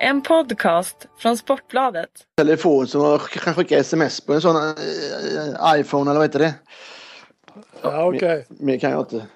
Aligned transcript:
En 0.00 0.22
podcast 0.22 1.06
från 1.18 1.36
Sportbladet. 1.36 2.10
telefon 2.36 2.86
som 2.86 3.00
man 3.02 3.18
kan 3.18 3.54
skicka 3.54 3.78
sms 3.78 4.20
på 4.20 4.32
en 4.32 4.40
sån 4.40 4.56
eh, 4.56 5.80
iPhone 5.80 6.10
eller 6.10 6.20
vad 6.20 6.28
heter 6.28 6.38
det? 6.38 6.54
Ja, 7.82 8.06
okej. 8.14 8.46
Mer 8.48 8.78
kan 8.78 8.90
jag 8.90 9.00
inte. 9.00 9.16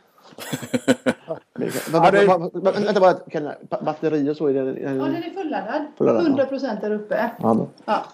Mer 1.54 1.70
kan- 1.70 1.92
Ja, 1.92 2.38
va- 2.38 2.50
va- 2.52 2.72
Vänta 2.72 3.00
bara, 3.00 3.14
kan 3.14 3.44
jag- 3.44 3.84
batteri 3.84 4.30
och 4.30 4.36
så 4.36 4.46
är 4.46 4.52
det? 4.54 4.80
Ja, 4.80 4.88
den 4.88 5.14
är 5.16 5.30
fulladdad. 5.42 5.82
Fulladdad, 5.98 6.22
ja. 6.22 6.26
100 6.26 6.46
procent 6.46 6.80
där 6.80 6.90
uppe. 6.92 7.30
Ja, 7.42 7.54
då. 7.54 7.68
Ja. 7.84 8.04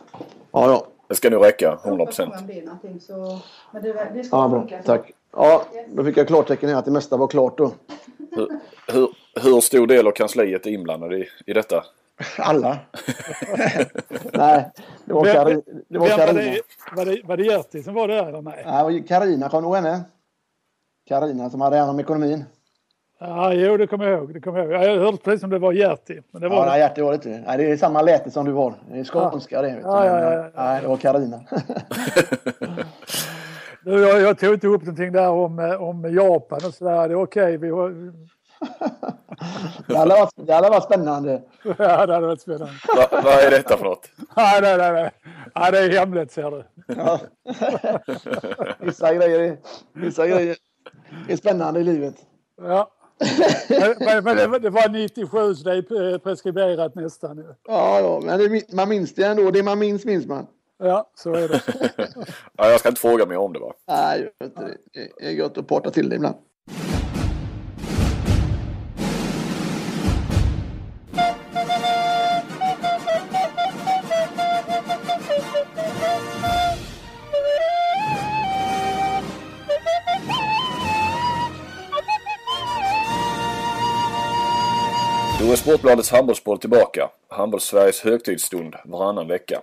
ja, 0.52 0.70
ja. 0.70 0.86
Det 1.08 1.14
ska 1.14 1.30
nog 1.30 1.44
räcka, 1.44 1.64
Jag 1.64 1.72
100 1.86 2.02
hoppas 2.04 2.16
på 2.16 2.24
procent. 2.26 2.50
är. 2.50 3.40
Men 3.72 3.82
det, 3.82 4.10
det 4.14 4.24
ska 4.24 4.36
ja 4.36 4.48
bra. 4.48 4.60
funka. 4.60 4.82
Tack. 4.82 5.12
Ja, 5.36 5.64
då 5.88 6.04
fick 6.04 6.16
jag 6.16 6.26
klartecken 6.26 6.68
här 6.68 6.76
att 6.76 6.84
det 6.84 6.90
mesta 6.90 7.16
var 7.16 7.26
klart 7.26 7.58
då. 7.58 7.72
Hur, 8.30 8.48
hur, 8.92 9.08
hur 9.42 9.60
stor 9.60 9.86
del 9.86 10.06
av 10.06 10.10
kansliet 10.12 10.66
är 10.66 10.70
inblandad 10.70 11.12
i, 11.12 11.28
i 11.46 11.52
detta? 11.52 11.84
Alla. 12.38 12.78
Nej, 14.32 14.70
det 15.04 15.12
var, 15.12 15.24
Kari, 15.24 15.60
det 15.88 15.98
var 15.98 16.08
Vem 16.08 16.18
var 16.18 16.32
det, 16.34 16.60
var 16.96 17.04
det, 17.04 17.20
var 17.24 17.36
det 17.36 17.44
Gerti 17.44 17.82
som 17.82 17.94
var 17.94 18.08
där 18.08 18.26
eller 18.28 18.42
nej? 18.42 18.62
Nej, 18.66 18.84
det 19.20 19.36
du 19.62 19.66
ihåg 19.68 19.76
henne? 19.76 20.00
Carina 21.08 21.50
som 21.50 21.60
hade 21.60 21.76
hand 21.78 21.90
om 21.90 22.00
ekonomin. 22.00 22.44
Ja, 23.20 23.52
jo 23.52 23.76
det 23.76 23.86
kommer 23.86 24.04
jag 24.04 24.18
ihåg. 24.18 24.34
Det 24.34 24.40
kommer 24.40 24.58
jag, 24.58 24.72
ihåg. 24.72 24.96
jag 24.96 25.00
hörde 25.04 25.16
precis 25.18 25.40
som 25.40 25.50
det 25.50 25.58
var 25.58 25.72
Gerti. 25.72 26.20
Men 26.30 26.42
det 26.42 26.48
var 26.48 26.56
Ja, 26.56 26.62
det. 26.64 26.70
nej, 26.70 26.80
Hjärte 26.80 27.02
var 27.02 27.10
det 27.10 27.14
inte. 27.14 27.28
Nej, 27.46 27.58
det 27.58 27.70
är 27.70 27.76
samma 27.76 28.02
läte 28.02 28.30
som 28.30 28.44
du 28.44 28.52
har. 28.52 28.74
Det 28.90 28.98
är 28.98 29.04
skånska 29.04 29.62
det. 29.62 29.68
Vet 29.68 29.76
du. 29.82 29.88
Ja, 29.88 30.06
ja, 30.06 30.20
ja, 30.20 30.32
ja. 30.32 30.50
Nej, 30.54 30.82
det 30.82 30.88
var 30.88 30.96
Carina. 30.96 31.40
Du, 33.84 34.00
jag, 34.00 34.20
jag 34.20 34.38
tog 34.38 34.54
inte 34.54 34.66
upp 34.66 34.82
någonting 34.82 35.12
där 35.12 35.30
om, 35.30 35.58
eh, 35.58 35.82
om 35.82 36.14
Japan 36.14 36.60
och 36.66 36.74
sådär. 36.74 37.08
Det 37.08 37.14
är 37.14 37.22
okej. 37.22 37.56
Vi 37.56 37.70
har, 37.70 38.12
Det 39.88 39.96
hade 39.96 40.14
varit, 40.14 40.30
det 40.36 40.52
hade 40.54 40.70
varit 40.70 40.84
spännande. 40.84 41.42
ja, 41.62 42.06
det 42.06 42.14
hade 42.14 42.26
varit 42.26 42.40
spännande. 42.40 42.72
Va, 42.96 43.08
vad 43.10 43.32
är 43.34 43.50
detta 43.50 43.76
för 43.76 43.84
något? 43.84 44.08
Nej, 44.36 44.60
nej, 44.62 44.76
nej. 44.78 44.92
nej. 44.92 45.10
Ja, 45.54 45.70
det 45.70 45.78
är 45.78 45.90
hemligt 45.90 46.32
ser 46.32 46.50
du. 46.50 46.64
Ja. 46.86 47.20
Vissa 48.78 49.14
grejer 49.14 49.40
är, 49.40 49.56
vissa 49.92 50.26
grejer 50.26 50.56
är 51.28 51.36
spännande 51.36 51.80
i 51.80 51.84
livet. 51.84 52.14
Ja. 52.62 52.90
Men, 54.00 54.24
men, 54.24 54.36
det, 54.36 54.46
var- 54.46 54.58
det 54.58 54.70
var 54.70 54.88
97 54.88 55.54
så 55.54 55.64
det 55.64 55.76
är 55.76 56.18
preskriberat 56.18 56.94
nästan. 56.94 57.44
Ja, 57.68 58.00
ja, 58.00 58.20
men 58.24 58.38
det, 58.38 58.72
man 58.72 58.88
minns 58.88 59.14
det 59.14 59.24
ändå. 59.24 59.50
Det 59.50 59.62
man 59.62 59.78
minns, 59.78 60.04
minns 60.04 60.26
man. 60.26 60.46
Ja, 60.78 61.10
så 61.14 61.34
är 61.34 61.48
det. 61.48 61.60
Ja, 62.56 62.70
jag 62.70 62.80
ska 62.80 62.88
inte 62.88 63.00
fråga 63.00 63.26
mer 63.26 63.36
om 63.36 63.52
det 63.52 63.58
va? 63.58 63.72
Nej, 63.88 64.30
det 65.18 65.26
är 65.26 65.30
gött 65.30 65.58
att 65.58 65.66
parta 65.66 65.90
till 65.90 66.08
det 66.08 66.16
ibland. 66.16 66.36
Då 85.46 85.52
är 85.52 85.56
Sportbladets 85.56 86.10
handbollsboll 86.10 86.58
tillbaka. 86.58 87.10
Handbolls-Sveriges 87.28 88.04
högtidsstund 88.04 88.74
varannan 88.84 89.28
vecka. 89.28 89.62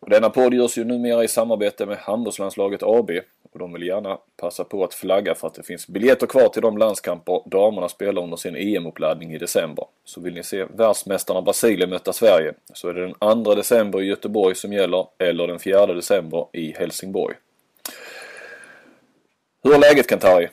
Och 0.00 0.10
denna 0.10 0.30
podd 0.30 0.54
görs 0.54 0.78
ju 0.78 0.84
numera 0.84 1.24
i 1.24 1.28
samarbete 1.28 1.86
med 1.86 1.96
Handbollslandslaget 1.96 2.82
AB. 2.82 3.10
Och 3.52 3.58
de 3.58 3.72
vill 3.72 3.82
gärna 3.82 4.18
passa 4.36 4.64
på 4.64 4.84
att 4.84 4.94
flagga 4.94 5.34
för 5.34 5.46
att 5.46 5.54
det 5.54 5.62
finns 5.62 5.88
biljetter 5.88 6.26
kvar 6.26 6.48
till 6.48 6.62
de 6.62 6.78
landskamper 6.78 7.42
damerna 7.46 7.88
spelar 7.88 8.22
under 8.22 8.36
sin 8.36 8.56
EM-uppladdning 8.56 9.34
i 9.34 9.38
december. 9.38 9.84
Så 10.04 10.20
vill 10.20 10.34
ni 10.34 10.42
se 10.42 10.64
världsmästarna 10.64 11.42
Brasilien 11.42 11.90
möta 11.90 12.12
Sverige 12.12 12.54
så 12.74 12.88
är 12.88 12.94
det 12.94 13.14
den 13.20 13.44
2 13.44 13.54
december 13.54 14.02
i 14.02 14.06
Göteborg 14.06 14.54
som 14.54 14.72
gäller 14.72 15.06
eller 15.18 15.46
den 15.46 15.58
4 15.58 15.86
december 15.86 16.46
i 16.52 16.72
Helsingborg. 16.72 17.36
Hur 19.62 19.74
är 19.74 19.78
läget 19.78 20.06
Kantari? 20.06 20.48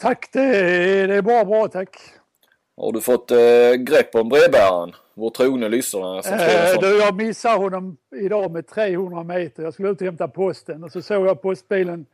Tack, 0.00 0.28
det 0.32 0.40
är, 0.40 1.08
det 1.08 1.14
är 1.14 1.22
bra, 1.22 1.44
bra 1.44 1.68
tack. 1.68 2.15
Har 2.76 2.92
du 2.92 3.00
fått 3.00 3.30
eh, 3.30 3.72
grepp 3.78 4.14
om 4.14 4.28
brevbäraren? 4.28 4.92
Vår 5.14 5.30
trogne 5.30 5.68
lyssnare 5.68 6.22
som 6.22 6.32
Eh, 6.34 6.80
du, 6.80 6.98
jag 6.98 7.14
missade 7.16 7.56
honom 7.58 7.96
idag 8.16 8.50
med 8.50 8.66
300 8.66 9.22
meter. 9.24 9.62
Jag 9.62 9.74
skulle 9.74 9.88
ut 9.88 10.00
och 10.00 10.04
hämta 10.06 10.28
posten 10.28 10.84
och 10.84 10.92
så 10.92 11.02
såg 11.02 11.26
jag 11.26 11.42
postbilen 11.42 12.06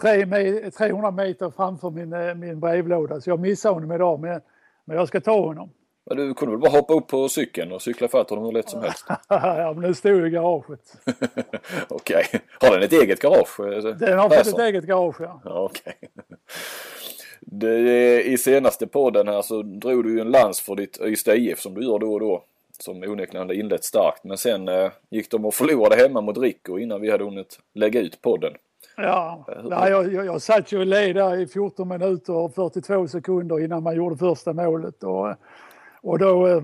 tre 0.00 0.24
me- 0.24 0.70
300 0.70 1.10
meter 1.10 1.50
framför 1.56 1.90
min, 1.90 2.12
eh, 2.12 2.34
min 2.34 2.60
brevlåda. 2.60 3.20
Så 3.20 3.30
jag 3.30 3.40
missade 3.40 3.74
honom 3.74 3.92
idag, 3.92 4.20
men, 4.20 4.40
men 4.84 4.96
jag 4.96 5.08
ska 5.08 5.20
ta 5.20 5.40
honom. 5.40 5.70
Men 6.06 6.16
du 6.16 6.34
kunde 6.34 6.52
väl 6.54 6.60
bara 6.60 6.70
hoppa 6.78 6.94
upp 6.94 7.06
på 7.08 7.28
cykeln 7.28 7.72
och 7.72 7.82
cykla 7.82 8.08
fatt 8.08 8.30
honom 8.30 8.44
hur 8.44 8.52
lätt 8.52 8.70
som 8.70 8.82
helst? 8.82 9.06
ja, 9.28 9.72
men 9.74 9.82
den 9.82 9.94
stod 9.94 10.26
i 10.26 10.30
garaget. 10.30 10.80
Okej. 11.88 12.24
Har 12.60 12.70
den 12.74 12.82
ett 12.82 12.92
eget 12.92 13.20
garage? 13.20 13.56
Den 13.98 14.18
har 14.18 14.28
fått 14.28 14.46
ett 14.46 14.58
eget 14.58 14.84
garage, 14.84 15.16
ja. 15.20 15.40
Ja, 15.44 15.62
okej. 15.70 15.94
Det, 17.50 18.22
I 18.22 18.38
senaste 18.38 18.86
podden 18.86 19.28
här 19.28 19.42
så 19.42 19.62
drog 19.62 20.04
du 20.04 20.14
ju 20.14 20.20
en 20.20 20.30
lans 20.30 20.60
för 20.60 20.76
ditt 20.76 21.00
Ystad 21.00 21.34
IF 21.34 21.60
som 21.60 21.74
du 21.74 21.82
gör 21.82 21.98
då 21.98 22.12
och 22.12 22.20
då. 22.20 22.44
Som 22.80 23.02
onekligen 23.02 23.36
hade 23.36 23.54
inlett 23.54 23.84
starkt. 23.84 24.24
Men 24.24 24.38
sen 24.38 24.68
eh, 24.68 24.90
gick 25.10 25.30
de 25.30 25.44
och 25.44 25.54
förlorade 25.54 25.96
hemma 25.96 26.20
mot 26.20 26.38
Rico 26.38 26.78
innan 26.78 27.00
vi 27.00 27.10
hade 27.10 27.24
hunnit 27.24 27.58
lägga 27.74 28.00
ut 28.00 28.22
podden. 28.22 28.52
Ja, 28.96 29.44
Nej, 29.64 29.90
jag, 29.90 30.12
jag, 30.12 30.26
jag 30.26 30.42
satt 30.42 30.72
ju 30.72 30.78
och 30.78 30.86
led 30.86 31.16
där 31.16 31.40
i 31.40 31.46
14 31.46 31.88
minuter 31.88 32.32
och 32.32 32.54
42 32.54 33.08
sekunder 33.08 33.60
innan 33.60 33.82
man 33.82 33.96
gjorde 33.96 34.16
första 34.16 34.52
målet. 34.52 35.02
Och, 35.02 35.34
och 36.02 36.18
då 36.18 36.46
eh, 36.46 36.62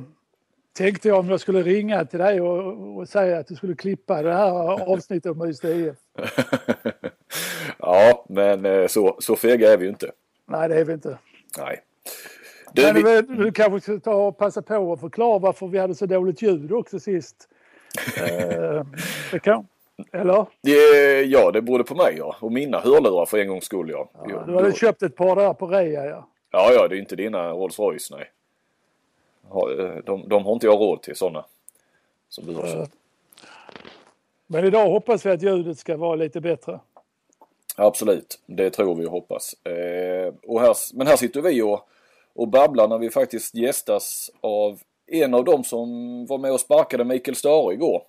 tänkte 0.77 1.09
jag 1.09 1.19
om 1.19 1.31
jag 1.31 1.41
skulle 1.41 1.62
ringa 1.62 2.05
till 2.05 2.19
dig 2.19 2.41
och, 2.41 2.97
och 2.97 3.09
säga 3.09 3.39
att 3.39 3.47
du 3.47 3.55
skulle 3.55 3.75
klippa 3.75 4.23
det 4.23 4.34
här 4.34 4.93
avsnittet 4.93 5.33
om 5.33 5.49
Ystad 5.49 5.71
IF. 5.71 5.97
ja, 7.78 8.25
men 8.28 8.65
eh, 8.67 8.87
så, 8.87 9.17
så 9.19 9.37
fega 9.37 9.73
är 9.73 9.78
vi 9.78 9.84
ju 9.84 9.91
inte. 9.91 10.11
Nej, 10.47 10.69
det 10.69 10.75
är 10.75 10.84
vi 10.84 10.93
inte. 10.93 11.19
Nej. 11.59 11.82
Du, 12.72 12.82
Men 12.82 12.94
vi, 12.94 13.03
du, 13.03 13.22
du 13.22 13.53
kanske 13.53 13.81
ska 13.81 14.00
ta 14.00 14.15
och 14.15 14.38
passa 14.38 14.62
på 14.62 14.77
och 14.77 15.00
förklara 15.00 15.38
varför 15.38 15.66
vi 15.66 15.78
hade 15.78 15.94
så 15.94 16.06
dåligt 16.06 16.43
ljud 16.43 16.72
också 16.72 17.00
sist. 17.00 17.49
eh, 18.16 18.87
det 19.32 19.38
kan, 19.38 19.66
eller? 20.12 20.47
ja, 21.22 21.50
det 21.50 21.62
berodde 21.62 21.84
på 21.84 21.94
mig 21.94 22.15
ja. 22.19 22.37
Och 22.41 22.53
mina 22.53 22.81
hörlurar 22.81 23.27
för 23.27 23.38
en 23.38 23.49
gångs 23.49 23.65
skull 23.65 23.91
ja. 23.91 24.10
Ja, 24.28 24.44
du 24.47 24.55
hade 24.55 24.72
köpt 24.72 25.03
ett 25.03 25.16
par 25.16 25.37
där 25.37 25.55
på 25.55 25.66
rea 25.66 26.06
ja. 26.06 26.28
Ja, 26.50 26.72
ja, 26.72 26.88
det 26.88 26.97
är 26.97 26.99
inte 26.99 27.16
dina 27.16 27.50
Rolls 27.50 27.78
Royce, 27.78 28.11
nej. 28.11 28.31
Eh, 29.50 29.97
De, 30.05 30.28
de 30.28 30.44
har 30.44 30.53
inte 30.53 30.66
jag 30.66 30.81
råd 30.81 31.03
till 31.03 31.16
sådana. 31.16 31.44
Som 32.28 32.47
du 32.47 32.55
har 32.55 32.66
köpt. 32.66 32.93
Men 34.47 34.65
idag 34.65 34.88
hoppas 34.91 35.26
vi 35.26 35.31
att 35.31 35.43
ljudet 35.43 35.78
ska 35.78 35.97
vara 35.97 36.15
lite 36.15 36.41
bättre. 36.41 36.81
Absolut, 37.77 38.39
det 38.47 38.71
tror 38.71 38.95
vi 38.95 39.07
och 39.07 39.11
hoppas. 39.11 39.55
Eh, 39.67 40.35
och 40.47 40.61
här, 40.61 40.77
men 40.95 41.07
här 41.07 41.17
sitter 41.17 41.43
vi 41.43 41.62
och, 41.62 41.89
och 42.35 42.49
babblar 42.49 42.89
när 42.89 42.99
vi 42.99 43.11
faktiskt 43.11 43.55
gästas 43.55 44.31
av 44.41 44.81
en 45.07 45.35
av 45.35 45.45
dem 45.45 45.65
som 45.65 45.89
var 46.27 46.39
med 46.39 46.53
och 46.53 46.61
sparkade 46.61 47.05
Mikael 47.05 47.37
Stare 47.37 47.75
igår. 47.75 48.03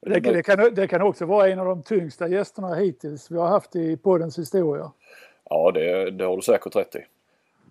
Det, 0.00 0.20
det, 0.20 0.42
kan, 0.42 0.74
det 0.74 0.88
kan 0.88 1.02
också 1.02 1.26
vara 1.26 1.48
en 1.48 1.58
av 1.58 1.66
de 1.66 1.82
tyngsta 1.82 2.28
gästerna 2.28 2.74
hittills 2.74 3.30
vi 3.30 3.36
har 3.36 3.48
haft 3.48 3.76
i 3.76 3.96
poddens 3.96 4.38
historia. 4.38 4.92
Ja, 5.50 5.70
det, 5.70 6.10
det 6.10 6.24
har 6.24 6.36
du 6.36 6.42
säkert 6.42 6.76
rätt 6.76 6.94
i. 6.94 7.04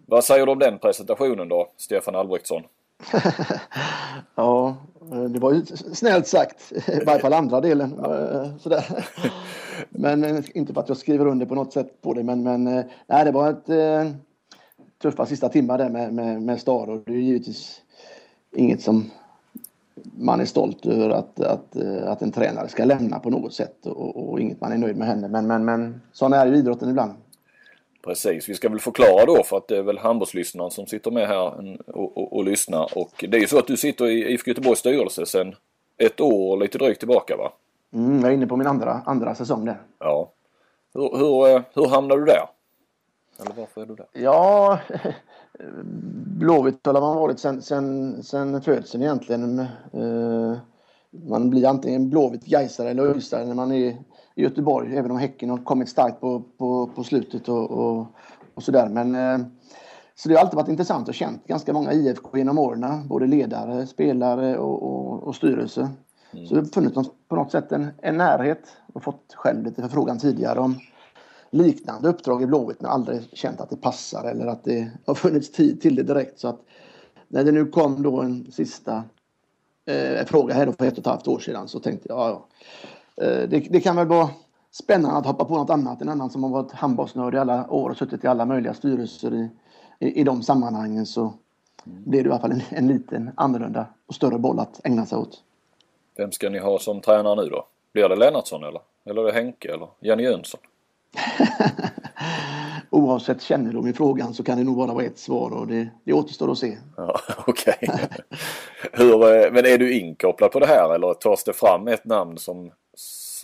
Vad 0.05 0.23
säger 0.23 0.45
du 0.45 0.51
om 0.51 0.59
den 0.59 0.79
presentationen 0.79 1.49
då, 1.49 1.69
Stefan 1.77 2.15
Albrektsson? 2.15 2.63
Ja, 4.35 4.77
det 5.29 5.39
var 5.39 5.53
ju 5.53 5.65
snällt 5.93 6.27
sagt. 6.27 6.73
I 6.87 7.03
varje 7.05 7.19
fall 7.19 7.33
andra 7.33 7.61
delen. 7.61 7.99
Eh, 8.05 8.57
sådär. 8.57 9.05
Men 9.89 10.23
eh, 10.23 10.43
inte 10.53 10.73
för 10.73 10.81
att 10.81 10.89
jag 10.89 10.97
skriver 10.97 11.25
under 11.25 11.45
på 11.45 11.55
något 11.55 11.73
sätt 11.73 12.01
på 12.01 12.13
det. 12.13 12.23
Men, 12.23 12.43
men 12.43 12.67
eh, 12.67 12.85
nej, 13.07 13.25
det 13.25 13.31
var 13.31 13.49
ett 13.49 13.69
eh, 13.69 14.11
tuffa 15.01 15.25
sista 15.25 15.49
timmar 15.49 15.77
där 15.77 15.89
med, 15.89 16.13
med, 16.13 16.41
med 16.41 16.61
Star. 16.61 16.89
Och 16.89 17.03
det 17.05 17.13
är 17.13 17.17
givetvis 17.17 17.81
inget 18.55 18.81
som 18.81 19.11
man 20.17 20.39
är 20.39 20.45
stolt 20.45 20.85
över 20.85 21.09
att, 21.09 21.39
att, 21.39 21.75
att 22.03 22.21
en 22.21 22.31
tränare 22.31 22.67
ska 22.67 22.85
lämna 22.85 23.19
på 23.19 23.29
något 23.29 23.53
sätt. 23.53 23.85
Och, 23.85 24.29
och 24.29 24.39
inget 24.39 24.61
man 24.61 24.71
är 24.71 24.77
nöjd 24.77 24.97
med 24.97 25.07
henne. 25.07 25.27
Men, 25.27 25.47
men, 25.47 25.65
men 25.65 26.01
sån 26.11 26.33
är 26.33 26.47
ju 26.47 26.55
idrotten 26.55 26.89
ibland. 26.89 27.13
Precis, 28.07 28.49
vi 28.49 28.53
ska 28.53 28.69
väl 28.69 28.79
förklara 28.79 29.25
då 29.25 29.43
för 29.43 29.57
att 29.57 29.67
det 29.67 29.77
är 29.77 29.81
väl 29.81 29.97
handbollslyssnaren 29.97 30.71
som 30.71 30.87
sitter 30.87 31.11
med 31.11 31.27
här 31.27 31.75
och, 31.87 32.17
och, 32.17 32.33
och 32.37 32.43
lyssnar. 32.43 32.97
Och 32.97 33.25
det 33.29 33.37
är 33.37 33.41
ju 33.41 33.47
så 33.47 33.59
att 33.59 33.67
du 33.67 33.77
sitter 33.77 34.05
i 34.05 34.31
IFK 34.33 34.49
Göteborgs 34.51 34.79
styrelse 34.79 35.25
sedan 35.25 35.55
ett 35.97 36.21
år 36.21 36.57
lite 36.57 36.77
drygt 36.77 36.99
tillbaka 36.99 37.37
va? 37.37 37.53
Mm, 37.93 38.19
jag 38.19 38.29
är 38.29 38.33
inne 38.33 38.47
på 38.47 38.57
min 38.57 38.67
andra, 38.67 39.01
andra 39.05 39.35
säsong 39.35 39.65
där. 39.65 39.81
Ja. 39.99 40.31
Hur, 40.93 41.17
hur, 41.17 41.55
eh, 41.55 41.61
hur 41.73 41.87
hamnade 41.89 42.21
du 42.21 42.25
där? 42.25 42.49
Eller 43.41 43.51
varför 43.57 43.81
är 43.81 43.85
du 43.85 43.95
där? 43.95 44.07
Ja, 44.13 44.79
Blåvitt 46.39 46.85
har 46.85 46.93
man 46.93 47.15
varit 47.15 47.39
sen, 47.39 47.61
sen, 47.61 48.23
sen 48.23 48.61
födseln 48.61 49.03
egentligen. 49.03 49.59
Eh, 49.93 50.57
Man 51.11 51.49
blir 51.49 51.67
antingen 51.67 52.09
Blåvitt, 52.09 52.45
Gaisare 52.45 52.89
eller 52.89 53.03
Öistare 53.03 53.45
när 53.45 53.55
man 53.55 53.71
är 53.71 53.97
i 54.37 54.43
Göteborg. 54.43 54.97
Även 54.97 55.11
om 55.11 55.17
Häcken 55.17 55.49
har 55.49 55.57
kommit 55.57 55.89
starkt 55.89 56.21
på, 56.21 56.43
på, 56.57 56.89
på 56.95 57.03
slutet 57.03 57.49
och, 57.49 57.71
och, 57.71 58.07
och 58.53 58.63
sådär. 58.63 58.89
Men 58.89 59.15
eh, 59.15 59.47
så 60.15 60.29
det 60.29 60.35
har 60.35 60.41
alltid 60.41 60.55
varit 60.55 60.69
intressant 60.69 61.07
och 61.07 61.13
känt 61.13 61.47
ganska 61.47 61.73
många 61.73 61.93
IFK 61.93 62.37
genom 62.37 62.57
åren. 62.57 63.07
Både 63.07 63.27
ledare, 63.27 63.87
spelare 63.87 64.57
och, 64.57 64.83
och, 64.83 65.23
och 65.23 65.35
styrelse. 65.35 65.89
Mm. 66.33 66.45
Så 66.45 66.55
det 66.55 66.61
har 66.61 66.65
funnits 66.65 67.09
på 67.27 67.35
något 67.35 67.51
sätt 67.51 67.71
en, 67.71 67.87
en 68.01 68.17
närhet 68.17 68.77
och 68.93 69.03
fått 69.03 69.33
själv 69.33 69.65
lite 69.65 69.81
förfrågan 69.81 70.19
tidigare 70.19 70.59
om 70.59 70.79
liknande 71.49 72.09
uppdrag 72.09 72.43
i 72.43 72.45
Blåvitt 72.45 72.81
men 72.81 72.91
aldrig 72.91 73.21
känt 73.33 73.61
att 73.61 73.69
det 73.69 73.77
passar 73.77 74.23
eller 74.23 74.47
att 74.47 74.63
det 74.63 74.91
har 75.05 75.15
funnits 75.15 75.51
tid 75.51 75.81
till 75.81 75.95
det 75.95 76.03
direkt. 76.03 76.39
Så 76.39 76.47
att 76.47 76.59
när 77.27 77.43
det 77.43 77.51
nu 77.51 77.65
kom 77.65 78.03
då 78.03 78.21
en 78.21 78.51
sista 78.51 79.03
eh, 79.85 80.25
fråga 80.25 80.53
här 80.53 80.65
då 80.65 80.71
för 80.71 80.85
ett 80.85 80.93
och 80.93 80.99
ett 80.99 81.05
halvt 81.05 81.27
år 81.27 81.39
sedan 81.39 81.67
så 81.67 81.79
tänkte 81.79 82.09
jag 82.09 82.17
ja, 82.19 82.47
det, 83.21 83.67
det, 83.69 83.79
kan 83.79 83.95
väl 83.95 84.07
vara 84.07 84.29
spännande 84.71 85.17
att 85.17 85.25
hoppa 85.25 85.45
på 85.45 85.57
något 85.57 85.69
annat. 85.69 86.01
En 86.01 86.09
annan 86.09 86.29
som 86.29 86.43
har 86.43 86.49
varit 86.49 86.71
handbollsnörd 86.71 87.35
i 87.35 87.37
alla 87.37 87.69
år 87.69 87.89
och 87.89 87.97
suttit 87.97 88.23
i 88.23 88.27
alla 88.27 88.45
möjliga 88.45 88.73
styrelser 88.73 89.33
i, 89.33 89.49
i, 89.99 90.21
i 90.21 90.23
de 90.23 90.43
sammanhangen 90.43 91.05
så 91.05 91.33
blir 91.83 92.23
det 92.23 92.29
i 92.29 92.31
alla 92.31 92.41
fall 92.41 92.51
en, 92.51 92.61
en 92.69 92.87
liten 92.87 93.31
annorlunda 93.35 93.85
och 94.07 94.15
större 94.15 94.37
boll 94.37 94.59
att 94.59 94.81
ägna 94.83 95.05
sig 95.05 95.17
åt. 95.17 95.43
Vem 96.17 96.31
ska 96.31 96.49
ni 96.49 96.59
ha 96.59 96.79
som 96.79 97.01
tränare 97.01 97.35
nu 97.35 97.49
då? 97.49 97.67
Blir 97.93 98.09
det 98.09 98.15
Lennartsson 98.15 98.63
eller? 98.63 98.81
Eller 99.05 99.21
är 99.21 99.25
det 99.25 99.33
Henke 99.33 99.73
eller 99.73 99.87
Jenny 99.99 100.23
Jönsson? 100.23 100.59
Oavsett 102.89 103.41
kännedom 103.41 103.87
i 103.87 103.93
frågan 103.93 104.33
så 104.33 104.43
kan 104.43 104.57
det 104.57 104.63
nog 104.63 104.77
bara 104.77 104.93
vara 104.93 105.05
ett 105.05 105.19
svar 105.19 105.51
och 105.51 105.67
det, 105.67 105.89
det 106.03 106.13
återstår 106.13 106.51
att 106.51 106.57
se. 106.57 106.77
Ja, 106.97 107.19
Okej. 107.47 107.77
Okay. 108.93 109.09
Eh, 109.09 109.51
men 109.51 109.65
är 109.65 109.77
du 109.77 109.99
inkopplad 109.99 110.51
på 110.51 110.59
det 110.59 110.67
här 110.67 110.95
eller 110.95 111.13
tas 111.13 111.43
det 111.43 111.53
fram 111.53 111.87
ett 111.87 112.05
namn 112.05 112.37
som, 112.37 112.71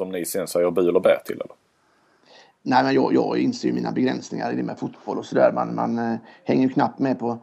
som 0.03 0.11
ni 0.11 0.25
sen 0.25 0.47
säger 0.47 0.71
bu 0.71 0.89
eller 0.89 0.99
bä 0.99 1.19
till? 1.25 1.35
Eller? 1.35 1.55
Nej, 2.61 2.83
men 2.83 2.93
jag, 2.93 3.13
jag 3.13 3.37
inser 3.37 3.67
ju 3.67 3.73
mina 3.73 3.91
begränsningar 3.91 4.53
i 4.53 4.55
det 4.55 4.63
med 4.63 4.79
fotboll 4.79 5.17
och 5.17 5.25
sådär. 5.25 5.51
Man, 5.51 5.75
man 5.75 5.99
äh, 5.99 6.17
hänger 6.43 6.67
ju 6.67 6.73
knappt 6.73 6.99
med 6.99 7.19
på, 7.19 7.37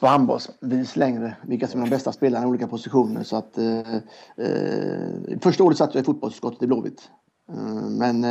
på 0.00 0.06
handbollsvis 0.06 0.96
längre 0.96 1.36
vilka 1.42 1.66
som 1.66 1.80
är 1.80 1.84
de 1.84 1.90
bästa 1.90 2.12
spelarna 2.12 2.46
i 2.46 2.48
olika 2.48 2.66
positioner. 2.66 3.22
Så 3.22 3.36
att, 3.36 3.58
äh, 3.58 3.94
äh, 4.36 5.38
första 5.42 5.64
året 5.64 5.78
satt 5.78 5.94
jag 5.94 6.02
i 6.02 6.04
fotbollsutskottet 6.04 6.62
i 6.62 6.66
Blåvitt. 6.66 7.10
men 7.98 8.26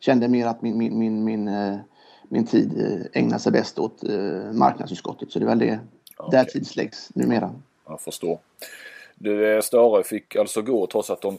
kände 0.00 0.28
mer 0.28 0.46
att 0.46 0.62
min, 0.62 0.78
min, 0.78 0.98
min, 0.98 1.24
min, 1.24 1.50
min 2.28 2.46
tid 2.46 2.70
ägnar 3.12 3.38
sig 3.38 3.52
bäst 3.52 3.78
åt 3.78 4.02
marknadsutskottet. 4.52 5.32
Så 5.32 5.38
det 5.38 5.44
är 5.44 5.48
väl 5.48 5.58
det. 5.58 5.80
Okay. 6.18 6.38
Där 6.38 6.44
tidsläggs 6.44 7.10
numera. 7.14 7.54
Jag 7.88 8.00
förstår. 8.00 8.38
Du, 9.14 9.60
Stare 9.62 10.04
fick 10.04 10.36
alltså 10.36 10.62
gå 10.62 10.86
trots 10.86 11.10
att 11.10 11.20
de 11.20 11.38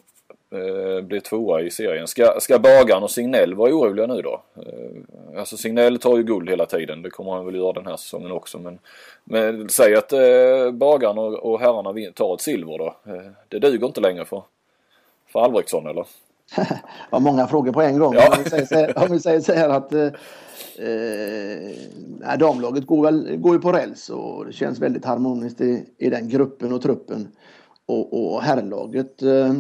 eh, 0.51 1.01
blev 1.01 1.19
tvåa 1.19 1.61
i 1.61 1.71
serien. 1.71 2.07
Ska, 2.07 2.39
ska 2.39 2.59
Bagan 2.59 3.03
och 3.03 3.11
Signell 3.11 3.53
vara 3.53 3.73
oroliga 3.73 4.07
nu 4.07 4.21
då? 4.21 4.41
Eh, 4.55 5.39
alltså 5.39 5.57
Signell 5.57 5.99
tar 5.99 6.17
ju 6.17 6.23
guld 6.23 6.49
hela 6.49 6.65
tiden. 6.65 7.01
Det 7.01 7.09
kommer 7.09 7.31
han 7.31 7.45
väl 7.45 7.55
göra 7.55 7.73
den 7.73 7.87
här 7.87 7.97
säsongen 7.97 8.31
också. 8.31 8.59
Men, 8.59 8.79
men 9.23 9.69
säg 9.69 9.95
att 9.95 10.13
eh, 10.13 10.71
Bagan 10.71 11.17
och, 11.17 11.33
och 11.33 11.59
herrarna 11.59 12.11
tar 12.13 12.33
ett 12.33 12.41
silver 12.41 12.77
då. 12.77 12.95
Eh, 13.05 13.31
det 13.47 13.59
duger 13.59 13.87
inte 13.87 14.01
längre 14.01 14.25
för, 14.25 14.43
för 15.31 15.39
Albrektsson 15.39 15.87
eller? 15.87 16.05
ja, 17.11 17.19
många 17.19 17.47
frågor 17.47 17.71
på 17.71 17.81
en 17.81 17.99
gång. 17.99 18.13
Ja. 18.13 18.37
Om, 18.37 18.43
vi 18.43 18.49
säger 18.49 18.65
så 18.65 18.75
här, 18.75 18.97
om 18.97 19.11
vi 19.11 19.19
säger 19.19 19.39
så 19.39 19.53
här 19.53 19.69
att 19.69 19.93
eh, 19.93 20.11
eh, 22.31 22.37
damlaget 22.39 22.85
går, 22.85 23.03
väl, 23.03 23.37
går 23.37 23.53
ju 23.53 23.61
på 23.61 23.71
räls 23.71 24.09
och 24.09 24.45
det 24.45 24.53
känns 24.53 24.79
väldigt 24.79 25.05
harmoniskt 25.05 25.61
i, 25.61 25.85
i 25.97 26.09
den 26.09 26.29
gruppen 26.29 26.73
och 26.73 26.81
truppen. 26.81 27.27
Och, 27.85 28.33
och 28.33 28.41
herrlaget 28.41 29.21
eh, 29.21 29.53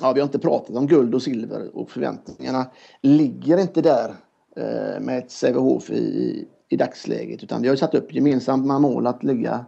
ja, 0.00 0.12
vi 0.12 0.20
har 0.20 0.26
inte 0.26 0.38
pratat 0.38 0.76
om 0.76 0.86
guld 0.86 1.14
och 1.14 1.22
silver 1.22 1.76
och 1.76 1.90
förväntningarna 1.90 2.66
ligger 3.02 3.58
inte 3.58 3.82
där 3.82 4.14
eh, 4.56 5.00
med 5.00 5.18
ett 5.18 5.30
Sävehof 5.30 5.90
i, 5.90 6.46
i 6.68 6.76
dagsläget 6.76 7.42
utan 7.42 7.62
vi 7.62 7.68
har 7.68 7.76
satt 7.76 7.94
upp 7.94 8.14
gemensamma 8.14 8.78
mål 8.78 9.06
att 9.06 9.24
ligga 9.24 9.64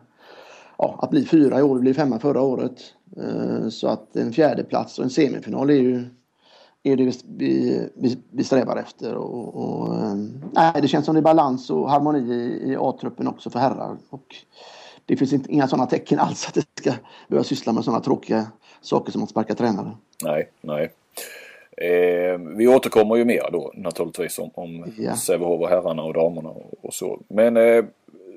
ja, 0.78 0.98
att 1.02 1.10
bli 1.10 1.24
fyra 1.24 1.58
i 1.58 1.62
år, 1.62 1.74
vi 1.74 1.80
blev 1.80 1.94
femma 1.94 2.18
förra 2.18 2.40
året. 2.40 2.80
Eh, 3.16 3.68
så 3.68 3.88
att 3.88 4.16
en 4.16 4.32
fjärde 4.32 4.64
plats 4.64 4.98
och 4.98 5.04
en 5.04 5.10
semifinal 5.10 5.70
är 5.70 5.74
ju 5.74 6.04
är 6.82 6.96
det 6.96 7.24
vi, 7.26 7.88
vi, 7.94 8.18
vi 8.30 8.44
strävar 8.44 8.76
efter. 8.76 9.14
Och, 9.14 9.54
och, 9.54 9.94
eh, 9.94 10.14
nej, 10.52 10.72
det 10.82 10.88
känns 10.88 11.06
som 11.06 11.14
det 11.14 11.20
är 11.20 11.22
balans 11.22 11.70
och 11.70 11.90
harmoni 11.90 12.34
i, 12.34 12.72
i 12.72 12.76
A-truppen 12.76 13.28
också 13.28 13.50
för 13.50 13.58
herrar. 13.58 13.96
Och 14.10 14.36
det 15.06 15.16
finns 15.16 15.32
inte, 15.32 15.52
inga 15.52 15.68
sådana 15.68 15.86
tecken 15.86 16.18
alls 16.18 16.48
att 16.48 16.54
det 16.54 16.64
ska 16.78 16.92
behöva 17.28 17.44
syssla 17.44 17.72
med 17.72 17.84
sådana 17.84 18.02
tråkiga 18.02 18.46
saker 18.82 19.12
som 19.12 19.22
att 19.22 19.30
sparka 19.30 19.54
tränare. 19.54 19.96
Nej, 20.24 20.50
nej. 20.60 20.92
Eh, 21.76 22.38
vi 22.38 22.68
återkommer 22.68 23.16
ju 23.16 23.24
mer 23.24 23.48
då 23.52 23.72
naturligtvis 23.74 24.38
om, 24.38 24.50
om 24.54 24.92
ja. 24.98 25.16
Sävehof 25.16 25.60
och 25.60 25.68
herrarna 25.68 26.02
och 26.02 26.14
damerna 26.14 26.48
och, 26.48 26.74
och 26.82 26.94
så. 26.94 27.20
Men 27.28 27.56
eh, 27.56 27.84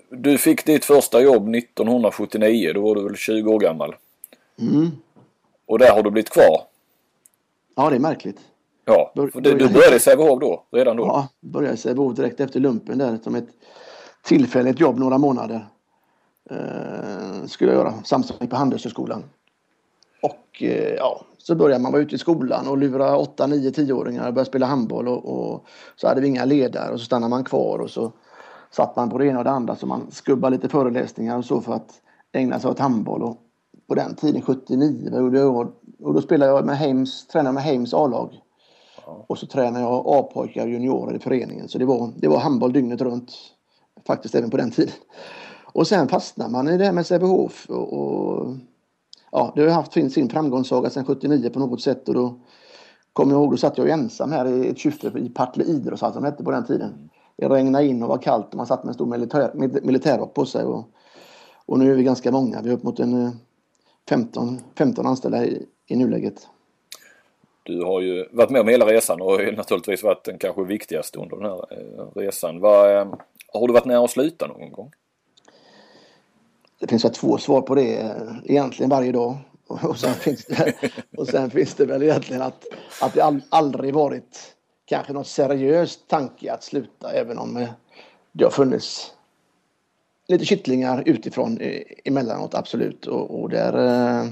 du 0.10 0.38
fick 0.38 0.66
ditt 0.66 0.86
första 0.86 1.22
jobb 1.22 1.56
1979. 1.56 2.72
Då 2.74 2.82
var 2.82 2.96
du 2.96 3.04
väl 3.04 3.16
20 3.16 3.54
år 3.54 3.60
gammal? 3.60 3.96
Mm. 4.60 4.92
Och 5.66 5.80
där 5.80 5.92
har 5.92 6.04
du 6.04 6.12
blivit 6.12 6.30
kvar? 6.30 6.62
Ja, 7.76 7.90
det 7.90 7.96
är 7.96 8.00
märkligt. 8.00 8.40
Ja, 8.86 9.12
Bör, 9.16 9.32
du, 9.34 9.58
du 9.58 9.70
började 9.70 9.96
i 9.96 10.00
Sävehof 10.00 10.40
då? 10.40 10.64
Redan 10.72 10.98
då? 10.98 11.04
Ja, 11.04 11.28
började 11.40 11.74
i 11.74 11.78
Sävehof 11.78 12.16
direkt 12.16 12.40
efter 12.40 12.60
lumpen 12.60 12.98
där 12.98 13.18
som 13.24 13.36
ett 13.36 13.48
tillfälligt 14.22 14.80
jobb 14.80 15.00
några 15.00 15.18
månader. 15.18 15.66
Eh, 16.50 17.46
skulle 17.48 17.72
jag 17.72 17.80
göra 17.80 17.94
samtidigt 18.04 18.50
på 18.50 18.56
Handelshögskolan. 18.56 19.24
Och 20.56 20.63
eh, 20.63 20.94
ja, 20.94 21.22
så 21.38 21.56
började 21.56 21.84
man 21.84 21.92
vara 21.92 22.02
ute 22.02 22.16
i 22.16 22.18
skolan 22.18 22.68
och 22.68 22.78
lura 22.78 23.18
8, 23.18 23.48
9, 23.48 23.69
10-åringar 23.69 24.28
och 24.28 24.34
börja 24.34 24.46
spela 24.46 24.66
handboll 24.66 25.07
och, 25.07 25.25
och, 25.25 25.66
så 25.96 26.07
hade 26.07 26.22
vi 26.22 26.28
inga 26.28 26.46
ledare 26.46 26.94
och 26.94 27.00
så 27.00 27.06
stannade 27.06 27.30
man 27.30 27.44
kvar 27.44 27.80
och 27.80 27.90
så 27.90 28.12
satt 28.72 28.96
man 28.96 29.10
på 29.10 29.18
det 29.18 29.25
ena 29.28 29.38
och 29.38 29.44
det 29.44 29.52
andra 29.52 29.75
så 29.75 29.86
man 29.86 30.12
skubbade 30.12 30.56
lite 30.56 30.69
föreläsningar 30.69 31.38
och 31.38 31.46
så 31.46 31.62
för 31.62 31.74
att 31.74 32.02
ägna 32.31 32.60
sig 32.60 32.72
åt 32.72 32.80
handboll. 32.80 33.24
Och 33.24 33.38
på 33.88 33.96
den 33.96 34.16
tiden, 34.16 34.42
79, 34.42 35.10
vad 35.12 35.22
gjorde 35.22 35.40
jag? 35.40 35.74
Och 36.00 36.13
då 36.13 36.22
spelade 36.22 36.52
jag 36.52 36.66
med 36.66 36.78
Heims, 36.78 37.28
tränade 37.28 37.54
med 37.54 37.63
Heims 37.63 37.94
A-lag. 37.94 38.42
Och 39.06 39.38
så 39.38 39.48
tränade 39.48 39.86
jag 39.86 40.04
A-pojkar 40.08 40.62
och 40.62 40.69
juniorer 40.69 41.16
i 41.16 41.19
föreningen. 41.19 41.69
Så 41.69 41.78
det 41.78 41.86
var, 41.86 42.12
det 42.18 42.28
var 42.28 42.40
handboll 42.40 42.74
dygnet 42.74 43.01
runt. 43.01 43.31
Faktiskt 44.08 44.36
även 44.36 44.50
på 44.50 44.58
den 44.58 44.72
tiden. 44.72 44.94
Och 45.63 45.88
sen 45.88 46.08
fastnar 46.08 46.50
man 46.50 46.68
i 46.68 46.78
det 46.78 46.86
här 46.86 46.92
med 46.92 47.06
Sävehof 47.06 47.66
och, 47.69 47.94
och 47.94 48.56
ja, 49.36 49.54
det 49.56 49.62
har 49.62 49.70
haft 49.70 49.94
sin 49.94 50.30
framgångssaga 50.30 50.90
sedan 50.90 51.06
79 51.06 51.50
på 51.50 51.60
något 51.60 51.82
sätt 51.82 52.08
och 52.08 52.14
då 52.14 52.40
kommer 53.14 53.34
jag 53.34 53.42
ihåg, 53.42 53.52
då 53.52 53.58
satt 53.58 53.78
jag 53.78 53.90
ensam 53.90 54.32
här 54.32 54.48
i 54.48 54.68
ett 54.68 54.78
kyffe 54.78 55.12
i 55.18 55.30
Partille 55.30 55.66
idrottshall 55.66 56.14
som 56.14 56.24
hette 56.24 56.44
på 56.44 56.52
den 56.52 56.66
tiden. 56.66 57.10
Det 57.38 57.50
regnade 57.50 57.86
in 57.86 58.04
och 58.04 58.10
var 58.10 58.18
kallt 58.18 58.50
och 58.50 58.56
man 58.56 58.68
satt 58.68 58.84
med 58.84 58.90
en 58.90 58.94
stor 58.94 59.06
militär, 59.06 59.52
militärrock 59.84 60.34
på 60.34 60.46
sig. 60.46 60.64
Och, 60.64 60.90
och 61.66 61.80
nu 61.80 61.92
är 61.92 61.96
vi 61.96 62.04
ganska 62.04 62.32
många, 62.32 62.62
vi 62.62 62.70
är 62.70 62.74
upp 62.74 62.84
mot 62.84 63.00
en 63.00 63.26
eh, 63.26 63.32
15, 64.10 64.60
15 64.77 65.08
anställda 65.08 65.46
i, 65.46 65.65
i 65.88 65.96
nuläget. 65.96 66.48
Du 67.63 67.84
har 67.84 68.01
ju 68.01 68.27
varit 68.32 68.50
med 68.50 68.62
om 68.62 68.68
hela 68.68 68.86
resan 68.86 69.22
och 69.22 69.39
naturligtvis 69.58 70.04
varit 70.04 70.24
den 70.24 70.38
kanske 70.38 70.63
viktigaste 70.63 71.20
under 71.20 71.38
den 71.38 71.46
här 71.46 71.65
eh, 71.72 72.08
resan. 72.15 72.60
Var, 72.60 73.01
eh, 73.01 73.08
har 73.54 73.68
du 73.68 73.74
varit 73.74 73.86
nära 73.86 74.04
att 74.04 74.12
sluta 74.12 74.48
någon 74.48 74.72
gång? 74.72 74.92
Det 76.86 76.89
finns 76.89 77.06
väl 77.06 77.13
två 77.13 77.38
svar 77.38 77.62
på 77.62 77.75
det 77.75 77.98
eh, 77.98 78.12
egentligen 78.44 78.89
varje 78.89 79.12
dag. 79.12 79.38
Och 79.68 79.98
sen 79.98 80.13
finns 80.13 80.46
det, 80.46 80.74
och 81.18 81.27
sen 81.27 81.50
finns 81.50 81.74
det 81.74 81.86
väl 81.86 82.04
egentligen 82.04 82.42
att, 82.42 82.65
att 83.01 83.13
det 83.13 83.22
all, 83.22 83.42
aldrig 83.50 83.94
varit 83.94 84.56
kanske 84.86 85.13
någon 85.13 85.25
seriös 85.25 86.00
tanke 86.08 86.54
att 86.54 86.63
sluta 86.63 87.12
även 87.12 87.38
om 87.38 87.58
eh, 87.58 87.70
det 88.32 88.44
har 88.44 88.51
funnits 88.51 89.13
lite 90.27 90.46
kittlingar 90.46 91.04
utifrån 91.06 91.60
emellanåt 92.04 92.56
absolut 92.56 93.08
och, 93.08 93.42
och 93.42 93.50
där 93.50 93.86
eh, 93.86 94.32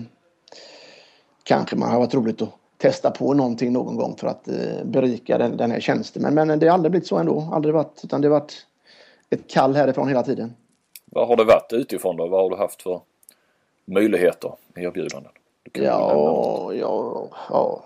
kanske 1.44 1.76
man 1.76 1.92
har 1.92 2.00
varit 2.00 2.14
roligt 2.14 2.42
att 2.42 2.50
testa 2.78 3.12
på 3.12 3.34
någonting 3.34 3.74
någon 3.74 3.96
gång 3.96 4.16
för 4.18 4.28
att 4.28 4.48
eh, 4.48 4.86
berika 4.86 5.38
den, 5.38 5.58
den 5.58 5.72
här 5.72 5.80
tjänsten. 5.80 6.22
Men, 6.22 6.48
men 6.48 6.60
det 6.60 6.68
har 6.68 6.74
aldrig 6.74 6.92
blivit 6.92 7.08
så 7.08 7.18
ändå. 7.18 7.50
Aldrig 7.54 7.74
varit, 7.74 8.02
utan 8.04 8.22
det 8.22 8.28
har 8.28 8.40
varit 8.40 8.66
ett 9.30 9.50
kall 9.50 9.76
härifrån 9.76 10.08
hela 10.08 10.24
tiden. 10.24 10.54
Vad 11.16 11.28
har 11.28 11.36
det 11.36 11.44
varit 11.44 11.74
utifrån 11.74 12.18
då? 12.18 12.28
Vad 12.28 12.42
har 12.42 12.50
du 12.50 12.56
haft 12.56 12.82
för 12.82 13.02
möjligheter, 13.86 14.52
erbjudanden? 14.76 15.32
Ja, 15.74 16.74
ja, 16.74 17.28
ja, 17.50 17.84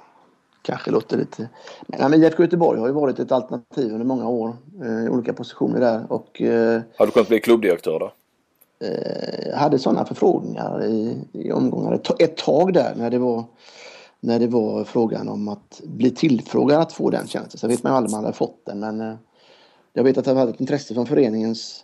kanske 0.61 0.91
låter 0.91 1.17
lite... 1.17 1.49
Men, 1.87 2.11
men 2.11 2.23
IFK 2.23 2.43
Göteborg 2.43 2.79
har 2.79 2.87
ju 2.87 2.93
varit 2.93 3.19
ett 3.19 3.31
alternativ 3.31 3.93
under 3.93 4.05
många 4.05 4.29
år 4.29 4.55
eh, 4.83 5.05
i 5.05 5.09
olika 5.09 5.33
positioner 5.33 5.79
där. 5.79 6.05
Och, 6.09 6.41
eh, 6.41 6.81
har 6.97 7.05
du 7.05 7.11
kunnat 7.11 7.27
bli 7.27 7.39
klubbdirektör 7.39 7.99
då? 7.99 8.11
Jag 8.79 9.53
eh, 9.53 9.57
hade 9.57 9.79
sådana 9.79 10.05
förfrågningar 10.05 10.85
i, 10.85 11.17
i 11.31 11.51
omgångar 11.51 11.93
ett, 11.93 12.21
ett 12.21 12.37
tag 12.37 12.73
där 12.73 12.93
när 12.95 13.09
det 13.09 13.19
var 13.19 13.43
när 14.19 14.39
det 14.39 14.47
var 14.47 14.83
frågan 14.83 15.29
om 15.29 15.47
att 15.47 15.81
bli 15.83 16.11
tillfrågad 16.11 16.81
att 16.81 16.93
få 16.93 17.09
den 17.09 17.27
tjänsten. 17.27 17.59
Så 17.59 17.67
vet 17.67 17.83
man 17.83 17.91
ju 17.91 17.97
aldrig 17.97 18.09
om 18.09 18.17
man 18.17 18.25
hade 18.25 18.37
fått 18.37 18.65
den 18.65 18.79
men 18.79 19.01
eh, 19.01 19.15
jag 19.93 20.03
vet 20.03 20.17
att 20.17 20.25
det 20.25 20.31
har 20.31 20.45
varit 20.45 20.55
ett 20.55 20.61
intresse 20.61 20.93
från 20.93 21.05
föreningens 21.05 21.83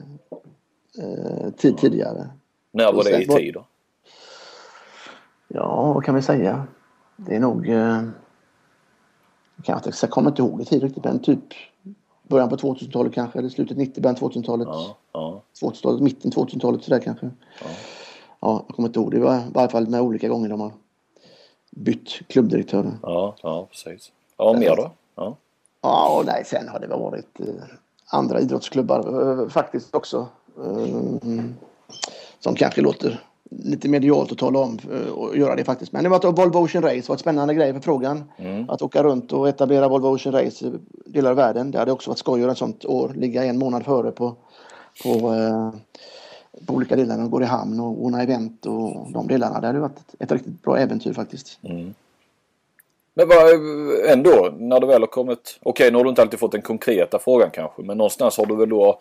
tid 1.57 1.77
tidigare. 1.77 2.29
När 2.71 2.93
var 2.93 3.03
det 3.03 3.21
i 3.21 3.27
tid 3.27 3.53
då? 3.53 3.65
Ja, 5.47 5.93
vad 5.93 6.03
kan 6.03 6.15
vi 6.15 6.21
säga? 6.21 6.67
Det 7.15 7.35
är 7.35 7.39
nog... 7.39 7.69
Eh, 7.69 8.03
jag, 9.55 9.65
kan 9.65 9.77
inte, 9.77 9.91
jag 10.01 10.09
kommer 10.09 10.29
inte 10.29 10.41
ihåg 10.41 10.61
i 10.61 10.65
tid 10.65 10.83
riktigt 10.83 11.03
men 11.03 11.19
typ 11.19 11.43
början 12.23 12.49
på 12.49 12.55
2000-talet 12.55 13.13
kanske, 13.13 13.39
eller 13.39 13.49
slutet 13.49 13.77
90, 13.77 14.01
början 14.01 14.15
2000-talet. 14.15 14.67
Ja, 14.71 14.97
ja, 15.11 15.41
2000-talet, 15.61 16.01
mitten 16.01 16.31
2000-talet 16.31 16.83
sådär 16.83 16.99
kanske. 16.99 17.25
ja. 17.61 17.67
Ja, 18.43 18.63
jag 18.67 18.75
kommer 18.75 18.89
inte 18.89 18.99
ihåg. 18.99 19.11
Det 19.11 19.19
var 19.19 19.35
i 19.35 19.43
varje 19.53 19.69
fall 19.69 19.87
med 19.87 20.01
olika 20.01 20.27
gånger 20.27 20.49
de 20.49 20.61
har 20.61 20.71
bytt 21.71 22.09
klubbdirektörer. 22.27 22.97
Ja, 23.01 23.35
ja 23.41 23.67
precis. 23.69 24.11
Ja, 24.37 24.53
mer 24.53 24.75
då? 24.75 24.91
Ja. 25.15 25.37
Ja, 25.81 26.17
och 26.17 26.25
nej, 26.25 26.43
sen 26.45 26.67
har 26.67 26.79
det 26.79 26.87
varit 26.87 27.39
eh, 27.39 27.45
andra 28.05 28.39
idrottsklubbar 28.39 29.41
eh, 29.41 29.49
faktiskt 29.49 29.95
också. 29.95 30.27
Eh, 30.57 31.43
som 32.39 32.55
kanske 32.55 32.81
låter 32.81 33.23
lite 33.49 33.89
medialt 33.89 34.31
att 34.31 34.37
tala 34.37 34.59
om 34.59 34.79
eh, 34.91 35.11
och 35.11 35.37
göra 35.37 35.55
det 35.55 35.63
faktiskt. 35.63 35.91
Men 35.91 36.03
det 36.03 36.09
var 36.09 36.17
att 36.17 36.37
Volvo 36.37 36.59
Ocean 36.59 36.83
Race 36.83 37.03
var 37.07 37.15
ett 37.15 37.21
spännande 37.21 37.53
grej 37.53 37.73
för 37.73 37.79
frågan. 37.79 38.23
Mm. 38.37 38.69
Att 38.69 38.81
åka 38.81 39.03
runt 39.03 39.33
och 39.33 39.49
etablera 39.49 39.87
Volvo 39.87 40.07
Ocean 40.07 40.35
Race 40.35 40.65
i 40.65 40.71
delar 41.05 41.29
av 41.29 41.37
världen. 41.37 41.71
Det 41.71 41.79
hade 41.79 41.91
också 41.91 42.09
varit 42.09 42.17
skoj 42.17 42.33
att 42.33 42.41
göra 42.41 42.51
ett 42.51 42.57
sånt 42.57 42.85
år. 42.85 43.11
Ligga 43.15 43.43
en 43.43 43.57
månad 43.57 43.85
före 43.85 44.11
på, 44.11 44.35
på, 45.03 45.09
eh, 45.09 45.71
på 46.65 46.73
olika 46.73 46.95
delar. 46.95 47.17
De 47.17 47.29
går 47.29 47.43
i 47.43 47.45
hamn 47.45 47.79
och 47.79 48.03
ordna 48.03 48.23
event 48.23 48.65
och 48.65 49.11
de 49.11 49.27
delarna. 49.27 49.59
Det 49.59 49.67
hade 49.67 49.79
varit 49.79 49.99
ett, 50.19 50.31
riktigt 50.31 50.61
bra 50.61 50.77
äventyr 50.77 51.13
faktiskt. 51.13 51.59
Mm. 51.63 51.93
Men 53.15 53.27
vad, 53.27 53.37
ändå, 54.11 54.53
när 54.57 54.79
du 54.79 54.87
väl 54.87 55.01
har 55.01 55.07
kommit... 55.07 55.59
Okej, 55.63 55.91
nu 55.91 55.97
har 55.97 56.03
du 56.03 56.09
inte 56.09 56.21
alltid 56.21 56.39
fått 56.39 56.51
den 56.51 56.61
konkreta 56.61 57.19
frågan 57.19 57.49
kanske, 57.53 57.81
men 57.81 57.97
någonstans 57.97 58.37
har 58.37 58.45
du 58.45 58.55
väl 58.55 58.69
då 58.69 58.99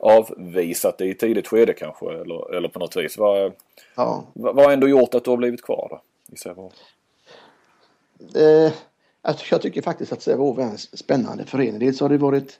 avvisat 0.00 0.98
det 0.98 1.06
i 1.06 1.14
tidigt 1.14 1.46
skede 1.48 1.72
kanske, 1.72 2.06
eller, 2.12 2.54
eller 2.54 2.68
på 2.68 2.78
något 2.78 2.96
vis. 2.96 3.18
Vad, 3.18 3.52
Ja. 3.96 4.24
vad 4.34 4.64
har 4.64 4.72
ändå 4.72 4.88
gjort 4.88 5.14
att 5.14 5.24
du 5.24 5.30
har 5.30 5.36
blivit 5.36 5.62
kvar 5.62 5.86
då? 5.90 6.00
I 6.34 6.36
Sävehof? 6.36 6.72
Eh, 8.36 8.72
jag 9.22 9.38
ty- 9.38 9.44
jag 9.50 9.62
tycker 9.62 9.82
faktiskt 9.82 10.12
att 10.12 10.22
Sävehof 10.22 10.58
är 10.58 10.62
en 10.62 10.78
spännande 10.78 11.44
förening. 11.46 11.78
Dels 11.78 12.00
har 12.00 12.08
det 12.08 12.18
varit 12.18 12.58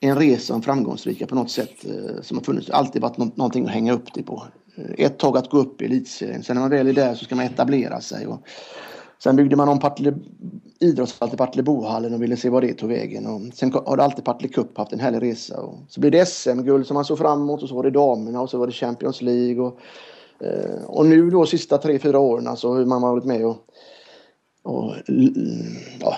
en 0.00 0.18
resa, 0.18 0.54
en 0.54 0.62
framgångsrika 0.62 1.26
på 1.26 1.34
något 1.34 1.50
sätt 1.50 1.84
eh, 1.84 2.22
som 2.22 2.36
har 2.36 2.44
funnits. 2.44 2.70
Alltid 2.70 3.02
varit 3.02 3.16
nå- 3.16 3.30
någonting 3.34 3.64
att 3.66 3.70
hänga 3.72 3.92
upp 3.92 4.14
det 4.14 4.22
på. 4.22 4.42
Eh, 4.76 5.06
Ett 5.06 5.18
tag 5.18 5.36
att 5.36 5.50
gå 5.50 5.58
upp 5.58 5.82
i 5.82 5.84
elitserien. 5.84 6.42
Sen 6.42 6.54
när 6.56 6.60
man 6.60 6.70
väl 6.70 6.88
är 6.88 6.92
där 6.92 7.14
så 7.14 7.24
ska 7.24 7.34
man 7.34 7.44
etablera 7.46 8.00
sig. 8.00 8.26
Och 8.26 8.40
sen 9.18 9.36
byggde 9.36 9.56
man 9.56 9.68
om 9.68 9.78
Partille, 9.78 10.14
idrottshallen 10.80 11.30
till 11.30 11.38
Partillebohallen 11.38 12.14
och 12.14 12.22
ville 12.22 12.36
se 12.36 12.50
vad 12.50 12.62
det 12.62 12.74
tog 12.74 12.88
vägen. 12.88 13.26
Och 13.26 13.40
sen 13.54 13.72
har 13.72 13.96
det 13.96 14.02
alltid 14.02 14.24
Partille 14.24 14.52
Cup 14.52 14.78
haft 14.78 14.92
en 14.92 15.00
härlig 15.00 15.22
resa. 15.22 15.60
Och 15.60 15.78
så 15.88 16.00
blev 16.00 16.12
det 16.12 16.26
SM-guld 16.26 16.86
som 16.86 16.94
man 16.94 17.04
såg 17.04 17.18
fram 17.18 17.42
emot 17.42 17.62
och 17.62 17.68
så 17.68 17.74
var 17.74 17.82
det 17.82 17.90
damerna 17.90 18.40
och 18.40 18.50
så 18.50 18.58
var 18.58 18.66
det 18.66 18.72
Champions 18.72 19.22
League. 19.22 19.60
Och, 19.60 19.78
eh, 20.46 20.84
och 20.86 21.06
nu 21.06 21.30
då 21.30 21.46
sista 21.46 21.78
tre, 21.78 21.98
fyra 21.98 22.18
åren 22.18 22.46
alltså 22.46 22.72
hur 22.74 22.84
man 22.86 23.02
har 23.02 23.10
varit 23.10 23.24
med 23.24 23.46
och 23.46 23.56
och 24.62 24.94
l- 25.08 25.76
ja, 26.00 26.16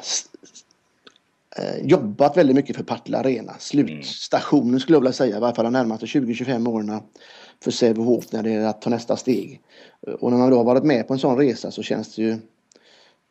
eh, 1.56 1.86
jobbat 1.86 2.36
väldigt 2.36 2.56
mycket 2.56 2.76
för 2.76 2.84
Partille 2.84 3.18
Arena. 3.18 3.54
Slutstationen 3.58 4.80
skulle 4.80 4.96
jag 4.96 5.00
vilja 5.00 5.12
säga, 5.12 5.36
i 5.36 5.40
varje 5.40 5.54
fall 5.54 5.64
de 5.64 5.72
närmaste 5.72 6.06
20-25 6.06 6.68
åren 6.68 7.00
för 7.64 7.70
Sävehof 7.70 8.32
när 8.32 8.42
det 8.42 8.50
är 8.52 8.66
att 8.66 8.82
ta 8.82 8.90
nästa 8.90 9.16
steg. 9.16 9.60
Och 10.20 10.30
när 10.30 10.38
man 10.38 10.50
då 10.50 10.56
har 10.56 10.64
varit 10.64 10.84
med 10.84 11.08
på 11.08 11.12
en 11.14 11.18
sån 11.18 11.36
resa 11.38 11.70
så 11.70 11.82
känns 11.82 12.14
det 12.16 12.22
ju 12.22 12.38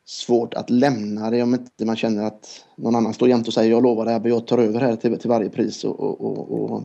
svårt 0.09 0.53
att 0.53 0.69
lämna 0.69 1.29
det 1.29 1.43
om 1.43 1.53
inte 1.53 1.85
man 1.85 1.95
känner 1.95 2.23
att 2.23 2.65
någon 2.75 2.95
annan 2.95 3.13
står 3.13 3.29
jämt 3.29 3.47
och 3.47 3.53
säger 3.53 3.71
jag 3.71 3.83
lovar 3.83 4.05
det 4.05 4.11
här, 4.11 4.21
jag 4.23 4.47
tar 4.47 4.57
över 4.57 4.79
här 4.79 4.95
till, 4.95 5.19
till 5.19 5.29
varje 5.29 5.49
pris. 5.49 5.83
Och, 5.83 5.99
och, 5.99 6.21
och, 6.21 6.71
och 6.71 6.83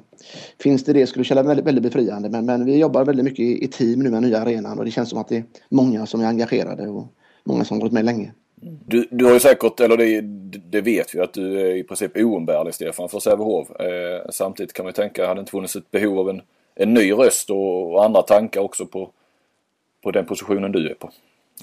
finns 0.59 0.85
det 0.85 0.93
det 0.93 1.07
skulle 1.07 1.23
det 1.23 1.29
kännas 1.29 1.47
väldigt, 1.47 1.67
väldigt 1.67 1.85
befriande. 1.85 2.29
Men, 2.29 2.47
men 2.47 2.65
vi 2.65 2.79
jobbar 2.79 3.05
väldigt 3.05 3.25
mycket 3.25 3.41
i, 3.41 3.65
i 3.65 3.69
team 3.69 4.01
nu 4.01 4.11
med 4.11 4.23
nya 4.23 4.41
arenan 4.41 4.79
och 4.79 4.85
det 4.85 4.91
känns 4.91 5.11
som 5.11 5.19
att 5.19 5.29
det 5.29 5.37
är 5.37 5.45
många 5.69 6.07
som 6.07 6.21
är 6.21 6.27
engagerade 6.27 6.89
och 6.89 7.07
många 7.45 7.65
som 7.65 7.77
har 7.77 7.83
varit 7.83 7.93
med 7.93 8.05
länge. 8.05 8.33
Du, 8.87 9.09
du 9.11 9.25
har 9.25 9.33
ju 9.33 9.41
säkert, 9.41 9.81
eller 9.81 9.97
det, 9.97 10.21
det 10.71 10.81
vet 10.81 11.15
vi 11.15 11.21
att 11.21 11.35
du 11.35 11.61
är 11.61 11.77
i 11.77 11.83
princip 11.83 12.17
oumbärlig 12.17 12.75
Stefan 12.75 13.09
för 13.09 13.21
Sävehof. 13.21 13.71
Eh, 13.71 14.31
samtidigt 14.31 14.73
kan 14.73 14.85
man 14.85 14.91
ju 14.91 14.95
tänka, 14.95 15.23
hade 15.23 15.35
det 15.35 15.41
inte 15.41 15.51
funnits 15.51 15.77
ett 15.77 15.91
behov 15.91 16.19
av 16.19 16.31
en, 16.31 16.43
en 16.75 16.95
ny 16.95 17.13
röst 17.13 17.51
och, 17.51 17.93
och 17.93 18.05
andra 18.05 18.23
tankar 18.23 18.61
också 18.61 18.87
på, 18.87 19.11
på 20.03 20.11
den 20.11 20.27
positionen 20.27 20.73
du 20.73 20.91
är 20.91 20.95
på? 20.95 21.11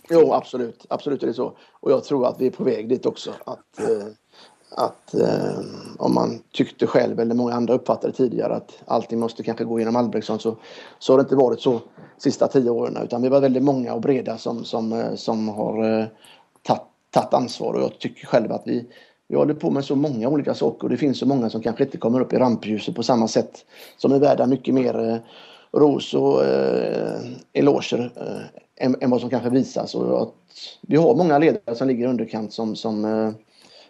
Jo, 0.10 0.34
absolut. 0.34 0.86
Absolut 0.90 1.24
är 1.24 1.28
det 1.28 1.34
så. 1.34 1.54
Och 1.72 1.92
jag 1.92 2.04
tror 2.04 2.28
att 2.28 2.42
vi 2.42 2.48
är 2.48 2.52
på 2.52 2.64
väg 2.64 2.90
dit 2.90 3.06
också. 3.06 3.34
Att, 3.46 3.80
eh, 3.80 4.08
att 4.72 5.14
eh, 5.14 5.60
om 5.98 6.14
man 6.14 6.40
tyckte 6.54 6.88
själv, 6.88 7.20
eller 7.20 7.36
många 7.36 7.54
andra 7.54 7.74
uppfattade 7.74 8.14
tidigare, 8.14 8.56
att 8.56 8.84
allting 8.86 9.20
måste 9.20 9.44
kanske 9.44 9.64
gå 9.64 9.80
genom 9.80 9.96
Albrektsson 9.96 10.40
så, 10.40 10.56
så 11.00 11.14
har 11.14 11.18
det 11.18 11.22
inte 11.22 11.36
varit 11.36 11.62
så 11.62 11.82
sista 12.18 12.48
tio 12.48 12.70
åren. 12.70 12.98
Utan 13.04 13.22
vi 13.22 13.30
var 13.30 13.42
väldigt 13.42 13.64
många 13.64 13.94
och 13.94 14.02
breda 14.02 14.38
som, 14.38 14.64
som, 14.64 14.94
eh, 14.94 15.16
som 15.16 15.50
har 15.50 16.00
eh, 16.02 16.06
tagit 16.64 16.84
tagit 17.12 17.34
ansvar. 17.34 17.74
Och 17.74 17.82
jag 17.82 18.00
tycker 18.00 18.28
själv 18.28 18.52
att 18.52 18.64
vi, 18.66 18.86
vi 19.28 19.36
håller 19.36 19.54
på 19.54 19.70
med 19.70 19.86
så 19.86 19.96
många 19.96 20.30
olika 20.30 20.54
saker 20.54 20.84
och 20.84 20.90
det 20.90 20.98
finns 20.98 21.20
så 21.20 21.26
många 21.26 21.50
som 21.50 21.62
kanske 21.62 21.84
inte 21.84 21.98
kommer 21.98 22.22
upp 22.22 22.34
i 22.34 22.38
rampljuset 22.38 22.96
på 22.96 23.04
samma 23.04 23.28
sätt. 23.28 23.66
Som 23.98 24.12
är 24.12 24.20
värda 24.20 24.46
mycket 24.46 24.74
mer 24.74 25.10
eh, 25.10 25.18
ros 25.80 26.14
och 26.14 26.46
eh, 26.46 27.20
eloger 27.54 28.12
eh, 28.16 28.60
än, 28.80 28.96
än 29.02 29.10
vad 29.10 29.22
som 29.22 29.30
kanske 29.30 29.50
visas. 29.50 29.96
Och 29.96 30.22
att 30.22 30.34
vi 30.82 30.98
har 30.98 31.16
många 31.16 31.38
ledare 31.38 31.76
som 31.76 31.88
ligger 31.88 32.06
i 32.06 32.10
underkant 32.10 32.54
som, 32.54 32.76
som, 32.76 33.06
eh, 33.06 33.32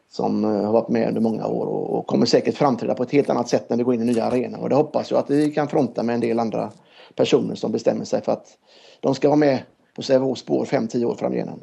som 0.10 0.44
eh, 0.44 0.66
har 0.66 0.74
varit 0.74 0.90
med 0.90 1.08
under 1.08 1.22
många 1.22 1.48
år 1.48 1.66
och, 1.66 1.90
och 1.90 2.08
kommer 2.08 2.26
säkert 2.26 2.56
framträda 2.56 2.96
på 2.96 3.04
ett 3.04 3.12
helt 3.12 3.30
annat 3.30 3.50
sätt 3.50 3.70
när 3.70 3.78
vi 3.78 3.84
går 3.84 3.94
in 3.94 4.02
i 4.02 4.06
nya 4.06 4.24
arenor. 4.24 4.60
Och 4.60 4.70
det 4.70 4.76
hoppas 4.76 5.12
jag 5.12 5.20
att 5.20 5.30
vi 5.30 5.52
kan 5.52 5.68
fronta 5.68 6.04
med 6.04 6.16
en 6.16 6.22
del 6.22 6.40
andra 6.40 6.72
personer 7.16 7.56
som 7.56 7.72
bestämmer 7.72 8.06
sig 8.06 8.22
för 8.22 8.32
att 8.32 8.58
de 9.00 9.16
ska 9.16 9.28
vara 9.28 9.38
med 9.38 9.60
på 9.96 10.02
Sävehofs 10.02 10.42
spår 10.42 10.66
5-10 10.66 11.06
år 11.06 11.16
framgenom. 11.16 11.60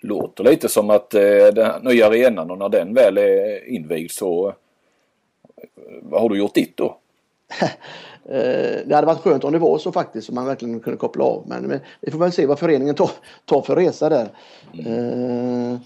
Låter 0.00 0.44
lite 0.44 0.68
som 0.68 0.90
att 0.90 1.14
eh, 1.14 1.20
den 1.54 1.82
nya 1.82 2.06
arenan 2.06 2.50
och 2.50 2.58
när 2.58 2.68
den 2.68 2.94
väl 2.94 3.18
är 3.18 3.68
invigd 3.68 4.10
så 4.10 4.48
eh, 4.48 4.54
vad 6.02 6.22
har 6.22 6.28
du 6.28 6.38
gjort 6.38 6.54
ditt 6.54 6.76
då? 6.76 6.98
Eh, 8.28 8.86
Det 8.86 8.94
hade 8.94 9.06
varit 9.06 9.20
skönt 9.20 9.44
om 9.44 9.52
det 9.52 9.58
var 9.58 9.78
så 9.78 9.92
faktiskt, 9.92 10.26
så 10.26 10.34
man 10.34 10.46
verkligen 10.46 10.80
kunde 10.80 10.96
koppla 10.96 11.24
av. 11.24 11.44
Men, 11.46 11.62
men 11.62 11.80
vi 12.00 12.10
får 12.10 12.18
väl 12.18 12.32
se 12.32 12.46
vad 12.46 12.58
föreningen 12.58 12.94
tar, 12.94 13.10
tar 13.44 13.62
för 13.62 13.76
resa 13.76 14.08
där. 14.08 14.28
Eh, 14.78 15.78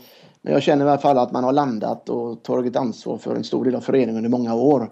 Men 0.43 0.52
jag 0.52 0.62
känner 0.62 0.87
i 0.87 0.88
alla 0.88 0.99
fall 0.99 1.19
att 1.19 1.33
man 1.33 1.45
har 1.45 1.52
landat 1.52 2.09
och 2.09 2.43
tagit 2.43 2.76
ansvar 2.76 3.19
för 3.19 3.37
en 3.37 3.45
stor 3.45 3.64
del 3.64 3.75
av 3.75 3.81
föreningen 3.81 4.17
under 4.17 4.31
många 4.31 4.55
år. 4.55 4.90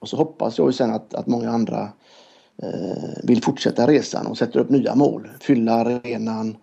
Och 0.00 0.08
så 0.08 0.16
hoppas 0.16 0.58
jag 0.58 0.66
ju 0.68 0.72
sen 0.72 0.90
att, 0.90 1.14
att 1.14 1.26
många 1.26 1.50
andra 1.50 1.88
eh, 2.62 3.18
vill 3.24 3.42
fortsätta 3.42 3.86
resan 3.86 4.26
och 4.26 4.38
sätter 4.38 4.60
upp 4.60 4.70
nya 4.70 4.94
mål. 4.94 5.28
Fylla 5.40 5.72
arenan, 5.72 6.56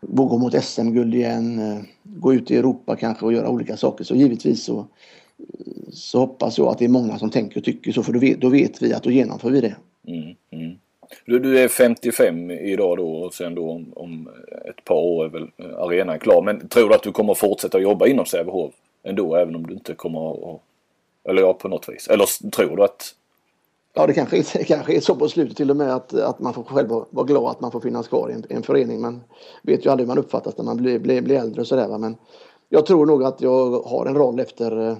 gå 0.00 0.38
mot 0.38 0.64
SM-guld 0.64 1.14
igen, 1.14 1.58
eh, 1.58 1.78
gå 2.02 2.34
ut 2.34 2.50
i 2.50 2.56
Europa 2.56 2.96
kanske 2.96 3.24
och 3.26 3.32
göra 3.32 3.48
olika 3.48 3.76
saker. 3.76 4.04
Så 4.04 4.14
givetvis 4.14 4.64
så, 4.64 4.86
så 5.92 6.18
hoppas 6.18 6.58
jag 6.58 6.68
att 6.68 6.78
det 6.78 6.84
är 6.84 6.88
många 6.88 7.18
som 7.18 7.30
tänker 7.30 7.60
och 7.60 7.64
tycker 7.64 7.92
så 7.92 8.02
för 8.02 8.12
då 8.12 8.18
vet, 8.18 8.40
då 8.40 8.48
vet 8.48 8.82
vi 8.82 8.94
att 8.94 9.02
då 9.02 9.10
genomför 9.10 9.50
vi 9.50 9.60
det. 9.60 9.76
Mm, 10.06 10.34
mm. 10.50 10.78
Du, 11.26 11.38
du 11.38 11.58
är 11.58 11.68
55 11.68 12.50
idag 12.50 12.96
då 12.96 13.08
och 13.16 13.34
sen 13.34 13.54
då 13.54 13.70
om, 13.70 13.92
om 13.96 14.28
ett 14.68 14.84
par 14.84 14.94
år 14.94 15.24
är 15.24 15.28
väl 15.28 15.42
eh, 15.56 15.78
arenan 15.78 16.18
klar. 16.18 16.42
Men 16.42 16.68
tror 16.68 16.88
du 16.88 16.94
att 16.94 17.02
du 17.02 17.12
kommer 17.12 17.32
att 17.32 17.38
fortsätta 17.38 17.78
jobba 17.78 18.06
inom 18.06 18.26
Sävehof 18.26 18.74
ändå 19.02 19.36
även 19.36 19.56
om 19.56 19.66
du 19.66 19.74
inte 19.74 19.94
kommer 19.94 20.54
att... 20.54 20.60
Eller 21.28 21.42
ja, 21.42 21.52
på 21.52 21.68
något 21.68 21.88
vis. 21.88 22.08
Eller 22.08 22.50
tror 22.50 22.76
du 22.76 22.84
att... 22.84 23.14
Ja, 23.94 24.06
det 24.06 24.12
kanske, 24.14 24.38
är- 24.38 24.64
kanske 24.64 24.96
är 24.96 25.00
så 25.00 25.16
på 25.16 25.28
slutet 25.28 25.56
till 25.56 25.70
och 25.70 25.76
med 25.76 25.94
att, 25.94 26.14
att 26.14 26.40
man 26.40 26.54
får 26.54 26.62
själv 26.62 26.88
vara 26.88 27.26
glad 27.26 27.50
att 27.50 27.60
man 27.60 27.70
får 27.70 27.80
finnas 27.80 28.08
kvar 28.08 28.30
i 28.30 28.32
en, 28.32 28.44
en 28.48 28.62
förening. 28.62 29.00
Man 29.00 29.20
vet 29.62 29.86
ju 29.86 29.90
aldrig 29.90 30.06
hur 30.06 30.14
man 30.14 30.18
uppfattas 30.24 30.56
när 30.56 30.64
man 30.64 30.76
blir, 30.76 30.98
blir, 30.98 31.22
blir 31.22 31.36
äldre 31.38 31.60
och 31.60 31.66
sådär. 31.66 31.98
Men 31.98 32.16
jag 32.68 32.86
tror 32.86 33.06
nog 33.06 33.24
att 33.24 33.40
jag 33.40 33.70
har 33.82 34.06
en 34.06 34.14
roll 34.14 34.40
efter 34.40 34.88
eh, 34.88 34.96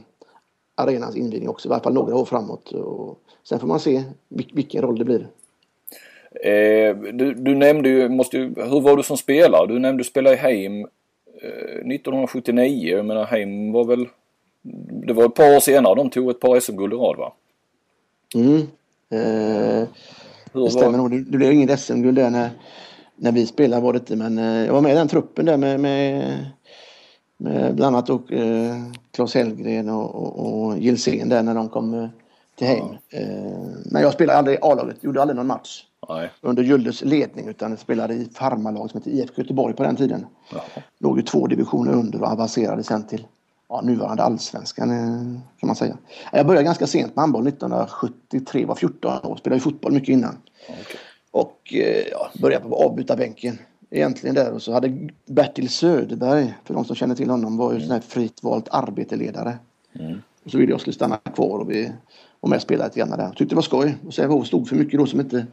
arenans 0.78 1.16
invigning 1.16 1.49
också, 1.49 1.68
i 1.68 1.73
alla 1.73 1.82
fall 1.82 1.94
några 1.94 2.16
år 2.16 2.25
framåt. 2.25 2.73
Och 2.73 3.18
sen 3.42 3.61
får 3.61 3.66
man 3.66 3.80
se 3.80 4.02
vil- 4.28 4.50
vilken 4.52 4.82
roll 4.82 4.99
det 4.99 5.04
blir. 5.04 5.28
Eh, 6.44 6.97
du, 6.97 7.35
du 7.35 7.54
nämnde 7.54 7.88
ju, 7.88 8.08
måste 8.08 8.38
hur 8.38 8.80
var 8.80 8.97
du 8.97 9.02
som 9.02 9.16
spelare? 9.16 9.66
Du 9.66 9.78
nämnde 9.78 10.00
du 10.00 10.04
spelade 10.04 10.37
i 10.37 10.38
Heim 10.38 10.80
eh, 11.42 11.92
1979. 11.94 12.97
Jag 12.97 13.06
menar 13.06 13.25
Heim 13.25 13.73
var 13.73 13.85
väl... 13.85 14.06
Det 15.06 15.12
var 15.12 15.25
ett 15.25 15.35
par 15.35 15.56
år 15.56 15.61
senare 15.61 15.94
de 15.94 16.11
tog 16.11 16.30
ett 16.30 16.40
par 16.40 16.61
SM-guld 16.61 16.92
i 16.92 16.97
rad 16.97 17.16
va? 17.16 17.32
Mm. 18.35 18.61
Eh, 19.11 19.88
det 20.52 20.70
stämmer 20.70 20.99
nog. 20.99 21.11
Det, 21.11 21.25
det 21.25 21.37
blev 21.37 21.52
ingen 21.52 21.78
SM-guld 21.78 22.16
där 22.16 22.30
när, 22.30 22.50
när 23.16 23.32
vi 23.32 23.47
spelade 23.47 23.82
var 23.82 23.92
det 23.92 23.99
inte. 23.99 24.16
Men 24.16 24.38
eh, 24.38 24.66
jag 24.66 24.73
var 24.73 24.80
med 24.80 24.92
i 24.92 24.94
den 24.94 25.08
truppen 25.08 25.47
där 25.47 25.56
med, 25.56 25.80
med 25.80 26.25
bland 27.38 27.85
annat 27.85 28.11
och, 28.11 28.33
eh, 28.33 28.76
Claes 29.11 29.35
Hellgren 29.35 29.88
och, 29.88 30.14
och, 30.14 30.66
och 30.66 30.78
Gilsén 30.78 31.28
där 31.28 31.42
när 31.42 31.54
de 31.54 31.68
kom 31.68 31.95
eh, 31.95 32.09
till 32.59 32.66
Heim. 32.66 32.85
Eh, 33.11 33.23
men 33.85 34.02
jag 34.02 34.12
spelade 34.12 34.38
aldrig 34.38 34.57
i 34.57 34.61
A-laget, 34.62 35.04
gjorde 35.04 35.23
aldrig 35.23 35.37
någon 35.37 35.47
match 35.47 35.85
nej. 36.09 36.30
under 36.40 36.62
Gylles 36.62 37.02
ledning 37.04 37.49
utan 37.49 37.76
spelade 37.76 38.14
i 38.14 38.28
farmarlag 38.35 38.90
som 38.90 39.00
hette 39.00 39.11
IFK 39.11 39.42
Göteborg 39.42 39.75
på 39.75 39.83
den 39.83 39.97
tiden. 39.97 40.26
Jaha. 40.52 40.83
Låg 40.99 41.16
ju 41.16 41.23
två 41.23 41.47
divisioner 41.47 41.92
under 41.92 42.23
och 42.23 42.28
avancerade 42.28 42.83
sen 42.83 43.07
till 43.07 43.26
ja, 43.68 43.80
nuvarande 43.80 44.23
allsvenskan 44.23 44.90
eh, 44.90 45.40
kan 45.61 45.66
man 45.66 45.76
säga. 45.76 45.97
Jag 46.33 46.47
började 46.47 46.64
ganska 46.64 46.87
sent 46.87 47.16
med 47.16 47.23
handboll 47.23 47.49
1973, 47.49 48.64
var 48.64 48.75
14 48.75 49.26
år, 49.26 49.37
spelade 49.37 49.61
fotboll 49.61 49.92
mycket 49.92 50.09
innan. 50.09 50.37
Okej. 50.68 50.85
Och 51.30 51.75
eh, 51.75 52.07
ja, 52.11 52.30
började 52.40 52.68
på 52.68 52.85
avbytarbänken 52.85 53.59
egentligen 53.90 54.35
där 54.35 54.52
och 54.52 54.62
så 54.62 54.73
hade 54.73 55.09
Bertil 55.26 55.68
Söderberg, 55.68 56.54
för 56.64 56.75
de 56.75 56.85
som 56.85 56.97
känner 56.97 57.14
till 57.14 57.30
honom, 57.30 57.57
var 57.57 57.73
ju 57.73 57.80
sån 57.80 57.90
här 57.90 58.00
fritt 58.00 58.42
valt 58.42 58.68
arbeteledare. 58.71 59.59
Mm. 59.92 60.18
Och 60.45 60.50
så 60.50 60.59
ville 60.59 60.73
jag 60.73 60.80
skulle 60.80 60.95
stanna 60.95 61.16
kvar 61.16 61.59
och 61.59 61.71
vi 61.71 61.92
var 62.40 62.50
med 62.50 62.57
och 62.57 62.62
spelade 62.62 62.88
lite 62.88 62.99
grann 62.99 63.11
där. 63.11 63.28
Tyckte 63.28 63.45
det 63.45 63.54
var 63.54 63.62
skoj. 63.62 63.97
Och 64.07 64.14
Sävehof 64.14 64.47
stod 64.47 64.68
för 64.68 64.76
mycket 64.76 65.00
då 65.00 65.07
som 65.07 65.21
inte 65.21 65.47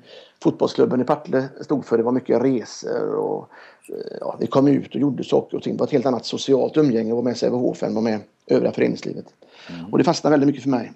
fotbollsklubben 0.43 1.01
i 1.01 1.03
Partille 1.03 1.49
stod 1.61 1.85
för. 1.85 1.97
Det 1.97 2.03
var 2.03 2.11
mycket 2.11 2.41
resor 2.41 3.15
och 3.15 3.49
eh, 3.89 4.17
ja, 4.19 4.37
vi 4.39 4.47
kom 4.47 4.67
ut 4.67 4.95
och 4.95 5.01
gjorde 5.01 5.23
saker 5.23 5.57
och 5.57 5.63
ting. 5.63 5.73
Det 5.73 5.79
var 5.79 5.87
ett 5.87 5.93
helt 5.93 6.05
annat 6.05 6.25
socialt 6.25 6.77
umgänge 6.77 7.11
att 7.11 7.15
vara 7.15 7.23
med 7.23 7.33
i 7.33 7.37
Sävehof 7.37 7.83
än 7.83 7.89
att 7.89 7.95
vara 7.95 8.03
med 8.03 8.19
övriga 8.47 8.71
föreningslivet. 8.71 9.25
Mm. 9.69 9.91
Och 9.91 9.97
det 9.97 10.03
fastnade 10.03 10.31
väldigt 10.33 10.47
mycket 10.47 10.63
för 10.63 10.69
mig. 10.69 10.91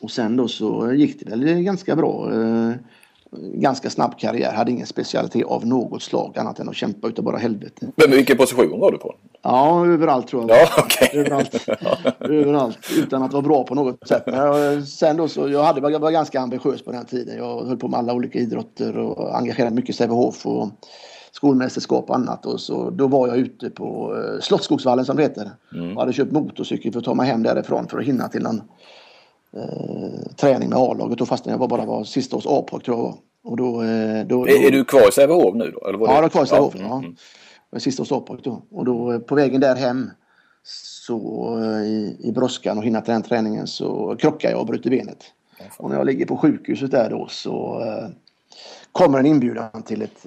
Och 0.00 0.10
sen 0.10 0.36
då 0.36 0.48
så 0.48 0.92
gick 0.92 1.20
det 1.20 1.30
väl 1.30 1.44
ganska 1.44 1.96
bra. 1.96 2.30
Ganska 3.54 3.90
snabb 3.90 4.18
karriär, 4.18 4.52
hade 4.52 4.70
ingen 4.70 4.86
specialitet 4.86 5.46
av 5.46 5.66
något 5.66 6.02
slag 6.02 6.38
annat 6.38 6.58
än 6.58 6.68
att 6.68 6.76
kämpa 6.76 7.08
utav 7.08 7.24
bara 7.24 7.36
helvete. 7.36 7.86
Men 7.96 8.10
vilken 8.10 8.36
position 8.36 8.80
var 8.80 8.92
du 8.92 8.98
på? 8.98 9.14
Ja, 9.42 9.86
överallt 9.86 10.28
tror 10.28 10.50
jag. 10.50 10.60
Ja, 10.60 10.84
okay. 10.84 11.20
överallt. 11.20 11.68
överallt, 12.20 12.78
utan 12.98 13.22
att 13.22 13.32
vara 13.32 13.42
bra 13.42 13.64
på 13.64 13.74
något 13.74 14.08
sätt. 14.08 14.22
Men 14.26 14.86
sen 14.86 15.16
då 15.16 15.28
så, 15.28 15.48
jag, 15.48 15.62
hade, 15.62 15.90
jag 15.90 16.00
var 16.00 16.10
ganska 16.10 16.40
ambitiös 16.40 16.84
på 16.84 16.92
den 16.92 17.04
tiden. 17.04 17.36
Jag 17.36 17.64
höll 17.64 17.76
på 17.76 17.88
med 17.88 17.98
alla 17.98 18.12
olika 18.12 18.38
idrotter 18.38 18.96
och 18.96 19.36
engagerade 19.38 19.74
mycket 19.74 19.90
i 19.90 19.92
Sävehof 19.92 20.46
och 20.46 20.68
skolmästerskap 21.32 22.10
och 22.10 22.16
annat. 22.16 22.46
Och 22.46 22.60
så, 22.60 22.90
då 22.90 23.06
var 23.06 23.28
jag 23.28 23.36
ute 23.36 23.70
på 23.70 24.16
eh, 24.16 24.40
Slottsskogsvallen 24.40 25.04
som 25.04 25.16
det 25.16 25.22
heter. 25.22 25.50
Mm. 25.74 25.96
Och 25.96 26.02
hade 26.02 26.12
köpt 26.12 26.32
motorcykel 26.32 26.92
för 26.92 26.98
att 26.98 27.04
ta 27.04 27.14
mig 27.14 27.26
hem 27.26 27.42
därifrån 27.42 27.88
för 27.88 27.98
att 27.98 28.04
hinna 28.04 28.28
till 28.28 28.42
någon 28.42 28.62
eh, 29.56 30.32
träning 30.36 30.68
med 30.68 30.78
A-laget. 30.78 31.20
Och 31.20 31.28
fastän 31.28 31.52
jag 31.52 31.58
var 31.58 31.68
bara 31.68 31.84
var 31.84 32.04
sista 32.04 32.36
års 32.36 32.46
A-pojk 32.46 32.84
tror 32.84 32.96
jag 32.96 33.02
var. 33.02 33.14
Och 33.44 33.56
då, 33.56 33.82
eh, 33.82 34.26
då, 34.26 34.44
då, 34.44 34.48
är, 34.48 34.66
är, 34.66 34.70
du 34.70 34.84
kvar 34.84 35.08
i 35.08 35.12
Sävehof 35.12 35.54
nu 35.54 35.70
då? 35.70 35.88
Eller 35.88 35.98
var 35.98 36.08
ja, 36.08 36.14
jag 36.14 36.24
är 36.24 36.28
kvar 36.28 36.44
i 36.44 36.46
Sävehof. 36.46 36.74
Ja. 36.76 36.82
Ja. 36.82 36.98
Mm. 36.98 37.16
Jag 37.70 37.82
sista 37.82 38.02
års 38.02 38.12
A-pojk 38.12 38.44
då. 38.44 38.62
Och 38.70 38.84
då 38.84 39.12
eh, 39.12 39.18
på 39.18 39.34
vägen 39.34 39.60
där 39.60 39.76
hem 39.76 40.10
så 40.62 41.58
i, 41.84 42.16
i 42.20 42.32
brådskan 42.32 42.78
och 42.78 42.84
hinna 42.84 43.00
till 43.00 43.12
den 43.12 43.22
träningen 43.22 43.66
så 43.66 44.16
krockar 44.18 44.50
jag 44.50 44.60
och 44.60 44.66
bryter 44.66 44.90
benet. 44.90 45.24
Och 45.76 45.90
när 45.90 45.96
jag 45.96 46.06
ligger 46.06 46.26
på 46.26 46.36
sjukhuset 46.36 46.90
där 46.90 47.10
då 47.10 47.26
så 47.30 47.82
eh, 47.82 48.08
kommer 48.92 49.18
en 49.18 49.26
inbjudan 49.26 49.82
till 49.82 50.02
ett, 50.02 50.26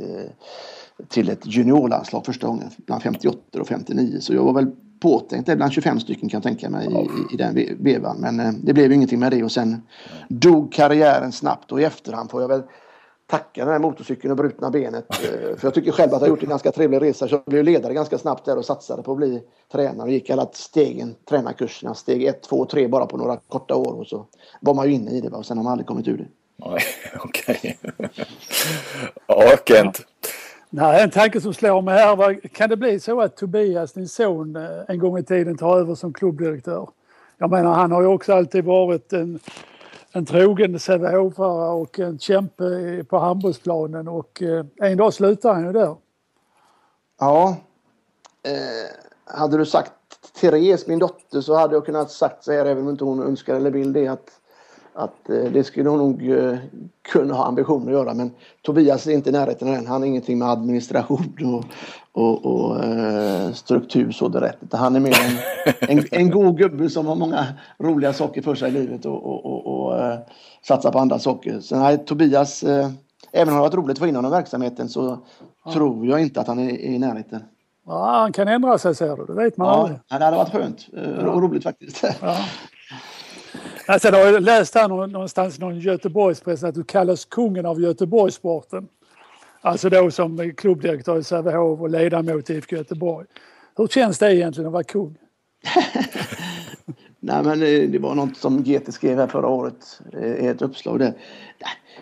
till 1.08 1.30
ett 1.30 1.46
juniorlandslag 1.46 2.26
första 2.26 2.48
gången 2.48 2.70
bland 2.78 3.04
58 3.04 3.40
och 3.60 3.68
59. 3.68 4.18
Så 4.20 4.34
jag 4.34 4.44
var 4.44 4.54
väl 4.54 4.72
påtänkt 5.00 5.46
det 5.46 5.56
bland 5.56 5.74
25 5.74 6.00
stycken 6.00 6.30
kan 6.30 6.38
jag 6.38 6.44
tänka 6.44 6.70
mig 6.70 6.88
i, 6.88 7.34
i 7.34 7.38
den 7.38 7.78
vevan. 7.80 8.18
Men 8.20 8.40
eh, 8.40 8.52
det 8.64 8.74
blev 8.74 8.88
ju 8.88 8.96
ingenting 8.96 9.20
med 9.20 9.32
det 9.32 9.44
och 9.44 9.52
sen 9.52 9.82
dog 10.28 10.74
karriären 10.74 11.32
snabbt 11.32 11.72
och 11.72 11.82
i 11.82 11.84
efterhand 11.84 12.32
får 12.32 12.42
jag 12.42 12.48
väl 12.48 12.62
tacka 13.30 13.66
den 13.66 13.74
här 13.74 13.80
motorcykeln 13.80 14.32
och 14.32 14.38
brutna 14.38 14.70
benet. 14.70 15.06
Eh, 15.10 15.58
för 15.58 15.68
jag 15.68 15.74
tycker 15.74 15.92
själv 15.92 16.14
att 16.14 16.22
jag 16.22 16.30
gjort 16.30 16.44
en 16.44 16.50
ganska 16.50 16.72
trevlig 16.72 17.02
resa. 17.02 17.28
Så 17.28 17.36
jag 17.36 17.44
blev 17.46 17.64
ledare 17.64 17.94
ganska 17.94 18.18
snabbt 18.18 18.46
där 18.46 18.58
och 18.58 18.66
satsade 18.66 19.04
på 19.04 19.12
att 19.12 19.18
bli 19.18 19.42
tränare. 19.72 20.08
Och 20.08 20.14
gick 20.14 20.30
alla 20.30 20.50
stegen, 20.54 21.16
tränarkurserna, 21.30 21.94
steg 21.94 22.24
1, 22.24 22.44
2 22.44 22.56
och 22.56 22.70
3 22.70 22.88
bara 22.88 23.06
på 23.06 23.18
några 23.18 23.38
korta 23.38 23.76
år. 23.76 23.94
Och 23.94 24.08
så 24.08 24.26
var 24.62 24.74
man 24.74 24.88
ju 24.88 24.94
inne 24.94 25.12
i 25.12 25.22
det 25.22 25.30
och 25.30 25.46
sen 25.46 25.58
har 25.58 25.64
man 25.64 25.72
aldrig 25.72 25.88
kommit 25.88 26.08
ur 26.08 26.18
det. 26.18 26.28
Okej. 26.62 26.84
okej. 27.24 27.80
ja, 29.28 29.58
Kent. 29.66 30.02
Nej, 30.72 31.04
en 31.04 31.10
tanke 31.10 31.42
som 31.42 31.54
slår 31.54 31.82
mig 31.82 32.00
här, 32.00 32.48
kan 32.48 32.70
det 32.70 32.78
bli 32.78 33.00
så 33.00 33.22
att 33.22 33.38
Tobias, 33.38 33.94
din 33.94 34.08
son, 34.08 34.56
eh, 34.56 34.80
en 34.88 35.00
gång 35.00 35.18
i 35.18 35.24
tiden 35.24 35.58
tar 35.58 35.78
över 35.78 35.96
som 35.96 36.14
klubbdirektör? 36.14 36.90
Jag 37.38 37.50
menar, 37.50 37.74
han 37.74 37.92
har 37.92 38.02
ju 38.02 38.08
också 38.08 38.34
alltid 38.34 38.66
varit 38.66 39.14
en, 39.14 39.40
en 40.12 40.26
trogen 40.26 40.80
Sävehofare 40.80 41.70
och 41.70 42.00
en 42.00 42.20
kämpe 42.20 43.04
på 43.10 43.18
handbollsplanen 43.18 44.08
och 44.08 44.42
eh, 44.42 44.66
en 44.76 44.98
dag 44.98 45.14
slutar 45.14 45.54
han 45.54 45.66
ju 45.66 45.72
där. 45.72 45.96
Ja. 47.20 47.56
Eh, 48.44 49.38
hade 49.40 49.58
du 49.58 49.66
sagt 49.66 49.92
Therese, 50.42 50.88
min 50.88 51.00
dotter, 51.00 51.42
så 51.42 51.56
hade 51.56 51.74
jag 51.74 51.86
kunnat 51.86 52.12
sagt 52.12 52.44
så 52.44 52.52
här, 52.52 52.66
även 52.66 52.84
om 52.84 52.90
inte 52.90 53.04
hon 53.04 53.24
önskar 53.24 53.56
eller 53.56 53.72
vill 53.72 53.94
det, 53.94 54.08
att 54.08 54.39
att 55.00 55.30
eh, 55.30 55.52
det 55.52 55.64
skulle 55.64 55.90
hon 55.90 56.00
nog 56.00 56.30
eh, 56.30 56.58
kunna 57.02 57.34
ha 57.34 57.46
ambition 57.46 57.88
att 57.88 57.94
göra 57.94 58.14
men 58.14 58.32
Tobias 58.62 59.08
är 59.08 59.12
inte 59.12 59.30
i 59.30 59.34
närheten 59.34 59.68
av 59.68 59.74
den. 59.74 59.88
Han 59.88 60.02
har 60.02 60.08
ingenting 60.08 60.38
med 60.38 60.50
administration 60.50 61.34
och, 61.46 61.66
och, 62.12 62.46
och 62.46 62.84
eh, 62.84 63.52
struktur 63.52 64.12
så 64.12 64.28
direkt. 64.28 64.74
Han 64.74 64.96
är 64.96 65.00
mer 65.00 65.16
en, 65.80 65.98
en, 65.98 66.06
en 66.12 66.30
god 66.30 66.58
gubbe 66.58 66.90
som 66.90 67.08
har 67.08 67.16
många 67.16 67.46
roliga 67.78 68.14
saker 68.14 68.42
för 68.42 68.56
sig 68.56 68.70
i 68.70 68.72
livet 68.72 69.06
och, 69.06 69.26
och, 69.26 69.46
och, 69.46 69.68
och 69.68 70.18
satsar 70.68 70.92
på 70.92 71.00
andra 71.00 71.20
saker. 71.20 71.60
Så 71.60 71.80
nej, 71.80 71.98
Tobias, 71.98 72.64
även 72.64 72.90
om 73.32 73.46
det 73.46 73.52
har 73.52 73.62
varit 73.62 73.74
roligt 73.74 73.92
att 73.92 74.00
få 74.00 74.08
in 74.08 74.16
honom 74.16 74.32
i 74.32 74.36
verksamheten 74.36 74.90
så 74.90 75.18
ja. 75.66 75.72
tror 75.72 76.08
jag 76.08 76.22
inte 76.22 76.42
att 76.42 76.48
han 76.48 76.60
är, 76.60 76.70
i 76.70 77.00
närheten. 77.00 77.44
Ja, 77.86 78.20
han 78.20 78.32
kan 78.32 78.48
ändra 78.48 78.78
sig 78.78 78.96
ser 78.96 79.18
du, 79.18 79.26
det 79.26 79.34
vet 79.34 79.58
man 79.58 79.68
ja, 79.68 79.74
aldrig. 79.74 80.00
Det 80.10 80.26
hade 80.26 80.38
varit 80.38 80.52
skönt 80.52 80.88
och 81.28 81.42
roligt 81.42 81.64
faktiskt. 81.64 82.04
Ja. 82.22 82.38
Alltså, 83.86 84.08
jag 84.08 84.34
har 84.34 84.40
läst 84.40 84.76
här 84.76 84.88
någonstans 84.88 85.60
någon 85.60 85.80
Göteborgspress 85.80 86.64
att 86.64 86.76
du 86.76 86.84
kallas 86.84 87.26
kungen 87.26 87.66
av 87.66 87.82
Göteborgssporten. 87.82 88.88
Alltså 89.62 89.90
då 89.90 90.12
som 90.12 90.54
klubbdirektör 90.58 91.20
i 91.20 91.24
Sävehof 91.24 91.82
och 91.82 91.90
ledamot 91.90 92.50
i 92.50 92.54
IFK 92.54 92.76
Göteborg. 92.76 93.28
Hur 93.78 93.88
känns 93.88 94.20
det 94.20 94.36
egentligen 94.36 94.68
att 94.68 94.74
vara 94.74 94.84
kung? 94.84 95.16
Nej 97.20 97.44
men 97.44 97.62
eh, 97.62 97.90
det 97.90 98.00
var 98.00 98.16
något 98.16 98.38
som 98.38 98.64
GT 98.64 98.94
skrev 98.94 99.18
här 99.18 99.28
förra 99.28 99.48
året 99.48 100.02
i 100.40 100.48
ett 100.48 100.62
uppslag 100.62 101.00
där. 101.00 101.14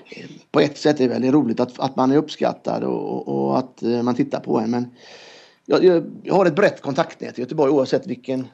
Eh, 0.09 0.25
på 0.51 0.59
ett 0.59 0.77
sätt 0.77 0.99
är 0.99 1.03
det 1.03 1.13
väldigt 1.13 1.33
roligt 1.33 1.59
att, 1.59 1.79
att 1.79 1.95
man 1.95 2.11
är 2.11 2.17
uppskattad 2.17 2.83
och, 2.83 3.27
och 3.27 3.57
att 3.57 3.81
man 4.03 4.15
tittar 4.15 4.39
på 4.39 4.59
en 4.59 4.71
men 4.71 4.91
jag, 5.65 5.83
jag, 5.83 6.03
jag 6.23 6.35
har 6.35 6.45
ett 6.45 6.55
brett 6.55 6.81
kontaktnät 6.81 7.37
i 7.37 7.41
Göteborg 7.41 7.71
oavsett 7.71 8.07
vilken 8.07 8.47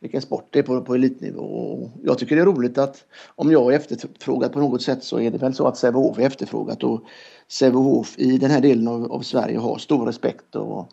vilken 0.00 0.22
sport 0.22 0.48
det 0.50 0.58
är 0.58 0.62
på, 0.62 0.80
på 0.80 0.94
elitnivå. 0.94 1.40
Och 1.40 1.90
jag 2.02 2.18
tycker 2.18 2.36
det 2.36 2.42
är 2.42 2.46
roligt 2.46 2.78
att 2.78 3.04
om 3.34 3.52
jag 3.52 3.72
är 3.72 3.76
efterfrågad 3.76 4.52
på 4.52 4.60
något 4.60 4.82
sätt 4.82 5.04
så 5.04 5.20
är 5.20 5.30
det 5.30 5.38
väl 5.38 5.54
så 5.54 5.66
att 5.66 5.76
Sävehof 5.76 6.18
är 6.18 6.22
efterfrågat 6.22 6.84
och 6.84 7.00
Sävehof 7.48 8.18
i 8.18 8.38
den 8.38 8.50
här 8.50 8.60
delen 8.60 8.88
av, 8.88 9.12
av, 9.12 9.20
Sverige 9.20 9.58
har 9.58 9.78
stor 9.78 10.06
respekt 10.06 10.56
och, 10.56 10.88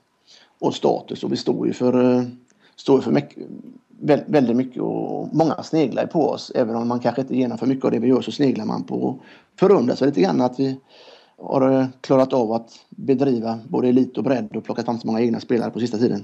och 0.59 0.75
status 0.75 1.23
och 1.23 1.31
vi 1.31 1.37
står 1.37 1.67
ju 1.67 1.73
för, 1.73 2.15
eh, 2.15 2.23
står 2.75 3.01
för 3.01 3.11
mycket, 3.11 3.43
väldigt 4.25 4.55
mycket 4.55 4.81
och 4.81 5.35
många 5.35 5.63
sneglar 5.63 6.05
på 6.05 6.29
oss. 6.29 6.51
Även 6.55 6.75
om 6.75 6.87
man 6.87 6.99
kanske 6.99 7.21
inte 7.21 7.37
genomför 7.37 7.65
mycket 7.65 7.85
av 7.85 7.91
det 7.91 7.99
vi 7.99 8.07
gör 8.07 8.21
så 8.21 8.31
sneglar 8.31 8.65
man 8.65 8.83
på 8.83 8.95
och 8.95 9.19
förundras 9.59 10.01
lite 10.01 10.21
grann 10.21 10.41
att 10.41 10.59
vi 10.59 10.79
har 11.37 11.71
eh, 11.71 11.85
klarat 12.01 12.33
av 12.33 12.51
att 12.51 12.71
bedriva 12.89 13.59
både 13.69 13.87
elit 13.87 14.17
och 14.17 14.23
bredd 14.23 14.55
och 14.55 14.63
plockat 14.63 14.85
fram 14.85 14.99
så 14.99 15.07
många 15.07 15.21
egna 15.21 15.39
spelare 15.39 15.71
på 15.71 15.79
sista 15.79 15.97
tiden. 15.97 16.23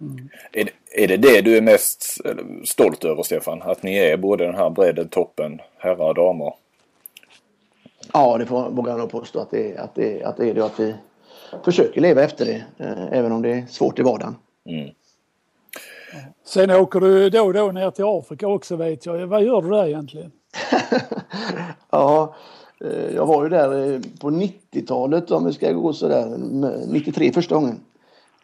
Mm. 0.00 0.28
Är, 0.52 0.70
är 0.92 1.08
det 1.08 1.16
det 1.16 1.40
du 1.40 1.56
är 1.56 1.62
mest 1.62 2.20
stolt 2.64 3.04
över 3.04 3.22
Stefan? 3.22 3.62
Att 3.62 3.82
ni 3.82 3.96
är 3.96 4.16
både 4.16 4.46
den 4.46 4.54
här 4.54 4.70
bredden, 4.70 5.08
toppen, 5.08 5.60
herrar 5.78 6.08
och 6.08 6.14
damer? 6.14 6.54
Ja, 8.12 8.38
det 8.38 8.46
får, 8.46 8.70
vågar 8.70 8.92
jag 8.92 8.98
nog 8.98 9.10
påstå 9.10 9.40
att 9.40 9.50
det, 9.50 9.72
är, 9.72 9.80
att, 9.80 9.94
det, 9.94 10.22
att 10.22 10.36
det 10.36 10.50
är 10.50 10.54
det 10.54 10.64
att 10.64 10.80
vi 10.80 10.94
försöker 11.64 12.00
leva 12.00 12.22
efter 12.22 12.46
det. 12.46 12.64
Eh, 12.78 13.12
även 13.12 13.32
om 13.32 13.42
det 13.42 13.50
är 13.50 13.66
svårt 13.66 13.98
i 13.98 14.02
vardagen. 14.02 14.36
Mm. 14.66 14.90
Sen 16.44 16.70
åker 16.70 17.00
du 17.00 17.30
då 17.30 17.42
och 17.42 17.52
då 17.52 17.72
ner 17.72 17.90
till 17.90 18.04
Afrika 18.04 18.48
också 18.48 18.76
vet 18.76 19.06
jag. 19.06 19.26
Vad 19.26 19.42
gör 19.42 19.62
du 19.62 19.70
där 19.70 19.86
egentligen? 19.86 20.32
ja, 21.90 22.34
eh, 22.80 23.14
jag 23.14 23.26
var 23.26 23.42
ju 23.42 23.48
där 23.48 23.94
eh, 23.94 24.00
på 24.20 24.30
90-talet 24.30 25.30
om 25.30 25.44
vi 25.44 25.52
ska 25.52 25.72
gå 25.72 25.92
sådär. 25.92 26.36
93 26.88 27.32
första 27.32 27.54
gången. 27.54 27.80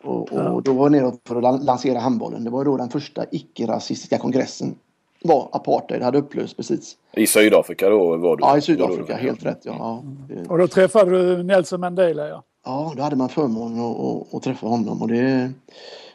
Och, 0.02 0.32
och 0.32 0.62
då 0.62 0.72
var 0.72 0.84
jag 0.84 0.92
nere 0.92 1.12
för 1.24 1.42
att 1.42 1.64
lansera 1.64 1.98
handbollen. 1.98 2.44
Det 2.44 2.50
var 2.50 2.64
då 2.64 2.76
den 2.76 2.90
första 2.90 3.24
icke-rasistiska 3.30 4.18
kongressen 4.18 4.74
var 5.22 5.48
apartheid 5.52 6.02
hade 6.02 6.18
upplöst 6.18 6.56
precis. 6.56 6.96
I 7.12 7.26
Sydafrika 7.26 7.88
då 7.88 8.16
var 8.16 8.36
du? 8.36 8.44
Ja, 8.44 8.58
i 8.58 8.60
Sydafrika. 8.60 9.16
Helt 9.16 9.44
rätt. 9.44 9.60
Ja. 9.62 10.02
Mm. 10.30 10.46
Och 10.46 10.58
då 10.58 10.68
träffade 10.68 11.10
du 11.10 11.42
Nelson 11.42 11.80
Mandela 11.80 12.28
ja? 12.28 12.42
Ja, 12.64 12.92
då 12.96 13.02
hade 13.02 13.16
man 13.16 13.28
förmånen 13.28 13.80
att, 13.80 14.00
att, 14.00 14.34
att 14.34 14.42
träffa 14.42 14.66
honom 14.66 15.02
och 15.02 15.08
det, 15.08 15.52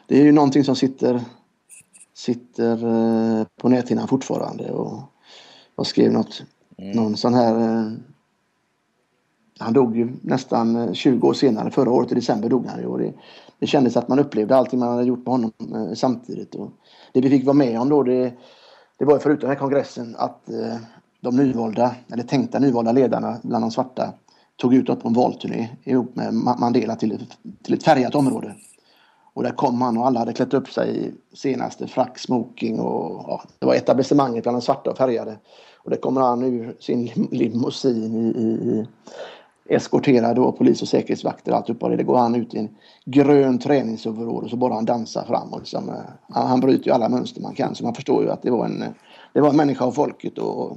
det 0.06 0.20
är 0.20 0.24
ju 0.24 0.32
någonting 0.32 0.64
som 0.64 0.76
sitter, 0.76 1.20
sitter 2.14 2.72
eh, 2.84 3.46
på 3.60 3.68
näthinnan 3.68 4.08
fortfarande. 4.08 4.70
Och 4.70 5.00
jag 5.76 5.86
skrev 5.86 6.12
något, 6.12 6.42
mm. 6.78 6.96
någon 6.96 7.16
sån 7.16 7.34
här 7.34 7.60
eh, 7.60 7.92
han 9.58 9.72
dog 9.72 9.96
ju 9.96 10.12
nästan 10.22 10.94
20 10.94 11.16
eh, 11.16 11.24
år 11.24 11.34
senare, 11.34 11.70
förra 11.70 11.90
året 11.90 12.12
i 12.12 12.14
december 12.14 12.48
dog 12.48 12.66
han 12.66 12.80
ju. 12.80 13.12
Det, 13.58 13.66
kändes 13.66 13.96
att 13.96 14.08
man 14.08 14.18
upplevde 14.18 14.56
allting 14.56 14.78
man 14.78 14.88
hade 14.88 15.04
gjort 15.04 15.24
på 15.24 15.30
honom 15.30 15.52
eh, 15.74 15.94
samtidigt. 15.94 16.54
Och 16.54 16.70
det 17.12 17.20
vi 17.20 17.30
fick 17.30 17.46
vara 17.46 17.54
med 17.54 17.80
om 17.80 17.88
då 17.88 18.02
det, 18.02 18.32
det 18.98 19.04
var 19.04 19.18
förutom 19.18 19.40
den 19.40 19.50
här 19.50 19.60
kongressen 19.60 20.16
att 20.18 20.50
eh, 20.50 20.76
de 21.20 21.36
nyvalda, 21.36 21.94
eller 22.12 22.22
tänkta 22.22 22.58
nyvalda 22.58 22.92
ledarna 22.92 23.36
bland 23.42 23.64
de 23.64 23.70
svarta 23.70 24.12
tog 24.56 24.74
ut 24.74 24.86
på 24.86 25.08
en 25.08 25.14
valturné 25.14 25.68
ihop 25.84 26.16
med 26.16 26.34
Mandela 26.34 26.96
till, 26.96 27.26
till 27.62 27.74
ett 27.74 27.84
färgat 27.84 28.14
område. 28.14 28.54
Och 29.36 29.42
där 29.42 29.50
kom 29.50 29.82
han 29.82 29.96
och 29.96 30.06
alla 30.06 30.18
hade 30.18 30.32
klätt 30.32 30.54
upp 30.54 30.68
sig 30.68 31.06
i 31.06 31.36
senaste 31.36 31.86
frack, 31.86 32.18
smoking 32.18 32.80
och 32.80 33.24
ja, 33.28 33.42
det 33.58 33.66
var 33.66 33.74
etablissemanget 33.74 34.42
bland 34.42 34.56
de 34.56 34.62
svarta 34.62 34.90
och 34.90 34.96
färgade. 34.96 35.38
Och 35.76 35.90
där 35.90 35.96
kommer 35.96 36.20
han 36.20 36.42
ur 36.42 36.76
sin 36.80 37.28
limousin 37.30 38.14
i, 38.14 38.26
i, 38.26 38.86
eskorterad 39.68 40.38
av 40.38 40.52
polis 40.52 40.82
och 40.82 40.88
säkerhetsvakter 40.88 41.52
och 41.52 41.58
alltihopa. 41.58 41.88
Det 41.88 42.02
går 42.02 42.16
han 42.16 42.34
ut 42.34 42.54
i 42.54 42.58
en 42.58 42.68
grön 43.04 43.58
träningsoverall 43.58 44.44
och 44.44 44.50
så 44.50 44.56
bara 44.56 44.74
han 44.74 44.84
dansar 44.84 45.24
fram. 45.24 45.52
Och 45.52 45.58
liksom, 45.58 45.92
han, 46.28 46.46
han 46.46 46.60
bryter 46.60 46.86
ju 46.86 46.92
alla 46.92 47.08
mönster 47.08 47.40
man 47.40 47.54
kan 47.54 47.74
så 47.74 47.84
man 47.84 47.94
förstår 47.94 48.22
ju 48.22 48.30
att 48.30 48.42
det 48.42 48.50
var 48.50 48.64
en, 48.64 48.84
det 49.32 49.40
var 49.40 49.50
en 49.50 49.56
människa 49.56 49.84
av 49.84 49.92
folket 49.92 50.38
och 50.38 50.76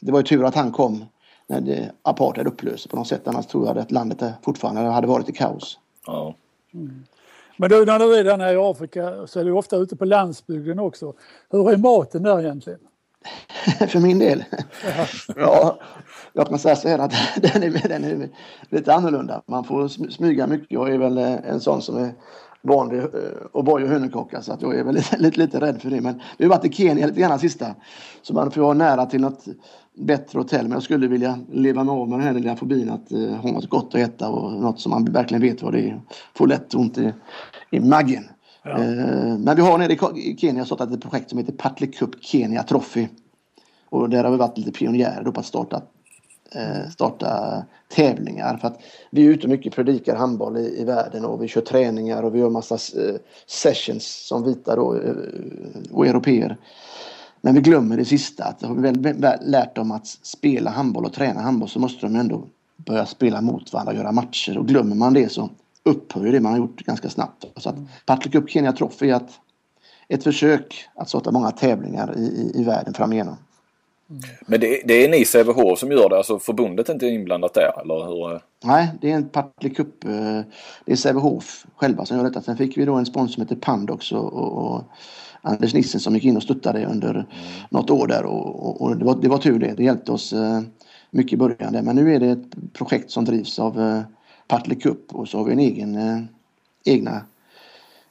det 0.00 0.12
var 0.12 0.18
ju 0.18 0.24
tur 0.24 0.44
att 0.44 0.54
han 0.54 0.72
kom 0.72 1.04
när 1.46 1.60
det, 1.60 1.92
apartheid 2.02 2.46
upplöste 2.46 2.88
på 2.88 2.96
något 2.96 3.08
sätt. 3.08 3.28
Annars 3.28 3.46
tror 3.46 3.66
jag 3.66 3.78
att 3.78 3.90
landet 3.90 4.22
fortfarande 4.42 4.80
hade 4.80 5.06
varit 5.06 5.28
i 5.28 5.32
kaos. 5.32 5.78
Ja. 6.06 6.34
Mm. 6.74 7.04
Men 7.56 7.70
du, 7.70 7.86
när 7.86 7.98
du 7.98 8.16
är 8.16 8.24
där 8.24 8.36
nere 8.36 8.52
i 8.52 8.56
Afrika 8.56 9.26
så 9.26 9.40
är 9.40 9.44
du 9.44 9.52
ofta 9.52 9.76
ute 9.76 9.96
på 9.96 10.04
landsbygden 10.04 10.78
också. 10.78 11.14
Hur 11.50 11.70
är 11.70 11.76
maten 11.76 12.22
där 12.22 12.40
egentligen? 12.40 12.80
För 13.88 14.00
min 14.00 14.18
del? 14.18 14.44
ja, 15.36 15.78
jag 16.32 16.48
kan 16.48 16.58
säga 16.58 16.76
så 16.76 16.88
här 16.88 16.98
att 16.98 17.12
den 17.36 17.62
är, 17.62 17.88
den 17.88 18.04
är 18.04 18.28
lite 18.68 18.94
annorlunda. 18.94 19.42
Man 19.46 19.64
får 19.64 19.88
smyga 20.10 20.46
mycket. 20.46 20.70
Jag 20.70 20.94
är 20.94 20.98
väl 20.98 21.18
en 21.18 21.60
sån 21.60 21.82
som 21.82 21.96
är 21.96 22.14
van 22.62 22.88
vid 22.88 23.02
O'boy 23.52 23.82
och 23.82 23.88
hönökocka 23.88 24.42
så 24.42 24.52
att 24.52 24.62
jag 24.62 24.78
är 24.78 24.84
väl 24.84 24.94
lite, 24.94 25.16
lite, 25.16 25.40
lite 25.40 25.60
rädd 25.60 25.82
för 25.82 25.90
det. 25.90 26.00
Men 26.00 26.20
vi 26.38 26.44
har 26.44 26.50
varit 26.50 26.64
i 26.64 26.72
Kenya 26.72 27.06
lite 27.06 27.20
grann 27.20 27.38
sista. 27.38 27.74
Så 28.22 28.34
man 28.34 28.50
får 28.50 28.60
vara 28.60 28.74
nära 28.74 29.06
till 29.06 29.20
något 29.20 29.44
bättre 29.94 30.38
hotell. 30.38 30.62
Men 30.62 30.72
jag 30.72 30.82
skulle 30.82 31.06
vilja 31.06 31.38
leva 31.52 31.84
mig 31.84 31.92
av 31.92 32.08
med 32.08 32.18
den 32.18 32.26
här 32.26 32.34
lilla 32.34 32.56
fobin 32.56 32.90
att 32.90 33.12
uh, 33.12 33.34
ha 33.34 33.50
något 33.50 33.68
gott 33.68 33.94
att 33.94 34.00
äta 34.00 34.28
och 34.28 34.52
något 34.52 34.80
som 34.80 34.90
man 34.90 35.04
verkligen 35.04 35.42
vet 35.42 35.62
vad 35.62 35.72
det 35.72 35.80
är. 35.80 36.00
Får 36.34 36.46
lätt 36.46 36.74
ont 36.74 36.98
i, 36.98 37.12
i 37.70 37.80
magen. 37.80 38.24
Ja. 38.62 38.70
Eh, 38.70 39.38
men 39.38 39.56
vi 39.56 39.62
har 39.62 39.78
nere 39.78 40.18
i 40.18 40.36
Kenya 40.36 40.64
startat 40.64 40.92
ett 40.92 41.02
projekt 41.02 41.30
som 41.30 41.38
heter 41.38 41.52
Patley 41.52 41.90
Cup 41.90 42.10
Kenya 42.24 42.62
Trophy. 42.62 43.08
Och 43.88 44.10
där 44.10 44.24
har 44.24 44.30
vi 44.30 44.36
varit 44.36 44.58
lite 44.58 44.70
pionjärer 44.70 45.24
då 45.24 45.32
på 45.32 45.40
att 45.40 45.46
starta 45.46 45.82
eh, 46.54 46.90
starta 46.90 47.62
tävlingar. 47.88 48.56
För 48.56 48.68
att 48.68 48.80
vi 49.10 49.26
är 49.26 49.30
ute 49.30 49.48
mycket 49.48 49.74
predikar 49.74 50.16
handboll 50.16 50.56
i, 50.56 50.80
i 50.80 50.84
världen 50.84 51.24
och 51.24 51.42
vi 51.42 51.48
kör 51.48 51.60
träningar 51.60 52.22
och 52.22 52.34
vi 52.34 52.38
gör 52.38 52.50
massa 52.50 52.74
eh, 52.74 53.14
sessions 53.46 54.26
som 54.26 54.44
vita 54.44 54.76
då, 54.76 55.00
och 55.92 56.06
europeer. 56.06 56.56
Men 57.40 57.54
vi 57.54 57.60
glömmer 57.60 57.96
det 57.96 58.04
sista 58.04 58.44
att 58.44 58.62
har 58.62 58.74
vi 58.74 59.12
väl 59.12 59.38
lärt 59.42 59.76
dem 59.76 59.92
att 59.92 60.06
spela 60.06 60.70
handboll 60.70 61.04
och 61.04 61.12
träna 61.12 61.40
handboll 61.40 61.68
så 61.68 61.78
måste 61.78 62.06
de 62.06 62.16
ändå 62.16 62.46
börja 62.76 63.06
spela 63.06 63.40
mot 63.40 63.72
varandra 63.72 63.92
och 63.92 63.98
göra 63.98 64.12
matcher 64.12 64.58
och 64.58 64.68
glömmer 64.68 64.96
man 64.96 65.14
det 65.14 65.32
så 65.32 65.50
upphör 65.84 66.32
det 66.32 66.40
man 66.40 66.52
har 66.52 66.58
gjort 66.58 66.80
ganska 66.80 67.08
snabbt. 67.10 67.44
Så 67.56 67.68
att 67.68 67.76
Patrick 68.06 68.32
Cup 68.32 68.50
Kenya 68.50 68.72
Trophy 68.72 69.10
är 69.10 69.16
ett, 69.16 69.30
ett 70.08 70.24
försök 70.24 70.88
att 70.94 71.08
starta 71.08 71.30
många 71.30 71.50
tävlingar 71.50 72.18
i, 72.18 72.22
i, 72.22 72.60
i 72.60 72.64
världen 72.64 72.94
framigenom. 72.94 73.36
Men 74.46 74.60
det, 74.60 74.82
det, 74.84 75.04
är 75.04 75.08
ni 75.08 75.24
Sävehof 75.24 75.78
som 75.78 75.90
gör 75.92 76.08
det? 76.08 76.16
Alltså 76.16 76.38
förbundet 76.38 76.88
är 76.88 76.92
inte 76.92 77.06
inblandat 77.06 77.54
där 77.54 77.82
eller 77.82 78.06
hur? 78.06 78.40
Nej, 78.64 78.88
det 79.00 79.10
är 79.10 79.14
en 79.14 79.28
Partille 79.28 79.74
Cup. 79.74 80.04
Eh, 80.04 80.40
det 80.84 80.92
är 80.92 80.96
Sävehof 80.96 81.66
själva 81.76 82.04
som 82.04 82.16
gör 82.16 82.24
detta. 82.24 82.42
Sen 82.42 82.56
fick 82.56 82.76
vi 82.76 82.84
då 82.84 82.94
en 82.94 83.06
sponsor 83.06 83.32
som 83.32 83.42
heter 83.42 83.56
Pandox 83.56 84.12
och, 84.12 84.32
och, 84.32 84.74
och 84.74 84.84
Anders 85.42 85.74
Nissen 85.74 86.00
som 86.00 86.14
gick 86.14 86.24
in 86.24 86.36
och 86.36 86.42
stöttade 86.42 86.86
under 86.86 87.10
mm. 87.10 87.26
något 87.70 87.90
år 87.90 88.06
där 88.06 88.24
och, 88.24 88.82
och 88.82 88.96
det, 88.96 89.04
var, 89.04 89.18
det, 89.22 89.28
var, 89.28 89.38
tur 89.38 89.58
det. 89.58 89.74
Det 89.76 89.84
hjälpte 89.84 90.12
oss 90.12 90.32
eh, 90.32 90.60
mycket 91.10 91.32
i 91.32 91.36
början 91.36 91.72
där. 91.72 91.82
Men 91.82 91.96
nu 91.96 92.14
är 92.14 92.20
det 92.20 92.30
ett 92.30 92.72
projekt 92.72 93.10
som 93.10 93.24
drivs 93.24 93.58
av 93.58 93.80
eh, 93.80 94.00
Partille 94.50 94.74
Cup 94.74 95.14
och 95.14 95.28
så 95.28 95.38
har 95.38 95.44
vi 95.44 95.52
en 95.52 95.58
egen 95.58 96.28
egna 96.84 97.22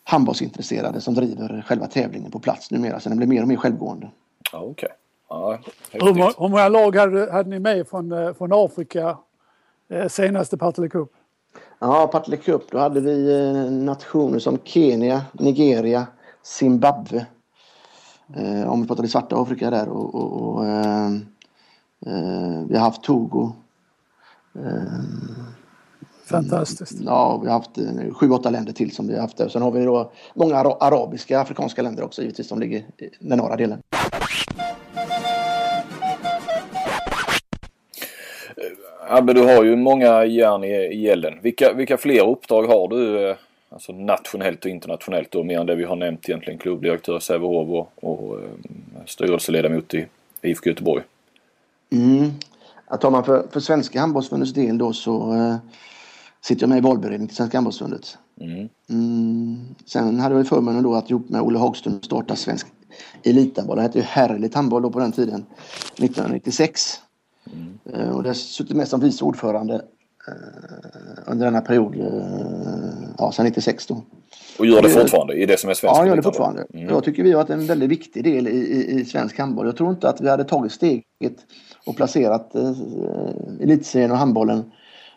handbollsintresserade 0.04 1.02
som 1.02 1.14
driver 1.14 1.64
själva 1.68 1.88
tävlingen 1.88 2.32
på 2.32 2.40
plats 2.40 2.72
numera. 2.72 3.00
Så 3.00 3.10
den 3.10 3.18
blir 3.18 3.28
mer 3.28 3.42
och 3.42 3.48
mer 3.48 3.56
självgående. 3.56 4.10
Ja, 4.52 4.62
okay. 4.62 4.90
Ja, 5.30 5.60
hur, 5.92 6.14
hur 6.14 6.50
många 6.50 6.70
lag 6.70 6.96
hade, 6.96 7.32
hade 7.32 7.50
ni 7.50 7.60
med 7.60 7.88
från, 7.88 8.12
eh, 8.12 8.34
från 8.34 8.50
Afrika 8.54 9.18
eh, 9.90 10.08
senaste 10.08 10.58
Partille 10.58 10.90
Cup? 10.90 11.12
Ja, 11.80 12.08
Partille 12.08 12.38
Cup, 12.38 12.72
då 12.72 12.78
hade 12.78 13.02
vi 13.02 13.40
eh, 13.40 13.72
nationer 13.72 14.40
som 14.40 14.58
Kenya, 14.64 15.22
Nigeria, 15.34 16.08
Zimbabwe. 16.44 17.26
Eh, 18.36 18.70
om 18.70 18.82
vi 18.82 18.88
pratar 18.88 19.06
i 19.06 19.08
svarta 19.08 19.42
Afrika 19.42 19.70
där 19.70 19.90
och, 19.90 20.16
och, 20.16 20.42
och 20.42 20.66
eh, 20.66 21.12
eh, 22.06 22.64
vi 22.68 22.78
har 22.78 22.80
haft 22.80 23.04
Togo. 23.04 23.54
Fantastiskt. 26.30 27.02
Ja, 27.06 27.40
vi 27.44 27.50
har 27.50 27.54
haft 27.54 27.72
sju, 28.14 28.30
åtta 28.30 28.50
länder 28.50 28.74
till 28.74 28.92
som 28.92 29.08
vi 29.08 29.14
har 29.14 29.22
haft 29.22 29.38
där. 29.38 29.50
Sen 29.50 29.62
har 29.62 29.72
vi 29.72 29.86
då 29.86 30.12
många 30.34 30.56
arabiska, 30.56 31.40
afrikanska 31.40 31.82
länder 31.82 32.04
också 32.04 32.22
givetvis 32.22 32.48
som 32.48 32.60
ligger 32.60 32.78
i 32.78 33.10
den 33.20 33.38
norra 33.38 33.56
delen. 33.56 33.80
Ja, 39.10 39.22
men 39.22 39.36
du 39.36 39.42
har 39.42 39.64
ju 39.64 39.76
många 39.76 40.26
järn 40.26 40.64
i, 40.64 41.08
elden. 41.08 41.34
Vilka, 41.42 41.74
vilka 41.74 41.98
fler 41.98 42.28
uppdrag 42.28 42.64
har 42.64 42.88
du? 42.88 43.30
Eh, 43.30 43.36
alltså 43.70 43.92
nationellt 43.92 44.66
och 44.66 44.72
internationellt 44.72 45.32
då, 45.32 45.44
mer 45.44 45.60
än 45.60 45.66
det 45.66 45.76
vi 45.76 45.84
har 45.84 45.96
nämnt 45.96 46.30
egentligen. 46.30 46.60
Klubbdirektör 46.60 47.20
Sävehof 47.20 47.70
och, 47.70 48.12
och 48.12 48.40
eh, 48.40 48.50
styrelseledamot 49.06 49.94
i 49.94 50.08
IFK 50.42 50.70
Göteborg. 50.70 51.04
Mm. 51.92 52.32
Ja, 52.90 52.98
tar 52.98 53.12
man 53.12 53.24
för, 53.24 53.48
för 53.52 53.60
Svenska 53.60 54.00
handbollsförbundets 54.00 54.54
del 54.54 54.78
då 54.78 54.94
så 54.94 55.34
eh, 55.34 55.56
sitter 56.42 56.64
jag 56.64 56.70
med 56.70 56.78
i 56.78 56.82
valberedningen 56.82 57.28
till 57.28 57.38
Svenska 57.38 57.58
handbollsförbundet. 57.58 58.18
Mm. 58.42 58.70
Mm. 58.90 59.58
Sen 59.86 60.20
hade 60.20 60.36
jag 60.36 60.48
förmånen 60.48 60.84
då 60.84 60.96
att 60.96 61.10
ihop 61.10 61.30
med 61.30 61.42
Olle 61.42 61.60
Hagström 61.60 62.02
starta 62.02 62.36
Svensk 62.36 62.68
Elithandboll. 63.24 63.78
Det 63.78 63.82
hette 63.82 63.98
ju 63.98 64.04
herrligt 64.04 64.56
handboll 64.56 64.82
då 64.82 64.90
på 64.92 65.00
den 65.00 65.12
tiden. 65.12 65.46
1996. 65.94 67.00
Mm. 67.54 68.10
Och 68.16 68.24
det 68.24 68.30
har 68.30 68.34
suttit 68.34 68.76
med 68.76 68.88
som 68.88 69.00
vice 69.00 69.26
ordförande 69.26 69.74
eh, 70.28 71.32
under 71.32 71.46
denna 71.46 71.62
period, 71.62 71.96
eh, 71.96 72.04
ja, 73.18 73.32
sedan 73.32 73.46
96 73.46 73.86
då. 73.86 74.02
Och 74.60 74.66
gör 74.66 74.82
det 74.82 74.90
fortfarande 74.90 75.34
i 75.34 75.46
det 75.46 75.60
som 75.60 75.70
är 75.70 75.74
svensk 75.74 75.98
Ja, 75.98 76.08
gör 76.08 76.16
det 76.16 76.24
fortfarande. 76.24 76.66
Mm. 76.74 76.90
Jag 76.90 77.04
tycker 77.04 77.24
vi 77.24 77.32
har 77.32 77.38
varit 77.38 77.50
en 77.50 77.68
väldigt 77.68 77.90
viktig 77.90 78.24
del 78.24 78.48
i, 78.48 78.52
i, 78.52 79.00
i 79.00 79.06
svensk 79.06 79.40
handboll. 79.40 79.66
Jag 79.66 79.78
tror 79.78 79.90
inte 79.90 80.10
att 80.10 80.22
vi 80.22 80.30
hade 80.30 80.44
tagit 80.44 80.72
steget 80.72 81.38
och 81.86 81.96
placerat 81.96 82.56
eh, 82.56 82.74
elitserien 83.60 84.12
och 84.12 84.18
handbollen 84.18 84.72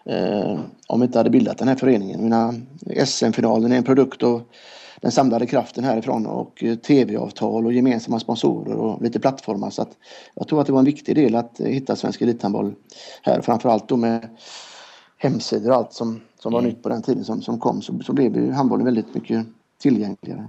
eh, 0.04 0.60
om 0.86 1.00
vi 1.00 1.06
inte 1.06 1.18
hade 1.18 1.30
bildat 1.30 1.58
den 1.58 1.68
här 1.68 1.76
föreningen. 1.76 2.22
Mina 2.22 2.54
SM-finalen 3.06 3.72
är 3.72 3.76
en 3.76 3.84
produkt 3.84 4.22
av 4.22 4.42
den 5.00 5.12
samlade 5.12 5.46
kraften 5.46 5.84
härifrån 5.84 6.26
och 6.26 6.64
eh, 6.64 6.74
tv-avtal 6.76 7.66
och 7.66 7.72
gemensamma 7.72 8.20
sponsorer 8.20 8.74
och 8.74 9.02
lite 9.02 9.20
plattformar. 9.20 9.70
Så 9.70 9.82
att 9.82 9.96
jag 10.34 10.48
tror 10.48 10.60
att 10.60 10.66
det 10.66 10.72
var 10.72 10.78
en 10.78 10.84
viktig 10.84 11.14
del 11.14 11.34
att 11.34 11.60
eh, 11.60 11.66
hitta 11.66 11.96
svensk 11.96 12.22
elithandboll 12.22 12.74
här. 13.22 13.40
Framförallt 13.40 13.88
då 13.88 13.96
med 13.96 14.28
hemsidor 15.16 15.70
och 15.70 15.76
allt 15.76 15.92
som, 15.92 16.20
som 16.38 16.52
var 16.52 16.60
mm. 16.60 16.70
nytt 16.70 16.82
på 16.82 16.88
den 16.88 17.02
tiden 17.02 17.24
som, 17.24 17.42
som 17.42 17.60
kom 17.60 17.82
så, 17.82 17.98
så 18.06 18.12
blev 18.12 18.36
ju 18.36 18.52
handbollen 18.52 18.84
väldigt 18.84 19.14
mycket 19.14 19.46
tillgängligare. 19.78 20.48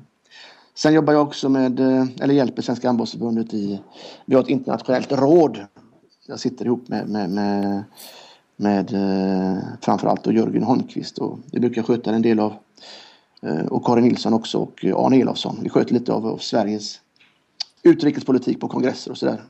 Sen 0.76 0.94
jobbar 0.94 1.14
jag 1.14 1.22
också 1.22 1.50
med, 1.50 1.80
eh, 1.80 2.06
eller 2.22 2.34
hjälper 2.34 2.62
Svenska 2.62 2.88
handbollsförbundet 2.88 3.54
i, 3.54 3.80
vi 4.26 4.36
har 4.36 4.42
ett 4.42 4.50
internationellt 4.50 5.12
råd. 5.12 5.66
Jag 6.28 6.40
sitter 6.40 6.66
ihop 6.66 6.88
med, 6.88 7.10
med, 7.10 7.30
med, 7.30 7.84
med 8.64 8.90
framförallt 9.82 10.24
då 10.24 10.32
Jörgen 10.32 10.64
Holmqvist 10.64 11.18
och 11.18 11.40
vi 11.52 11.60
brukar 11.60 11.84
sköta 11.84 12.12
en 12.12 12.22
del 12.22 12.40
av 12.40 12.54
Eh, 13.44 13.66
och 13.66 13.86
Karin 13.86 14.04
Nilsson 14.04 14.34
också 14.34 14.60
och 14.60 14.84
Arne 14.84 15.22
Elofsson. 15.22 15.60
Vi 15.64 15.70
sköter 15.70 15.94
lite 15.94 16.14
av, 16.14 16.28
av 16.28 16.38
Sveriges 16.38 17.00
utrikespolitik 17.84 18.60
på 18.60 18.68
kongresser 18.68 19.12
och 19.12 19.18
sådär. 19.18 19.42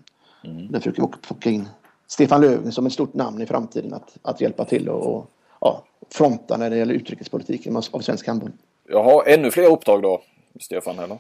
Mm. 0.43 0.71
Där 0.71 0.79
försöker 0.79 1.01
vi 1.01 1.07
också 1.07 1.19
plocka 1.21 1.49
in 1.49 1.67
Stefan 2.07 2.41
Löfven 2.41 2.71
som 2.71 2.85
ett 2.85 2.93
stort 2.93 3.13
namn 3.13 3.41
i 3.41 3.45
framtiden 3.45 3.93
att, 3.93 4.17
att 4.21 4.41
hjälpa 4.41 4.65
till 4.65 4.89
och, 4.89 5.15
och 5.15 5.29
ja, 5.61 5.83
fronta 6.09 6.57
när 6.57 6.69
det 6.69 6.77
gäller 6.77 6.93
utrikespolitiken 6.93 7.75
av 7.75 7.99
svensk 7.99 8.27
handboll. 8.27 8.51
Jaha, 8.89 9.23
ännu 9.25 9.51
fler 9.51 9.71
uppdrag 9.71 10.01
då, 10.01 10.21
Stefan? 10.59 10.99
Eller? 10.99 11.17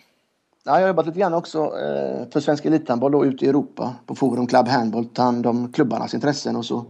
Ja, 0.65 0.73
jag 0.73 0.81
har 0.81 0.87
jobbat 0.87 1.05
lite 1.05 1.19
grann 1.19 1.33
också 1.33 1.59
eh, 1.59 2.29
för 2.31 2.39
svensk 2.39 2.65
elithandboll 2.65 3.11
då, 3.11 3.25
ute 3.25 3.45
i 3.45 3.49
Europa 3.49 3.95
på 4.05 4.15
Forum 4.15 4.47
Club 4.47 4.67
Handboll, 4.67 5.05
ta 5.05 5.21
hand 5.21 5.45
om 5.45 5.71
klubbarnas 5.71 6.13
intressen 6.13 6.55
och 6.55 6.65
så 6.65 6.85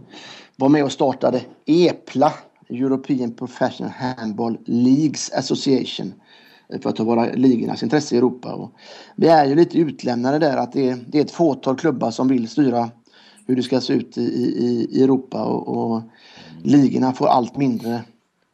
var 0.56 0.68
med 0.68 0.84
och 0.84 0.92
startade 0.92 1.40
EPLA 1.66 2.32
European 2.68 3.32
Professional 3.32 3.92
Handball 3.92 4.58
Leagues 4.64 5.32
Association 5.32 6.14
för 6.82 6.90
att 6.90 6.96
ta 6.96 7.04
vara 7.04 7.32
ligornas 7.32 7.82
intresse 7.82 8.14
i 8.14 8.18
Europa. 8.18 8.54
Och 8.54 8.72
vi 9.16 9.28
är 9.28 9.46
ju 9.46 9.54
lite 9.54 9.78
utlämnade 9.78 10.38
där 10.38 10.56
att 10.56 10.72
det 10.72 10.88
är, 10.88 11.04
det 11.08 11.18
är 11.18 11.24
ett 11.24 11.30
fåtal 11.30 11.76
klubbar 11.76 12.10
som 12.10 12.28
vill 12.28 12.48
styra 12.48 12.90
hur 13.46 13.56
det 13.56 13.62
ska 13.62 13.80
se 13.80 13.92
ut 13.92 14.18
i, 14.18 14.22
i, 14.22 14.88
i 14.90 15.02
Europa 15.02 15.44
och, 15.44 15.68
och 15.68 16.02
ligorna 16.62 17.12
får 17.12 17.26
allt 17.26 17.56
mindre 17.56 18.00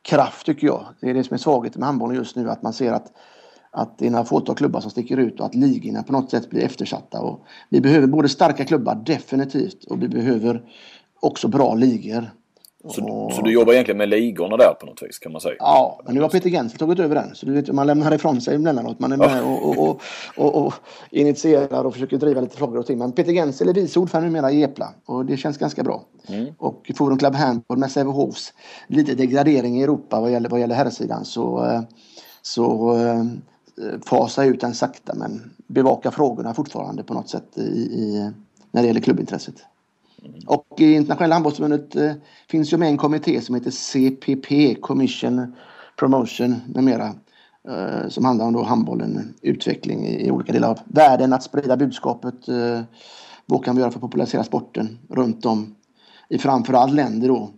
kraft 0.02 0.46
tycker 0.46 0.66
jag. 0.66 0.86
Det 1.00 1.10
är 1.10 1.14
det 1.14 1.24
som 1.24 1.34
är 1.34 1.38
svagheten 1.38 1.80
med 1.80 1.86
handbollen 1.86 2.16
just 2.16 2.36
nu 2.36 2.50
att 2.50 2.62
man 2.62 2.72
ser 2.72 2.92
att 2.92 3.12
att 3.72 3.98
det 3.98 4.06
är 4.06 4.10
några 4.10 4.24
fåtal 4.24 4.56
klubbar 4.56 4.80
som 4.80 4.90
sticker 4.90 5.16
ut 5.16 5.40
och 5.40 5.46
att 5.46 5.54
ligorna 5.54 6.02
på 6.02 6.12
något 6.12 6.30
sätt 6.30 6.50
blir 6.50 6.62
eftersatta. 6.62 7.20
Och 7.20 7.44
vi 7.68 7.80
behöver 7.80 8.06
både 8.06 8.28
starka 8.28 8.64
klubbar 8.64 8.94
definitivt 9.06 9.84
och 9.84 10.02
vi 10.02 10.08
behöver 10.08 10.62
också 11.20 11.48
bra 11.48 11.74
ligor. 11.74 12.30
Så, 12.88 13.04
och... 13.04 13.32
så, 13.32 13.42
du 13.42 13.52
jobbar 13.52 13.72
egentligen 13.72 13.98
med 13.98 14.08
ligorna 14.08 14.56
där 14.56 14.74
på 14.80 14.86
något 14.86 15.02
vis 15.02 15.18
kan 15.18 15.32
man 15.32 15.40
säga? 15.40 15.54
Ja, 15.58 16.00
men 16.04 16.14
nu 16.14 16.20
har 16.20 16.28
Peter 16.28 16.50
Gensel 16.50 16.78
tagit 16.78 16.98
över 16.98 17.14
den. 17.14 17.34
Så 17.34 17.46
du 17.46 17.52
vet, 17.52 17.72
man 17.72 17.86
lämnar 17.86 18.14
ifrån 18.14 18.40
sig 18.40 18.54
emellanåt. 18.54 18.98
Man 18.98 19.12
är 19.12 19.16
med 19.16 19.42
och, 19.42 19.78
och, 19.78 20.00
och, 20.36 20.66
och, 20.66 20.74
initierar 21.10 21.84
och 21.84 21.92
försöker 21.92 22.16
driva 22.18 22.40
lite 22.40 22.56
frågor 22.56 22.78
och 22.78 22.86
ting. 22.86 22.98
Men 22.98 23.12
Peter 23.12 23.32
Gensel 23.32 23.68
är 23.68 23.74
vice 23.74 24.00
ordförande 24.00 24.28
numera 24.30 24.50
i 24.50 24.62
Epla 24.62 24.94
och 25.06 25.26
det 25.26 25.36
känns 25.36 25.58
ganska 25.58 25.82
bra. 25.82 26.02
Mm. 26.26 26.54
Och 26.58 26.90
Forum 26.94 27.18
Club 27.18 27.34
Handball 27.34 27.78
med 27.78 27.90
Sävehofs 27.90 28.52
lite 28.86 29.14
degradering 29.14 29.80
i 29.80 29.82
Europa 29.82 30.20
vad 30.20 30.32
gäller, 30.32 30.48
vad 30.48 30.60
gäller 30.60 30.74
herrsidan 30.74 31.24
så, 31.24 31.82
så 32.42 32.96
eh, 32.96 33.24
fasa 34.06 34.44
ut 34.44 34.60
den 34.60 34.74
sakta 34.74 35.14
men 35.14 35.50
bevaka 35.66 36.10
frågorna 36.10 36.54
fortfarande 36.54 37.02
på 37.02 37.14
något 37.14 37.28
sätt 37.28 37.58
i, 37.58 37.60
i 37.60 38.30
när 38.72 38.82
det 38.82 38.88
gäller 38.88 39.00
klubbintresset. 39.00 39.54
Och 40.46 40.66
i 40.78 40.94
internationella 40.94 41.34
handbollsförbundet 41.34 41.96
eh, 41.96 42.12
finns 42.48 42.72
ju 42.72 42.76
med 42.76 42.88
en 42.88 42.96
kommitté 42.96 43.40
som 43.40 43.54
heter 43.54 43.70
CPP, 43.70 44.74
Commission 44.80 45.54
Promotion 45.96 46.60
med 46.74 46.84
mera. 46.84 47.14
Eh, 47.68 48.08
som 48.08 48.24
handlar 48.24 48.46
om 48.46 48.52
då 48.52 48.62
handbollen, 48.62 49.34
utveckling 49.42 50.06
i, 50.06 50.26
i 50.26 50.30
olika 50.30 50.52
delar 50.52 50.70
av 50.70 50.78
världen, 50.84 51.32
att 51.32 51.42
sprida 51.42 51.76
budskapet. 51.76 52.48
Eh, 52.48 52.80
vad 53.46 53.64
kan 53.64 53.76
vi 53.76 53.80
göra 53.80 53.90
för 53.90 53.98
att 53.98 54.02
popularisera 54.02 54.44
sporten 54.44 54.98
runt 55.08 55.46
om 55.46 55.74
i 56.28 56.38
framförallt 56.38 56.94
länder 56.94 57.28
då 57.28 57.50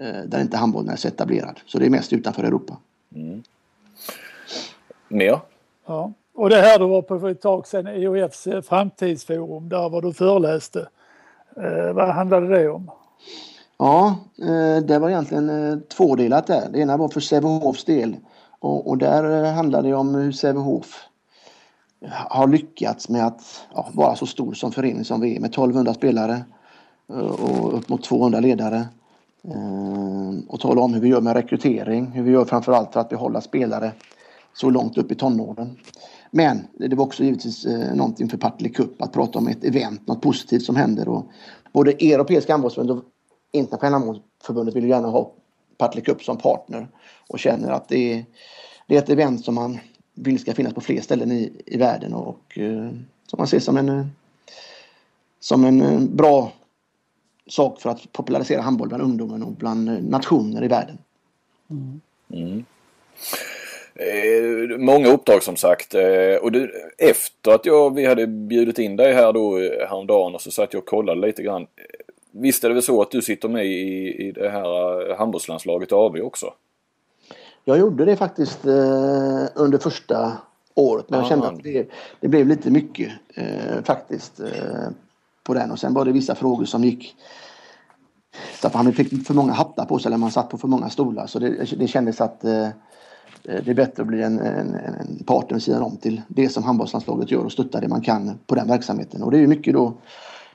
eh, 0.00 0.22
där 0.26 0.40
inte 0.40 0.56
handbollen 0.56 0.90
är 0.90 0.96
så 0.96 1.08
etablerad. 1.08 1.60
Så 1.66 1.78
det 1.78 1.86
är 1.86 1.90
mest 1.90 2.12
utanför 2.12 2.44
Europa. 2.44 2.76
Mm. 3.14 3.42
Mer? 5.08 5.40
Ja. 5.86 6.12
Och 6.34 6.50
det 6.50 6.56
här 6.56 6.78
du 6.78 6.86
var 6.86 7.02
på 7.02 7.20
för 7.20 7.30
ett 7.30 7.40
tag 7.40 7.66
sedan, 7.66 7.86
EOFs 7.86 8.46
eh, 8.46 8.62
framtidsforum, 8.62 9.68
där 9.68 9.88
var 9.88 10.02
du 10.02 10.12
föreläste. 10.12 10.88
Eh, 11.60 11.92
vad 11.92 12.08
handlade 12.08 12.48
det 12.48 12.68
om? 12.68 12.90
Ja, 13.78 14.16
eh, 14.42 14.84
det 14.84 14.98
var 14.98 15.10
egentligen 15.10 15.70
eh, 15.70 15.78
tvådelat 15.78 16.46
där. 16.46 16.68
Det 16.72 16.78
ena 16.78 16.96
var 16.96 17.08
för 17.08 17.20
Sävehofs 17.20 17.84
del 17.84 18.16
och, 18.60 18.88
och 18.88 18.98
där 18.98 19.44
eh, 19.44 19.52
handlade 19.52 19.88
det 19.88 19.94
om 19.94 20.14
hur 20.14 20.32
Sävehof 20.32 21.08
har 22.28 22.46
lyckats 22.46 23.08
med 23.08 23.26
att 23.26 23.66
ja, 23.74 23.88
vara 23.92 24.16
så 24.16 24.26
stor 24.26 24.54
som 24.54 24.72
förening 24.72 25.04
som 25.04 25.20
vi 25.20 25.36
är 25.36 25.40
med 25.40 25.50
1200 25.50 25.94
spelare 25.94 26.44
eh, 27.12 27.18
och 27.18 27.74
upp 27.74 27.88
mot 27.88 28.04
200 28.04 28.40
ledare. 28.40 28.86
Eh, 29.44 30.48
och 30.48 30.60
tala 30.60 30.80
om 30.80 30.94
hur 30.94 31.00
vi 31.00 31.08
gör 31.08 31.20
med 31.20 31.36
rekrytering, 31.36 32.06
hur 32.06 32.22
vi 32.22 32.30
gör 32.30 32.44
framförallt 32.44 32.92
för 32.92 33.00
att 33.00 33.08
behålla 33.08 33.40
spelare 33.40 33.92
så 34.54 34.70
långt 34.70 34.98
upp 34.98 35.12
i 35.12 35.14
tonåren. 35.14 35.76
Men 36.30 36.66
det 36.72 36.96
var 36.96 37.04
också 37.04 37.24
givetvis 37.24 37.66
eh, 37.66 37.94
någonting 37.94 38.28
för 38.28 38.38
Partille 38.38 38.70
Cup 38.70 39.02
att 39.02 39.12
prata 39.12 39.38
om 39.38 39.48
ett 39.48 39.64
event, 39.64 40.06
något 40.06 40.22
positivt 40.22 40.62
som 40.62 40.76
händer. 40.76 41.08
Och 41.08 41.26
både 41.72 41.92
Europeiska 41.92 42.52
handbollsförbundet 42.52 42.96
och 42.96 43.04
Internationella 43.52 43.96
handbollsförbundet 43.98 44.74
vill 44.74 44.88
gärna 44.88 45.08
ha 45.08 45.32
Partille 45.78 46.04
Cup 46.04 46.22
som 46.22 46.38
partner 46.38 46.88
och 47.28 47.38
känner 47.38 47.70
att 47.70 47.88
det 47.88 48.12
är, 48.12 48.24
det 48.86 48.96
är 48.96 48.98
ett 48.98 49.10
event 49.10 49.44
som 49.44 49.54
man 49.54 49.78
vill 50.14 50.38
ska 50.38 50.54
finnas 50.54 50.74
på 50.74 50.80
fler 50.80 51.00
ställen 51.00 51.32
i, 51.32 51.52
i 51.66 51.76
världen 51.76 52.14
och 52.14 52.58
eh, 52.58 52.90
som 53.26 53.36
man 53.38 53.46
ser 53.46 53.60
som 53.60 53.76
en, 53.76 53.88
eh, 53.88 54.06
som 55.40 55.64
en 55.64 55.82
eh, 55.82 56.00
bra 56.00 56.52
sak 57.46 57.80
för 57.80 57.90
att 57.90 58.12
popularisera 58.12 58.62
handboll 58.62 58.88
bland 58.88 59.02
ungdomen 59.02 59.42
och 59.42 59.52
bland 59.52 60.10
nationer 60.10 60.64
i 60.64 60.68
världen. 60.68 60.98
Mm. 62.30 62.64
Eh, 63.98 64.78
många 64.78 65.08
uppdrag 65.08 65.42
som 65.42 65.56
sagt. 65.56 65.94
Eh, 65.94 66.36
och 66.42 66.52
du, 66.52 66.90
efter 66.98 67.50
att 67.50 67.66
jag, 67.66 67.94
vi 67.94 68.06
hade 68.06 68.26
bjudit 68.26 68.78
in 68.78 68.96
dig 68.96 69.14
här 69.14 69.32
då 69.32 69.58
eh, 69.58 69.88
häromdagen 69.88 70.34
och 70.34 70.40
så 70.40 70.50
satt 70.50 70.72
jag 70.72 70.82
och 70.82 70.88
kollade 70.88 71.20
lite 71.20 71.42
grann. 71.42 71.66
Visst 72.32 72.64
är 72.64 72.68
det 72.68 72.74
väl 72.74 72.82
så 72.82 73.02
att 73.02 73.10
du 73.10 73.22
sitter 73.22 73.48
med 73.48 73.66
i, 73.66 74.26
i 74.28 74.32
det 74.32 74.48
här 74.48 75.14
handbollslandslaget 75.18 75.92
AB 75.92 76.16
också? 76.16 76.52
Jag 77.64 77.78
gjorde 77.78 78.04
det 78.04 78.16
faktiskt 78.16 78.66
eh, 78.66 79.44
under 79.54 79.78
första 79.78 80.32
året 80.74 81.10
men 81.10 81.20
jag 81.20 81.28
kände 81.28 81.46
Ah. 81.46 81.50
att 81.50 81.62
det, 81.62 81.88
det 82.20 82.28
blev 82.28 82.46
lite 82.46 82.70
mycket 82.70 83.12
faktiskt 83.84 84.40
på 85.44 85.54
den 85.54 85.70
och 85.70 85.78
sen 85.78 85.94
var 85.94 86.04
det 86.04 86.12
vissa 86.12 86.34
frågor 86.34 86.64
som 86.64 86.84
gick 86.84 87.16
så 88.60 88.66
att 88.66 88.74
han 88.74 88.92
fick 88.92 89.26
för 89.26 89.34
många 89.34 89.52
hattar 89.52 89.84
på 89.84 89.98
sig 89.98 90.08
eller 90.08 90.16
man 90.16 90.30
satt 90.30 90.50
på 90.50 90.58
för 90.58 90.68
många 90.68 90.90
stolar 90.90 91.26
så 91.26 91.38
det, 91.38 91.78
det 91.78 91.88
kändes 91.88 92.20
att 92.20 92.44
Eh, 93.44 93.64
det 93.64 93.70
är 93.70 93.74
bättre 93.74 94.02
att 94.02 94.08
bli 94.08 94.22
en, 94.22 94.38
en, 94.38 94.74
en 94.74 95.24
partner 95.26 95.54
vid 95.54 95.62
sidan 95.62 95.82
om 95.82 95.96
till 95.96 96.22
det 96.28 96.48
som 96.48 96.62
handbollslandslaget 96.62 97.30
gör 97.30 97.44
och 97.44 97.52
stötta 97.52 97.80
det 97.80 97.88
man 97.88 98.00
kan 98.00 98.38
på 98.46 98.54
den 98.54 98.68
verksamheten 98.68 99.22
och 99.22 99.30
det 99.30 99.36
är 99.36 99.40
ju 99.40 99.46
mycket 99.46 99.74
då 99.74 99.94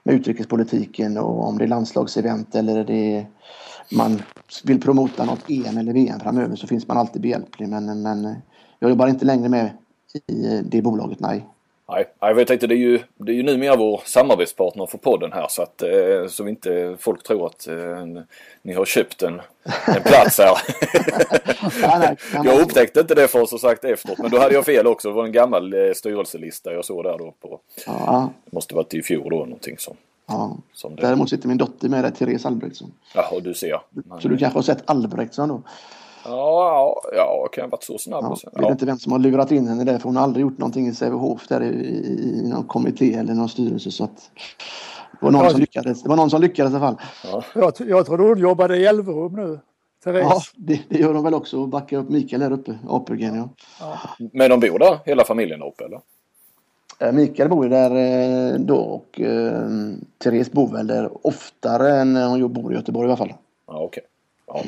med 0.04 0.16
utrikespolitiken 0.16 1.18
och 1.18 1.48
om 1.48 1.58
det 1.58 1.64
är 1.64 1.68
landslagsevent 1.68 2.56
eller 2.56 2.84
det 2.84 3.16
är, 3.16 3.26
man 3.92 4.22
vill 4.64 4.82
promota 4.82 5.26
något 5.26 5.50
EM 5.50 5.78
eller 5.78 5.94
VM 5.94 6.20
framöver 6.20 6.56
så 6.56 6.68
finns 6.68 6.88
man 6.88 6.98
alltid 6.98 7.22
behjälplig. 7.22 7.70
Men, 7.70 8.02
men 8.02 8.36
jag 8.80 8.90
jobbar 8.90 9.08
inte 9.08 9.26
längre 9.26 9.50
med 9.50 9.70
i 10.28 10.62
det 10.66 10.82
bolaget, 10.82 11.20
nej. 11.20 11.48
Nej, 11.92 12.08
jag 12.20 12.48
tänkte 12.48 12.68
det 12.68 12.76
är 12.76 12.78
ju, 12.78 13.00
det 13.18 13.32
är 13.32 13.36
ju 13.36 13.44
numera 13.44 13.76
vår 13.76 14.02
samarbetspartner 14.06 14.86
för 14.86 14.98
podden 14.98 15.34
här 15.34 15.48
så 15.50 15.62
att 15.62 15.82
eh, 15.82 16.28
så 16.30 16.48
inte 16.48 16.96
folk 17.00 17.24
tror 17.24 17.46
att 17.46 17.68
eh, 17.68 18.06
ni 18.62 18.74
har 18.74 18.86
köpt 18.86 19.24
en, 19.24 19.42
en 19.88 20.04
plats 20.04 20.40
här. 20.40 20.58
jag 22.44 22.62
upptäckte 22.62 23.00
inte 23.00 23.16
det 23.16 23.28
förrän 23.28 23.48
så 23.48 23.58
sagt 23.58 23.84
efteråt 23.84 24.18
men 24.18 24.32
då 24.32 24.40
hade 24.40 24.54
jag 24.54 24.66
fel 24.66 24.88
också. 24.88 25.08
Det 25.08 25.16
var 25.16 25.26
en 25.26 25.32
gammal 25.32 25.74
eh, 25.74 25.94
styrelselista 25.96 26.74
jag 26.74 26.86
såg 26.86 27.04
där 27.04 27.18
då 27.18 27.34
på, 27.42 27.60
Ja, 27.86 28.30
det 28.46 28.56
måste 28.56 28.76
varit 28.76 28.94
i 28.94 29.02
fjol 29.02 29.30
då 29.30 29.38
någonting 29.38 29.78
som, 29.78 29.96
ja. 30.28 30.58
som 30.74 30.96
det. 30.96 31.02
Däremot 31.02 31.30
sitter 31.30 31.48
min 31.48 31.58
dotter 31.58 31.90
med 31.90 32.04
där, 32.04 32.12
Therese 32.12 32.46
Albrektsson. 32.46 32.92
Jaha, 33.16 33.40
du 33.40 33.54
ser. 33.54 33.82
Men, 33.90 34.22
Så 34.22 34.28
du 34.28 34.38
kanske 34.38 34.58
har 34.58 34.64
sett 34.64 34.90
Albrektsson 34.90 35.50
då? 35.50 35.62
Ja, 36.26 37.02
ja, 37.14 37.16
ja, 37.16 37.48
kan 37.52 37.62
jag 37.62 37.68
ha 37.68 37.72
varit 37.72 37.84
så 37.84 37.98
snabb? 37.98 38.24
Ja, 38.24 38.38
jag 38.44 38.52
vet 38.52 38.62
Ja. 38.68 38.72
inte 38.72 38.86
vem 38.86 38.98
som 39.00 39.12
har 39.12 39.20
lurat 39.20 39.52
in 39.52 39.68
henne 39.68 39.84
där 39.84 39.98
för 39.98 40.04
hon 40.04 40.16
har 40.16 40.24
aldrig 40.24 40.42
gjort 40.42 40.58
någonting 40.58 40.88
i 40.88 40.94
Sävehof 40.94 41.48
där 41.48 41.62
i, 41.64 41.68
i, 41.68 42.50
någon 42.50 42.64
kommitté 42.64 43.14
eller 43.14 43.34
någon 43.34 43.50
styrelse 43.50 43.92
så 43.92 44.04
att 44.04 44.32
det 45.12 45.26
var 45.26 45.32
någon 45.32 45.44
Ja, 45.44 45.50
som 45.50 45.60
lyckades. 45.60 46.04
Det 46.04 46.10
var 46.10 46.16
någon 46.16 46.30
som 46.30 46.42
lyckades 46.42 46.74
i 46.74 46.76
alla 46.76 46.86
fall. 46.86 47.02
Jag, 47.56 47.74
jag 47.90 48.06
tror 48.06 48.18
hon 48.18 48.40
jobbade 48.40 48.78
i 48.78 48.86
Elverum 48.86 49.36
nu, 49.36 49.60
Therese. 50.04 50.24
Ja, 50.30 50.42
det, 50.56 50.82
det 50.90 51.00
gör 51.00 51.14
de 51.14 51.24
väl 51.24 51.34
också 51.34 51.66
backar 51.66 51.98
upp 51.98 52.10
Mikael 52.10 52.42
här 52.42 52.52
uppe, 52.52 52.78
Apelgren 52.90 53.36
ja. 53.80 53.98
Men 54.34 54.50
de 54.50 54.60
bor 54.60 54.80
där 54.80 55.00
hela 55.06 55.24
familjen 55.24 55.60
där 55.60 55.68
uppe 55.68 55.84
eller? 55.86 56.02
Eh, 57.00 57.12
Mikael 57.12 57.50
bor 57.50 57.64
ju 57.64 57.70
där 57.70 57.92
eh, 58.54 58.60
då 58.60 58.76
och 58.78 59.22
eh, 59.22 59.70
Therese 60.24 60.52
bor 60.52 60.68
väl 60.68 60.88
där 60.88 61.28
oftare 61.28 62.02
än 62.02 62.16
hon 62.16 62.54
bor 62.54 62.74
i 62.74 62.76
Göteborg 62.76 63.08
i 63.08 63.10
alla 63.10 63.18
fall. 63.18 63.34
Ja, 63.68 63.80
okej. 63.84 64.04
Ja. 64.48 64.62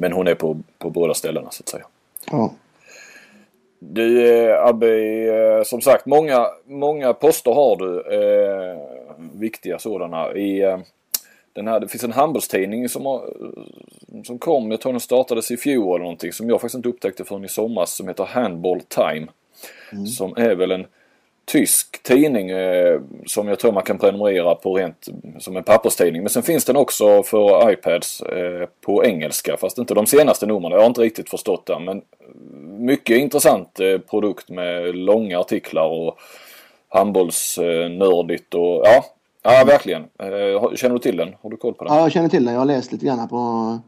Men 0.00 0.12
hon 0.12 0.26
är 0.26 0.34
på, 0.34 0.58
på 0.78 0.90
båda 0.90 1.14
ställena 1.14 1.50
så 1.50 1.62
att 1.62 1.68
säga. 1.68 1.84
Ja. 2.30 2.54
Du 3.78 4.28
eh, 4.28 4.66
Abbe, 4.66 4.88
eh, 5.28 5.62
som 5.62 5.80
sagt 5.80 6.06
många, 6.06 6.46
många 6.66 7.12
poster 7.12 7.52
har 7.52 7.76
du. 7.76 8.00
Eh, 8.00 8.78
viktiga 9.32 9.78
sådana. 9.78 10.32
I, 10.34 10.62
eh, 10.62 10.78
den 11.52 11.68
här, 11.68 11.80
det 11.80 11.88
finns 11.88 12.04
en 12.04 12.12
handbollstidning 12.12 12.88
som, 12.88 13.06
har, 13.06 13.34
som 14.24 14.38
kom, 14.38 14.70
jag 14.70 14.80
tror 14.80 14.92
den 14.92 15.00
startades 15.00 15.50
i 15.50 15.56
fjol 15.56 15.94
eller 15.94 16.04
någonting, 16.04 16.32
som 16.32 16.48
jag 16.48 16.60
faktiskt 16.60 16.76
inte 16.76 16.88
upptäckte 16.88 17.24
förrän 17.24 17.44
i 17.44 17.48
somras 17.48 17.96
som 17.96 18.08
heter 18.08 18.24
Handball 18.24 18.80
Time. 18.80 19.26
Som 20.06 20.36
är 20.36 20.54
väl 20.54 20.70
en 20.70 20.86
tysk 21.50 22.02
tidning 22.02 22.50
eh, 22.50 23.00
som 23.26 23.48
jag 23.48 23.58
tror 23.58 23.72
man 23.72 23.82
kan 23.82 23.98
prenumerera 23.98 24.54
på 24.54 24.74
rent 24.74 25.08
som 25.38 25.56
en 25.56 25.62
papperstidning. 25.62 26.22
Men 26.22 26.30
sen 26.30 26.42
finns 26.42 26.64
den 26.64 26.76
också 26.76 27.22
för 27.22 27.70
iPads 27.70 28.20
eh, 28.20 28.68
på 28.80 29.04
engelska 29.04 29.56
fast 29.56 29.78
inte 29.78 29.94
de 29.94 30.06
senaste 30.06 30.46
numren. 30.46 30.72
Jag 30.72 30.78
har 30.78 30.86
inte 30.86 31.00
riktigt 31.00 31.30
förstått 31.30 31.66
det 31.66 31.78
men 31.78 32.02
mycket 32.78 33.18
intressant 33.18 33.80
eh, 33.80 33.98
produkt 33.98 34.50
med 34.50 34.94
långa 34.96 35.38
artiklar 35.38 35.86
och 35.86 36.18
handbollsnördigt 36.88 38.54
och 38.54 38.82
ja, 38.84 39.04
ja 39.42 39.64
verkligen. 39.66 40.02
Eh, 40.02 40.74
känner 40.74 40.94
du 40.94 40.98
till 40.98 41.16
den? 41.16 41.34
Har 41.42 41.50
du 41.50 41.56
koll 41.56 41.74
på 41.74 41.84
den? 41.84 41.94
ja, 41.94 42.00
jag 42.00 42.12
känner 42.12 42.28
till 42.28 42.44
den. 42.44 42.54
Jag 42.54 42.60
har 42.60 42.66
läst 42.66 42.92
lite 42.92 43.06
grann 43.06 43.28
på 43.28 43.78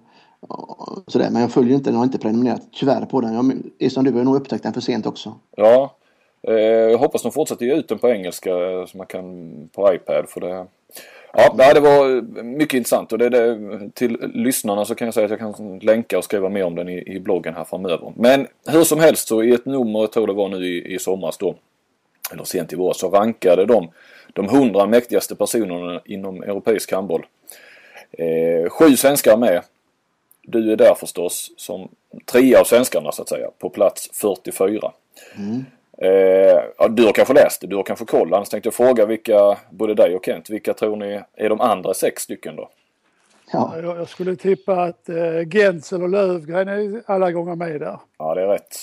ja, 0.48 0.88
sådär, 1.06 1.28
men 1.30 1.42
jag 1.42 1.50
följer 1.50 1.74
inte 1.74 1.90
den. 1.90 1.96
Har 1.96 2.04
inte 2.04 2.18
prenumererat 2.18 2.62
tyvärr 2.72 3.06
på 3.06 3.20
den. 3.20 3.34
Jag 3.34 3.52
är 3.78 3.88
som 3.88 4.04
du 4.04 4.12
har 4.12 4.24
nog 4.24 4.36
upptäckt 4.36 4.62
den 4.62 4.72
för 4.72 4.80
sent 4.80 5.06
också. 5.06 5.34
Ja. 5.56 5.96
Eh, 6.48 6.54
jag 6.54 6.98
hoppas 6.98 7.22
de 7.22 7.32
fortsätter 7.32 7.66
ge 7.66 7.74
ut 7.74 7.88
den 7.88 7.98
på 7.98 8.10
engelska 8.10 8.50
eh, 8.50 8.86
så 8.86 8.98
man 8.98 9.06
kan 9.06 9.52
på 9.72 9.94
iPad 9.94 10.28
för 10.28 10.40
det. 10.40 10.66
Ja, 11.32 11.72
det 11.74 11.80
var 11.80 12.16
eh, 12.16 12.22
mycket 12.42 12.76
intressant 12.76 13.12
och 13.12 13.18
det, 13.18 13.28
det, 13.28 13.58
till 13.94 14.30
lyssnarna 14.34 14.84
så 14.84 14.94
kan 14.94 15.06
jag 15.06 15.14
säga 15.14 15.24
att 15.24 15.30
jag 15.30 15.40
kan 15.40 15.78
länka 15.78 16.18
och 16.18 16.24
skriva 16.24 16.48
mer 16.48 16.64
om 16.64 16.74
den 16.74 16.88
i, 16.88 17.02
i 17.06 17.20
bloggen 17.20 17.54
här 17.54 17.64
framöver. 17.64 18.12
Men 18.16 18.46
hur 18.66 18.84
som 18.84 19.00
helst 19.00 19.28
så 19.28 19.42
i 19.42 19.52
ett 19.52 19.66
nummer, 19.66 20.00
jag 20.00 20.12
tror 20.12 20.26
det 20.26 20.32
var 20.32 20.48
nu 20.48 20.66
i, 20.66 20.94
i 20.94 20.98
somras 20.98 21.38
då, 21.38 21.54
eller 22.32 22.44
sent 22.44 22.72
i 22.72 22.76
vår, 22.76 22.92
så 22.92 23.08
rankade 23.08 23.66
de 23.66 23.88
de 24.32 24.48
100 24.48 24.86
mäktigaste 24.86 25.34
personerna 25.34 26.00
inom 26.04 26.42
europeisk 26.42 26.92
handboll. 26.92 27.26
Eh, 28.12 28.70
sju 28.70 28.96
svenskar 28.96 29.36
med. 29.36 29.62
Du 30.42 30.72
är 30.72 30.76
där 30.76 30.94
förstås 30.94 31.52
som 31.56 31.88
trea 32.26 32.60
av 32.60 32.64
svenskarna 32.64 33.12
så 33.12 33.22
att 33.22 33.28
säga, 33.28 33.50
på 33.58 33.70
plats 33.70 34.10
44. 34.12 34.92
Eh, 35.98 36.10
ja, 36.78 36.88
du 36.88 37.04
har 37.04 37.12
kanske 37.12 37.34
läst 37.34 37.60
det, 37.60 37.66
du 37.66 37.76
har 37.76 37.82
kanske 37.82 38.04
koll. 38.04 38.34
Annars 38.34 38.48
tänkte 38.48 38.66
jag 38.66 38.74
fråga 38.74 39.06
vilka, 39.06 39.58
både 39.70 39.94
dig 39.94 40.16
och 40.16 40.24
Kent, 40.24 40.50
vilka 40.50 40.74
tror 40.74 40.96
ni 40.96 41.20
är 41.36 41.48
de 41.48 41.60
andra 41.60 41.94
sex 41.94 42.22
stycken 42.22 42.56
då? 42.56 42.68
Ja, 43.52 43.72
Jag, 43.82 43.96
jag 43.96 44.08
skulle 44.08 44.36
tippa 44.36 44.82
att 44.82 45.08
eh, 45.08 45.48
Gensel 45.50 46.02
och 46.02 46.08
Lövgren 46.08 46.68
är 46.68 47.02
alla 47.06 47.32
gånger 47.32 47.54
med 47.54 47.80
där. 47.80 47.98
Ja, 48.18 48.34
det 48.34 48.42
är 48.42 48.46
rätt. 48.48 48.76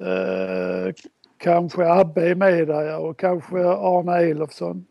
Eh, 0.00 0.94
kanske 1.38 1.92
Abbe 1.92 2.30
är 2.30 2.34
med 2.34 2.68
där 2.68 2.82
ja, 2.82 2.96
och 2.98 3.16
kanske 3.16 3.56
Arne 3.68 4.18
Elofsson. 4.30 4.86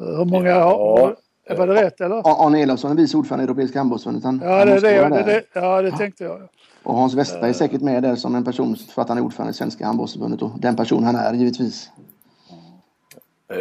Eh, 0.00 0.06
hur 0.06 0.24
många 0.24 0.54
har... 0.54 1.16
Ja, 1.44 1.56
Var 1.56 1.66
det 1.66 1.82
rätt 1.82 2.00
eller? 2.00 2.46
Arne 2.46 2.62
Elofsson 2.62 2.90
är 2.90 2.94
vice 2.94 3.16
ordförande 3.16 3.42
i 3.42 3.46
Europeiska 3.46 3.78
handbollsförbundet. 3.78 4.48
Ja, 4.48 4.64
det, 4.64 4.80
det, 4.80 5.08
det, 5.08 5.22
det, 5.22 5.44
ja, 5.52 5.82
det 5.82 5.90
tänkte 5.90 6.24
jag. 6.24 6.48
Och 6.90 6.96
Hans 6.96 7.14
Westberg 7.14 7.50
är 7.50 7.54
säkert 7.54 7.80
med 7.80 8.02
där 8.02 8.16
som 8.16 8.34
en 8.34 8.44
person 8.44 8.76
för 8.76 9.02
att 9.02 9.08
han 9.08 9.18
är 9.18 9.22
ordförande 9.22 9.50
i 9.50 9.54
Svenska 9.54 9.86
handbollsförbundet 9.86 10.42
och 10.42 10.50
den 10.58 10.76
person 10.76 11.04
han 11.04 11.16
är 11.16 11.34
givetvis. 11.34 11.90
Eh, 13.52 13.58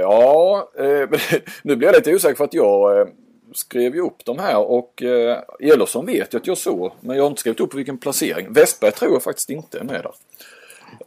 ja, 0.00 0.68
eh, 0.78 0.84
nu 1.62 1.76
blir 1.76 1.88
jag 1.88 1.96
lite 1.96 2.14
osäker 2.14 2.34
för 2.34 2.44
att 2.44 2.54
jag 2.54 3.00
eh, 3.00 3.06
skrev 3.54 3.94
ju 3.94 4.00
upp 4.00 4.24
de 4.24 4.38
här 4.38 4.70
och 4.70 5.02
eh, 5.02 5.38
Elofsson 5.60 6.06
vet 6.06 6.32
jag 6.32 6.40
att 6.40 6.46
jag 6.46 6.58
såg 6.58 6.92
men 7.00 7.16
jag 7.16 7.24
har 7.24 7.28
inte 7.28 7.40
skrivit 7.40 7.60
upp 7.60 7.74
vilken 7.74 7.98
placering. 7.98 8.52
Westberg 8.52 8.92
tror 8.92 9.12
jag 9.12 9.22
faktiskt 9.22 9.50
inte 9.50 9.78
är 9.78 9.84
med 9.84 10.04
där. 10.04 10.14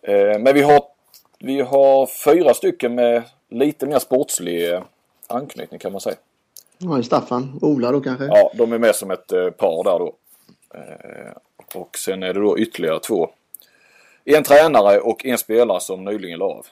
Eh, 0.02 0.39
men 0.39 0.54
vi 0.54 0.62
har, 0.62 0.84
vi 1.39 1.62
har 1.62 2.06
fyra 2.08 2.54
stycken 2.54 2.95
med 2.95 3.23
lite 3.49 3.86
mer 3.86 3.99
sportslig 3.99 4.73
eh, 4.73 4.84
anknytning 5.28 5.80
kan 5.80 5.91
man 5.91 6.02
säga. 6.02 6.15
Ja, 6.78 7.04
Staffan 7.04 7.60
Ola 7.62 7.91
då 7.91 8.02
kanske? 8.02 8.26
Ja, 8.26 8.52
de 8.54 8.73
är 8.73 8.78
med 8.78 8.95
som 8.95 9.12
ett 9.12 9.32
eh, 9.32 9.49
par 9.49 9.84
där 9.84 9.99
då. 9.99 10.13
Eh, 10.73 11.33
och 11.75 11.97
sen 11.97 12.23
är 12.23 12.33
det 12.33 12.39
då 12.39 12.59
ytterligare 12.59 12.99
två. 12.99 13.29
En 14.25 14.43
tränare 14.43 14.99
och 14.99 15.25
en 15.25 15.38
spelare 15.38 15.79
som 15.79 16.03
nyligen 16.03 16.39
la 16.39 16.45
av. 16.45 16.67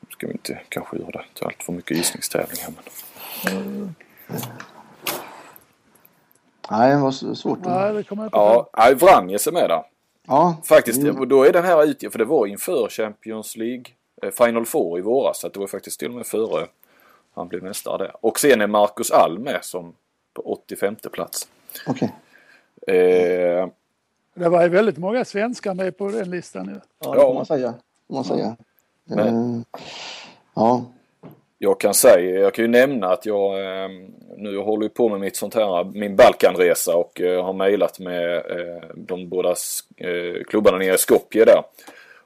Nu 0.00 0.06
ska 0.10 0.26
vi 0.26 0.32
inte 0.32 0.60
kanske 0.68 0.96
göra 0.98 1.10
det 1.10 1.24
till 1.34 1.46
allt 1.46 1.62
för 1.62 1.72
mycket 1.72 1.96
gissningstävling 1.96 2.58
här 2.62 2.72
men. 2.74 3.94
Nej, 6.70 6.90
det 6.90 6.96
var 7.00 7.34
svårt. 7.34 7.58
Nej, 7.64 7.92
det 7.92 8.02
kommer 8.04 8.22
jag 8.22 8.26
inte 8.28 8.70
Ja, 8.76 8.94
Vranjes 8.94 9.46
är 9.46 9.52
med 9.52 9.70
där. 9.70 9.82
Ja, 10.26 10.56
Faktiskt, 10.64 10.98
Mm. 11.02 11.28
då 11.28 11.42
är 11.44 11.52
den 11.52 11.64
här 11.64 11.84
ute, 11.84 12.10
för 12.10 12.18
det 12.18 12.24
var 12.24 12.46
inför 12.46 12.88
Champions 12.88 13.56
League 13.56 13.84
eh, 14.22 14.30
Final 14.30 14.66
Four 14.66 14.98
i 14.98 15.02
våras. 15.02 15.40
Så 15.40 15.48
det 15.48 15.60
var 15.60 15.66
faktiskt 15.66 15.98
till 16.00 16.08
och 16.08 16.14
med 16.14 16.26
före 16.26 16.66
han 17.34 17.48
blev 17.48 17.62
mästare 17.62 17.98
där. 17.98 18.12
Och 18.20 18.40
sen 18.40 18.60
är 18.60 18.66
Marcus 18.66 19.10
Alm 19.10 19.42
med 19.42 19.64
som 19.64 19.94
på 20.34 20.42
85 20.42 20.96
plats. 21.12 21.48
okej. 21.86 22.12
Eh, 22.86 23.68
Det 24.34 24.48
var 24.48 24.62
ju 24.62 24.68
väldigt 24.68 24.98
många 24.98 25.24
svenskar 25.24 25.74
med 25.74 25.98
på 25.98 26.08
den 26.08 26.30
listan 26.30 26.66
nu. 26.66 26.80
Ja, 27.04 27.14
det 27.14 27.20
får 27.20 27.34
man 27.34 27.46
säga. 27.46 27.74
Får 28.08 28.14
man 28.14 28.24
säga. 28.24 28.56
Men- 29.04 29.56
Eh, 29.58 29.80
ja, 30.54 30.84
Jag 31.58 31.80
kan 31.80 31.94
säga, 31.94 32.40
jag 32.40 32.54
kan 32.54 32.64
ju 32.64 32.70
nämna 32.70 33.06
att 33.12 33.26
jag 33.26 33.60
eh, 33.84 33.88
nu 34.36 34.58
håller 34.58 34.88
på 34.88 35.08
med 35.08 35.20
mitt 35.20 35.36
sånt 35.36 35.54
här, 35.54 35.84
min 35.84 36.16
Balkanresa 36.16 36.96
och 36.96 37.20
eh, 37.20 37.44
har 37.44 37.52
mejlat 37.52 37.98
med 37.98 38.36
eh, 38.36 38.82
de 38.96 39.28
båda 39.28 39.48
eh, 39.96 40.42
klubbarna 40.48 40.78
nere 40.78 40.94
i 40.94 40.98
Skopje 40.98 41.44
där. 41.44 41.62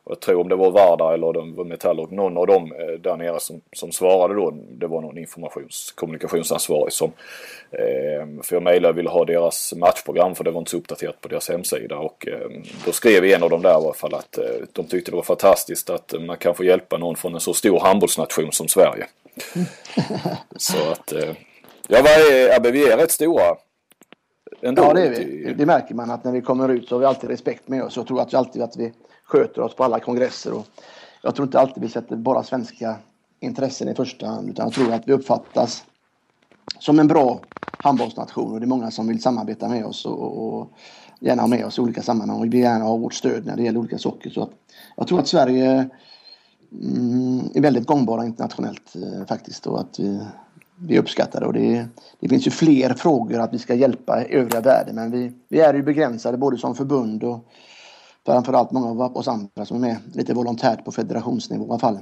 Jag 0.09 0.21
tror 0.21 0.41
om 0.41 0.49
det 0.49 0.57
var 0.57 0.71
Vardar 0.71 1.15
eller 1.15 1.33
de 1.33 1.55
var 1.55 1.65
Metallurg, 1.65 2.15
någon 2.15 2.37
av 2.37 2.47
dem 2.47 2.73
eh, 2.73 3.01
där 3.01 3.17
nere 3.17 3.41
som, 3.41 3.61
som 3.73 3.93
svarade 3.93 4.35
då. 4.35 4.51
Det 4.71 4.87
var 4.87 5.01
någon 5.01 5.19
informations 5.19 5.93
kommunikationsansvarig 5.97 6.93
som 6.93 7.13
eh, 7.71 8.43
för 8.43 8.57
jag 8.57 8.63
mejlade 8.63 8.93
och 8.93 8.99
ville 8.99 9.11
ha 9.11 9.25
deras 9.25 9.75
matchprogram 9.77 10.35
för 10.35 10.45
det 10.45 10.51
var 10.51 10.59
inte 10.59 10.71
så 10.71 10.77
uppdaterat 10.77 11.21
på 11.21 11.29
deras 11.29 11.49
hemsida 11.49 11.99
och 11.99 12.29
eh, 12.29 12.49
då 12.85 12.93
skrev 12.93 13.25
en 13.25 13.43
av 13.43 13.51
dem 13.51 13.63
där 13.63 13.71
i 13.71 13.73
alla 13.73 13.93
fall 13.93 14.15
att 14.15 14.39
eh, 14.39 14.45
de 14.73 14.87
tyckte 14.87 15.11
det 15.11 15.17
var 15.17 15.23
fantastiskt 15.23 15.91
att 15.91 16.15
man 16.21 16.37
kan 16.37 16.55
få 16.55 16.65
hjälpa 16.65 16.99
någon 16.99 17.17
från 17.17 17.35
en 17.35 17.41
så 17.41 17.55
stor 17.55 17.81
handbollsnation 17.81 18.53
som 18.53 18.69
Sverige. 18.69 19.07
så 20.57 20.91
att 20.93 21.13
eh, 21.13 21.35
ja, 21.89 21.99
vad 22.03 22.67
är, 22.67 22.73
vi 22.73 22.89
är 22.89 22.97
rätt 22.97 23.11
stora. 23.11 23.57
Ändå. 24.63 24.83
ja, 24.83 24.95
det 24.95 25.03
är 25.03 25.11
vi. 25.11 25.55
Det 25.59 25.67
märker 25.67 25.95
man 25.95 26.11
att 26.11 26.25
när 26.25 26.33
vi 26.33 26.41
kommer 26.41 26.69
ut 26.69 26.89
så 26.89 26.95
har 26.95 27.01
vi 27.01 27.07
alltid 27.07 27.31
respekt 27.31 27.69
med 27.69 27.83
oss. 27.83 27.97
Jag 27.97 28.07
tror 28.07 28.21
att 28.21 28.33
vi 28.33 28.37
alltid 28.37 28.63
att 28.63 28.77
vi 28.77 28.93
sköter 29.27 29.63
oss 29.63 29.75
på 29.75 29.85
alla 29.85 30.01
kongresser. 30.01 30.53
Och 30.53 30.67
jag 31.23 31.35
tror 31.35 31.47
inte 31.47 31.61
alltid 31.61 31.83
vi 31.83 31.89
sätter 31.89 32.17
bara 32.17 32.43
svenska 32.43 32.97
intressen 33.41 33.89
i 33.89 33.95
första 33.95 34.27
hand. 34.27 34.51
Utan 34.51 34.67
jag 34.67 34.73
tror 34.75 34.93
att 34.93 35.09
vi 35.09 35.13
uppfattas 35.13 35.85
som 36.79 36.99
en 36.99 37.09
bra 37.09 37.41
handbollsnation. 37.79 38.53
Och 38.53 38.61
det 38.61 38.65
är 38.65 38.69
många 38.69 38.91
som 38.91 39.09
vill 39.09 39.23
samarbeta 39.23 39.69
med 39.69 39.85
oss 39.85 40.07
och, 40.07 40.59
och 40.59 40.71
gärna 41.21 41.43
ha 41.43 41.49
med 41.49 41.67
oss 41.67 41.79
i 41.79 41.81
olika 41.81 42.03
sammanhang. 42.03 42.39
Och 42.39 42.45
vi 42.45 42.49
vill 42.49 42.61
gärna 42.61 42.85
ha 42.85 42.97
vårt 42.97 43.15
stöd 43.15 43.47
när 43.47 43.57
det 43.57 43.63
gäller 43.63 43.79
olika 43.79 43.99
saker. 43.99 44.31
Så 44.31 44.43
att 44.43 44.51
jag 44.97 45.07
tror 45.07 45.21
att 45.21 45.29
Sverige 45.29 45.89
mm, 46.73 47.51
är 47.55 47.61
väldigt 47.61 47.87
gångbara 47.87 48.25
internationellt 48.25 48.97
eh, 48.97 49.27
faktiskt. 49.27 49.67
Och 49.67 49.81
att 49.81 49.99
vi, 49.99 50.21
vi 50.79 50.99
uppskattar 50.99 51.41
det. 51.41 51.47
Och 51.47 51.53
det, 51.53 51.87
det 52.21 52.29
finns 52.29 52.47
ju 52.47 52.51
fler 52.51 52.95
frågor 52.95 53.39
att 53.39 53.55
vi 53.55 53.59
ska 53.59 53.75
hjälpa 53.75 54.25
övriga 54.25 54.61
världen. 54.61 54.95
Men 54.95 55.11
vi, 55.11 55.33
vi 55.49 55.61
är 55.61 55.75
ju 55.75 55.83
begränsade 55.83 56.39
både 56.39 56.59
som 56.59 56.75
förbund 56.75 57.25
och 57.25 57.49
framförallt 58.27 58.71
många 58.71 59.05
av 59.05 59.17
oss 59.17 59.29
andra 59.29 59.65
som 59.65 59.77
är 59.77 59.81
med 59.81 59.97
lite 60.15 60.35
volontärt 60.35 60.85
på 60.85 60.93
federationsnivå 60.93 61.65
i 61.65 61.71
alla 61.71 61.79
fall. 61.79 61.99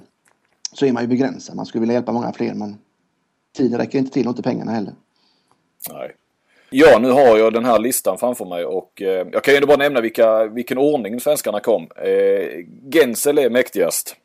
Så 0.72 0.86
är 0.86 0.92
man 0.92 1.02
ju 1.02 1.08
begränsad. 1.08 1.56
Man 1.56 1.66
skulle 1.66 1.80
vilja 1.80 1.94
hjälpa 1.94 2.12
många 2.12 2.32
fler 2.32 2.54
men 2.54 2.78
tiden 3.56 3.78
räcker 3.78 3.98
inte 3.98 4.12
till 4.12 4.26
och 4.26 4.30
inte 4.30 4.42
pengarna 4.42 4.72
heller. 4.72 4.92
Nej. 5.90 6.14
Ja, 6.70 6.98
nu 6.98 7.10
har 7.10 7.38
jag 7.38 7.52
den 7.52 7.64
här 7.64 7.78
listan 7.78 8.18
framför 8.18 8.44
mig 8.44 8.64
och 8.64 9.02
eh, 9.02 9.26
jag 9.32 9.44
kan 9.44 9.54
ju 9.54 9.60
bara 9.60 9.76
nämna 9.76 10.00
vilka, 10.00 10.44
vilken 10.44 10.78
ordning 10.78 11.20
svenskarna 11.20 11.60
kom. 11.60 11.88
Eh, 11.96 12.64
Gensel 12.92 13.38
är 13.38 13.50
mäktigast 13.50 14.16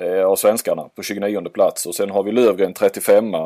eh, 0.00 0.24
av 0.24 0.36
svenskarna 0.36 0.88
på 0.94 1.02
29 1.02 1.48
plats 1.48 1.86
och 1.86 1.94
sen 1.94 2.10
har 2.10 2.22
vi 2.22 2.32
Lövgren 2.32 2.74
35 2.74 3.34
eh, 3.34 3.42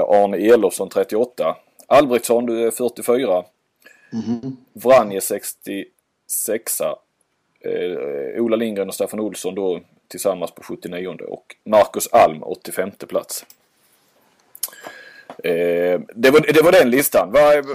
Arne 0.00 0.36
Elofsson 0.36 0.88
38 0.88 1.56
Albrektsson 1.86 2.46
du 2.46 2.66
är 2.66 2.70
44 2.70 3.44
Mhm. 4.12 4.56
Vranje 4.72 5.20
66 6.32 6.80
eh, 6.80 8.42
Ola 8.42 8.56
Lindgren 8.56 8.88
och 8.88 8.94
Staffan 8.94 9.20
Olsson 9.20 9.54
då 9.54 9.80
tillsammans 10.08 10.50
på 10.50 10.62
79 10.62 11.08
och 11.28 11.56
Marcus 11.64 12.08
Alm 12.12 12.42
85 12.42 12.90
plats. 12.90 13.46
Eh, 15.44 16.00
det, 16.14 16.30
var, 16.30 16.52
det 16.54 16.62
var 16.64 16.72
den 16.72 16.90
listan. 16.90 17.32
Vad 17.32 17.42
är, 17.42 17.62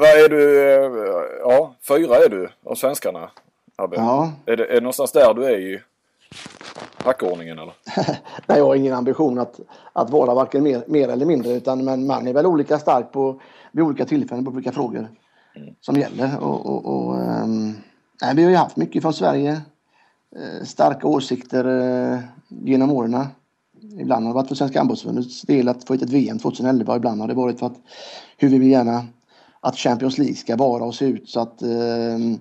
vad 0.00 0.08
är 0.08 0.28
du? 0.28 0.60
eh, 0.60 0.90
Ja, 1.40 1.74
fyra 1.88 2.16
är 2.16 2.28
du 2.28 2.48
av 2.64 2.74
svenskarna, 2.74 3.30
Abbe. 3.76 3.96
Ja, 3.96 4.32
Är, 4.46 4.56
det, 4.56 4.64
är 4.66 4.74
det 4.74 4.80
någonstans 4.80 5.12
där 5.12 5.34
du 5.34 5.44
är 5.44 5.58
i 5.58 5.80
hackordningen 6.96 7.58
eller? 7.58 7.74
Nej, 8.46 8.58
jag 8.58 8.64
har 8.64 8.74
ingen 8.74 8.94
ambition 8.94 9.38
att, 9.38 9.60
att 9.92 10.10
vara 10.10 10.34
varken 10.34 10.62
mer, 10.62 10.82
mer 10.86 11.08
eller 11.08 11.26
mindre 11.26 11.52
utan 11.52 11.84
men 11.84 12.06
man 12.06 12.26
är 12.26 12.32
väl 12.32 12.46
olika 12.46 12.78
stark 12.78 13.12
på 13.12 13.40
vid 13.72 13.84
olika 13.84 14.04
tillfällen 14.04 14.44
på 14.44 14.50
olika 14.50 14.72
frågor 14.72 15.08
som 15.80 15.96
gäller. 15.96 16.38
Och, 16.38 16.66
och, 16.66 16.86
och, 16.86 17.20
ehm, 17.20 17.74
nej, 18.22 18.34
vi 18.34 18.42
har 18.42 18.50
ju 18.50 18.56
haft 18.56 18.76
mycket 18.76 19.02
från 19.02 19.14
Sverige. 19.14 19.60
Eh, 20.36 20.64
starka 20.64 21.06
åsikter 21.06 21.64
eh, 21.64 22.18
genom 22.48 22.90
åren. 22.90 23.26
Ibland 24.00 24.24
har 24.26 24.32
det 24.32 24.34
varit 24.34 24.48
för 24.48 24.54
Svenska 24.54 24.78
handbollsförbundets 24.78 25.42
del 25.42 25.68
att 25.68 25.84
få 25.84 25.92
hit 25.92 26.02
ett 26.02 26.10
VM 26.10 26.38
2011 26.38 26.96
ibland 26.96 27.20
har 27.20 27.28
det 27.28 27.34
varit 27.34 27.58
för 27.58 27.66
att 27.66 27.76
hur 28.36 28.48
vi 28.48 28.58
vill 28.58 28.70
gärna 28.70 29.06
att 29.60 29.76
Champions 29.76 30.18
League 30.18 30.36
ska 30.36 30.56
vara 30.56 30.84
och 30.84 30.94
se 30.94 31.04
ut 31.04 31.28
så 31.28 31.40
att 31.40 31.62
ehm, 31.62 32.38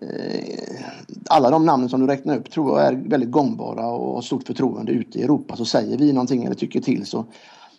eh, 0.00 0.84
alla 1.30 1.50
de 1.50 1.66
namnen 1.66 1.88
som 1.88 2.00
du 2.00 2.06
räknar 2.06 2.36
upp 2.36 2.50
tror 2.50 2.78
jag 2.78 2.88
är 2.88 2.92
väldigt 2.92 3.30
gångbara 3.30 3.86
och 3.86 4.14
har 4.14 4.22
stort 4.22 4.46
förtroende 4.46 4.92
ute 4.92 5.18
i 5.18 5.22
Europa. 5.22 5.56
Så 5.56 5.64
säger 5.64 5.98
vi 5.98 6.12
någonting 6.12 6.44
eller 6.44 6.54
tycker 6.54 6.80
till 6.80 7.06
så, 7.06 7.24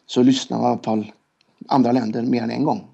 så 0.05 0.23
lyssnar 0.23 0.61
i 0.61 0.65
alla 0.65 0.77
fall 0.77 1.11
andra 1.67 1.91
länder 1.91 2.21
mer 2.21 2.43
än 2.43 2.51
en 2.51 2.63
gång. 2.63 2.87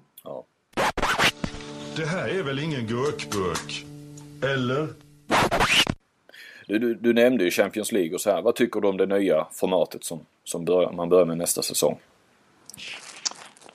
Det 1.96 2.06
här 2.06 2.28
är 2.28 2.42
väl 2.42 2.58
ingen 2.58 2.86
gurkburk? 2.86 3.86
Eller? 4.42 4.88
Du, 6.66 6.78
du, 6.78 6.94
du 6.94 7.12
nämnde 7.14 7.44
ju 7.44 7.50
Champions 7.50 7.92
League 7.92 8.14
och 8.14 8.20
så 8.20 8.30
här. 8.30 8.42
Vad 8.42 8.54
tycker 8.54 8.80
du 8.80 8.88
om 8.88 8.96
det 8.96 9.06
nya 9.06 9.46
formatet 9.52 10.04
som, 10.04 10.20
som 10.44 10.64
börjar, 10.64 10.92
man 10.92 11.08
börjar 11.08 11.26
med 11.26 11.38
nästa 11.38 11.62
säsong? 11.62 11.98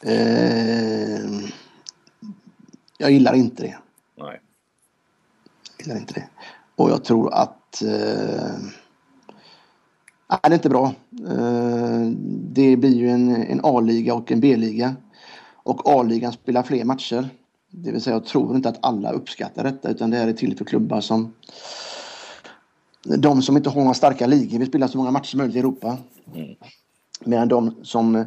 Eh, 0.01 1.21
jag 2.97 3.11
gillar 3.11 3.33
inte 3.33 3.63
det. 3.63 3.77
Nej. 4.15 4.41
Jag 5.77 5.87
gillar 5.87 5.99
inte 5.99 6.13
det. 6.13 6.27
Och 6.75 6.89
jag 6.89 7.03
tror 7.03 7.33
att 7.33 7.81
eh, 7.81 8.57
nej, 10.29 10.39
det 10.41 10.47
är 10.47 10.53
inte 10.53 10.69
bra. 10.69 10.93
Eh, 11.29 12.05
det 12.53 12.77
blir 12.77 12.95
ju 12.95 13.09
en, 13.09 13.35
en 13.35 13.61
A-liga 13.63 14.13
och 14.13 14.31
en 14.31 14.39
B-liga. 14.39 14.95
Och 15.55 15.89
A-ligan 15.99 16.31
spelar 16.31 16.63
fler 16.63 16.85
matcher. 16.85 17.29
Det 17.71 17.91
vill 17.91 18.01
säga 18.01 18.15
jag 18.15 18.25
tror 18.25 18.55
inte 18.55 18.69
att 18.69 18.79
alla 18.81 19.11
uppskattar 19.11 19.63
detta 19.63 19.89
utan 19.89 20.09
det 20.09 20.17
här 20.17 20.27
är 20.27 20.33
till 20.33 20.57
för 20.57 20.65
klubbar 20.65 21.01
som 21.01 21.33
de 23.03 23.41
som 23.41 23.57
inte 23.57 23.69
har 23.69 23.81
några 23.81 23.93
starka 23.93 24.27
ligor 24.27 24.59
vill 24.59 24.67
spela 24.67 24.87
så 24.87 24.97
många 24.97 25.11
matcher 25.11 25.27
som 25.27 25.37
möjligt 25.37 25.55
i 25.55 25.59
Europa. 25.59 25.97
Medan 27.25 27.47
de 27.47 27.75
som 27.83 28.25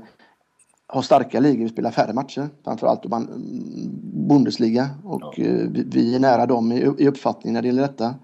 har 0.87 1.03
starka 1.03 1.41
ligor 1.41 1.59
vill 1.59 1.73
spela 1.73 1.93
färre 1.93 2.13
matcher. 2.13 2.49
Framförallt 2.65 3.03
Bundesliga 4.29 4.91
och 5.05 5.41
eh, 5.41 5.69
vi, 5.71 6.15
är 6.15 6.19
nära 6.19 6.47
dem 6.47 6.73
i, 6.73 6.77
i 6.99 7.09
uppfattning 7.09 7.53
när 7.53 7.63
det 7.63 7.69
gäller 7.69 7.83
detta. 7.83 8.15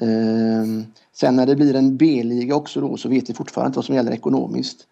Ehm, 0.00 0.84
sen 1.12 1.36
när 1.36 1.46
det 1.46 1.56
blir 1.56 1.74
en 1.74 1.96
B-liga 1.96 2.56
också 2.56 2.80
då 2.80 2.96
så 2.96 3.08
vet 3.08 3.30
vi 3.30 3.34
fortfarande 3.34 3.66
inte 3.66 3.78
vad 3.78 3.84
som 3.84 3.94
gäller 3.94 4.12
ekonomiskt. 4.12 4.86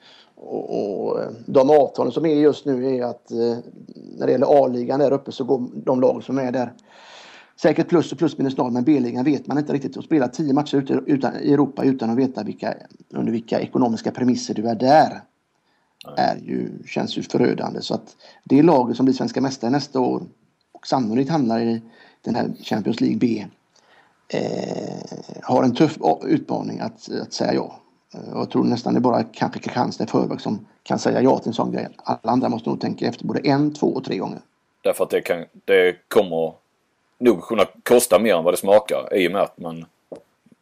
Och, 0.44 1.04
och 1.04 1.20
eh, 1.20 1.30
de 1.46 1.70
avtalen 1.70 2.12
som 2.12 2.26
är 2.26 2.34
just 2.34 2.66
nu 2.66 2.96
är 2.96 3.04
att 3.04 3.30
eh, 3.30 3.56
när 4.18 4.26
det 4.26 4.32
gäller 4.32 4.64
A-ligan 4.64 5.00
där 5.00 5.12
uppe 5.12 5.32
så 5.32 5.44
går 5.44 5.68
de 5.74 6.00
lag 6.00 6.24
som 6.24 6.38
är 6.38 6.52
där 6.52 6.72
säkert 7.56 7.88
plus 7.88 8.12
och 8.12 8.18
plus 8.18 8.38
minus 8.38 8.56
noll, 8.56 8.72
men 8.72 8.84
B-ligan 8.84 9.24
vet 9.24 9.46
man 9.46 9.58
inte 9.58 9.72
riktigt. 9.72 9.96
Att 9.96 10.04
spela 10.04 10.28
tio 10.28 10.52
matcher 10.52 10.76
ute, 10.76 11.00
utan, 11.06 11.36
i 11.40 11.52
Europa 11.52 11.84
utan 11.84 12.10
att 12.10 12.18
veta 12.18 12.42
vilka, 12.42 12.74
under 13.10 13.32
vilka 13.32 13.60
ekonomiska 13.60 14.10
premisser 14.10 14.54
du 14.54 14.68
är 14.68 14.74
där 14.74 15.22
är 16.16 16.36
ju, 16.36 16.70
känns 16.86 17.18
ju 17.18 17.22
förödande. 17.22 17.82
Så 17.82 17.94
att 17.94 18.16
det 18.44 18.62
laget 18.62 18.96
som 18.96 19.04
blir 19.04 19.14
svenska 19.14 19.40
mästare 19.40 19.70
nästa 19.70 20.00
år 20.00 20.22
och 20.72 20.86
sannolikt 20.86 21.30
hamnar 21.30 21.60
i 21.60 21.82
den 22.22 22.34
här 22.34 22.52
Champions 22.62 23.00
League 23.00 23.18
B 23.18 23.46
eh, 24.28 25.18
har 25.42 25.62
en 25.62 25.74
tuff 25.74 25.98
utmaning 26.24 26.80
att, 26.80 27.10
att 27.22 27.32
säga 27.32 27.54
ja. 27.54 27.81
Eh, 28.14 28.20
jag 28.32 28.50
tror 28.50 28.64
nästan 28.64 28.94
det 28.94 28.98
är 28.98 29.00
bara 29.00 29.22
kanske 29.22 29.58
Kristianstad 29.58 30.04
i 30.04 30.06
förväg 30.06 30.40
som 30.40 30.66
kan 30.82 30.98
säga 30.98 31.22
ja 31.22 31.38
till 31.38 31.48
en 31.48 31.54
sån 31.54 31.72
grej. 31.72 31.88
Alla 31.96 32.32
andra 32.32 32.48
måste 32.48 32.68
nog 32.68 32.80
tänka 32.80 33.06
efter 33.06 33.24
både 33.26 33.40
en, 33.40 33.74
två 33.74 33.86
och 33.86 34.04
tre 34.04 34.16
gånger. 34.16 34.40
Därför 34.82 35.04
att 35.04 35.10
det, 35.10 35.20
kan, 35.20 35.44
det 35.64 35.96
kommer 36.08 36.52
nog 37.18 37.42
kunna 37.42 37.64
kosta 37.82 38.18
mer 38.18 38.34
än 38.34 38.44
vad 38.44 38.52
det 38.52 38.58
smakar 38.58 39.16
i 39.16 39.28
och 39.28 39.32
med 39.32 39.42
att 39.42 39.58
man 39.58 39.84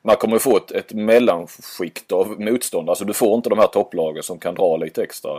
man 0.03 0.17
kommer 0.17 0.39
få 0.39 0.57
ett, 0.57 0.71
ett 0.71 0.93
mellanskikt 0.93 2.13
av 2.13 2.41
motstånd. 2.41 2.89
Alltså 2.89 3.05
du 3.05 3.13
får 3.13 3.35
inte 3.35 3.51
de 3.51 3.59
här 3.59 3.67
topplagen 3.67 4.23
som 4.23 4.39
kan 4.39 4.55
dra 4.55 4.77
lite 4.77 5.03
extra. 5.03 5.31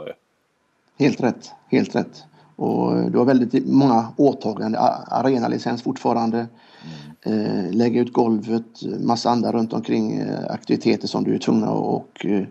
Helt 1.00 1.22
rätt, 1.22 1.52
helt 1.72 1.96
rätt. 1.96 2.24
Och 2.56 3.12
du 3.12 3.18
har 3.18 3.26
väldigt 3.26 3.68
många 3.68 4.14
åtagande. 4.18 4.80
Arenalicens 5.08 5.84
fortfarande. 5.84 6.38
Mm. 6.38 7.11
Eh, 7.26 7.72
lägga 7.72 8.02
ut 8.02 8.14
golvet, 8.14 8.84
eh, 8.86 9.00
massa 9.00 9.30
andra 9.30 9.52
runt 9.52 9.74
omkring 9.74 10.18
eh, 10.18 10.46
aktiviteter 10.50 11.08
som 11.08 11.24
du 11.24 11.36
är 11.36 11.40
tvungen 11.40 11.64
att 11.64 11.76
och, 11.76 12.26
eh, 12.26 12.44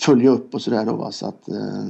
följa 0.00 0.30
upp 0.30 0.54
och 0.54 0.62
sådär 0.62 0.84
då. 0.84 1.08
Så 1.12 1.26
att, 1.26 1.48
eh, 1.48 1.84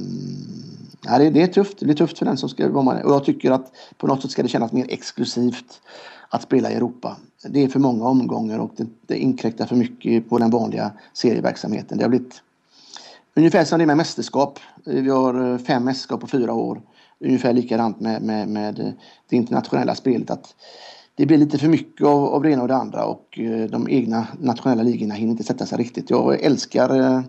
ja, 1.05 1.17
det, 1.17 1.29
det, 1.29 1.41
är 1.41 1.47
tufft. 1.47 1.79
Det 1.79 1.85
blir 1.85 1.95
tufft 1.95 2.17
för 2.17 2.25
den 2.25 2.37
som 2.37 2.49
ska 2.49 2.69
vara 2.69 2.83
med. 2.83 3.03
Och 3.03 3.11
jag 3.11 3.23
tycker 3.25 3.51
att 3.51 3.71
på 3.97 4.07
något 4.07 4.21
sätt 4.21 4.31
ska 4.31 4.43
det 4.43 4.49
kännas 4.49 4.71
mer 4.71 4.85
exklusivt 4.89 5.81
att 6.29 6.41
spela 6.41 6.71
i 6.71 6.75
Europa. 6.75 7.17
Det 7.49 7.63
är 7.63 7.67
för 7.67 7.79
många 7.79 8.05
omgångar 8.05 8.59
och 8.59 8.71
det, 8.75 8.87
det 9.07 9.17
inkräktar 9.17 9.65
för 9.65 9.75
mycket 9.75 10.29
på 10.29 10.37
den 10.37 10.49
vanliga 10.49 10.91
serieverksamheten. 11.13 11.97
Det 11.97 12.03
har 12.03 12.09
blivit 12.09 12.41
ungefär 13.35 13.65
som 13.65 13.77
det 13.77 13.83
är 13.83 13.87
med 13.87 13.97
mästerskap. 13.97 14.59
Vi 14.85 15.09
har 15.09 15.57
fem 15.57 15.83
mästerskap 15.83 16.21
på 16.21 16.27
fyra 16.27 16.53
år 16.53 16.81
ungefär 17.19 17.53
likadant 17.53 17.99
med, 17.99 18.21
med, 18.21 18.47
med 18.47 18.93
det 19.29 19.35
internationella 19.35 19.95
spelet. 19.95 20.29
att 20.29 20.55
det 21.15 21.25
blir 21.25 21.37
lite 21.37 21.57
för 21.57 21.67
mycket 21.67 22.07
av, 22.07 22.25
av 22.25 22.43
det 22.43 22.51
ena 22.51 22.61
och 22.61 22.67
det 22.67 22.75
andra 22.75 23.05
och 23.05 23.39
eh, 23.39 23.69
de 23.69 23.89
egna 23.89 24.27
nationella 24.39 24.83
ligorna 24.83 25.13
hinner 25.13 25.31
inte 25.31 25.43
sätta 25.43 25.65
sig 25.65 25.77
riktigt. 25.77 26.09
Jag 26.09 26.43
älskar 26.43 26.99
eh, 26.99 27.21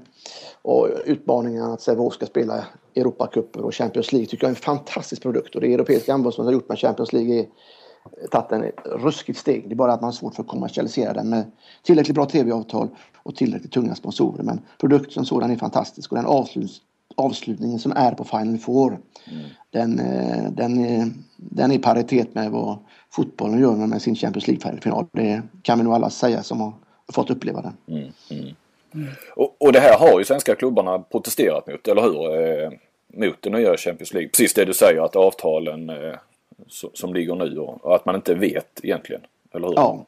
och 0.62 0.88
utmaningen 1.04 1.62
att 1.62 1.80
Sävehof 1.80 2.14
ska 2.14 2.26
spela 2.26 2.64
Europacuper 2.96 3.60
och 3.60 3.74
Champions 3.74 4.12
League 4.12 4.26
tycker 4.26 4.44
jag 4.44 4.50
är 4.50 4.56
en 4.56 4.62
fantastisk 4.62 5.22
produkt 5.22 5.54
och 5.54 5.60
det 5.60 5.74
europeiska 5.74 6.12
handbollsförbundet 6.12 6.54
har 6.54 6.60
gjort 6.60 6.68
med 6.68 6.78
Champions 6.78 7.12
League 7.12 7.38
är 7.38 7.46
tagit 8.30 8.52
en 8.52 8.62
ruskigt 9.00 9.38
steg. 9.38 9.68
Det 9.68 9.74
är 9.74 9.76
bara 9.76 9.92
att 9.92 10.00
man 10.00 10.08
har 10.08 10.12
svårt 10.12 10.34
för 10.34 10.42
att 10.42 10.48
kommersialisera 10.48 11.12
den 11.12 11.28
med 11.28 11.50
tillräckligt 11.82 12.14
bra 12.14 12.26
tv-avtal 12.26 12.88
och 13.22 13.36
tillräckligt 13.36 13.72
tunga 13.72 13.94
sponsorer. 13.94 14.42
Men 14.42 14.60
produkten 14.80 15.12
som 15.12 15.24
sådan 15.24 15.50
är 15.50 15.56
fantastisk 15.56 16.12
och 16.12 16.16
den 16.16 16.26
avsluts, 16.26 16.80
avslutningen 17.16 17.78
som 17.78 17.92
är 17.92 18.12
på 18.12 18.24
Final 18.24 18.58
Four 18.58 18.98
mm. 19.30 19.44
den, 19.70 19.98
eh, 19.98 20.50
den, 20.52 20.84
är, 20.84 21.12
den 21.36 21.70
är 21.70 21.74
i 21.74 21.78
paritet 21.78 22.34
med 22.34 22.50
vad 22.50 22.78
fotbollen 23.10 23.60
gör 23.60 23.72
med 23.72 24.02
sin 24.02 24.14
Champions 24.14 24.48
League-final. 24.48 25.06
Det 25.12 25.42
kan 25.62 25.78
vi 25.78 25.84
nog 25.84 25.94
alla 25.94 26.10
säga 26.10 26.42
som 26.42 26.60
har 26.60 26.72
fått 27.12 27.30
uppleva 27.30 27.62
den. 27.62 27.96
Mm. 27.96 28.12
Mm. 28.30 28.54
Och, 29.36 29.56
och, 29.58 29.72
det 29.72 29.80
här 29.80 29.98
har 29.98 30.18
ju 30.18 30.24
svenska 30.24 30.54
klubbarna 30.54 30.98
protesterat 30.98 31.66
mot, 31.66 31.88
eller 31.88 32.02
hur? 32.02 32.64
Eh, 32.64 32.70
mot 33.14 33.42
den 33.42 33.52
nya 33.52 33.76
Champions 33.76 34.12
League. 34.14 34.28
Precis 34.28 34.54
det 34.54 34.64
du 34.64 34.74
säger 34.74 35.00
att 35.00 35.16
avtalen 35.16 35.90
eh, 35.90 36.14
som 36.94 37.14
ligger 37.14 37.34
nu 37.34 37.58
och 37.58 37.94
att 37.94 38.06
man 38.06 38.14
inte 38.14 38.34
vet 38.34 38.80
egentligen, 38.82 39.22
eller 39.52 39.68
hur? 39.68 39.74
Ja. 39.74 40.06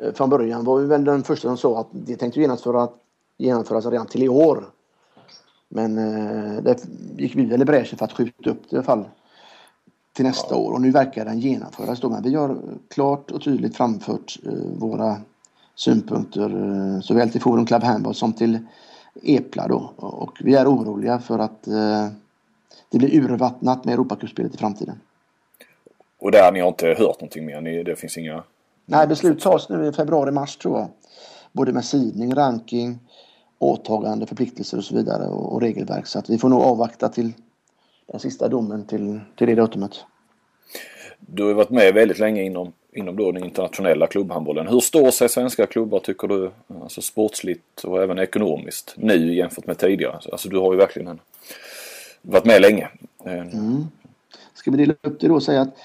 Eh, 0.00 0.12
från 0.12 0.30
början 0.30 0.64
var 0.64 0.78
vi 0.78 0.86
väl 0.86 1.04
den 1.04 1.22
första 1.22 1.48
som 1.48 1.56
sa 1.56 1.80
att 1.80 1.88
det 1.90 2.16
tänkte 2.16 2.40
genomföras, 2.40 2.90
genomföras 3.36 3.86
redan 3.86 4.06
till 4.06 4.22
i 4.22 4.28
år. 4.28 4.64
Men 5.68 5.98
eh, 5.98 6.62
det 6.62 6.84
gick 7.16 7.36
vi 7.36 7.44
väl 7.44 7.62
i 7.62 7.64
bräschen 7.64 7.98
för 7.98 8.04
att 8.04 8.12
skjuta 8.12 8.50
upp 8.50 8.70
det 8.70 8.74
i 8.74 8.76
alla 8.76 8.84
fall 8.84 9.04
till 10.12 10.24
nästa 10.24 10.54
ja. 10.54 10.56
år 10.56 10.72
och 10.72 10.80
nu 10.80 10.90
verkar 10.90 11.24
den 11.24 11.40
genomföras 11.40 12.00
då. 12.00 12.08
Men 12.10 12.22
vi 12.22 12.34
har 12.34 12.56
klart 12.88 13.30
och 13.30 13.42
tydligt 13.42 13.76
framfört 13.76 14.38
eh, 14.46 14.52
våra 14.78 15.16
synpunkter 15.74 16.50
eh, 16.50 17.00
såväl 17.00 17.30
till 17.30 17.40
Forum 17.40 17.66
Club 17.66 17.82
Handball 17.82 18.14
som 18.14 18.32
till 18.32 18.58
Epla 19.22 19.68
då 19.68 19.92
och 19.96 20.38
vi 20.40 20.54
är 20.54 20.66
oroliga 20.66 21.18
för 21.18 21.38
att 21.38 21.66
eh, 21.66 22.08
det 22.88 22.98
blir 22.98 23.14
urvattnat 23.14 23.84
med 23.84 23.94
Europacupspelet 23.94 24.54
i 24.54 24.58
framtiden. 24.58 25.00
Och 26.18 26.30
där 26.30 26.52
ni 26.52 26.60
har 26.60 26.68
inte 26.68 26.86
hört 26.86 27.20
någonting 27.20 27.46
mer? 27.46 27.60
Ni, 27.60 27.82
det 27.82 27.96
finns 27.96 28.18
inga... 28.18 28.42
Nej, 28.86 29.06
beslut 29.06 29.40
tas 29.40 29.68
nu 29.68 29.86
i 29.86 29.92
februari-mars 29.92 30.56
tror 30.56 30.78
jag. 30.78 30.88
Både 31.52 31.72
med 31.72 31.84
sidning, 31.84 32.34
ranking, 32.34 32.98
åtagande, 33.58 34.26
förpliktelser 34.26 34.78
och 34.78 34.84
så 34.84 34.94
vidare 34.94 35.26
och, 35.26 35.52
och, 35.52 35.60
regelverk. 35.60 36.06
Så 36.06 36.18
att 36.18 36.30
vi 36.30 36.38
får 36.38 36.48
nog 36.48 36.62
avvakta 36.62 37.08
till 37.08 37.32
den 38.06 38.20
sista 38.20 38.48
domen 38.48 38.86
till, 38.86 39.20
till 39.36 39.46
det 39.46 39.54
datumet. 39.54 40.04
Du 41.18 41.42
har 41.42 41.54
varit 41.54 41.70
med 41.70 41.94
väldigt 41.94 42.18
länge 42.18 42.42
inom, 42.42 42.72
inom 42.92 43.16
då 43.16 43.32
den 43.32 43.44
internationella 43.44 44.06
klubbhandbollen. 44.06 44.68
Hur 44.68 44.80
står 44.80 45.10
sig 45.10 45.28
svenska 45.28 45.66
klubbar 45.66 45.98
tycker 45.98 46.28
du, 46.28 46.50
alltså 46.82 47.02
sportsligt 47.02 47.84
och 47.84 48.02
även 48.02 48.18
ekonomiskt 48.18 48.94
nu 48.96 49.34
jämfört 49.34 49.66
med 49.66 49.78
tidigare? 49.78 50.18
Alltså 50.32 50.48
du 50.48 50.58
har 50.58 50.72
ju 50.72 50.78
verkligen 50.78 51.08
en, 51.08 51.20
varit 52.22 52.44
med 52.44 52.62
länge. 52.62 52.88
Mm. 53.24 53.84
Ska 54.54 54.70
vi 54.70 54.76
dela 54.76 54.94
upp 55.02 55.20
det 55.20 55.28
då 55.28 55.34
och 55.34 55.42
säga 55.42 55.60
att 55.60 55.76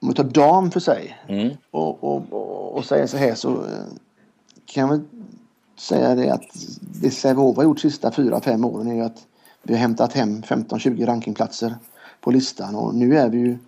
om 0.00 0.08
vi 0.08 0.14
tar 0.14 0.24
dam 0.24 0.70
för 0.70 0.80
sig 0.80 1.16
mm. 1.28 1.50
och, 1.70 2.04
och, 2.04 2.22
och, 2.30 2.76
och 2.76 2.84
säger 2.84 3.06
så 3.06 3.16
här 3.16 3.34
så 3.34 3.50
eh, 3.50 3.86
kan 4.66 4.88
väl 4.88 5.00
säga 5.76 6.14
det 6.14 6.30
att 6.30 6.44
det 6.80 7.10
Sävehof 7.10 7.56
har 7.56 7.64
gjort 7.64 7.80
sista 7.80 8.12
fyra, 8.12 8.40
fem 8.40 8.64
åren 8.64 8.88
är 8.88 8.94
ju 8.94 9.02
att 9.02 9.26
vi 9.62 9.74
har 9.74 9.80
hämtat 9.80 10.12
hem 10.12 10.42
15-20 10.42 11.06
rankingplatser 11.06 11.74
på 12.20 12.30
listan 12.30 12.74
och 12.74 12.94
nu 12.94 13.18
är 13.18 13.28
vi 13.28 13.38
ju 13.38 13.58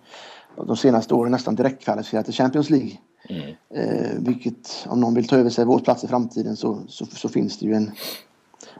de 0.55 0.77
senaste 0.77 1.13
åren 1.13 1.31
nästan 1.31 1.55
direktkvalificerade 1.55 2.25
till 2.25 2.33
Champions 2.33 2.69
League. 2.69 2.91
Mm. 3.29 3.55
Eh, 3.69 4.11
vilket 4.19 4.85
om 4.87 5.01
någon 5.01 5.13
vill 5.13 5.27
ta 5.27 5.35
över 5.35 5.49
Sävehofs 5.49 5.83
plats 5.83 6.03
i 6.03 6.07
framtiden 6.07 6.55
så, 6.55 6.79
så, 6.87 7.05
så, 7.05 7.29
finns 7.29 7.57
det 7.57 7.65
ju 7.65 7.73
en, 7.73 7.91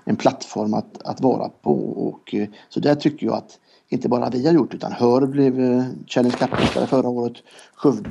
en 0.04 0.16
plattform 0.16 0.74
att, 0.74 1.02
att 1.04 1.22
vara 1.22 1.50
på 1.50 1.74
och 1.90 2.36
eh, 2.36 2.48
så 2.70 2.80
där 2.80 2.96
tycker 2.96 3.26
jag 3.26 3.36
att 3.36 3.60
inte 3.90 4.10
bara 4.10 4.30
vi 4.30 4.46
har 4.46 4.54
gjort 4.54 4.74
utan 4.74 4.92
Hör 4.92 5.26
blev 5.26 5.60
eh, 5.60 5.84
Challenge 6.08 6.38
Cup-mästare 6.38 6.88
förra 6.88 7.10
året. 7.10 7.34
Skövde 7.74 8.10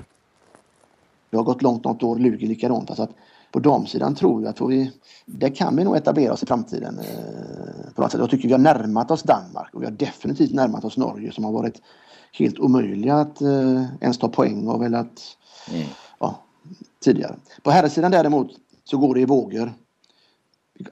har 1.33 1.43
gått 1.43 1.63
långt 1.63 1.85
något 1.85 2.03
år, 2.03 2.19
Lugi 2.19 2.47
likadant. 2.47 2.91
Alltså 2.91 3.03
att 3.03 3.15
på 3.53 3.59
damsidan 3.59 4.15
tror 4.15 4.43
jag 4.43 4.51
att 4.51 4.61
vi, 4.61 4.93
där 5.27 5.49
kan 5.49 5.77
vi 5.77 5.85
nog 5.85 5.97
etablera 5.97 6.33
oss 6.33 6.43
i 6.43 6.47
framtiden. 6.47 6.99
Eh, 6.99 7.93
på 7.95 8.03
något 8.03 8.13
sätt. 8.13 8.21
Jag 8.21 8.31
tycker 8.31 8.49
vi 8.49 8.55
har 8.55 8.59
närmat 8.59 9.11
oss 9.11 9.23
Danmark 9.23 9.75
och 9.75 9.83
vi 9.83 9.87
har 9.87 9.93
definitivt 9.93 10.55
närmat 10.55 10.85
oss 10.85 10.97
Norge 10.97 11.33
som 11.33 11.45
har 11.45 11.53
varit 11.53 11.83
helt 12.33 12.59
omöjliga 12.59 13.15
att 13.15 13.41
eh, 13.41 13.85
ens 14.01 14.19
ta 14.19 14.29
poäng 14.29 14.69
av 14.69 14.85
eller 14.85 14.99
att 14.99 15.37
mm. 15.71 15.87
ja, 16.19 16.39
tidigare. 17.05 17.37
På 17.63 17.71
herrsidan 17.71 18.11
däremot 18.11 18.51
så 18.85 18.99
går 18.99 19.15
det 19.15 19.21
i 19.21 19.25
vågor. 19.25 19.73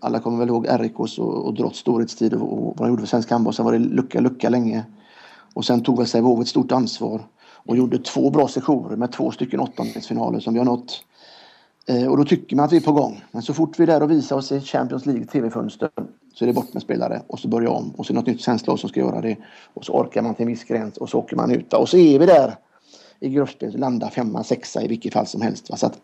Alla 0.00 0.20
kommer 0.20 0.38
väl 0.38 0.48
ihåg 0.48 0.66
RIKs 0.70 1.18
och, 1.18 1.46
och 1.46 1.54
Drotts 1.54 1.78
storhetstid 1.78 2.34
och, 2.34 2.52
och 2.52 2.76
vad 2.76 2.88
de 2.88 2.88
gjorde 2.88 3.02
för 3.02 3.08
svensk 3.08 3.30
handboll. 3.30 3.54
Sen 3.54 3.64
var 3.64 3.72
det 3.72 3.78
lucka, 3.78 4.20
lucka 4.20 4.48
länge. 4.48 4.84
Och 5.54 5.64
sen 5.64 5.82
tog 5.82 5.98
väl 5.98 6.06
Sävehof 6.06 6.40
ett 6.40 6.48
stort 6.48 6.72
ansvar 6.72 7.22
och 7.66 7.76
gjorde 7.76 7.98
två 7.98 8.30
bra 8.30 8.48
sessioner 8.48 8.96
med 8.96 9.12
två 9.12 9.30
stycken 9.30 9.60
åttondelsfinaler 9.60 10.40
som 10.40 10.52
vi 10.52 10.58
har 10.58 10.64
nått. 10.64 11.04
Eh, 11.88 12.06
och 12.06 12.16
då 12.16 12.24
tycker 12.24 12.56
man 12.56 12.64
att 12.64 12.72
vi 12.72 12.76
är 12.76 12.80
på 12.80 12.92
gång. 12.92 13.24
Men 13.30 13.42
så 13.42 13.54
fort 13.54 13.78
vi 13.78 13.82
är 13.82 13.86
där 13.86 14.02
och 14.02 14.10
visar 14.10 14.36
oss 14.36 14.52
i 14.52 14.60
Champions 14.60 15.06
League 15.06 15.24
TV-fönster 15.24 15.90
så 16.34 16.44
är 16.44 16.46
det 16.46 16.52
bort 16.52 16.72
med 16.74 16.82
spelare 16.82 17.22
och 17.26 17.38
så 17.38 17.48
börjar 17.48 17.70
om 17.70 17.90
och 17.90 18.06
så 18.06 18.12
är 18.12 18.14
det 18.14 18.20
något 18.20 18.26
nytt 18.26 18.40
svenskt 18.40 18.66
lag 18.66 18.78
som 18.78 18.88
ska 18.88 19.00
göra 19.00 19.20
det. 19.20 19.36
Och 19.74 19.84
så 19.84 19.92
orkar 19.92 20.22
man 20.22 20.34
till 20.34 20.42
en 20.42 20.48
viss 20.48 20.64
gräns 20.64 20.96
och 20.96 21.08
så 21.08 21.18
åker 21.18 21.36
man 21.36 21.50
ut. 21.50 21.72
Och 21.72 21.88
så 21.88 21.96
är 21.96 22.18
vi 22.18 22.26
där 22.26 22.56
i 23.20 23.28
gruppspelet, 23.28 23.80
landar 23.80 24.08
femma, 24.08 24.44
sexa 24.44 24.82
i 24.82 24.88
vilket 24.88 25.12
fall 25.12 25.26
som 25.26 25.40
helst. 25.40 25.78
Så 25.78 25.86
att, 25.86 25.98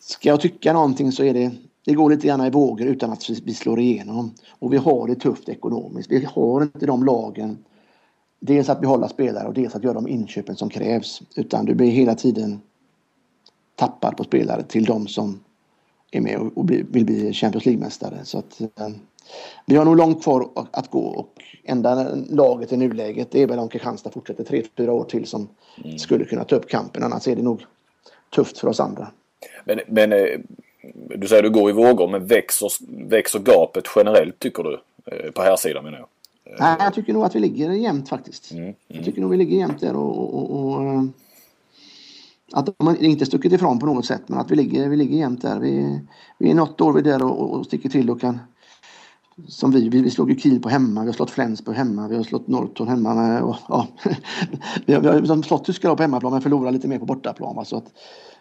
ska 0.00 0.28
jag 0.28 0.40
tycka 0.40 0.72
någonting 0.72 1.12
så 1.12 1.24
är 1.24 1.34
det 1.34 1.50
det 1.84 1.94
går 1.94 2.10
lite 2.10 2.26
grann 2.26 2.46
i 2.46 2.50
vågor 2.50 2.86
utan 2.86 3.12
att 3.12 3.30
vi 3.44 3.54
slår 3.54 3.80
igenom. 3.80 4.34
Och 4.48 4.72
vi 4.72 4.76
har 4.76 5.06
det 5.06 5.14
tufft 5.14 5.48
ekonomiskt. 5.48 6.10
Vi 6.10 6.24
har 6.24 6.62
inte 6.62 6.86
de 6.86 7.04
lagen. 7.04 7.58
Dels 8.40 8.68
att 8.68 8.80
behålla 8.80 9.08
spelare 9.08 9.48
och 9.48 9.54
dels 9.54 9.74
att 9.74 9.84
göra 9.84 9.94
de 9.94 10.08
inköpen 10.08 10.56
som 10.56 10.68
krävs. 10.68 11.22
Utan 11.36 11.64
du 11.64 11.74
blir 11.74 11.90
hela 11.90 12.14
tiden 12.14 12.60
tappad 13.76 14.16
på 14.16 14.24
spelare 14.24 14.62
till 14.62 14.84
de 14.84 15.06
som 15.08 15.40
är 16.10 16.20
med 16.20 16.50
och 16.54 16.70
vill 16.70 17.04
bli 17.04 17.32
Champions 17.32 17.66
League-mästare. 17.66 18.24
Så 18.24 18.38
att, 18.38 18.60
eh, 18.60 18.88
vi 19.66 19.76
har 19.76 19.84
nog 19.84 19.96
långt 19.96 20.22
kvar 20.22 20.48
att 20.70 20.90
gå 20.90 21.00
och 21.00 21.28
enda 21.64 22.08
laget 22.30 22.72
i 22.72 22.76
nuläget 22.76 23.34
är 23.34 23.46
väl 23.46 23.58
om 23.58 23.68
Kristianstad 23.68 24.10
fortsätter 24.10 24.44
tre, 24.44 24.62
fyra 24.76 24.92
år 24.92 25.04
till 25.04 25.26
som 25.26 25.48
mm. 25.84 25.98
skulle 25.98 26.24
kunna 26.24 26.44
ta 26.44 26.56
upp 26.56 26.68
kampen. 26.68 27.02
Annars 27.02 27.28
är 27.28 27.36
det 27.36 27.42
nog 27.42 27.64
tufft 28.34 28.58
för 28.58 28.68
oss 28.68 28.80
andra. 28.80 29.08
Men, 29.64 29.80
men 29.86 30.12
eh, 30.12 30.40
du 31.16 31.28
säger 31.28 31.44
att 31.44 31.52
du 31.52 31.60
går 31.60 31.70
i 31.70 31.72
vågor, 31.72 32.08
men 32.08 32.26
växer, 32.26 32.70
växer 33.08 33.38
gapet 33.38 33.84
generellt 33.96 34.38
tycker 34.38 34.62
du? 34.62 34.80
Eh, 35.06 35.30
på 35.30 35.42
här 35.42 35.56
sidan 35.56 35.84
menar 35.84 35.98
jag. 35.98 36.08
Nej, 36.58 36.76
jag 36.80 36.94
tycker 36.94 37.12
nog 37.12 37.24
att 37.24 37.34
vi 37.34 37.40
ligger 37.40 37.70
jämnt 37.70 38.08
faktiskt. 38.08 38.52
Mm, 38.52 38.64
mm. 38.64 38.74
Jag 38.86 39.04
tycker 39.04 39.20
nog 39.20 39.30
vi 39.30 39.36
ligger 39.36 39.58
jämnt 39.58 39.80
där 39.80 39.96
och, 39.96 40.34
och, 40.34 40.50
och 40.50 41.04
att 42.52 42.68
de 42.78 42.96
inte 43.00 43.26
stuckit 43.26 43.52
ifrån 43.52 43.78
på 43.78 43.86
något 43.86 44.06
sätt 44.06 44.22
men 44.26 44.38
att 44.38 44.50
vi 44.50 44.56
ligger, 44.56 44.88
vi 44.88 44.96
ligger 44.96 45.18
jämnt 45.18 45.42
där. 45.42 45.60
Vi, 45.60 46.00
vi 46.38 46.50
är 46.50 46.54
något 46.54 46.80
år 46.80 46.92
vi 46.92 47.02
där 47.02 47.22
och, 47.22 47.50
och 47.50 47.66
sticker 47.66 47.88
till 47.88 48.10
och 48.10 48.20
kan 48.20 48.38
som 49.48 49.70
vi, 49.70 49.88
vi, 49.88 50.02
vi 50.02 50.10
slog 50.10 50.30
ju 50.30 50.36
Kiel 50.36 50.60
på 50.60 50.68
hemma, 50.68 51.00
vi 51.00 51.06
har 51.06 51.12
slått 51.12 51.30
Flensburg 51.30 51.76
hemma, 51.76 52.08
vi 52.08 52.16
har 52.16 52.22
slått 52.22 52.48
Norrtorn 52.48 52.88
hemma. 52.88 53.14
Med, 53.14 53.42
och, 53.42 53.56
ja. 53.68 53.86
vi, 54.86 54.94
har, 54.94 55.00
vi 55.00 55.28
har 55.28 55.42
slått 55.42 55.64
tyskar 55.64 55.96
på 55.96 56.02
hemmaplan 56.02 56.32
men 56.32 56.42
förlorat 56.42 56.72
lite 56.72 56.88
mer 56.88 56.98
på 56.98 57.04
bortaplan. 57.04 57.56
Va? 57.56 57.64
Så 57.64 57.76
att, 57.76 57.92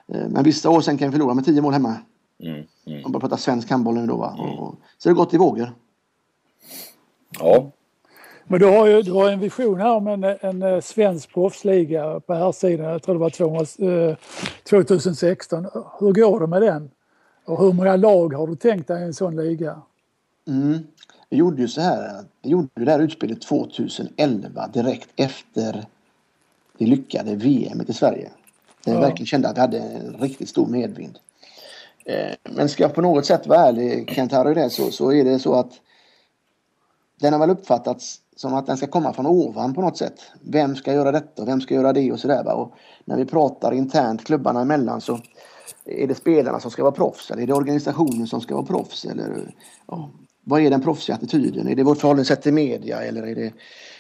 eh, 0.08 0.28
men 0.30 0.44
vissa 0.44 0.70
år 0.70 0.82
sen 0.82 0.98
kan 0.98 1.08
vi 1.08 1.12
förlora 1.12 1.34
med 1.34 1.46
tio 1.46 1.62
mål 1.62 1.74
hemma. 1.74 1.96
Mm, 2.44 2.64
mm. 2.88 3.06
Om 3.06 3.12
man 3.12 3.22
pratar 3.22 3.38
svensk 3.38 3.70
handboll 3.70 3.96
nu 3.96 4.08
då. 4.08 4.18
Va? 4.18 4.36
Mm. 4.40 4.60
Och, 4.60 4.76
så 4.98 5.10
det 5.10 5.16
har 5.16 5.26
gått 5.26 5.34
i 5.34 5.38
vågor. 5.38 5.76
Ja. 7.40 7.72
Men 8.52 8.60
du 8.60 8.66
har 8.66 8.88
ju 8.88 9.02
du 9.02 9.12
har 9.12 9.30
en 9.30 9.40
vision 9.40 9.82
här 9.82 9.92
om 9.92 10.08
en, 10.08 10.24
en, 10.24 10.62
en 10.62 10.82
svensk 10.82 11.34
proffsliga 11.34 12.20
på 12.20 12.34
här 12.34 12.52
sidan. 12.52 12.86
Jag 12.86 13.04
tror 13.04 13.16
det 13.16 13.20
var 13.20 13.30
200, 13.30 14.16
2016. 14.70 15.66
Eh, 15.66 15.72
hur 16.00 16.12
går 16.12 16.40
det 16.40 16.48
med 16.48 16.62
den? 16.62 16.92
Och 17.46 17.60
hur 17.64 17.74
många 17.74 17.96
lag 17.96 18.34
har 18.34 18.48
du 18.48 18.56
tänkt 18.56 18.88
dig 18.88 19.02
i 19.02 19.06
en 19.06 19.14
sån 19.14 19.36
liga? 19.36 19.82
Mm. 20.48 20.80
Vi 21.30 21.38
gjorde 21.38 21.62
ju 21.62 21.68
så 21.68 21.82
här. 21.82 22.26
Vi 22.42 22.50
gjorde 22.50 22.86
det 22.86 22.92
här 22.92 23.00
utspelet 23.00 23.42
2011 23.42 24.68
direkt 24.68 25.10
efter 25.16 25.86
det 26.78 26.86
lyckade 26.86 27.36
VM 27.36 27.82
i 27.88 27.94
Sverige. 27.94 28.32
Där 28.86 28.92
ja. 28.94 29.00
vi 29.00 29.06
verkligen 29.06 29.28
kände 29.28 29.50
att 29.50 29.58
vi 29.58 29.62
hade 29.62 29.80
en 29.80 30.16
riktigt 30.20 30.50
stor 30.50 30.68
medvind. 30.68 31.20
Eh, 32.06 32.36
men 32.44 32.70
ska 32.70 32.84
jag 32.84 32.96
på 32.96 33.02
något 33.02 33.26
sätt 33.26 33.48
vara 33.48 33.60
ärlig 33.60 34.12
Kent 34.16 34.32
Harry 34.32 34.70
så, 34.70 34.92
så 34.92 35.14
är 35.14 35.24
det 35.24 35.40
så 35.40 35.54
att 35.54 35.72
den 37.22 37.34
har 37.34 37.40
väl 37.40 37.50
uppfattats 37.50 38.22
som 38.42 38.54
att 38.54 38.68
den 38.68 38.78
ska 38.78 38.88
komma 38.88 39.14
från 39.14 39.26
ovan 39.26 39.74
på 39.74 39.82
något 39.82 39.98
sätt. 39.98 40.22
Vem 40.42 40.76
ska 40.76 40.94
göra 40.94 41.12
detta 41.12 41.42
och 41.42 41.48
vem 41.48 41.62
ska 41.62 41.74
göra 41.74 41.94
det 41.94 42.12
och 42.12 42.20
sådär. 42.20 42.56
Och 42.56 42.74
när 43.06 43.18
vi 43.18 43.26
pratar 43.26 43.72
internt 43.72 44.26
klubbarna 44.26 44.62
emellan 44.62 45.02
så 45.02 45.20
är 45.86 46.08
det 46.08 46.16
spelarna 46.16 46.60
som 46.60 46.72
ska 46.72 46.84
vara 46.84 46.92
proffs 46.92 47.32
eller 47.32 47.44
är 47.44 47.48
det 47.48 47.54
organisationen 47.54 48.28
som 48.28 48.42
ska 48.42 48.56
vara 48.56 48.66
proffs? 48.66 49.06
Eller, 49.06 49.54
ja, 49.88 50.10
vad 50.44 50.62
är 50.62 50.70
den 50.70 50.82
proffsiga 50.82 51.16
attityden? 51.16 51.68
Är 51.68 51.76
det 51.76 51.84
vårt 51.84 51.98
förhållningssätt 51.98 52.42
till 52.42 52.54
media 52.54 53.02
eller 53.02 53.28
är 53.28 53.36
det 53.36 53.54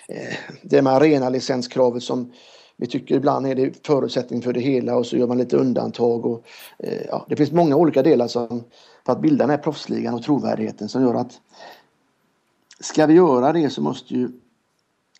eh, 0.09 0.37
det 0.63 0.81
med 0.81 0.93
arenalicenskravet 0.93 2.03
som 2.03 2.31
vi 2.77 2.87
tycker 2.87 3.15
ibland 3.15 3.47
är 3.47 3.55
det 3.55 3.85
förutsättning 3.87 4.41
för 4.41 4.53
det 4.53 4.59
hela 4.59 4.95
och 4.95 5.05
så 5.05 5.17
gör 5.17 5.27
man 5.27 5.37
lite 5.37 5.57
undantag. 5.57 6.25
Och, 6.25 6.45
eh, 6.79 7.01
ja, 7.09 7.25
det 7.29 7.35
finns 7.35 7.51
många 7.51 7.75
olika 7.75 8.03
delar 8.03 8.27
som, 8.27 8.63
för 9.05 9.13
att 9.13 9.21
bilda 9.21 9.43
den 9.43 9.49
här 9.49 9.57
proffsligan 9.57 10.13
och 10.13 10.23
trovärdigheten 10.23 10.89
som 10.89 11.01
gör 11.01 11.15
att 11.15 11.41
ska 12.81 13.05
vi 13.05 13.13
göra 13.13 13.53
det 13.53 13.69
så 13.69 13.81
måste 13.81 14.13
ju 14.13 14.29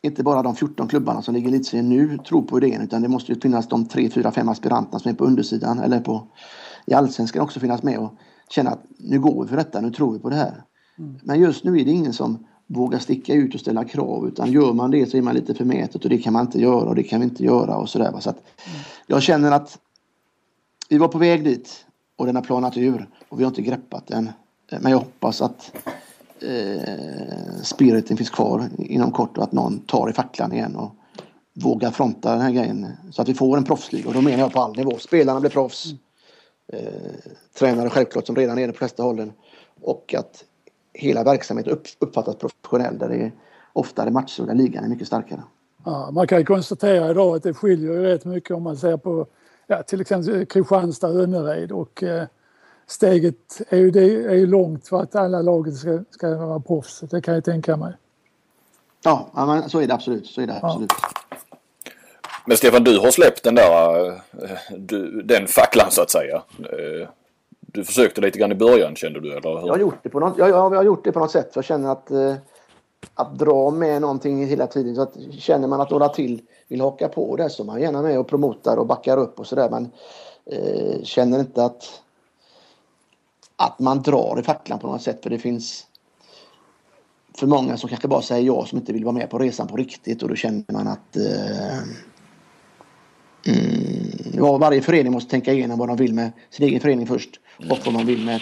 inte 0.01 0.24
bara 0.24 0.41
de 0.41 0.55
14 0.55 0.88
klubbarna 0.88 1.22
som 1.22 1.34
ligger 1.34 1.49
i 1.49 1.51
elitserien 1.51 1.89
nu 1.89 2.18
tro 2.18 2.43
på 2.43 2.57
idén 2.57 2.82
utan 2.82 3.01
det 3.01 3.07
måste 3.07 3.32
ju 3.32 3.39
finnas 3.39 3.68
de 3.68 3.86
3, 3.86 4.09
4, 4.09 4.32
5 4.32 4.49
aspiranterna 4.49 4.99
som 4.99 5.12
är 5.12 5.16
på 5.16 5.26
undersidan 5.26 5.80
eller 5.80 5.99
på 5.99 6.28
i 6.86 6.93
allsvenskan 6.93 7.41
också 7.41 7.59
finnas 7.59 7.84
med 7.84 7.99
och 7.99 8.14
känna 8.49 8.70
att 8.70 8.84
nu 8.97 9.20
går 9.20 9.43
vi 9.43 9.49
för 9.49 9.57
detta, 9.57 9.82
nu 9.82 9.91
tror 9.91 10.14
vi 10.14 10.20
på 10.20 10.30
det 10.30 10.36
här. 10.36 10.64
Mm. 10.97 11.20
Men 11.24 11.39
just 11.39 11.64
nu 11.64 11.80
är 11.80 11.86
det 11.86 11.91
ingen 11.91 12.14
som 12.14 12.45
vågar 12.68 12.99
sticka 12.99 13.34
ut 13.34 13.53
och 13.53 13.59
ställa 13.59 13.84
krav 13.84 14.28
utan 14.28 14.51
gör 14.51 14.74
man 14.74 14.91
det 14.91 15.05
så 15.05 15.18
är 15.18 15.22
man 15.22 15.36
lite 15.36 15.53
förmätet 15.53 16.03
och 16.03 16.09
det 16.09 16.18
kan 16.18 16.34
man 16.34 16.45
inte 16.45 16.62
göra 16.62 16.89
och 16.89 16.95
det 16.95 17.03
kan 17.03 17.20
vi 17.20 17.26
inte 17.26 17.43
göra 17.43 17.78
och 17.78 17.89
sådär. 17.89 18.20
Så 18.20 18.30
att 18.30 18.38
mm. 18.38 18.80
jag 19.07 19.22
känner 19.22 19.51
att 19.51 19.80
vi 20.89 20.97
var 20.97 21.07
på 21.07 21.18
väg 21.18 21.43
dit 21.43 21.86
och 22.16 22.26
den 22.26 22.36
har 22.36 22.43
planat 22.43 22.78
ur 22.78 23.09
och 23.30 23.39
vi 23.39 23.43
har 23.43 23.51
inte 23.51 23.62
greppat 23.62 24.07
den. 24.07 24.30
Men 24.82 24.91
jag 24.91 24.99
hoppas 24.99 25.41
att 25.41 25.72
eh, 26.44 27.62
spiriten 27.64 28.18
finns 28.18 28.30
kvar 28.30 28.70
inom 28.78 29.12
kort 29.12 29.38
och 29.38 29.44
att 29.44 29.52
någon 29.52 29.80
tar 29.80 30.10
i 30.10 30.14
facklan 30.14 30.54
igen 30.54 30.76
och 30.76 30.96
vågar 31.54 31.92
fronta 31.92 32.32
den 32.32 32.42
här 32.42 32.52
grejen 32.52 32.88
så 33.12 33.22
att 33.22 33.30
vi 33.30 33.34
får 33.34 33.58
en 33.58 33.64
proffsliga 33.64 34.08
och 34.08 34.14
då 34.14 34.22
menar 34.22 34.39
jag 34.39 34.54
på 34.54 34.62
all 34.62 34.76
nivå. 34.76 34.98
Spelarna 34.98 35.39
blir 35.39 35.50
proffs. 35.50 35.86
Mm. 35.86 35.98
Eh, 36.74 37.12
tränare 37.60 37.89
självklart 37.89 38.26
som 38.26 38.36
redan 38.36 38.60
är 38.60 38.68
det 38.68 38.74
på 38.74 38.78
flesta 38.78 39.04
hållen 39.04 39.32
och 39.82 40.16
att 40.18 40.44
hela 40.94 41.24
verksamheten 41.24 41.78
uppfattas 42.00 42.36
professionell 42.36 42.98
där 42.98 43.10
det 43.10 43.16
är 43.16 43.32
oftare 43.74 44.12
matcher 44.12 44.44
där 44.44 44.56
ligan 44.56 44.84
är 44.84 44.89
mycket 44.89 45.08
starkare. 45.08 45.44
Ja, 45.86 46.12
man 46.12 46.28
kan 46.28 46.39
ju 46.39 46.46
konstatera 46.46 47.12
idag 47.12 47.36
att 47.36 47.44
det 47.44 47.54
skiljer 47.54 47.94
ju 47.94 48.02
rätt 48.02 48.26
mycket 48.26 48.52
om 48.52 48.64
man 48.64 48.78
ser 48.78 48.98
på 48.98 49.28
ja, 49.68 49.84
till 49.84 50.02
exempel 50.02 50.46
Kristianstad 50.46 51.08
och 51.08 51.20
Önnered 51.20 51.72
och 51.72 52.04
eh, 52.04 52.24
steget 52.92 53.62
är 53.70 53.78
ju, 53.78 53.92
det 53.92 54.04
är 54.04 54.36
ju 54.36 54.48
långt 54.48 54.88
för 54.88 55.02
att 55.02 55.16
alla 55.16 55.42
lagen 55.42 55.74
ska, 55.74 56.04
ska 56.10 56.38
vara 56.38 56.60
proffs. 56.60 57.00
Det 57.00 57.22
kan 57.22 57.34
jag 57.34 57.44
tänka 57.44 57.78
mig. 57.78 57.94
Ja, 59.04 59.30
men 59.34 59.70
så 59.70 59.80
är 59.80 59.88
det 59.88 59.94
absolut. 59.94 60.28
Så 60.28 60.42
är 60.42 60.48
det 60.48 60.60
absolut. 60.62 60.92
Ja. 61.02 61.58
Men 62.46 62.58
Stefan, 62.58 62.84
du 62.84 63.00
har 63.00 63.12
släppt 63.12 63.44
den 63.44 63.56
där 63.56 64.08
eh, 64.08 64.14
du, 64.78 65.22
den 65.22 65.48
facklan 65.48 65.92
så 65.92 66.02
att 66.02 66.10
säga. 66.10 66.36
Eh, 66.60 67.08
du 67.60 67.84
försökte 67.84 68.22
lite 68.22 68.39
grann 68.39 68.52
i 68.52 68.56
början 68.56 68.96
kände 68.96 69.20
du 69.20 69.32
eller? 69.32 69.50
Jag 69.50 69.74
har 69.74 69.78
gjort 69.78 70.04
det 70.04 70.10
på 70.10 70.20
något, 70.20 70.38
jag, 70.38 70.50
jag 70.50 70.70
har 70.70 70.84
gjort 70.84 71.04
det 71.04 71.12
på 71.12 71.20
något 71.20 71.32
sätt 71.32 71.54
för 71.54 71.58
jag 71.58 71.66
känner 71.66 71.92
att 71.92 72.12
eh, 72.12 72.36
att 73.16 73.39
dra 73.39 73.72
med 73.72 74.02
någonting 74.02 74.46
hela 74.48 74.68
tiden. 74.68 74.96
Så 74.96 75.02
att, 75.02 75.18
känner 75.32 75.68
man 75.68 75.82
att 75.82 75.89
några 75.89 76.10
till 76.10 76.42
vill 76.68 76.82
haka 76.82 77.08
på 77.08 77.36
det 77.36 77.50
så 77.50 77.64
är 77.64 77.68
man 77.68 77.82
gärna 77.82 78.02
med 78.02 78.20
och 78.20 78.28
promotar 78.28 78.78
och 78.78 78.88
backar 78.88 79.18
upp 79.18 79.39
och 79.39 79.48
sådär. 79.48 79.70
Men 79.70 79.92
eh, 80.46 81.04
känner 81.04 81.39
inte 81.39 81.66
att 81.66 82.01
att 83.62 83.80
man 83.80 84.01
drar 84.01 84.39
i 84.39 84.43
facklan 84.43 84.80
på 84.80 84.88
något 84.88 85.01
sätt 85.01 85.24
för 85.24 85.30
det 85.30 85.39
finns 85.39 85.88
för 87.38 87.47
många 87.47 87.78
som 87.78 87.89
kanske 87.89 88.07
bara 88.07 88.22
säger 88.22 88.45
ja 88.45 88.66
som 88.66 88.78
inte 88.78 88.93
vill 88.93 89.05
vara 89.05 89.16
med 89.16 89.30
på 89.30 89.39
resan 89.39 89.68
på 89.68 89.78
riktigt 89.78 90.24
och 90.24 90.30
då 90.30 90.36
känner 90.36 90.64
man 90.74 90.88
att 90.88 91.18
eh, 91.18 91.78
mm, 93.47 94.12
ja, 94.34 94.57
varje 94.57 94.82
förening 94.82 95.12
måste 95.12 95.32
tänka 95.32 95.53
igenom 95.53 95.80
vad 95.80 95.88
de 95.88 95.97
vill 95.97 96.14
med 96.14 96.32
sin 96.49 96.68
egen 96.68 96.80
förening 96.80 97.07
först 97.07 97.39
och 97.70 97.78
vad 97.86 97.93
man 97.93 98.05
vill 98.05 98.26
med, 98.26 98.41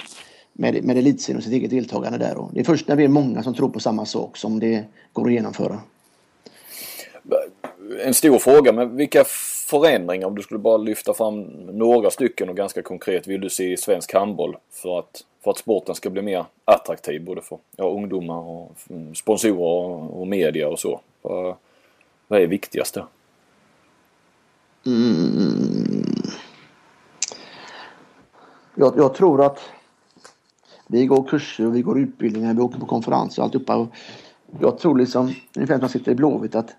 med, 0.53 0.83
med 0.83 0.97
elitserien 0.97 1.37
och 1.37 1.43
sitt 1.43 1.53
eget 1.53 1.69
deltagande 1.69 2.17
där. 2.17 2.37
Och 2.37 2.49
det 2.53 2.59
är 2.59 2.63
först 2.63 2.87
när 2.87 2.95
vi 2.95 3.03
är 3.03 3.07
många 3.07 3.43
som 3.43 3.53
tror 3.53 3.69
på 3.69 3.79
samma 3.79 4.05
sak 4.05 4.37
som 4.37 4.59
det 4.59 4.83
går 5.13 5.27
att 5.27 5.33
genomföra. 5.33 5.79
En 8.05 8.13
stor 8.13 8.39
fråga, 8.39 8.73
men 8.73 8.95
vilka 8.95 9.25
förändringar, 9.69 10.27
om 10.27 10.35
du 10.35 10.41
skulle 10.41 10.59
bara 10.59 10.77
lyfta 10.77 11.13
fram 11.13 11.41
några 11.71 12.09
stycken 12.09 12.49
och 12.49 12.55
ganska 12.55 12.81
konkret, 12.81 13.27
vill 13.27 13.41
du 13.41 13.49
se 13.49 13.71
i 13.73 13.77
svensk 13.77 14.13
handboll 14.13 14.57
för 14.71 14.99
att, 14.99 15.25
för 15.43 15.51
att 15.51 15.57
sporten 15.57 15.95
ska 15.95 16.09
bli 16.09 16.21
mer 16.21 16.45
attraktiv 16.65 17.25
både 17.25 17.41
för 17.41 17.57
ja, 17.75 17.89
ungdomar 17.89 18.39
och 18.39 18.71
mm, 18.89 19.15
sponsorer 19.15 20.13
och 20.13 20.27
media 20.27 20.67
och 20.67 20.79
så? 20.79 21.01
Vad, 21.21 21.55
vad 22.27 22.41
är 22.41 22.47
viktigast 22.47 22.93
där? 22.93 23.05
Mm. 24.85 26.03
Jag, 28.75 28.97
jag, 28.97 29.13
tror 29.13 29.45
att 29.45 29.59
vi 30.87 31.05
går 31.05 31.23
kurser 31.23 31.65
och 31.65 31.75
vi 31.75 31.81
går 31.81 31.99
utbildningar, 31.99 32.53
vi 32.53 32.61
åker 32.61 32.79
på 32.79 32.85
konferenser 32.85 33.41
och 33.41 33.45
alltihopa. 33.45 33.87
Jag 34.59 34.79
tror 34.79 34.97
liksom, 34.97 35.33
ungefär 35.55 35.73
som 35.73 35.81
man 35.81 35.89
sitter 35.89 36.11
i 36.11 36.15
Blåvitt, 36.15 36.55
att 36.55 36.75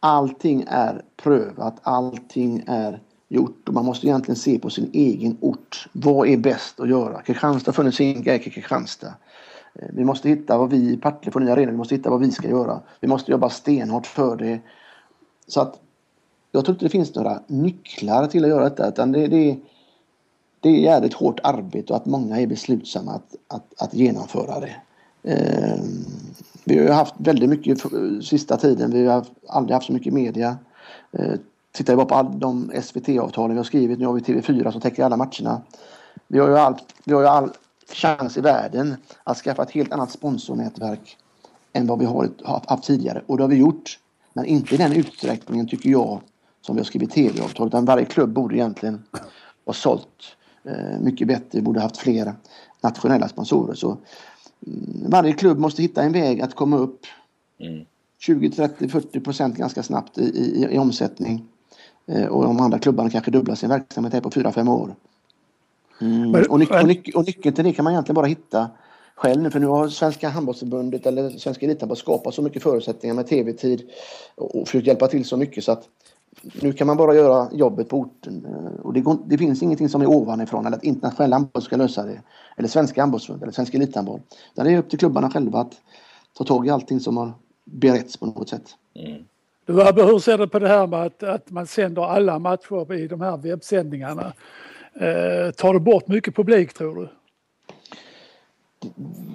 allting 0.00 0.64
är 0.68 1.02
prövat, 1.16 1.76
allting 1.82 2.64
är 2.66 3.00
gjort 3.28 3.68
och 3.68 3.74
man 3.74 3.84
måste 3.84 4.06
egentligen 4.06 4.36
se 4.36 4.58
på 4.58 4.70
sin 4.70 4.90
egen 4.92 5.36
ort. 5.40 5.88
Vad 5.92 6.28
är 6.28 6.36
bäst 6.36 6.80
att 6.80 6.88
göra? 6.88 7.22
Kristianstad 7.22 7.68
har 7.68 7.74
funnits 7.74 8.00
en 8.00 8.22
grej 8.22 8.38
Kristianstad. 8.38 9.14
Eh, 9.74 9.88
vi 9.92 10.04
måste 10.04 10.28
hitta 10.28 10.58
vad 10.58 10.70
vi 10.70 10.92
i 10.92 10.96
Partille 10.96 11.32
får 11.32 11.40
nya 11.40 11.52
arenor, 11.52 11.70
vi 11.70 11.76
måste 11.76 11.94
hitta 11.94 12.10
vad 12.10 12.20
vi 12.20 12.30
ska 12.30 12.48
göra. 12.48 12.80
Vi 13.00 13.08
måste 13.08 13.30
jobba 13.30 13.50
stenhårt 13.50 14.06
för 14.06 14.36
det. 14.36 14.60
Så 15.46 15.60
att 15.60 15.80
jag 16.52 16.64
tror 16.64 16.74
inte 16.74 16.84
det 16.84 16.90
finns 16.90 17.14
några 17.14 17.42
nycklar 17.46 18.26
till 18.26 18.44
att 18.44 18.50
göra 18.50 18.64
detta 18.64 18.88
utan 18.88 19.12
det, 19.12 19.26
det, 19.26 19.56
det 20.60 20.68
är 20.68 20.78
jävligt 20.78 21.14
hårt 21.14 21.40
arbete 21.42 21.92
och 21.92 21.96
att 21.96 22.06
många 22.06 22.40
är 22.40 22.46
beslutsamma 22.46 23.12
att, 23.12 23.34
att, 23.48 23.82
att 23.82 23.94
genomföra 23.94 24.60
det. 24.60 24.76
Ehm, 25.22 26.04
vi 26.68 26.88
har 26.88 26.94
haft 26.94 27.14
väldigt 27.18 27.48
mycket 27.48 27.78
sista 28.24 28.56
tiden. 28.56 28.90
Vi 28.90 29.06
har 29.06 29.24
aldrig 29.48 29.74
haft 29.74 29.86
så 29.86 29.92
mycket 29.92 30.12
media. 30.12 30.58
Eh, 31.12 31.34
tittar 31.72 31.92
vi 31.92 31.96
bara 31.96 32.06
på 32.06 32.14
all, 32.14 32.40
de 32.40 32.72
SVT-avtalen 32.82 33.50
vi 33.50 33.56
har 33.56 33.64
skrivit. 33.64 33.98
Nu 33.98 34.06
har 34.06 34.12
vi 34.12 34.20
TV4 34.20 34.70
som 34.70 34.80
täcker 34.80 35.04
alla 35.04 35.16
matcherna. 35.16 35.62
Vi 36.26 36.38
har 36.38 36.48
ju 36.48 36.58
all, 36.58 36.74
vi 37.04 37.14
har 37.14 37.20
ju 37.20 37.26
all 37.26 37.50
chans 37.92 38.36
i 38.36 38.40
världen 38.40 38.96
att 39.24 39.36
skaffa 39.36 39.62
ett 39.62 39.70
helt 39.70 39.92
annat 39.92 40.10
sponsornätverk 40.10 41.16
än 41.72 41.86
vad 41.86 41.98
vi 41.98 42.04
har 42.04 42.30
haft 42.66 42.84
tidigare. 42.84 43.22
Och 43.26 43.36
det 43.36 43.42
har 43.42 43.48
vi 43.48 43.56
gjort. 43.56 43.98
Men 44.32 44.44
inte 44.44 44.74
i 44.74 44.78
den 44.78 44.92
utsträckningen 44.92 45.68
tycker 45.68 45.90
jag 45.90 46.20
som 46.60 46.76
vi 46.76 46.80
har 46.80 46.84
skrivit 46.84 47.10
tv-avtal. 47.10 47.66
Utan 47.66 47.84
varje 47.84 48.04
klubb 48.04 48.30
borde 48.30 48.54
egentligen 48.54 49.04
ha 49.66 49.72
sålt 49.72 50.36
eh, 50.64 51.00
mycket 51.00 51.28
bättre. 51.28 51.60
Borde 51.60 51.80
haft 51.80 51.96
fler 51.96 52.34
nationella 52.80 53.28
sponsorer. 53.28 53.74
Så 53.74 53.98
varje 55.08 55.32
klubb 55.32 55.58
måste 55.58 55.82
hitta 55.82 56.02
en 56.02 56.12
väg 56.12 56.40
att 56.40 56.54
komma 56.54 56.76
upp 56.76 57.00
mm. 57.60 57.84
20, 58.18 58.50
30, 58.50 58.88
40 58.88 59.20
procent 59.20 59.56
ganska 59.56 59.82
snabbt 59.82 60.18
i, 60.18 60.22
i, 60.22 60.74
i 60.74 60.78
omsättning. 60.78 61.44
Eh, 62.06 62.26
och 62.26 62.44
de 62.44 62.60
andra 62.60 62.78
klubbarna 62.78 63.10
kanske 63.10 63.30
dubblar 63.30 63.54
sin 63.54 63.68
verksamhet 63.68 64.12
här 64.12 64.20
på 64.20 64.30
4-5 64.30 64.70
år. 64.70 64.94
Mm. 66.00 66.44
Och, 66.50 66.58
nyc 66.58 66.70
och, 66.70 66.86
nyc 66.86 67.14
och 67.14 67.26
nyckeln 67.26 67.54
till 67.54 67.64
det 67.64 67.72
kan 67.72 67.84
man 67.84 67.92
egentligen 67.92 68.14
bara 68.14 68.26
hitta 68.26 68.70
själv 69.14 69.42
nu 69.42 69.50
för 69.50 69.60
nu 69.60 69.66
har 69.66 69.88
Svenska 69.88 70.28
handbollsförbundet 70.28 71.06
eller 71.06 71.30
Svenska 71.30 71.66
elithandboll 71.66 71.96
skapat 71.96 72.34
så 72.34 72.42
mycket 72.42 72.62
förutsättningar 72.62 73.14
med 73.14 73.26
tv-tid 73.26 73.90
och 74.34 74.68
försökt 74.68 74.86
hjälpa 74.86 75.08
till 75.08 75.24
så 75.24 75.36
mycket 75.36 75.64
så 75.64 75.72
att 75.72 75.88
nu 76.42 76.72
kan 76.72 76.86
man 76.86 76.96
bara 76.96 77.14
göra 77.14 77.48
jobbet 77.52 77.88
på 77.88 77.96
orten. 77.96 78.46
Eh, 78.46 78.80
och 78.80 78.92
det, 78.92 79.00
går, 79.00 79.18
det 79.26 79.38
finns 79.38 79.62
ingenting 79.62 79.88
som 79.88 80.02
är 80.02 80.06
ovanifrån 80.06 80.66
eller 80.66 80.76
att 80.76 80.84
internationella 80.84 81.36
handboll 81.36 81.62
ska 81.62 81.76
lösa 81.76 82.04
det. 82.04 82.22
Eller 82.56 82.68
svenska 82.68 83.02
handbollsförbund 83.02 83.42
eller 83.42 83.52
svenska 83.52 83.76
elithandboll. 83.76 84.20
Det 84.54 84.60
är 84.60 84.78
upp 84.78 84.90
till 84.90 84.98
klubbarna 84.98 85.30
själva 85.30 85.60
att 85.60 85.72
ta 86.38 86.44
tag 86.44 86.66
i 86.66 86.70
allting 86.70 87.00
som 87.00 87.16
har 87.16 87.32
beretts 87.64 88.16
på 88.16 88.26
något 88.26 88.48
sätt. 88.48 88.76
Mm. 88.94 89.22
Du, 89.66 89.82
Abbe, 89.82 90.04
hur 90.04 90.18
ser 90.18 90.38
du 90.38 90.48
på 90.48 90.58
det 90.58 90.68
här 90.68 90.86
med 90.86 91.02
att, 91.02 91.22
att 91.22 91.50
man 91.50 91.66
sänder 91.66 92.02
alla 92.02 92.38
matcher 92.38 92.92
i 92.94 93.08
de 93.08 93.20
här 93.20 93.36
webbsändningarna? 93.36 94.32
Eh, 94.94 95.50
tar 95.50 95.74
det 95.74 95.80
bort 95.80 96.08
mycket 96.08 96.36
publik 96.36 96.72
tror 96.72 96.94
du? 96.94 97.08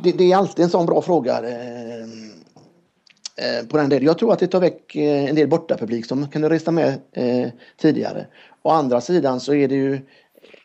Det, 0.03 0.11
det 0.11 0.31
är 0.31 0.37
alltid 0.37 0.65
en 0.65 0.69
sån 0.69 0.85
bra 0.85 1.01
fråga. 1.01 1.37
Eh, 1.37 2.07
Eh, 3.35 3.67
på 3.67 3.77
den 3.77 3.89
delen. 3.89 4.05
Jag 4.05 4.17
tror 4.17 4.33
att 4.33 4.39
det 4.39 4.47
tar 4.47 4.59
väck 4.59 4.95
eh, 4.95 5.29
en 5.29 5.35
del 5.35 5.47
bortapublik 5.47 6.05
som 6.05 6.27
kunde 6.27 6.49
resa 6.49 6.71
med 6.71 6.99
eh, 7.11 7.49
tidigare. 7.77 8.27
Å 8.61 8.69
andra 8.69 9.01
sidan 9.01 9.39
så 9.39 9.53
är 9.53 9.67
det 9.67 9.75
ju 9.75 9.99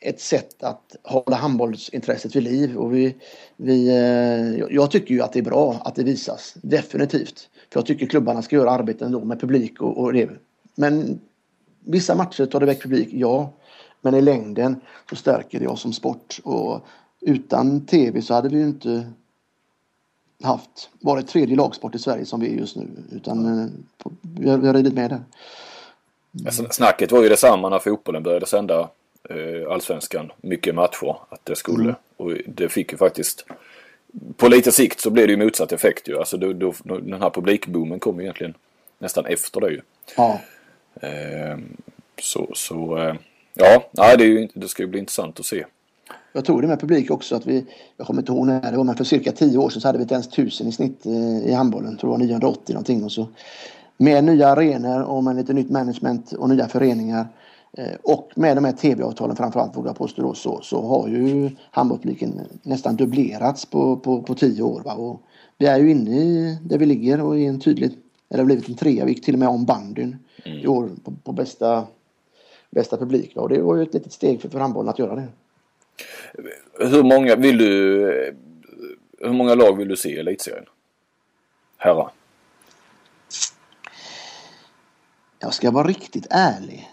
ett 0.01 0.21
sätt 0.21 0.63
att 0.63 0.97
hålla 1.05 1.37
handbollsintresset 1.37 2.37
vid 2.37 2.43
liv. 2.43 2.77
Och 2.77 2.95
vi, 2.95 3.17
vi, 3.57 3.89
jag 4.71 4.91
tycker 4.91 5.15
ju 5.15 5.23
att 5.23 5.33
det 5.33 5.39
är 5.39 5.43
bra 5.43 5.81
att 5.85 5.95
det 5.95 6.05
visas, 6.05 6.55
definitivt. 6.63 7.49
För 7.73 7.81
jag 7.81 7.87
tycker 7.87 8.07
klubbarna 8.07 8.43
ska 8.43 8.57
göra 8.57 8.71
arbete 8.71 9.05
ändå 9.05 9.25
med 9.25 9.41
publik 9.41 9.81
och, 9.81 9.99
och 9.99 10.13
det. 10.13 10.31
Men 10.75 11.21
vissa 11.85 12.15
matcher 12.15 12.47
tar 12.47 12.61
det 12.61 12.67
väck 12.67 12.83
publik, 12.83 13.09
ja. 13.13 13.53
Men 14.01 14.15
i 14.15 14.21
längden 14.21 14.81
så 15.11 15.17
stärker 15.17 15.61
det 15.61 15.69
oss 15.69 15.81
som 15.81 15.93
sport. 15.93 16.41
Och 16.45 16.87
utan 17.21 17.87
tv 17.87 18.23
så 18.23 18.35
hade 18.35 18.49
vi 18.49 18.57
ju 18.57 18.67
inte 18.67 19.13
haft 20.43 20.91
varit 21.01 21.29
tredje 21.29 21.57
lagsport 21.57 21.95
i 21.95 21.99
Sverige 21.99 22.25
som 22.25 22.41
vi 22.41 22.47
är 22.55 22.59
just 22.59 22.77
nu. 22.77 22.87
Utan 23.13 23.47
eh, 23.47 23.69
vi 24.21 24.51
har, 24.51 24.59
vi 24.59 24.67
har 24.67 24.75
ridit 24.75 24.95
med 24.95 25.11
där. 25.11 25.23
Mm. 26.61 26.71
Snacket 26.71 27.13
var 27.13 27.23
ju 27.23 27.29
detsamma 27.29 27.69
när 27.69 27.79
fotbollen 27.79 28.23
började 28.23 28.47
sända 28.47 28.89
eh, 29.31 29.73
allsvenskan 29.73 30.33
mycket 30.41 30.75
matcher. 30.75 31.17
Att 31.29 31.45
det 31.45 31.57
skulle. 31.57 31.83
Mm. 31.83 31.95
Och 32.17 32.33
det 32.47 32.69
fick 32.69 32.93
ju 32.93 32.99
faktiskt 32.99 33.45
på 34.37 34.49
lite 34.49 34.73
sikt 34.73 35.01
så 35.01 35.11
blev 35.11 35.27
det 35.27 35.31
ju 35.33 35.45
motsatt 35.45 35.73
effekt 35.73 36.09
ju. 36.09 36.19
Alltså 36.19 36.37
då, 36.37 36.53
då, 36.53 36.75
den 36.85 37.23
här 37.23 37.31
publikboomen 37.31 38.01
kom 38.01 38.21
egentligen 38.21 38.55
nästan 38.99 39.27
efter 39.27 39.61
det 39.61 39.71
ju. 39.71 39.81
Ja. 40.17 40.41
Eh, 41.01 41.59
så, 42.21 42.51
så 42.55 42.99
eh, 42.99 43.15
ja, 43.55 43.89
nej, 43.93 44.17
det, 44.17 44.25
är 44.25 44.29
ju, 44.29 44.49
det 44.55 44.69
ska 44.69 44.83
ju 44.83 44.87
bli 44.87 44.99
intressant 44.99 45.41
att 45.41 45.47
se. 45.47 45.65
Jag 46.33 46.45
tror 46.45 46.63
det 46.63 46.69
med 46.69 46.81
publik 46.81 47.11
också 47.11 47.37
att 47.37 47.47
vi, 47.47 47.65
jag 47.97 48.07
kommer 48.07 48.23
inte 48.23 48.33
ihåg 48.33 48.47
när 48.47 48.71
det 48.71 48.77
var, 48.77 48.85
men 48.85 48.97
för 48.97 49.05
cirka 49.05 49.33
tio 49.33 49.59
år 49.59 49.71
sedan 49.71 49.81
så 49.81 49.89
hade 49.89 49.99
vi 49.99 50.03
inte 50.03 50.15
ens 50.15 50.29
tusen 50.29 50.67
i 50.67 50.73
snitt 50.73 51.07
eh, 51.07 51.49
i 51.49 51.53
handbollen. 51.53 51.91
Jag 51.91 52.01
tror 52.01 52.11
det 52.11 52.19
var 52.19 52.19
980 52.19 52.73
någonting 52.75 53.05
och 53.05 53.13
så. 53.13 53.27
Med 53.97 54.25
nya 54.25 54.49
arenor 54.49 55.03
och 55.03 55.25
med 55.25 55.37
lite 55.37 55.53
nytt 55.53 55.71
management 55.71 56.33
och 56.33 56.49
nya 56.49 56.69
föreningar 56.69 57.29
eh, 57.73 57.95
och 58.03 58.31
med 58.35 58.57
de 58.57 58.65
här 58.65 58.73
tv-avtalen 58.73 59.37
framförallt 59.37 59.77
vågar 59.77 59.89
jag 59.89 59.97
påstå 59.97 60.23
då, 60.23 60.35
så, 60.35 60.61
så 60.63 60.87
har 60.87 61.09
ju 61.09 61.51
handbollspubliken 61.71 62.41
nästan 62.63 62.97
dubblerats 62.97 63.67
på, 63.67 63.97
på, 63.97 64.23
på 64.23 64.35
tio 64.35 64.63
år. 64.63 64.83
Va? 64.85 64.95
Och 64.95 65.23
vi 65.59 65.67
är 65.67 65.79
ju 65.79 65.91
inne 65.91 66.11
i 66.11 66.59
där 66.63 66.79
vi 66.79 66.87
ligger 66.87 67.21
och 67.21 67.39
är 67.39 67.49
en 67.49 67.61
tydlig, 67.61 67.99
eller 68.31 68.43
har 68.43 68.47
blivit 68.47 68.69
en 68.69 68.75
trea, 68.75 69.05
vi 69.05 69.13
gick 69.13 69.25
till 69.25 69.35
och 69.35 69.41
med 69.41 69.49
om 69.49 69.65
bandyn 69.65 70.17
mm. 70.45 70.59
i 70.59 70.67
år 70.67 70.91
på, 71.05 71.13
på 71.25 71.33
bästa, 71.33 71.85
bästa 72.71 72.97
publik. 72.97 73.37
Va? 73.37 73.43
Och 73.43 73.49
det 73.49 73.63
var 73.63 73.77
ju 73.77 73.83
ett 73.83 73.95
litet 73.95 74.13
steg 74.13 74.41
för, 74.41 74.49
för 74.49 74.61
handbollen 74.61 74.91
att 74.91 74.99
göra 74.99 75.15
det. 75.15 75.29
Hur 76.79 77.03
många 77.03 77.37
vill 77.37 77.59
du... 77.59 78.37
Hur 79.21 79.33
många 79.33 79.55
lag 79.55 79.77
vill 79.77 79.89
du 79.89 79.97
se 79.97 80.09
i 80.09 80.19
elitserien? 80.19 80.65
Herrar. 81.77 82.11
Jag 85.39 85.55
ska 85.55 85.71
vara 85.71 85.89
riktigt 85.89 86.27
ärlig. 86.31 86.89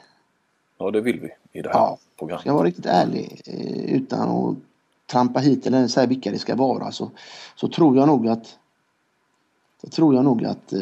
Ja, 0.78 0.92
det 0.92 1.02
vill 1.02 1.20
vi 1.20 1.30
i 1.60 1.62
det 1.62 1.70
här 1.70 1.80
ja, 1.80 1.98
programmet. 2.18 2.42
Ska 2.42 2.50
jag 2.50 2.56
vara 2.56 2.68
riktigt 2.68 2.86
ärlig 2.86 3.42
eh, 3.46 3.96
utan 3.96 4.30
att 4.30 4.56
trampa 5.12 5.40
hit 5.40 5.68
eller 5.68 5.88
säga 5.88 6.08
vilka 6.08 6.32
det 6.32 6.40
ska 6.40 6.56
vara 6.56 6.92
så, 6.92 7.12
så 7.56 7.68
tror 7.68 7.98
jag 7.98 8.08
nog 8.08 8.28
att 8.28 8.58
så 9.82 9.88
tror 9.88 10.16
jag 10.16 10.26
nog 10.26 10.46
att 10.46 10.74
eh, 10.74 10.82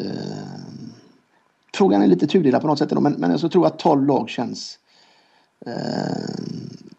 frågan 1.74 2.02
är 2.02 2.06
lite 2.06 2.26
tudelad 2.26 2.62
på 2.62 2.68
något 2.68 2.78
sätt 2.78 3.00
men, 3.00 3.12
men 3.12 3.30
jag 3.30 3.52
tror 3.52 3.66
att 3.66 3.78
12 3.78 4.06
lag 4.06 4.28
känns 4.28 4.78
eh, 5.66 5.72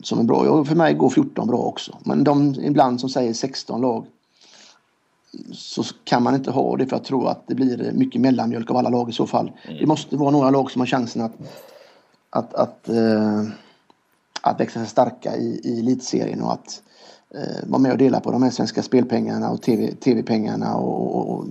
som 0.05 0.19
är 0.19 0.23
bra. 0.23 0.37
Och 0.37 0.67
för 0.67 0.75
mig 0.75 0.93
går 0.93 1.09
14 1.09 1.47
bra 1.47 1.57
också. 1.57 1.97
Men 2.03 2.23
de 2.23 2.55
ibland 2.55 2.99
som 2.99 3.09
säger 3.09 3.33
16 3.33 3.81
lag 3.81 4.05
så 5.51 5.83
kan 6.03 6.23
man 6.23 6.35
inte 6.35 6.51
ha 6.51 6.77
det 6.77 6.87
för 6.87 6.95
att 6.95 7.03
tro 7.03 7.25
att 7.25 7.47
det 7.47 7.55
blir 7.55 7.91
mycket 7.93 8.21
mellanmjölk 8.21 8.71
av 8.71 8.77
alla 8.77 8.89
lag 8.89 9.09
i 9.09 9.13
så 9.13 9.27
fall. 9.27 9.51
Mm. 9.63 9.77
Det 9.77 9.85
måste 9.85 10.17
vara 10.17 10.31
några 10.31 10.49
lag 10.49 10.71
som 10.71 10.81
har 10.81 10.85
chansen 10.85 11.21
att, 11.21 11.33
att, 12.29 12.53
att, 12.53 12.89
uh, 12.89 13.43
att 14.41 14.59
växa 14.59 14.79
sig 14.79 14.87
starka 14.87 15.35
i, 15.35 15.61
i 15.63 15.79
elitserien 15.79 16.41
och 16.41 16.53
att 16.53 16.81
uh, 17.35 17.69
vara 17.69 17.81
med 17.81 17.91
och 17.91 17.97
dela 17.97 18.19
på 18.19 18.31
de 18.31 18.43
här 18.43 18.49
svenska 18.49 18.83
spelpengarna 18.83 19.51
och 19.51 19.61
tv-pengarna 19.61 20.65
TV 20.65 20.77
och, 20.77 21.15
och, 21.15 21.29
och, 21.29 21.45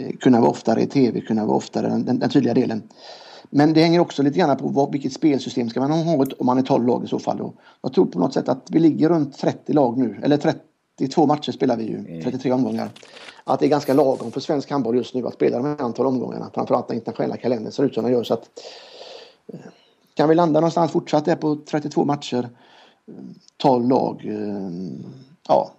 uh, 0.00 0.16
kunna 0.20 0.40
vara 0.40 0.50
oftare 0.50 0.82
i 0.82 0.86
tv, 0.86 1.20
kunna 1.20 1.46
vara 1.46 1.56
oftare 1.56 1.88
den, 1.88 2.04
den, 2.04 2.18
den 2.18 2.30
tydliga 2.30 2.54
delen. 2.54 2.82
Men 3.56 3.72
det 3.72 3.82
hänger 3.82 4.00
också 4.00 4.22
lite 4.22 4.38
grann 4.38 4.56
på 4.56 4.68
vad, 4.68 4.92
vilket 4.92 5.12
spelsystem 5.12 5.70
ska 5.70 5.80
man 5.80 5.90
ha 5.90 6.26
om 6.38 6.46
man 6.46 6.58
är 6.58 6.62
12 6.62 6.86
lag 6.86 7.04
i 7.04 7.06
så 7.06 7.18
fall. 7.18 7.38
Då. 7.38 7.52
Jag 7.82 7.92
tror 7.92 8.06
på 8.06 8.18
något 8.18 8.34
sätt 8.34 8.48
att 8.48 8.70
vi 8.70 8.78
ligger 8.78 9.08
runt 9.08 9.38
30 9.38 9.72
lag 9.72 9.98
nu, 9.98 10.20
eller 10.22 10.54
32 10.96 11.26
matcher 11.26 11.52
spelar 11.52 11.76
vi 11.76 11.84
ju, 11.84 12.22
33 12.22 12.50
mm. 12.50 12.64
omgångar. 12.64 12.90
Att 13.44 13.60
det 13.60 13.66
är 13.66 13.68
ganska 13.68 13.94
lagom 13.94 14.30
för 14.30 14.40
svensk 14.40 14.70
handboll 14.70 14.96
just 14.96 15.14
nu 15.14 15.26
att 15.26 15.34
spela 15.34 15.56
de 15.56 15.66
här 15.66 15.82
antal 15.82 16.06
omgångarna. 16.06 16.50
Framförallt 16.54 16.88
när 16.88 16.96
internationella 16.96 17.36
kalendern 17.36 17.72
ser 17.72 17.84
ut 17.84 17.94
som 17.94 18.04
den 18.04 18.12
gör. 18.12 18.24
Så 18.24 18.34
att, 18.34 18.50
eh, 19.52 19.58
kan 20.14 20.28
vi 20.28 20.34
landa 20.34 20.60
någonstans 20.60 20.92
fortsatt 20.92 21.24
där 21.24 21.36
på 21.36 21.58
32 21.70 22.04
matcher, 22.04 22.48
12 23.56 23.88
lag. 23.88 24.26
Eh, 24.26 24.70
ja, 25.48 25.70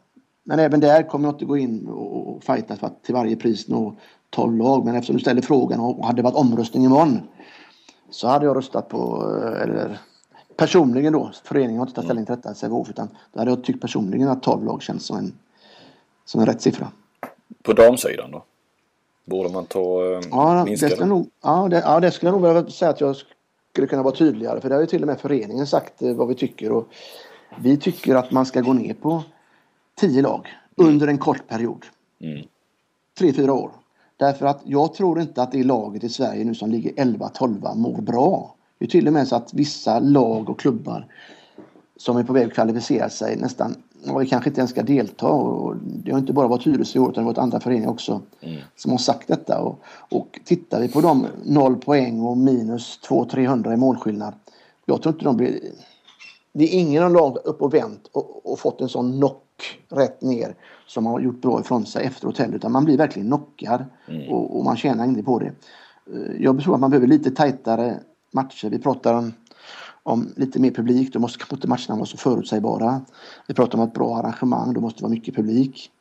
men 0.44 0.60
även 0.60 0.80
där 0.80 1.04
kommer 1.04 1.28
jag 1.28 1.36
inte 1.36 1.46
gå 1.46 1.58
in 1.58 1.88
och 1.88 2.44
fighta 2.44 2.76
för 2.76 2.88
att 2.88 3.04
till 3.04 3.14
varje 3.14 3.36
pris 3.36 3.68
nå 3.68 3.96
12 4.30 4.58
lag. 4.58 4.86
Men 4.86 4.96
eftersom 4.96 5.16
du 5.16 5.22
ställer 5.22 5.42
frågan 5.42 5.80
och 5.80 6.06
hade 6.06 6.22
varit 6.22 6.36
omröstning 6.36 6.86
imorgon 6.86 7.20
så 8.16 8.28
hade 8.28 8.46
jag 8.46 8.58
röstat 8.58 8.90
på, 8.90 9.32
eh, 9.34 9.62
eller 9.62 10.00
personligen 10.58 11.14
då, 11.14 11.32
föreningen 11.44 11.80
har 11.80 11.86
inte 11.86 11.96
tagit 11.96 12.08
ställning 12.08 12.26
till 12.26 12.36
detta, 12.36 12.54
Sävehof, 12.54 12.90
utan 12.90 13.08
då 13.34 13.40
hade 13.40 13.52
jag 13.52 13.64
tyckt 13.64 13.82
personligen 13.82 14.30
att 14.30 14.44
12 14.44 14.66
lag 14.66 14.82
känns 14.82 15.06
som 15.06 15.18
en, 15.18 15.34
som 16.26 16.42
en 16.42 16.48
rätt 16.48 16.62
siffra. 16.62 16.88
På 17.64 17.74
damsidan 17.74 18.32
då? 18.32 18.44
Borde 19.26 19.50
man 19.50 19.66
ta 19.66 20.04
äh, 20.04 20.22
ja, 20.32 20.66
minska 20.66 20.88
det 20.88 21.06
nog, 21.06 21.30
ja, 21.44 21.68
det, 21.70 21.80
ja, 21.80 22.00
det 22.00 22.12
skulle 22.12 22.32
jag 22.32 22.42
nog 22.42 22.54
vilja 22.54 22.72
säga 22.72 22.92
att 22.92 23.02
jag 23.02 23.16
skulle 23.72 23.88
kunna 23.88 24.04
vara 24.04 24.16
tydligare, 24.16 24.62
för 24.62 24.70
det 24.70 24.76
har 24.76 24.82
ju 24.82 24.88
till 24.88 25.02
och 25.02 25.08
med 25.08 25.20
föreningen 25.20 25.68
sagt 25.68 26.02
eh, 26.02 26.14
vad 26.14 26.28
vi 26.28 26.36
tycker 26.36 26.72
och 26.72 26.88
vi 27.60 27.78
tycker 27.78 28.16
att 28.16 28.32
man 28.32 28.46
ska 28.46 28.62
gå 28.62 28.74
ner 28.74 28.94
på 28.94 29.24
10 29.96 30.22
lag 30.22 30.48
under 30.76 31.08
en 31.08 31.18
kort 31.18 31.48
period. 31.48 31.86
Mm. 32.22 32.48
Tre, 33.18 33.34
fyra 33.34 33.54
år. 33.54 33.72
Därför 34.18 34.46
att 34.46 34.62
jag 34.64 34.94
tror 34.94 35.22
inte 35.22 35.42
att 35.42 35.52
det 35.52 35.64
laget 35.64 36.04
i 36.04 36.10
Sverige 36.10 36.46
nu 36.46 36.56
som 36.56 36.72
ligger 36.72 36.92
11-12 36.92 37.76
mår 37.76 38.02
bra. 38.02 38.56
Det 38.78 38.86
är 38.86 38.90
till 38.90 39.08
och 39.08 39.14
med 39.14 39.28
så 39.28 39.36
att 39.36 39.54
vissa 39.54 40.00
lag 40.00 40.50
och 40.50 40.60
klubbar 40.60 41.08
som 41.98 42.18
är 42.18 42.24
på 42.24 42.34
väg 42.34 42.48
att 42.48 42.54
kvalificera 42.54 43.10
sig 43.10 43.38
nästan, 43.38 43.76
och 44.10 44.22
vi 44.22 44.26
kanske 44.26 44.50
inte 44.50 44.62
ens 44.62 44.72
ska 44.72 44.84
delta. 44.84 45.28
Och 45.28 45.76
det 45.84 46.12
har 46.12 46.20
inte 46.20 46.34
bara 46.34 46.48
varit 46.48 46.64
Tyresö 46.64 47.00
i 47.00 47.02
år 47.02 47.10
utan 47.10 47.24
det 47.24 47.28
har 47.28 47.34
varit 47.34 47.44
andra 47.44 47.60
föreningar 47.60 47.90
också 47.90 48.22
mm. 48.42 48.62
som 48.76 48.92
har 48.92 48.98
sagt 48.98 49.28
detta. 49.28 49.62
Och, 49.62 49.80
och 50.12 50.40
tittar 50.46 50.82
vi 50.82 50.88
på 50.88 51.02
de 51.02 51.28
noll 51.44 51.76
poäng 51.76 52.22
och 52.22 52.38
minus 52.38 53.00
200-300 53.08 53.74
i 53.74 53.78
målskillnad. 53.78 54.34
Jag 54.86 55.02
tror 55.02 55.14
inte 55.16 55.26
de 55.26 55.38
blir... 55.38 55.60
Det 56.54 56.64
är 56.64 56.80
ingen 56.80 57.04
av 57.04 57.14
dem 57.14 57.38
upp 57.44 57.62
och 57.62 57.74
vänt 57.74 58.10
och, 58.12 58.52
och 58.52 58.60
fått 58.60 58.82
en 58.82 58.90
sån 58.90 59.12
knock 59.12 59.45
rätt 59.90 60.22
ner 60.22 60.56
som 60.88 61.06
har 61.06 61.20
gjort 61.20 61.42
bra 61.42 61.60
ifrån 61.60 61.86
sig 61.86 62.06
efteråt 62.06 62.38
heller 62.38 62.56
utan 62.56 62.72
man 62.72 62.86
blir 62.86 62.98
verkligen 62.98 63.28
knockad 63.28 63.86
mm. 64.08 64.34
och, 64.34 64.58
och, 64.58 64.66
man 64.66 64.78
tjänar 64.78 65.06
inte 65.06 65.24
på 65.24 65.40
det. 65.40 65.52
Eh, 66.14 66.42
jag 66.42 66.64
tror 66.64 66.74
att 66.74 66.82
man 66.82 66.90
behöver 66.90 67.08
lite 67.08 67.32
tajtare 67.32 68.00
matcher. 68.32 68.70
Vi 68.70 68.80
pratar 68.80 69.14
om, 69.14 69.34
om 70.04 70.34
lite 70.36 70.60
mer 70.60 70.72
publik, 70.72 71.14
då 71.14 71.20
måste 71.20 71.46
inte 71.52 71.68
matcherna 71.68 71.96
vara 71.96 72.06
så 72.06 72.18
förutsägbara. 72.18 73.02
Vi 73.48 73.54
pratar 73.54 73.78
om 73.78 73.84
ett 73.88 73.94
bra 73.94 74.18
arrangemang, 74.18 74.74
då 74.74 74.82
måste 74.82 75.00
det 75.00 75.04
vara 75.04 75.12
mycket 75.12 75.36
publik. 75.36 75.92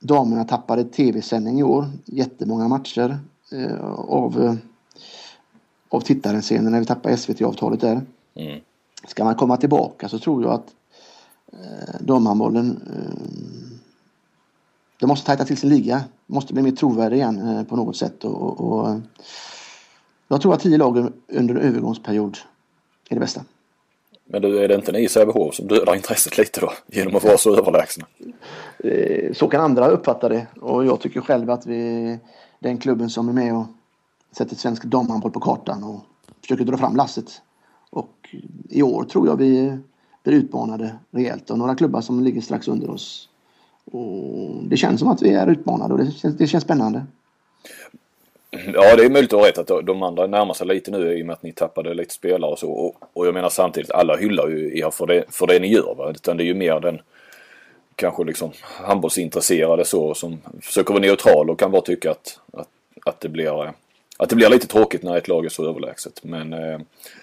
Damerna 0.00 0.44
tappade 0.44 0.84
tv-sändning 0.84 1.60
i 1.60 1.62
år, 1.62 1.86
jättemånga 2.04 2.68
matcher 2.68 3.18
eh, 3.52 3.84
av, 3.90 4.42
eh, 4.42 4.54
av 5.88 6.00
tittarhänseende 6.00 6.70
när 6.70 6.80
vi 6.80 6.86
tappade 6.86 7.16
SVT-avtalet 7.16 7.80
där. 7.80 8.00
Mm. 8.34 8.60
Ska 9.06 9.24
man 9.24 9.34
komma 9.34 9.56
tillbaka 9.56 10.08
så 10.08 10.18
tror 10.18 10.42
jag 10.42 10.52
att 10.52 10.74
damhandbollen 12.00 12.82
eh, 12.86 13.38
de 15.00 15.06
måste 15.06 15.26
tajta 15.26 15.44
till 15.44 15.56
sin 15.56 15.70
liga. 15.70 16.04
Måste 16.26 16.54
bli 16.54 16.62
mer 16.62 16.70
trovärdig 16.70 17.16
igen 17.16 17.48
eh, 17.48 17.64
på 17.64 17.76
något 17.76 17.96
sätt. 17.96 18.24
Och, 18.24 18.60
och, 18.60 19.00
jag 20.28 20.40
tror 20.40 20.54
att 20.54 20.60
tio 20.60 20.78
lag 20.78 21.12
under 21.28 21.54
en 21.54 21.60
övergångsperiod 21.60 22.38
är 23.10 23.14
det 23.14 23.20
bästa. 23.20 23.44
Men 24.24 24.42
du, 24.42 24.58
är 24.58 24.68
det 24.68 24.74
inte 24.74 24.92
ni 24.92 25.04
i 25.04 25.08
Sävehof 25.08 25.54
som 25.54 25.66
dödar 25.66 25.94
intresset 25.94 26.38
lite 26.38 26.60
då? 26.60 26.72
Genom 26.86 27.16
att 27.16 27.24
vara 27.24 27.38
så 27.38 27.56
överlägsna? 27.56 28.06
Eh, 28.78 29.32
så 29.32 29.48
kan 29.48 29.60
andra 29.60 29.88
uppfatta 29.88 30.28
det. 30.28 30.46
Och 30.60 30.86
jag 30.86 31.00
tycker 31.00 31.20
själv 31.20 31.50
att 31.50 31.66
vi 31.66 32.18
den 32.58 32.78
klubben 32.78 33.10
som 33.10 33.28
är 33.28 33.32
med 33.32 33.56
och 33.56 33.66
sätter 34.32 34.56
svensk 34.56 34.84
damhandboll 34.84 35.30
på 35.30 35.40
kartan 35.40 35.84
och 35.84 36.00
försöker 36.40 36.64
dra 36.64 36.76
fram 36.76 36.96
lasset. 36.96 37.42
Och 37.90 38.34
i 38.68 38.82
år 38.82 39.04
tror 39.04 39.26
jag 39.26 39.36
vi 39.36 39.78
blir 40.24 40.34
utmanade 40.34 40.98
rejält 41.10 41.50
och 41.50 41.58
några 41.58 41.74
klubbar 41.74 42.00
som 42.00 42.24
ligger 42.24 42.40
strax 42.40 42.68
under 42.68 42.90
oss. 42.90 43.28
Och 43.84 44.64
det 44.64 44.76
känns 44.76 45.00
som 45.00 45.08
att 45.08 45.22
vi 45.22 45.30
är 45.30 45.46
utmanade 45.46 45.94
och 45.94 46.00
det 46.00 46.10
känns, 46.10 46.36
det 46.36 46.46
känns 46.46 46.64
spännande. 46.64 47.06
Ja, 48.50 48.96
det 48.96 49.04
är 49.04 49.10
möjligt 49.10 49.32
att 49.32 49.40
ha 49.40 49.48
rätt 49.48 49.58
att 49.58 49.86
de 49.86 50.02
andra 50.02 50.26
närmar 50.26 50.54
sig 50.54 50.66
lite 50.66 50.90
nu 50.90 51.18
i 51.18 51.22
och 51.22 51.26
med 51.26 51.32
att 51.32 51.42
ni 51.42 51.52
tappade 51.52 51.94
lite 51.94 52.14
spelare 52.14 52.50
och 52.50 52.58
så. 52.58 52.70
Och, 52.70 52.94
och 53.12 53.26
jag 53.26 53.34
menar 53.34 53.48
samtidigt, 53.48 53.90
alla 53.90 54.16
hyllar 54.16 54.48
ju 54.48 54.78
er 54.78 54.90
för 54.90 55.06
det, 55.06 55.24
för 55.28 55.46
det 55.46 55.58
ni 55.58 55.68
gör. 55.68 55.94
Va? 55.94 56.10
Utan 56.10 56.36
det 56.36 56.42
är 56.42 56.46
ju 56.46 56.54
mer 56.54 56.80
den 56.80 57.00
kanske 57.94 58.24
liksom 58.24 58.52
handbollsintresserade 58.62 59.84
så 59.84 60.14
som 60.14 60.38
försöker 60.60 60.94
vara 60.94 61.00
neutral 61.00 61.50
och 61.50 61.58
kan 61.58 61.70
bara 61.70 61.82
tycka 61.82 62.10
att, 62.10 62.40
att, 62.52 62.68
att, 63.04 63.20
det 63.20 63.28
blir, 63.28 63.64
eh, 63.64 63.70
att 64.18 64.28
det 64.28 64.36
blir 64.36 64.48
lite 64.48 64.66
tråkigt 64.66 65.02
när 65.02 65.16
ett 65.16 65.28
lag 65.28 65.44
är 65.44 65.48
så 65.48 65.68
överlägset. 65.68 66.20
Men, 66.24 66.52
eh... 66.52 66.80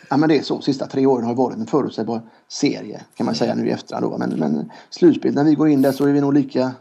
Ja 0.10 0.18
men 0.18 0.30
det 0.30 0.38
är 0.38 0.42
så. 0.42 0.62
Sista 0.62 0.88
tre 0.88 1.06
åren 1.06 1.26
har 1.26 1.36
varit 1.36 1.58
en 1.58 1.68
förutsägbar 1.68 2.22
serie 2.48 3.02
kan 3.18 3.26
man 3.26 3.36
säga 3.36 3.56
nu 3.56 3.68
i 3.68 3.72
efterhand. 3.72 4.06
Då. 4.06 4.18
Men, 4.18 4.30
men 4.30 4.72
slutspel, 4.90 5.34
när 5.34 5.44
vi 5.44 5.56
går 5.56 5.70
in 5.70 5.82
där 5.82 5.92
så 5.92 6.06
är 6.06 6.12
vi 6.12 6.22
nog 6.22 6.34
lika 6.34 6.72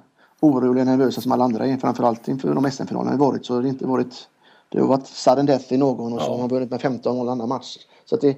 oroliga 0.41 0.83
och 0.83 0.87
nervösa 0.87 1.21
som 1.21 1.33
alla 1.33 1.45
andra 1.45 1.67
är. 1.67 1.77
Framförallt 1.77 2.29
inför 2.29 2.55
de 2.55 2.71
SM-finalerna 2.71 3.11
har 3.11 3.19
varit 3.19 3.47
så 3.47 3.55
har 3.55 3.63
det 3.63 3.69
inte 3.69 3.87
varit 3.87 4.29
det 4.69 4.81
har 4.81 4.89
varit 4.89 5.07
sudden 5.07 5.47
death 5.47 5.73
i 5.73 5.77
någon 5.77 6.13
och 6.13 6.21
så 6.21 6.31
har 6.31 6.39
man 6.39 6.49
vunnit 6.49 6.71
med 6.71 6.81
15 6.81 7.17
mål 7.17 7.29
annan 7.29 7.49
match. 7.49 7.79
Så 8.05 8.15
att 8.15 8.21
det, 8.21 8.37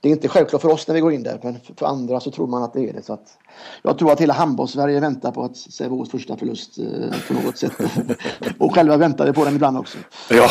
det 0.00 0.08
är 0.08 0.12
inte 0.12 0.28
självklart 0.28 0.62
för 0.62 0.68
oss 0.68 0.88
när 0.88 0.94
vi 0.94 1.00
går 1.00 1.12
in 1.12 1.22
där, 1.22 1.40
men 1.42 1.58
för 1.76 1.86
andra 1.86 2.20
så 2.20 2.30
tror 2.30 2.46
man 2.46 2.62
att 2.62 2.72
det 2.72 2.88
är 2.88 2.92
det. 2.92 3.02
Så 3.02 3.12
att, 3.12 3.38
jag 3.82 3.98
tror 3.98 4.12
att 4.12 4.20
hela 4.20 4.34
handbolls-Sverige 4.34 5.00
väntar 5.00 5.32
på 5.32 5.42
att 5.42 5.56
Sävehofs 5.56 6.10
första 6.10 6.36
förlust 6.36 6.78
eh, 6.78 7.14
på 7.28 7.34
något 7.34 7.58
sätt. 7.58 7.72
och 8.58 8.74
själva 8.74 8.96
väntade 8.96 9.32
på 9.32 9.44
den 9.44 9.54
ibland 9.54 9.78
också. 9.78 9.98
Ja, 10.30 10.48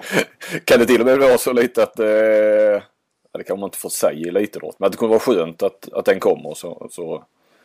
kan 0.64 0.78
det 0.78 0.86
till 0.86 1.00
och 1.00 1.06
med 1.06 1.18
vara 1.18 1.38
så 1.38 1.52
lite 1.52 1.82
att, 1.82 1.98
eh, 1.98 2.06
det 3.38 3.44
kan 3.46 3.60
man 3.60 3.66
inte 3.66 3.78
få 3.78 3.90
säga 3.90 4.32
lite 4.32 4.58
då, 4.58 4.72
men 4.78 4.86
att 4.86 4.92
det 4.92 4.98
kommer 4.98 5.10
vara 5.10 5.20
skönt 5.20 5.62
att, 5.62 5.92
att 5.92 6.04
den 6.04 6.20
kommer 6.20 6.54
så, 6.54 6.88
så, 6.90 7.24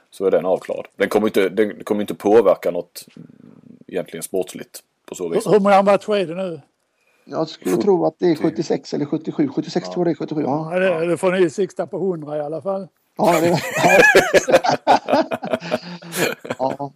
så 0.09 0.25
är 0.25 0.31
den 0.31 0.45
avklarad. 0.45 0.85
Den 0.95 1.09
kommer 1.09 1.27
inte, 1.27 1.49
den 1.49 1.83
kommer 1.83 2.01
inte 2.01 2.15
påverka 2.15 2.71
något 2.71 3.05
egentligen 3.87 4.23
sportsligt 4.23 4.79
på 5.05 5.15
så 5.15 5.29
vis. 5.29 5.47
Hur 5.47 5.59
många 5.59 5.81
matcher 5.81 6.15
är 6.15 6.25
det 6.25 6.35
nu? 6.35 6.61
Jag 7.25 7.49
skulle 7.49 7.77
tro 7.77 8.05
att 8.05 8.15
det 8.19 8.31
är 8.31 8.35
76 8.35 8.93
eller 8.93 9.05
77. 9.05 9.47
76 9.47 9.87
ja. 9.87 9.93
tror 9.93 10.07
jag 10.07 10.15
det 10.15 10.23
är 10.23 10.25
77. 10.25 10.41
Ja, 10.41 10.69
ja 10.73 10.79
det, 10.79 11.07
det 11.07 11.17
får 11.17 11.31
ni 11.31 11.49
sikta 11.49 11.87
på 11.87 11.97
100 11.97 12.37
i 12.37 12.39
alla 12.39 12.61
fall. 12.61 12.87
Ja, 13.17 13.39
det, 13.41 13.47
ja. 16.57 16.91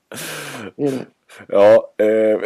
det 0.75 0.83
är 0.83 0.91
det. 0.91 1.05
Ja, 1.47 1.93
eh, 1.97 2.39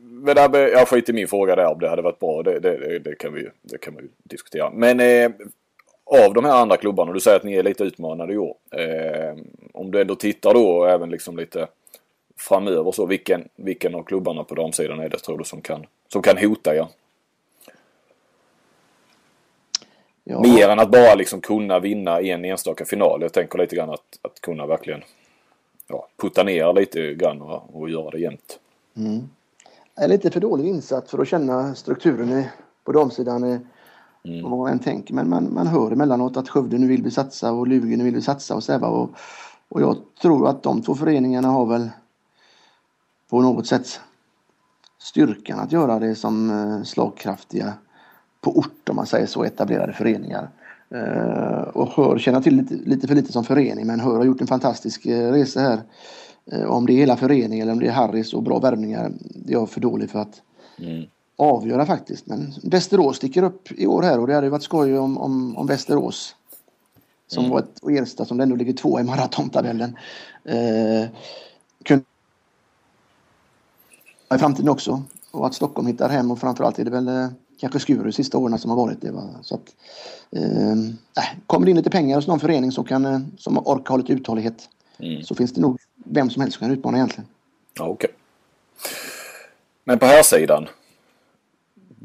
men 0.00 0.34
där, 0.34 0.68
jag 0.68 0.88
skiter 0.88 1.12
i 1.12 1.16
min 1.16 1.28
fråga 1.28 1.56
där 1.56 1.66
om 1.66 1.78
det 1.78 1.88
hade 1.88 2.02
varit 2.02 2.18
bra. 2.18 2.42
Det, 2.42 2.60
det, 2.60 2.98
det 2.98 3.14
kan, 3.14 3.34
vi, 3.34 3.48
det 3.62 3.78
kan 3.78 3.94
man 3.94 4.02
ju 4.02 4.08
diskutera. 4.22 4.70
Men 4.70 5.00
eh, 5.00 5.30
av 6.24 6.34
de 6.34 6.44
här 6.44 6.52
andra 6.52 6.76
klubbarna, 6.76 7.12
du 7.12 7.20
säger 7.20 7.36
att 7.36 7.44
ni 7.44 7.54
är 7.54 7.62
lite 7.62 7.84
utmanade 7.84 8.32
i 8.32 8.38
år. 8.38 8.54
Eh, 8.70 9.36
om 9.72 9.90
du 9.90 10.00
ändå 10.00 10.14
tittar 10.14 10.54
då 10.54 10.84
även 10.84 11.10
liksom 11.10 11.36
lite 11.36 11.66
framöver 12.36 12.92
så, 12.92 13.06
vilken, 13.06 13.48
vilken 13.56 13.94
av 13.94 14.02
klubbarna 14.02 14.44
på 14.44 14.54
damsidan 14.54 15.00
är 15.00 15.08
det 15.08 15.18
tror 15.18 15.38
du 15.38 15.44
som 15.44 15.60
kan, 15.60 15.86
som 16.08 16.22
kan 16.22 16.38
hota 16.38 16.74
er? 16.74 16.76
Ja. 16.76 16.88
Mer 20.26 20.68
än 20.68 20.78
att 20.78 20.90
bara 20.90 21.14
liksom 21.14 21.40
kunna 21.40 21.78
vinna 21.78 22.20
en 22.20 22.44
enstaka 22.44 22.84
final. 22.84 23.22
Jag 23.22 23.32
tänker 23.32 23.58
lite 23.58 23.76
grann 23.76 23.90
att, 23.90 24.18
att 24.22 24.40
kunna 24.40 24.66
verkligen 24.66 25.02
ja, 25.88 26.08
putta 26.16 26.42
ner 26.42 26.72
lite 26.72 27.14
grann 27.14 27.42
och, 27.42 27.76
och 27.80 27.90
göra 27.90 28.10
det 28.10 28.18
jämnt. 28.18 28.58
Mm. 28.96 29.28
Är 29.94 30.08
lite 30.08 30.30
för 30.30 30.40
dålig 30.40 30.68
insatt 30.68 31.10
för 31.10 31.18
att 31.18 31.28
känna 31.28 31.74
strukturen 31.74 32.30
i, 32.30 32.48
på 32.84 32.92
damsidan. 32.92 33.60
Mm. 34.24 34.50
vad 34.50 34.58
man 34.58 34.72
än 34.72 34.78
tänker. 34.78 35.14
Men 35.14 35.28
man, 35.28 35.54
man 35.54 35.66
hör 35.66 35.90
emellanåt 35.90 36.36
att 36.36 36.48
Skövde 36.48 36.78
nu 36.78 36.86
vill 36.86 37.02
vi 37.02 37.10
satsa 37.10 37.52
och 37.52 37.66
Lugi 37.66 37.96
nu 37.96 38.04
vill 38.04 38.14
vi 38.14 38.22
satsa 38.22 38.54
och 38.54 38.64
Säva. 38.64 38.88
Och, 38.88 39.10
och 39.68 39.82
jag 39.82 39.96
tror 40.22 40.48
att 40.48 40.62
de 40.62 40.82
två 40.82 40.94
föreningarna 40.94 41.48
har 41.48 41.66
väl 41.66 41.90
på 43.30 43.40
något 43.40 43.66
sätt 43.66 44.00
styrkan 44.98 45.58
att 45.58 45.72
göra 45.72 45.98
det 45.98 46.14
som 46.14 46.50
eh, 46.50 46.82
slagkraftiga 46.82 47.74
på 48.46 48.58
ort 48.58 48.88
om 48.88 48.96
man 48.96 49.06
säger 49.06 49.26
så, 49.26 49.44
etablerade 49.44 49.92
föreningar. 49.92 50.48
Uh, 50.94 51.60
och 51.60 51.88
Hör 51.88 52.18
känner 52.18 52.40
till 52.40 52.56
lite, 52.56 52.74
lite, 52.74 53.08
för 53.08 53.14
lite 53.14 53.32
som 53.32 53.44
förening 53.44 53.86
men 53.86 54.00
Hör 54.00 54.16
har 54.16 54.24
gjort 54.24 54.40
en 54.40 54.46
fantastisk 54.46 55.06
uh, 55.06 55.32
resa 55.32 55.60
här. 55.60 55.80
Uh, 56.52 56.64
om 56.64 56.86
det 56.86 56.92
är 56.92 56.96
hela 56.96 57.16
föreningen 57.16 57.62
eller 57.62 57.72
om 57.72 57.80
det 57.80 57.86
är 57.86 57.92
Harris 57.92 58.34
och 58.34 58.42
bra 58.42 58.58
värvningar, 58.58 59.12
det 59.20 59.52
är 59.52 59.52
jag 59.52 59.70
för 59.70 59.80
dålig 59.80 60.10
för 60.10 60.18
att 60.18 60.42
mm. 60.78 61.04
avgöra 61.36 61.86
faktiskt. 61.86 62.26
Men 62.26 62.52
Västerås 62.62 63.16
sticker 63.16 63.42
upp 63.42 63.72
i 63.72 63.86
år 63.86 64.02
här 64.02 64.20
och 64.20 64.26
det 64.26 64.34
hade 64.34 64.48
varit 64.48 64.62
skoj 64.62 64.98
om, 64.98 65.18
om, 65.18 65.56
om 65.56 65.66
Västerås 65.66 66.34
som 67.26 67.44
mm. 67.44 67.52
var 67.52 67.60
ett, 67.60 67.78
och 67.82 67.92
Ersta 67.92 68.24
som 68.24 68.40
ändå 68.40 68.56
ligger 68.56 68.72
två 68.72 69.00
i 69.00 69.02
maratontabellen. 69.02 69.96
Uh, 70.48 71.08
kunde 71.84 72.04
i 74.34 74.38
framtiden 74.38 74.68
också. 74.68 75.02
Och 75.30 75.46
att 75.46 75.54
Stockholm 75.54 75.86
hittar 75.86 76.08
hem 76.08 76.30
och 76.30 76.38
framförallt 76.38 76.78
är 76.78 76.84
det 76.84 76.90
väl 76.90 77.30
kanske 77.60 77.80
Skuru 77.80 78.12
sista 78.12 78.38
åren 78.38 78.58
som 78.58 78.70
har 78.70 78.76
varit 78.76 79.00
det. 79.00 79.10
Va? 79.10 79.22
Så 79.42 79.54
att, 79.54 79.74
eh, 80.30 81.24
kommer 81.46 81.66
det 81.66 81.70
in 81.70 81.76
lite 81.76 81.90
pengar 81.90 82.16
hos 82.16 82.26
någon 82.26 82.40
förening 82.40 82.72
som, 82.72 82.84
kan, 82.84 83.04
eh, 83.04 83.20
som 83.38 83.58
orkar 83.58 83.90
ha 83.90 83.96
lite 83.96 84.12
uthållighet 84.12 84.68
mm. 84.98 85.22
så 85.22 85.34
finns 85.34 85.52
det 85.52 85.60
nog 85.60 85.80
vem 85.94 86.30
som 86.30 86.42
helst 86.42 86.58
som 86.58 86.68
kan 86.68 86.78
utmana 86.78 86.96
egentligen. 86.96 87.28
Ja, 87.74 87.84
Okej. 87.84 87.94
Okay. 87.94 88.16
Men 89.84 89.98
på 89.98 90.06
här 90.06 90.22
sidan 90.22 90.68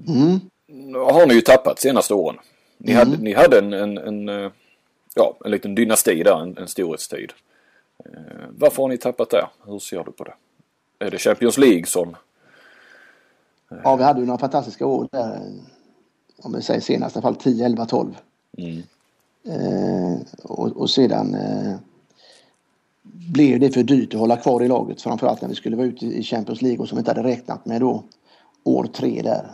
mm. 0.08 0.40
har 0.94 1.28
ni 1.28 1.34
ju 1.34 1.42
tappat 1.42 1.80
senaste 1.80 2.14
åren. 2.14 2.40
Ni 2.78 2.92
mm. 2.92 3.08
hade, 3.08 3.24
ni 3.24 3.34
hade 3.34 3.58
en, 3.58 3.74
en, 3.74 3.98
en, 3.98 4.30
eh, 4.30 4.52
ja, 5.16 5.38
en 5.46 5.52
liten 5.52 5.76
dynasti 5.76 6.24
där, 6.24 6.42
en, 6.42 6.58
en 6.58 6.68
storhetstid. 6.68 7.32
Eh, 8.06 8.12
varför 8.50 8.82
har 8.82 8.90
ni 8.90 8.98
tappat 8.98 9.30
där? 9.30 9.48
Hur 9.66 9.80
ser 9.80 10.04
du 10.04 10.12
på 10.12 10.24
det? 10.24 10.34
Är 11.06 11.12
det 11.12 11.18
Champions 11.18 11.58
League 11.58 11.86
som 11.86 12.16
Ja, 13.84 13.96
vi 13.96 14.04
hade 14.04 14.20
ju 14.20 14.26
några 14.26 14.40
fantastiska 14.40 14.86
år 14.86 15.08
där. 15.12 15.42
Om 16.44 16.54
vi 16.54 16.62
säger 16.62 16.82
senast 16.82 17.16
i 17.16 17.20
alla 17.20 17.22
fall 17.22 17.36
10, 17.36 17.66
11, 17.66 17.86
12. 17.86 18.18
Mm. 18.58 18.82
Eh, 19.44 20.20
och, 20.44 20.68
och, 20.68 20.90
sedan 20.90 21.36
eh, 21.36 21.76
blev 23.04 23.60
det 23.60 23.72
för 23.72 23.84
dyrt 23.84 24.14
att 24.14 24.20
hålla 24.20 24.38
kvar 24.38 24.64
i 24.64 24.68
laget. 24.68 25.02
Framförallt 25.02 25.42
när 25.42 25.50
vi 25.50 25.56
skulle 25.56 25.76
vara 25.76 25.88
ute 25.88 26.06
i 26.06 26.24
Champions 26.24 26.62
League 26.62 26.80
och 26.80 26.88
som 26.88 26.96
vi 26.96 27.00
inte 27.00 27.12
hade 27.12 27.24
räknat 27.24 27.66
med 27.66 27.82
då. 27.82 28.04
År 28.64 28.84
tre 28.94 29.22
där. 29.22 29.48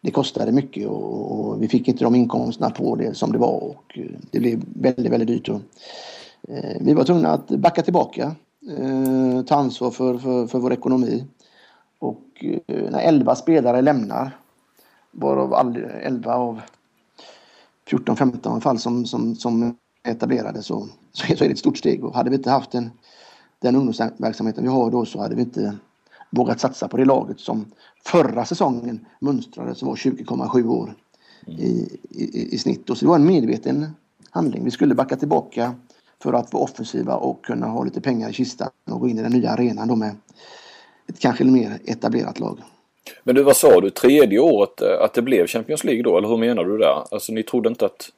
Det 0.00 0.10
kostade 0.10 0.52
mycket 0.52 0.88
och, 0.88 1.30
och 1.30 1.62
vi 1.62 1.68
fick 1.68 1.88
inte 1.88 2.04
de 2.04 2.14
inkomsterna 2.14 2.70
på 2.70 2.96
det 2.96 3.14
som 3.14 3.32
det 3.32 3.38
var 3.38 3.62
och 3.62 3.98
det 4.30 4.38
blev 4.38 4.62
väldigt, 4.74 5.12
väldigt 5.12 5.28
dyrt. 5.28 5.48
Och, 5.48 5.60
eh, 6.48 6.76
vi 6.80 6.94
var 6.94 7.04
tvungna 7.04 7.28
att 7.28 7.48
backa 7.48 7.82
tillbaka. 7.82 8.34
Eh, 8.78 9.42
ta 9.42 9.54
ansvar 9.54 9.90
för, 9.90 10.18
för, 10.18 10.46
för 10.46 10.58
vår 10.58 10.72
ekonomi. 10.72 11.24
Och 12.34 12.44
när 12.66 13.00
11 13.00 13.34
spelare 13.34 13.82
lämnar, 13.82 14.38
varav 15.10 15.76
11 16.02 16.34
av 16.34 16.60
14-15 17.90 18.60
fall 18.60 18.78
som, 18.78 19.06
som, 19.06 19.34
som 19.34 19.76
etablerade 20.02 20.62
så, 20.62 20.88
så 21.12 21.32
är 21.32 21.36
det 21.36 21.44
ett 21.44 21.58
stort 21.58 21.78
steg. 21.78 22.04
Och 22.04 22.14
hade 22.14 22.30
vi 22.30 22.36
inte 22.36 22.50
haft 22.50 22.70
den, 22.70 22.90
den 23.58 23.76
ungdomsverksamheten 23.76 24.64
vi 24.64 24.70
har 24.70 24.90
då 24.90 25.04
så 25.04 25.20
hade 25.20 25.34
vi 25.34 25.42
inte 25.42 25.76
vågat 26.30 26.60
satsa 26.60 26.88
på 26.88 26.96
det 26.96 27.04
laget 27.04 27.40
som 27.40 27.72
förra 28.04 28.44
säsongen 28.44 29.06
mönstrade 29.20 29.74
som 29.74 29.88
var 29.88 29.96
20,7 29.96 30.68
år 30.68 30.94
i, 31.46 31.98
i, 32.10 32.54
i 32.54 32.58
snitt. 32.58 32.90
Och 32.90 32.98
så 32.98 33.04
det 33.04 33.08
var 33.08 33.16
en 33.16 33.26
medveten 33.26 33.86
handling. 34.30 34.64
Vi 34.64 34.70
skulle 34.70 34.94
backa 34.94 35.16
tillbaka 35.16 35.74
för 36.22 36.32
att 36.32 36.52
vara 36.52 36.64
offensiva 36.64 37.16
och 37.16 37.44
kunna 37.44 37.66
ha 37.66 37.84
lite 37.84 38.00
pengar 38.00 38.30
i 38.30 38.32
kistan 38.32 38.70
och 38.90 39.00
gå 39.00 39.08
in 39.08 39.18
i 39.18 39.22
den 39.22 39.32
nya 39.32 39.50
arenan 39.50 39.88
då 39.88 39.96
med 39.96 40.16
ett 41.08 41.18
kanske 41.18 41.44
mer 41.44 41.78
etablerat 41.84 42.40
lag. 42.40 42.58
Men 43.22 43.34
du, 43.34 43.42
vad 43.42 43.56
sa 43.56 43.80
du, 43.80 43.90
tredje 43.90 44.38
året 44.38 44.80
eh, 44.80 45.04
att 45.04 45.14
det 45.14 45.22
blev 45.22 45.46
Champions 45.46 45.84
League 45.84 46.02
då? 46.02 46.18
Eller 46.18 46.28
hur 46.28 46.36
menar 46.36 46.64
du 46.64 46.78
där? 46.78 47.04
Alltså 47.10 47.32
ni 47.32 47.42
trodde 47.42 47.68
inte 47.68 47.86
att... 47.86 48.10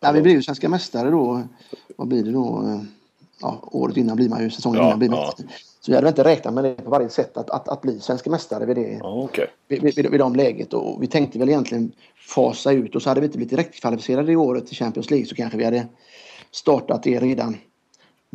Ja, 0.00 0.12
vi 0.12 0.22
blev 0.22 0.34
ju 0.34 0.42
svenska 0.42 0.68
mästare 0.68 1.10
då. 1.10 1.42
Vad 1.96 2.08
blir 2.08 2.22
det 2.22 2.32
då? 2.32 2.80
Ja, 3.40 3.58
året 3.62 3.96
innan 3.96 4.16
blir 4.16 4.28
man 4.28 4.42
ju, 4.42 4.50
säsongen 4.50 4.80
ja, 4.80 4.86
innan 4.86 4.98
blir 4.98 5.08
man 5.08 5.18
ja. 5.18 5.34
Så 5.80 5.90
vi 5.90 5.94
hade 5.94 6.08
inte 6.08 6.24
räknat 6.24 6.54
med 6.54 6.64
det 6.64 6.74
på 6.74 6.90
varje 6.90 7.08
sätt 7.08 7.36
att, 7.36 7.50
att, 7.50 7.68
att 7.68 7.82
bli 7.82 8.00
svenska 8.00 8.30
mästare 8.30 8.66
vid 8.66 8.76
det. 8.76 8.98
Ja, 9.02 9.14
okay. 9.14 9.46
vid, 9.68 9.82
vid, 9.82 10.10
vid 10.10 10.20
de 10.20 10.36
läget. 10.36 10.74
Och 10.74 11.02
vi 11.02 11.06
tänkte 11.06 11.38
väl 11.38 11.48
egentligen 11.48 11.92
fasa 12.16 12.72
ut 12.72 12.94
och 12.94 13.02
så 13.02 13.08
hade 13.08 13.20
vi 13.20 13.26
inte 13.26 13.38
blivit 13.38 13.50
direktkvalificerade 13.50 14.32
i 14.32 14.36
året 14.36 14.66
till 14.66 14.76
Champions 14.76 15.10
League 15.10 15.26
så 15.26 15.34
kanske 15.34 15.58
vi 15.58 15.64
hade 15.64 15.86
startat 16.50 17.02
det 17.02 17.18
redan 17.20 17.56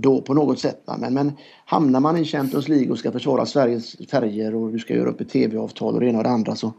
då 0.01 0.21
på 0.21 0.33
något 0.33 0.59
sätt. 0.59 0.83
Men, 0.97 1.13
men 1.13 1.31
hamnar 1.65 1.99
man 1.99 2.17
i 2.17 2.25
Champions 2.25 2.67
League 2.67 2.89
och 2.89 2.99
ska 2.99 3.11
försvara 3.11 3.45
Sveriges 3.45 3.95
färger 4.11 4.55
och 4.55 4.71
du 4.71 4.79
ska 4.79 4.95
göra 4.95 5.09
upp 5.09 5.21
ett 5.21 5.29
tv-avtal 5.29 5.93
och 5.93 5.99
det 5.99 6.07
ena 6.07 6.17
och 6.17 6.23
det 6.23 6.29
andra 6.29 6.55
så, 6.55 6.73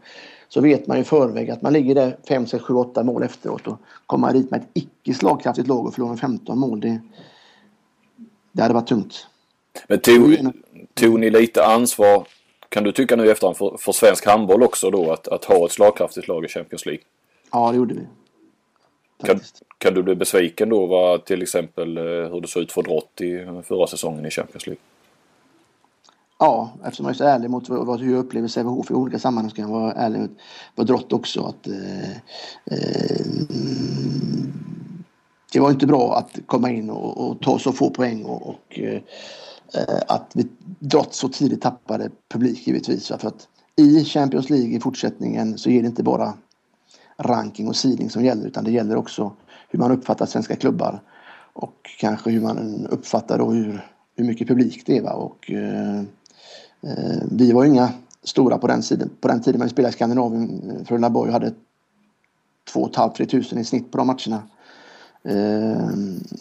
så 0.49 0.61
vet 0.61 0.87
man 0.87 0.97
i 0.97 1.03
förväg 1.03 1.49
att 1.49 1.61
man 1.61 1.73
ligger 1.73 1.95
där 1.95 2.17
5, 2.27 2.47
6, 2.47 2.63
7, 2.63 2.73
8 2.73 3.03
mål 3.03 3.23
efteråt 3.23 3.67
och 3.67 3.77
kommer 4.05 4.33
dit 4.33 4.51
med 4.51 4.59
ett 4.61 4.67
icke 4.73 5.13
slagkraftigt 5.13 5.67
lag 5.67 5.85
och 5.85 5.93
förlorar 5.93 6.15
15 6.15 6.59
mål. 6.59 6.79
Det, 6.79 6.99
det 8.51 8.61
hade 8.61 8.73
varit 8.73 8.87
tungt. 8.87 9.27
Men 9.87 9.99
tog, 9.99 10.37
tog 10.93 11.19
ni 11.19 11.29
lite 11.29 11.65
ansvar 11.65 12.27
kan 12.69 12.83
du 12.83 12.91
tycka 12.91 13.15
nu 13.15 13.25
i 13.25 13.29
efterhand 13.29 13.57
för, 13.57 13.77
för 13.79 13.91
svensk 13.91 14.25
handboll 14.25 14.63
också 14.63 14.89
då 14.89 15.11
att, 15.11 15.27
att 15.27 15.45
ha 15.45 15.65
ett 15.65 15.71
slagkraftigt 15.71 16.27
lag 16.27 16.45
i 16.45 16.47
Champions 16.47 16.85
League? 16.85 17.03
Ja, 17.51 17.71
det 17.71 17.77
gjorde 17.77 17.93
vi. 17.93 18.01
Kan, 19.23 19.39
kan, 19.77 19.93
du 19.93 20.03
bli 20.03 20.15
besviken 20.15 20.69
då 20.69 20.85
vad 20.85 21.25
till 21.25 21.41
exempel 21.41 21.97
eh, 21.97 22.03
hur 22.03 22.41
det 22.41 22.47
såg 22.47 22.63
ut 22.63 22.71
för 22.71 22.83
Drott 22.83 23.21
i 23.21 23.45
förra 23.63 23.87
säsongen 23.87 24.25
i 24.25 24.29
Champions 24.29 24.67
League? 24.67 24.81
Ja, 26.39 26.69
eftersom 26.83 27.05
jag 27.05 27.13
är 27.13 27.17
så 27.17 27.23
ärlig 27.23 27.49
mot 27.49 27.69
vad, 27.69 27.99
hur 27.99 28.11
jag 28.11 28.19
upplever 28.19 28.47
Sävehof 28.47 28.91
i 28.91 28.93
olika 28.93 29.19
sammanhang 29.19 29.49
så 29.49 29.55
kan 29.55 29.71
jag 29.71 29.79
vara 29.79 29.93
ärlig 29.93 30.19
mot 30.19 30.31
vad 30.75 30.87
Drott 30.87 31.13
också. 31.13 31.41
Att, 31.41 31.67
eh, 31.67 32.11
eh, 32.65 33.25
det 35.53 35.59
var 35.59 35.71
inte 35.71 35.87
bra 35.87 36.17
att 36.17 36.39
komma 36.45 36.71
in 36.71 36.89
och, 36.89 37.29
och 37.29 37.41
ta 37.41 37.59
så 37.59 37.71
få 37.71 37.89
poäng 37.89 38.25
och, 38.25 38.49
och 38.49 38.79
eh, 38.79 39.01
att 40.07 40.31
vi 40.33 40.47
Drott 40.79 41.13
så 41.13 41.29
tidigt 41.29 41.61
tappade 41.61 42.09
publik 42.29 42.67
givetvis. 42.67 43.07
För 43.07 43.27
att 43.27 43.47
i 43.75 44.05
Champions 44.05 44.49
League 44.49 44.75
i 44.75 44.79
fortsättningen 44.79 45.57
så 45.57 45.69
är 45.69 45.81
det 45.81 45.87
inte 45.87 46.03
bara 46.03 46.33
ranking 47.21 47.67
och 47.67 47.75
seeding 47.75 48.09
som 48.09 48.25
gäller 48.25 48.47
utan 48.47 48.63
det 48.63 48.71
gäller 48.71 48.95
också 48.95 49.31
hur 49.69 49.79
man 49.79 49.91
uppfattar 49.91 50.25
svenska 50.25 50.55
klubbar 50.55 51.01
och 51.53 51.89
kanske 51.99 52.29
hur 52.31 52.41
man 52.41 52.87
uppfattar 52.89 53.37
då 53.37 53.51
hur, 53.51 53.87
hur 54.15 54.25
mycket 54.25 54.47
publik 54.47 54.83
det 54.85 54.97
är. 54.97 55.01
Va? 55.01 55.13
Och, 55.13 55.51
eh, 55.51 55.99
eh 56.81 57.23
vi 57.31 57.51
var 57.51 57.63
ju 57.63 57.69
inga 57.69 57.89
stora 58.23 58.57
på 58.57 58.67
den, 58.67 58.81
tiden, 58.81 59.09
på 59.21 59.27
den 59.27 59.41
tiden 59.41 59.59
när 59.59 59.65
vi 59.65 59.71
spelade 59.71 59.89
i 59.89 59.93
Skandinavien. 59.93 60.61
Frölunda 60.85 61.09
Borg 61.09 61.31
hade 61.31 61.53
2 62.73 62.87
500-3 62.87 63.25
tusen 63.25 63.57
i 63.57 63.65
snitt 63.65 63.91
på 63.91 63.97
de 63.97 64.07
matcherna. 64.07 64.43
Eh, 65.23 65.87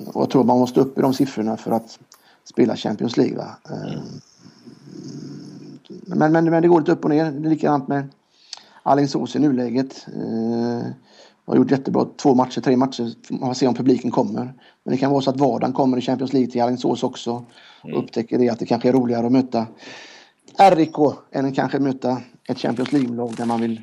och 0.06 0.22
jag 0.22 0.30
tror 0.30 0.44
man 0.44 0.58
måste 0.58 0.80
upp 0.80 0.98
i 0.98 1.02
de 1.02 1.14
siffrorna 1.14 1.56
för 1.56 1.70
att 1.70 1.98
spela 2.44 2.76
Champions 2.76 3.16
League. 3.16 3.36
Va? 3.36 3.56
Eh, 3.70 4.00
men, 6.06 6.32
men, 6.32 6.44
men 6.44 6.62
det 6.62 6.68
går 6.68 6.80
lite 6.80 6.92
upp 6.92 7.04
och 7.04 7.10
ner. 7.10 7.30
Det 7.30 7.48
är 7.48 7.50
likadant 7.50 7.88
med 7.88 8.08
Alingsås 8.82 9.36
i 9.36 9.38
nuläget. 9.38 10.06
Eh, 10.14 10.90
har 11.50 11.56
gjort 11.56 11.70
jättebra 11.70 12.06
två 12.16 12.34
matcher, 12.34 12.60
tre 12.60 12.76
matcher. 12.76 13.14
Man 13.30 13.48
får 13.48 13.54
se 13.54 13.66
om 13.66 13.74
publiken 13.74 14.10
kommer. 14.10 14.54
Men 14.84 14.92
det 14.92 14.96
kan 14.96 15.10
vara 15.10 15.20
så 15.20 15.30
att 15.30 15.40
Vardagen 15.40 15.72
kommer 15.72 15.98
i 15.98 16.00
Champions 16.00 16.32
League 16.32 16.50
till 16.50 16.62
Alingsås 16.62 17.02
också. 17.02 17.44
Och 17.82 17.88
mm. 17.88 18.00
upptäcker 18.00 18.38
det 18.38 18.48
att 18.48 18.58
det 18.58 18.66
kanske 18.66 18.88
är 18.88 18.92
roligare 18.92 19.26
att 19.26 19.32
möta 19.32 19.66
RIK 20.58 20.96
än 21.32 21.46
att 21.46 21.54
kanske 21.54 21.78
möta 21.78 22.22
ett 22.48 22.58
Champions 22.58 22.92
League-lag 22.92 23.34
där 23.36 23.46
man 23.46 23.60
vill 23.60 23.80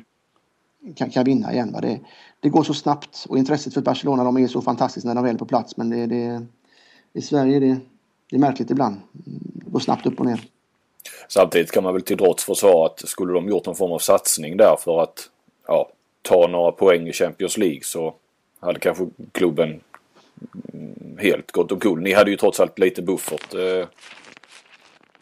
kan, 0.94 1.10
kan 1.10 1.24
vinna 1.24 1.52
igen. 1.52 1.72
Va? 1.72 1.80
Det, 1.80 2.00
det 2.40 2.48
går 2.48 2.62
så 2.62 2.74
snabbt 2.74 3.26
och 3.28 3.38
intresset 3.38 3.74
för 3.74 3.80
Barcelona 3.80 4.24
de 4.24 4.36
är 4.36 4.46
så 4.46 4.60
fantastiskt 4.60 5.06
när 5.06 5.14
de 5.14 5.24
väl 5.24 5.34
är 5.34 5.38
på 5.38 5.46
plats 5.46 5.76
men 5.76 5.90
det, 5.90 6.06
det, 6.06 6.46
i 7.12 7.22
Sverige 7.22 7.56
är 7.56 7.60
det, 7.60 7.76
det 8.30 8.36
är 8.36 8.40
märkligt 8.40 8.70
ibland. 8.70 8.96
Det 9.54 9.70
går 9.70 9.80
snabbt 9.80 10.06
upp 10.06 10.20
och 10.20 10.26
ner. 10.26 10.48
Samtidigt 11.28 11.70
kan 11.70 11.82
man 11.82 11.92
väl 11.92 12.02
till 12.02 12.18
trots 12.18 12.44
försvara 12.44 12.86
att 12.86 13.08
skulle 13.08 13.32
de 13.32 13.48
gjort 13.48 13.66
någon 13.66 13.76
form 13.76 13.92
av 13.92 13.98
satsning 13.98 14.56
där 14.56 14.76
för 14.80 15.02
att 15.02 15.30
ja, 15.66 15.88
ta 16.22 16.46
några 16.46 16.72
poäng 16.72 17.08
i 17.08 17.12
Champions 17.12 17.58
League 17.58 17.80
så 17.82 18.14
hade 18.60 18.80
kanske 18.80 19.06
klubben 19.32 19.80
mm, 20.72 21.18
helt 21.18 21.52
gått 21.52 21.72
omkull. 21.72 22.00
Ni 22.00 22.12
hade 22.12 22.30
ju 22.30 22.36
trots 22.36 22.60
allt 22.60 22.78
lite 22.78 23.02
buffert. 23.02 23.54
Eh, 23.54 23.88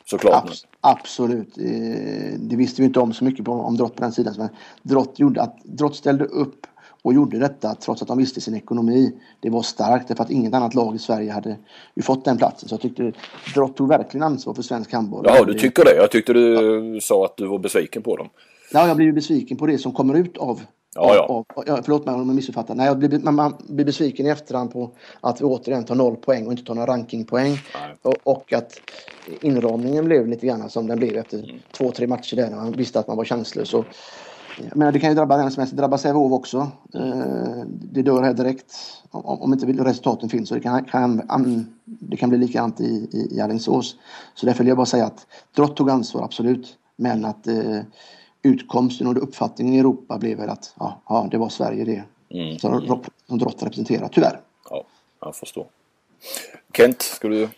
såklart. 0.05 0.45
Abs 0.45 0.67
absolut. 0.81 1.59
Eh, 1.59 2.39
det 2.39 2.57
visste 2.57 2.83
vi 2.83 2.87
inte 2.87 3.01
om 3.01 3.13
så 3.13 3.25
mycket 3.25 3.49
om 3.49 3.77
Drott 3.77 3.97
på 3.97 4.03
den 4.03 4.13
sidan. 4.13 4.49
Drott, 4.83 5.19
gjorde 5.19 5.43
att, 5.43 5.57
Drott 5.65 5.97
ställde 5.97 6.25
upp 6.25 6.67
och 7.07 7.15
gjorde 7.15 7.39
detta 7.39 7.75
trots 7.75 8.03
att 8.03 8.09
de 8.09 8.19
visste 8.19 8.41
sin 8.41 8.55
ekonomi. 8.55 9.13
Det 9.41 9.51
var 9.51 9.63
starkt 9.63 10.09
därför 10.09 10.25
att 10.25 10.31
inget 10.31 10.55
annat 10.55 10.75
lag 10.75 10.97
i 10.97 10.99
Sverige 10.99 11.33
hade 11.33 11.57
ju 11.95 12.03
fått 12.03 12.25
den 12.25 12.37
platsen. 12.37 12.69
Så 12.69 12.73
jag 12.73 12.81
tyckte 12.81 13.13
Drott 13.55 13.77
tog 13.77 13.89
verkligen 13.89 14.23
ansvar 14.23 14.55
för 14.55 14.63
svensk 14.63 14.93
handboll. 14.93 15.25
Ja, 15.29 15.45
du 15.45 15.55
tycker 15.55 15.85
det. 15.85 15.97
Jag 15.97 16.11
tyckte 16.11 16.33
du 16.33 16.55
ja. 16.95 17.01
sa 17.01 17.25
att 17.25 17.37
du 17.37 17.47
var 17.47 17.59
besviken 17.59 18.03
på 18.03 18.17
dem. 18.17 18.29
Ja, 18.73 18.89
jag 18.89 18.97
blev 18.97 19.15
besviken 19.15 19.57
på 19.57 19.67
det 19.67 19.79
som 19.79 19.93
kommer 19.93 20.15
ut 20.15 20.39
av 20.39 20.61
Ja, 20.95 21.15
ja. 21.15 21.45
Av, 21.55 21.65
ja, 21.67 21.81
förlåt 21.85 22.07
mig 22.07 22.15
om 22.15 22.27
jag 22.27 22.35
missuppfattar. 22.35 22.75
Nej, 22.75 22.87
jag 22.87 22.99
blir, 22.99 23.19
man, 23.19 23.35
man, 23.35 23.55
blir 23.69 23.85
besviken 23.85 24.27
i 24.27 24.29
efterhand 24.29 24.73
på 24.73 24.91
att 25.21 25.41
vi 25.41 25.45
återigen 25.45 25.85
tar 25.85 25.95
noll 25.95 26.17
poäng 26.17 26.47
och 26.47 26.53
inte 26.53 26.65
tar 26.65 26.75
några 26.75 26.93
rankingpoäng. 26.93 27.59
Och, 28.03 28.15
och, 28.23 28.53
att 28.53 28.81
inramningen 29.41 30.05
blev 30.05 30.27
lite 30.27 30.47
grann 30.47 30.71
som 30.71 30.87
den 30.87 30.99
blev 30.99 31.17
efter 31.17 31.39
mm. 31.39 31.57
två, 31.73 31.91
tre 31.91 32.07
matcher 32.07 32.37
där 32.37 32.51
när 32.51 32.57
man 32.57 32.73
visste 32.73 32.99
att 32.99 33.09
man 33.09 33.17
var 33.17 33.25
chanslös. 33.25 33.75
Och, 33.75 33.85
jag 34.57 34.77
menar, 34.77 34.93
det 34.93 35.01
kan 35.01 35.11
ju 35.11 35.17
drabba 35.17 35.37
vem 35.37 35.51
som 35.51 35.61
helst. 35.61 35.77
Det 35.77 35.83
drabbar 35.83 35.99
Sävehof 35.99 36.33
också. 36.33 36.71
Eh, 36.95 37.65
det 37.67 38.03
dör 38.03 38.23
här 38.23 38.35
direkt 38.35 38.75
om 39.11 39.53
inte 39.53 39.67
resultaten 39.67 40.29
finns. 40.29 40.51
Och 40.51 40.57
det, 40.57 40.63
kan, 40.63 40.85
kan, 40.85 41.67
det 41.85 42.17
kan 42.17 42.29
bli 42.29 42.39
likadant 42.39 42.81
i, 42.81 42.85
i, 42.85 43.37
i 43.37 43.41
Alingsås. 43.41 43.97
Så 44.35 44.47
därför 44.47 44.59
vill 44.59 44.69
jag 44.69 44.77
bara 44.77 44.87
säga 44.87 45.07
att 45.07 45.27
Drott 45.55 45.77
tog 45.77 45.91
ansvar, 45.91 46.25
absolut. 46.25 46.79
Men 46.97 47.25
att 47.25 47.47
eh, 47.47 47.81
utkomsten 48.43 49.07
och 49.07 49.23
uppfattningen 49.23 49.75
i 49.75 49.79
Europa 49.79 50.19
blev 50.19 50.39
väl 50.39 50.49
att 50.49 50.75
ja, 50.79 51.01
ja 51.09 51.29
det 51.31 51.39
var 51.39 51.49
Sverige 51.49 51.85
det 51.85 52.05
mm. 52.39 52.59
som, 52.59 53.03
som 53.27 53.39
Drott 53.39 53.63
representerar, 53.63 54.09
tyvärr. 54.09 54.41
Ja, 54.71 54.85
jag 55.21 55.37
förstår. 55.37 55.67
Kent, 56.73 57.03
ska 57.03 57.29
du 57.29 57.49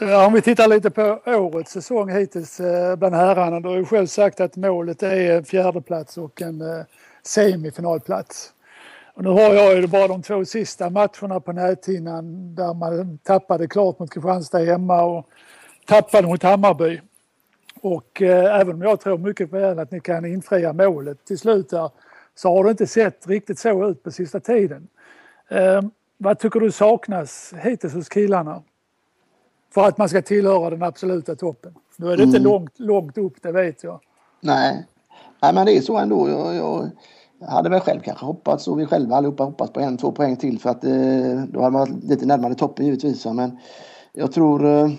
Ja, 0.00 0.26
om 0.26 0.32
vi 0.32 0.42
tittar 0.42 0.68
lite 0.68 0.90
på 0.90 1.20
årets 1.26 1.72
säsong 1.72 2.10
hittills 2.10 2.60
eh, 2.60 2.96
bland 2.96 3.14
herrarna. 3.14 3.60
Du 3.60 3.68
har 3.68 3.76
ju 3.76 3.84
själv 3.84 4.06
sagt 4.06 4.40
att 4.40 4.56
målet 4.56 5.02
är 5.02 5.36
en 5.36 5.44
fjärdeplats 5.44 6.18
och 6.18 6.42
en 6.42 6.60
eh, 6.60 6.84
semifinalplats. 7.22 8.52
Och 9.14 9.24
nu 9.24 9.30
har 9.30 9.54
jag 9.54 9.76
ju 9.76 9.86
bara 9.86 10.08
de 10.08 10.22
två 10.22 10.44
sista 10.44 10.90
matcherna 10.90 11.40
på 11.40 11.52
näthinnan 11.52 12.54
där 12.54 12.74
man 12.74 13.18
tappade 13.18 13.68
klart 13.68 13.98
mot 13.98 14.10
Kristianstad 14.10 14.58
hemma 14.58 15.02
och 15.02 15.28
tappade 15.86 16.26
mot 16.26 16.42
Hammarby. 16.42 17.00
Och 17.80 18.22
eh, 18.22 18.60
även 18.60 18.74
om 18.74 18.82
jag 18.82 19.00
tror 19.00 19.18
mycket 19.18 19.52
väl 19.52 19.78
att 19.78 19.90
ni 19.90 20.00
kan 20.00 20.24
infria 20.24 20.72
målet 20.72 21.24
till 21.24 21.38
slut 21.38 21.70
där 21.70 21.90
så 22.34 22.56
har 22.56 22.64
det 22.64 22.70
inte 22.70 22.86
sett 22.86 23.26
riktigt 23.26 23.58
så 23.58 23.88
ut 23.88 24.02
på 24.02 24.10
sista 24.10 24.40
tiden. 24.40 24.88
Eh, 25.48 25.82
vad 26.18 26.38
tycker 26.38 26.60
du 26.60 26.72
saknas 26.72 27.54
hittills 27.62 27.94
hos 27.94 28.08
killarna? 28.08 28.62
För 29.76 29.84
att 29.84 29.98
man 29.98 30.08
ska 30.08 30.22
tillhöra 30.22 30.70
den 30.70 30.82
absoluta 30.82 31.36
toppen. 31.36 31.74
Nu 31.96 32.10
är 32.12 32.16
det 32.16 32.22
inte 32.22 32.36
mm. 32.36 32.50
långt, 32.50 32.78
långt 32.78 33.18
upp, 33.18 33.42
det 33.42 33.52
vet 33.52 33.84
jag. 33.84 34.00
Nej. 34.40 34.86
Nej, 35.42 35.54
men 35.54 35.66
det 35.66 35.76
är 35.76 35.80
så 35.80 35.96
ändå. 35.96 36.28
Jag, 36.28 36.54
jag 37.40 37.46
hade 37.46 37.68
väl 37.68 37.80
själv 37.80 38.00
kanske 38.00 38.26
hoppats 38.26 38.68
och 38.68 38.80
vi 38.80 38.86
själva 38.86 39.16
allihopa 39.16 39.44
hoppats 39.44 39.72
på 39.72 39.80
en, 39.80 39.96
två 39.96 40.12
poäng 40.12 40.36
till 40.36 40.58
för 40.58 40.70
att 40.70 40.84
eh, 40.84 41.42
då 41.48 41.60
hade 41.60 41.72
man 41.72 41.72
varit 41.72 42.04
lite 42.04 42.26
närmare 42.26 42.54
toppen 42.54 42.86
givetvis. 42.86 43.26
Men 43.26 43.58
jag 44.12 44.32
tror, 44.32 44.66
eh, 44.66 44.90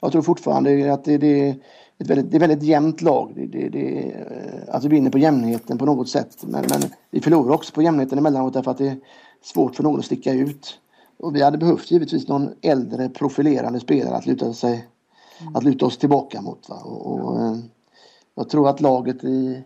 jag 0.00 0.12
tror 0.12 0.22
fortfarande 0.22 0.92
att 0.92 1.04
det, 1.04 1.18
det, 1.18 1.48
är 1.48 1.54
ett 1.98 2.10
väldigt, 2.10 2.30
det 2.30 2.36
är 2.36 2.40
väldigt 2.40 2.62
jämnt 2.62 3.02
lag. 3.02 3.32
Det, 3.36 3.46
det, 3.46 3.68
det, 3.68 3.98
eh, 3.98 4.74
att 4.74 4.84
vi 4.84 4.88
vinner 4.88 5.10
på 5.10 5.18
jämnheten 5.18 5.78
på 5.78 5.86
något 5.86 6.08
sätt. 6.08 6.36
Men, 6.40 6.64
men 6.68 6.80
vi 7.10 7.20
förlorar 7.20 7.54
också 7.54 7.74
på 7.74 7.82
jämnheten 7.82 8.18
emellanåt 8.18 8.52
därför 8.52 8.70
att 8.70 8.78
det 8.78 8.88
är 8.88 8.96
svårt 9.42 9.76
för 9.76 9.82
någon 9.82 9.98
att 9.98 10.04
sticka 10.04 10.32
ut. 10.32 10.78
Och 11.22 11.36
vi 11.36 11.42
hade 11.42 11.58
behövt 11.58 11.90
givetvis 11.90 12.28
någon 12.28 12.54
äldre 12.62 13.08
profilerande 13.08 13.80
spelare 13.80 14.16
att 14.16 14.26
luta, 14.26 14.52
sig, 14.52 14.88
mm. 15.40 15.56
att 15.56 15.64
luta 15.64 15.86
oss 15.86 15.98
tillbaka 15.98 16.40
mot. 16.40 16.68
Va? 16.68 16.76
Och, 16.76 17.06
och, 17.06 17.40
eh, 17.40 17.56
jag 18.34 18.48
tror 18.48 18.68
att 18.68 18.80
laget 18.80 19.24
i, 19.24 19.62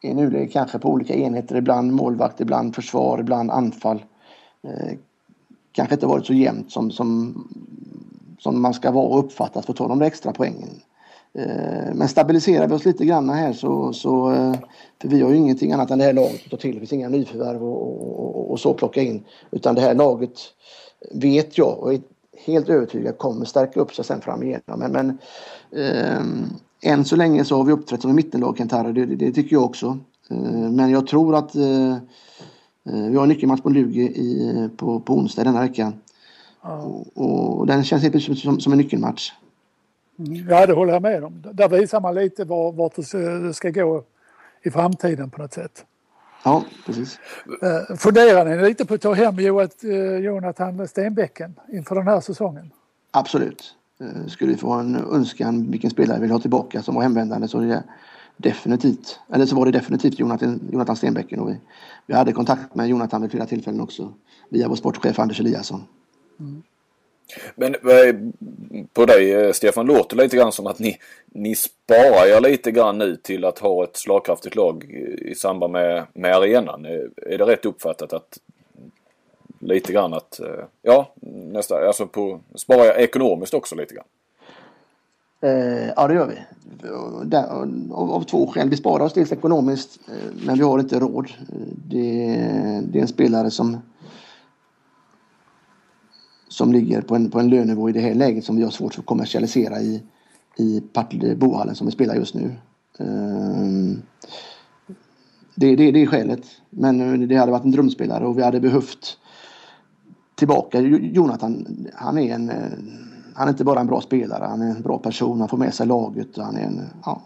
i 0.00 0.14
nuläget 0.14 0.52
kanske 0.52 0.78
på 0.78 0.90
olika 0.90 1.14
enheter, 1.14 1.56
ibland 1.56 1.92
målvakt, 1.92 2.40
ibland 2.40 2.74
försvar, 2.74 3.18
ibland 3.18 3.50
anfall. 3.50 4.04
Eh, 4.62 4.98
kanske 5.72 5.94
inte 5.94 6.06
varit 6.06 6.26
så 6.26 6.34
jämnt 6.34 6.72
som, 6.72 6.90
som, 6.90 7.34
som 8.38 8.62
man 8.62 8.74
ska 8.74 8.90
vara 8.90 9.06
och 9.06 9.18
uppfattas 9.18 9.66
för 9.66 9.72
att 9.72 9.76
ta 9.76 9.88
de 9.88 10.02
extra 10.02 10.32
poängen. 10.32 10.68
Eh, 11.38 11.94
men 11.94 12.08
stabiliserar 12.08 12.68
vi 12.68 12.74
oss 12.74 12.84
lite 12.84 13.04
grann 13.04 13.28
här 13.28 13.52
så, 13.52 13.92
så 13.92 14.32
eh, 14.32 14.54
för 15.00 15.08
vi 15.08 15.20
har 15.20 15.30
ju 15.30 15.36
ingenting 15.36 15.72
annat 15.72 15.90
än 15.90 15.98
det 15.98 16.04
här 16.04 16.12
laget 16.12 16.44
att 16.44 16.50
ta 16.50 16.56
till. 16.56 16.74
Det 16.74 16.80
finns 16.80 16.92
inga 16.92 17.08
nyförvärv 17.08 17.62
och, 17.64 18.20
och, 18.20 18.50
och, 18.50 18.60
så 18.60 18.70
att 18.70 18.76
plocka 18.76 19.02
in. 19.02 19.24
Utan 19.50 19.74
det 19.74 19.80
här 19.80 19.94
laget 19.94 20.38
vet 21.14 21.58
jag 21.58 21.78
och 21.78 21.94
är 21.94 22.00
helt 22.44 22.68
övertygad 22.68 23.18
kommer 23.18 23.44
stärka 23.44 23.80
upp 23.80 23.94
sig 23.94 24.04
sen 24.04 24.20
fram 24.20 24.42
igenom. 24.42 24.78
Men, 24.78 24.92
men 24.92 25.18
eh, 25.72 26.92
än 26.92 27.04
så 27.04 27.16
länge 27.16 27.44
så 27.44 27.56
har 27.56 27.64
vi 27.64 27.72
uppträtt 27.72 28.00
som 28.00 28.10
en 28.10 28.16
mittenlag 28.16 28.58
Kentara, 28.58 28.92
det, 28.92 29.06
det, 29.06 29.16
det, 29.16 29.32
tycker 29.32 29.56
jag 29.56 29.64
också. 29.64 29.98
Eh, 30.30 30.70
men 30.70 30.90
jag 30.90 31.06
tror 31.06 31.36
att 31.36 31.54
eh, 31.54 31.92
eh 31.92 31.98
vi 32.84 33.16
har 33.16 33.22
en 33.22 33.28
nyckelmatch 33.28 33.62
på 33.62 33.70
Lugi 33.70 34.02
i, 34.02 34.68
på, 34.76 35.00
på 35.00 35.14
onsdag 35.14 35.44
denna 35.44 35.60
vecka. 35.60 35.92
Ja. 36.62 36.82
Och, 37.14 37.58
och, 37.58 37.66
den 37.66 37.84
känns 37.84 38.02
helt 38.02 38.38
som, 38.38 38.60
som 38.60 38.72
en 38.72 38.78
nyckelmatch. 38.78 39.32
Ja, 40.48 40.66
det 40.66 40.72
håller 40.72 40.92
jag 40.92 41.02
med 41.02 41.24
om. 41.24 41.44
Där 41.52 41.68
visar 41.68 42.00
man 42.00 42.14
lite 42.14 42.44
vart 42.44 42.94
det 42.96 43.54
ska 43.54 43.70
gå 43.70 44.04
i 44.62 44.70
framtiden 44.70 45.30
på 45.30 45.42
något 45.42 45.52
sätt. 45.52 45.84
Ja, 46.44 46.64
precis. 46.86 47.18
Eh, 47.62 47.96
funderar 47.96 48.44
ni 48.44 48.68
lite 48.68 48.84
på 48.84 48.94
att 48.94 49.00
ta 49.00 49.12
hem 49.12 49.38
eh, 49.38 50.16
Jonathan 50.18 50.88
Stenbäcken 50.88 51.54
inför 51.72 51.94
den 51.94 52.08
här 52.08 52.20
säsongen? 52.20 52.70
Absolut. 53.10 53.74
Eh, 54.00 54.26
skulle 54.26 54.52
vi 54.52 54.58
få 54.58 54.72
en 54.72 54.96
önskan 54.96 55.70
vilken 55.70 55.90
spelare 55.90 56.18
vi 56.18 56.22
vill 56.22 56.30
ha 56.30 56.38
tillbaka 56.38 56.82
som 56.82 56.94
var 56.94 57.02
hemvändande 57.02 57.48
så 57.48 57.60
är 57.60 57.66
det 57.66 57.82
definitivt, 58.36 59.20
eller 59.32 59.46
så 59.46 59.56
var 59.56 59.66
det 59.66 59.72
definitivt 59.72 60.18
Jonathan, 60.18 60.60
Jonathan 60.72 60.96
Stenbäcken. 60.96 61.40
Och 61.40 61.48
vi, 61.48 61.56
vi 62.06 62.14
hade 62.14 62.32
kontakt 62.32 62.74
med 62.74 62.88
Jonathan 62.88 63.22
vid 63.22 63.30
flera 63.30 63.46
tillfällen 63.46 63.80
också 63.80 64.12
via 64.48 64.68
vår 64.68 64.76
sportchef 64.76 65.18
Anders 65.18 65.40
Eliasson. 65.40 65.84
Mm. 66.40 66.62
Men 67.54 67.74
eh, 67.74 68.14
på 68.92 69.06
dig 69.06 69.32
eh, 69.32 69.52
Stefan 69.52 69.86
låter 69.86 70.16
det 70.16 70.22
lite 70.22 70.36
grann 70.36 70.52
som 70.52 70.66
att 70.66 70.78
ni, 70.78 70.98
ni 71.26 71.54
sparar 71.54 72.26
er 72.26 72.40
lite 72.40 72.70
grann 72.70 72.98
nu 72.98 73.16
till 73.16 73.44
att 73.44 73.58
ha 73.58 73.84
ett 73.84 73.96
slagkraftigt 73.96 74.56
lag 74.56 74.84
i 75.18 75.34
samband 75.34 75.72
med, 75.72 76.06
med 76.12 76.36
arenan. 76.36 76.84
Eh, 76.84 77.32
är 77.32 77.38
det 77.38 77.44
rätt 77.44 77.64
uppfattat 77.64 78.12
att 78.12 78.38
lite 79.58 79.92
grann 79.92 80.14
att, 80.14 80.40
ja, 80.82 81.12
nästa, 81.20 81.86
alltså 81.86 82.06
på, 82.06 82.40
spara 82.54 82.94
ekonomiskt 82.94 83.54
också 83.54 83.74
lite 83.74 83.94
grann. 83.94 84.04
Eh, 85.42 85.88
ja, 85.96 86.08
det 86.08 86.14
gör 86.14 86.26
vi. 86.26 86.38
Där, 87.24 87.44
av, 87.92 88.12
av, 88.12 88.22
två 88.22 88.46
skäl. 88.46 88.68
Vi 88.68 88.76
sparar 88.76 89.04
oss 89.04 89.12
dels 89.12 89.32
ekonomiskt, 89.32 89.98
men 90.46 90.58
vi 90.58 90.64
har 90.64 90.78
inte 90.78 91.00
råd. 91.00 91.32
Det, 91.88 92.36
det, 92.82 92.98
är 92.98 93.02
en 93.02 93.08
spelare 93.08 93.50
som 93.50 93.78
som 96.52 96.72
ligger 96.72 97.00
på 97.00 97.14
en, 97.14 97.30
på 97.30 97.40
en 97.40 97.48
lönenivå 97.48 97.88
i 97.88 97.92
det 97.92 98.00
här 98.00 98.14
läget 98.14 98.44
som 98.44 98.56
vi 98.56 98.62
har 98.62 98.70
svårt 98.70 98.98
att 98.98 99.06
kommersialisera 99.06 99.80
i, 99.80 100.02
i 100.56 100.80
Partille 100.80 101.36
Bohallen 101.36 101.74
som 101.74 101.86
vi 101.86 101.92
spelar 101.92 102.14
just 102.14 102.34
nu. 102.34 102.54
Ehm, 102.98 104.02
det, 105.54 105.76
det, 105.76 105.90
det 105.90 106.02
är 106.02 106.06
skälet. 106.06 106.46
Men 106.70 107.00
eh, 107.00 107.28
det 107.28 107.36
hade 107.36 107.52
varit 107.52 107.64
en 107.64 107.70
drömspelare 107.70 108.26
och 108.26 108.38
vi 108.38 108.42
hade 108.42 108.60
behövt 108.60 109.18
tillbaka 110.34 110.80
Jonathan. 110.80 111.86
Han 111.94 112.18
är 112.18 112.34
en 112.34 112.50
eh, 112.50 112.72
han 113.34 113.48
är 113.48 113.52
inte 113.52 113.64
bara 113.64 113.80
en 113.80 113.86
bra 113.86 114.00
spelare, 114.00 114.44
han 114.44 114.62
är 114.62 114.70
en 114.70 114.82
bra 114.82 114.98
person, 114.98 115.40
han 115.40 115.48
får 115.48 115.56
med 115.56 115.74
sig 115.74 115.86
laget. 115.86 116.36
Han 116.36 116.56
är 116.56 116.62
en, 116.62 116.82
ja, 117.04 117.22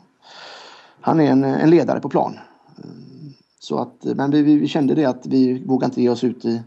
han 1.00 1.20
är 1.20 1.30
en, 1.30 1.44
eh, 1.44 1.62
en 1.62 1.70
ledare 1.70 2.00
på 2.00 2.08
plan. 2.08 2.38
Ehm, 2.78 3.32
så 3.58 3.78
att, 3.78 4.04
men 4.04 4.30
vi, 4.30 4.42
vi, 4.42 4.68
kände 4.68 4.94
det 4.94 5.04
att 5.04 5.26
vi 5.26 5.64
vågar 5.64 5.88
inte 5.88 6.02
ge 6.02 6.08
oss 6.08 6.24
ut 6.24 6.44
i 6.44 6.62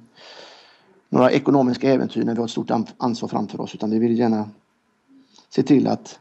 några 1.10 1.32
ekonomiska 1.32 1.94
äventyr 1.94 2.24
när 2.24 2.34
vi 2.34 2.40
har 2.40 2.46
ett 2.46 2.52
stort 2.52 2.72
ansvar 2.98 3.30
framför 3.30 3.62
oss 3.62 3.76
utan 3.76 3.90
vi 3.90 4.00
vill 4.00 4.20
gärna 4.20 4.50
se 5.50 5.64
till 5.64 5.88
att 5.88 6.20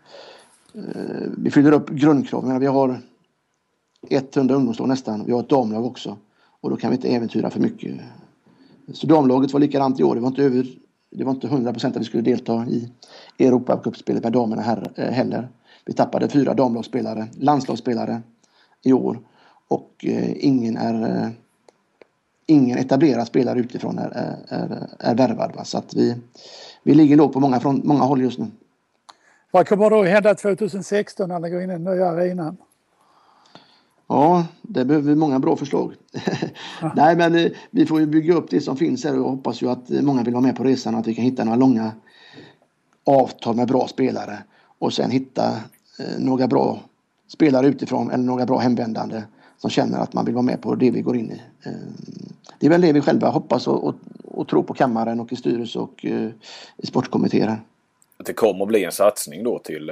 eh, 0.74 1.30
vi 1.38 1.50
fyller 1.50 1.72
upp 1.72 1.90
grundkraven. 1.90 2.60
Vi 2.60 2.66
har 2.66 3.00
100 4.10 4.54
ungdomslag 4.54 4.88
nästan, 4.88 5.24
vi 5.26 5.32
har 5.32 5.40
ett 5.40 5.48
damlag 5.48 5.84
också 5.84 6.16
och 6.60 6.70
då 6.70 6.76
kan 6.76 6.90
vi 6.90 6.96
inte 6.96 7.08
äventyra 7.08 7.50
för 7.50 7.60
mycket. 7.60 8.00
Så 8.92 9.06
damlaget 9.06 9.52
var 9.52 9.60
likadant 9.60 10.00
i 10.00 10.02
år, 10.02 10.14
det 10.14 10.20
var 10.20 10.28
inte 10.28 10.42
över 10.42 10.66
det 11.10 11.24
var 11.24 11.32
inte 11.32 11.46
100 11.46 11.72
procent 11.72 11.96
att 11.96 12.02
vi 12.02 12.06
skulle 12.06 12.22
delta 12.22 12.66
i 12.66 12.92
Europacupspelet 13.38 14.22
med 14.22 14.32
damerna 14.32 14.62
här, 14.62 14.92
eh, 14.94 15.10
heller. 15.10 15.48
Vi 15.84 15.92
tappade 15.92 16.28
fyra 16.28 16.54
damlagsspelare, 16.54 17.28
landslagsspelare 17.32 18.22
i 18.84 18.92
år 18.92 19.20
och 19.68 20.04
eh, 20.04 20.46
ingen 20.46 20.76
är 20.76 21.22
eh, 21.24 21.30
ingen 22.48 22.78
etablerad 22.78 23.26
spelare 23.26 23.58
utifrån 23.58 23.98
är, 23.98 24.10
är, 24.10 24.36
är, 24.48 24.88
är 24.98 25.14
värvad. 25.14 25.56
Va? 25.56 25.64
Så 25.64 25.78
att 25.78 25.94
vi, 25.94 26.16
vi 26.82 26.94
ligger 26.94 27.16
lågt 27.16 27.32
på 27.32 27.40
många, 27.40 27.60
från 27.60 27.82
många 27.84 28.00
håll 28.00 28.20
just 28.20 28.38
nu. 28.38 28.46
Vad 29.50 29.68
kommer 29.68 29.90
då 29.90 30.02
hända 30.02 30.34
2016 30.34 31.28
när 31.28 31.38
ni 31.38 31.50
går 31.50 31.62
in 31.62 31.70
i 31.70 31.72
den 31.72 31.84
nya 31.84 32.08
arenan? 32.08 32.56
Ja, 34.06 34.46
det 34.62 34.84
behöver 34.84 35.08
vi 35.08 35.14
många 35.14 35.38
bra 35.38 35.56
förslag. 35.56 35.94
Nej, 36.96 37.16
men 37.16 37.34
eh, 37.34 37.50
vi 37.70 37.86
får 37.86 38.00
ju 38.00 38.06
bygga 38.06 38.34
upp 38.34 38.50
det 38.50 38.60
som 38.60 38.76
finns 38.76 39.04
här 39.04 39.18
och 39.18 39.30
hoppas 39.30 39.62
ju 39.62 39.70
att 39.70 39.88
många 39.88 40.22
vill 40.22 40.34
vara 40.34 40.42
med 40.42 40.56
på 40.56 40.64
resan 40.64 40.94
och 40.94 41.00
att 41.00 41.06
vi 41.06 41.14
kan 41.14 41.24
hitta 41.24 41.44
några 41.44 41.58
långa 41.58 41.92
avtal 43.04 43.56
med 43.56 43.68
bra 43.68 43.88
spelare 43.88 44.38
och 44.78 44.92
sen 44.92 45.10
hitta 45.10 45.48
eh, 45.98 46.18
några 46.18 46.46
bra 46.46 46.80
spelare 47.28 47.66
utifrån 47.66 48.10
eller 48.10 48.24
några 48.24 48.46
bra 48.46 48.58
hemvändande 48.58 49.22
som 49.58 49.70
känner 49.70 49.98
att 49.98 50.12
man 50.12 50.24
vill 50.24 50.34
vara 50.34 50.42
med 50.42 50.62
på 50.62 50.74
det 50.74 50.90
vi 50.90 51.00
går 51.00 51.16
in 51.16 51.32
i. 51.32 51.42
Eh, 51.68 51.72
det 52.58 52.66
är 52.66 52.70
väl 52.70 52.80
det 52.80 52.92
vi 52.92 53.00
själva 53.00 53.28
hoppas 53.28 53.66
och, 53.66 53.84
och, 53.84 53.94
och 54.24 54.48
tror 54.48 54.62
på 54.62 54.74
kammaren 54.74 55.20
och 55.20 55.32
i 55.32 55.36
styrelse 55.36 55.78
och 55.78 56.04
i 56.76 56.86
sportkommittéer. 56.86 57.60
Det 58.16 58.32
kommer 58.32 58.62
att 58.62 58.68
bli 58.68 58.84
en 58.84 58.92
satsning 58.92 59.44
då 59.44 59.58
till 59.58 59.90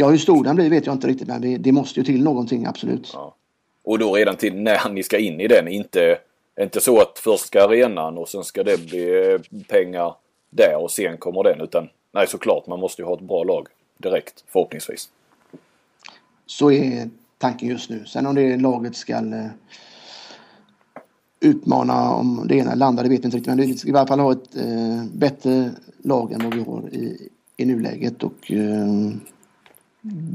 Ja, 0.00 0.08
hur 0.08 0.18
stor 0.18 0.44
den 0.44 0.56
blir 0.56 0.70
vet 0.70 0.86
jag 0.86 0.94
inte 0.94 1.06
riktigt 1.06 1.28
men 1.28 1.40
det, 1.40 1.56
det 1.56 1.72
måste 1.72 2.00
ju 2.00 2.06
till 2.06 2.22
någonting 2.22 2.66
absolut. 2.66 3.10
Ja. 3.14 3.34
Och 3.82 3.98
då 3.98 4.14
redan 4.14 4.36
till 4.36 4.54
när 4.54 4.88
ni 4.90 5.02
ska 5.02 5.18
in 5.18 5.40
i 5.40 5.48
den, 5.48 5.68
inte, 5.68 6.18
inte 6.60 6.80
så 6.80 7.00
att 7.00 7.18
först 7.18 7.46
ska 7.46 7.64
arenan 7.64 8.18
och 8.18 8.28
sen 8.28 8.44
ska 8.44 8.64
det 8.64 8.86
bli 8.86 9.32
eh, 9.32 9.40
pengar 9.68 10.14
där 10.50 10.76
och 10.76 10.90
sen 10.90 11.16
kommer 11.16 11.42
den 11.42 11.60
utan 11.60 11.88
nej 12.12 12.26
såklart 12.26 12.66
man 12.66 12.80
måste 12.80 13.02
ju 13.02 13.06
ha 13.06 13.14
ett 13.14 13.20
bra 13.20 13.44
lag 13.44 13.68
direkt 13.96 14.44
förhoppningsvis. 14.46 15.08
Så 16.46 16.72
är 16.72 17.10
tanken 17.38 17.68
just 17.68 17.90
nu. 17.90 18.04
Sen 18.06 18.26
om 18.26 18.34
det 18.34 18.56
laget 18.56 18.96
ska 18.96 19.12
eh, 19.12 19.46
utmana 21.40 22.12
om 22.12 22.46
det 22.48 22.54
ena 22.54 22.86
andra 22.86 23.02
det 23.02 23.08
vet 23.08 23.18
jag 23.18 23.26
inte 23.26 23.36
riktigt 23.36 23.56
men 23.56 23.66
vi 23.66 23.76
ska 23.76 23.88
i 23.88 23.94
alla 23.94 24.06
fall 24.06 24.20
ha 24.20 24.32
ett 24.32 24.56
eh, 24.56 25.04
bättre 25.12 25.70
lag 26.04 26.32
än 26.32 26.44
vad 26.44 26.54
vi 26.54 26.60
har 26.60 26.88
i, 26.92 27.28
i 27.56 27.64
nuläget 27.64 28.22
och 28.22 28.52
eh, 28.52 28.86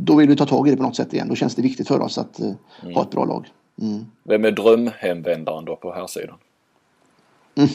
då 0.05 0.15
vill 0.15 0.29
vi 0.29 0.35
ta 0.35 0.45
tag 0.45 0.67
i 0.67 0.71
det 0.71 0.77
på 0.77 0.83
något 0.83 0.95
sätt 0.95 1.13
igen. 1.13 1.27
Då 1.27 1.35
känns 1.35 1.55
det 1.55 1.61
viktigt 1.61 1.87
för 1.87 2.01
oss 2.01 2.17
att 2.17 2.39
uh, 2.39 2.51
mm. 2.81 2.95
ha 2.95 3.01
ett 3.01 3.11
bra 3.11 3.25
lag. 3.25 3.51
Mm. 3.81 4.05
Vem 4.23 4.45
är 4.45 4.51
drömhemvändaren 4.51 5.65
då 5.65 5.75
på 5.75 5.93
här 5.93 6.07
sidan? 6.07 6.35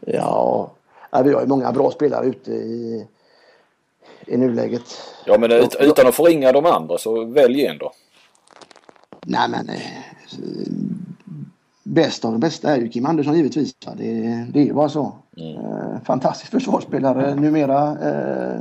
ja, 0.00 0.70
vi 1.24 1.32
har 1.32 1.40
ju 1.40 1.46
många 1.46 1.72
bra 1.72 1.90
spelare 1.90 2.26
ute 2.26 2.52
i, 2.52 3.06
i 4.26 4.36
nuläget. 4.36 4.82
Ja, 5.26 5.38
men 5.38 5.52
ut, 5.52 5.76
utan 5.80 6.06
att 6.06 6.14
förringa 6.14 6.52
de 6.52 6.66
andra 6.66 6.98
så 6.98 7.24
välj 7.24 7.66
en 7.66 7.78
då. 7.78 7.92
Nej, 9.26 9.48
men 9.48 9.68
eh, 9.68 9.80
bäst 11.82 12.24
av 12.24 12.32
de 12.32 12.40
bästa 12.40 12.76
är 12.76 12.80
ju 12.80 12.88
Kim 12.88 13.06
Andersson 13.06 13.36
givetvis. 13.36 13.74
Det, 13.96 14.46
det 14.52 14.68
är 14.68 14.72
bara 14.72 14.88
så. 14.88 15.12
Mm. 15.36 15.56
Eh, 15.56 16.02
fantastisk 16.04 16.50
försvarsspelare 16.50 17.34
numera. 17.34 18.10
Eh, 18.10 18.60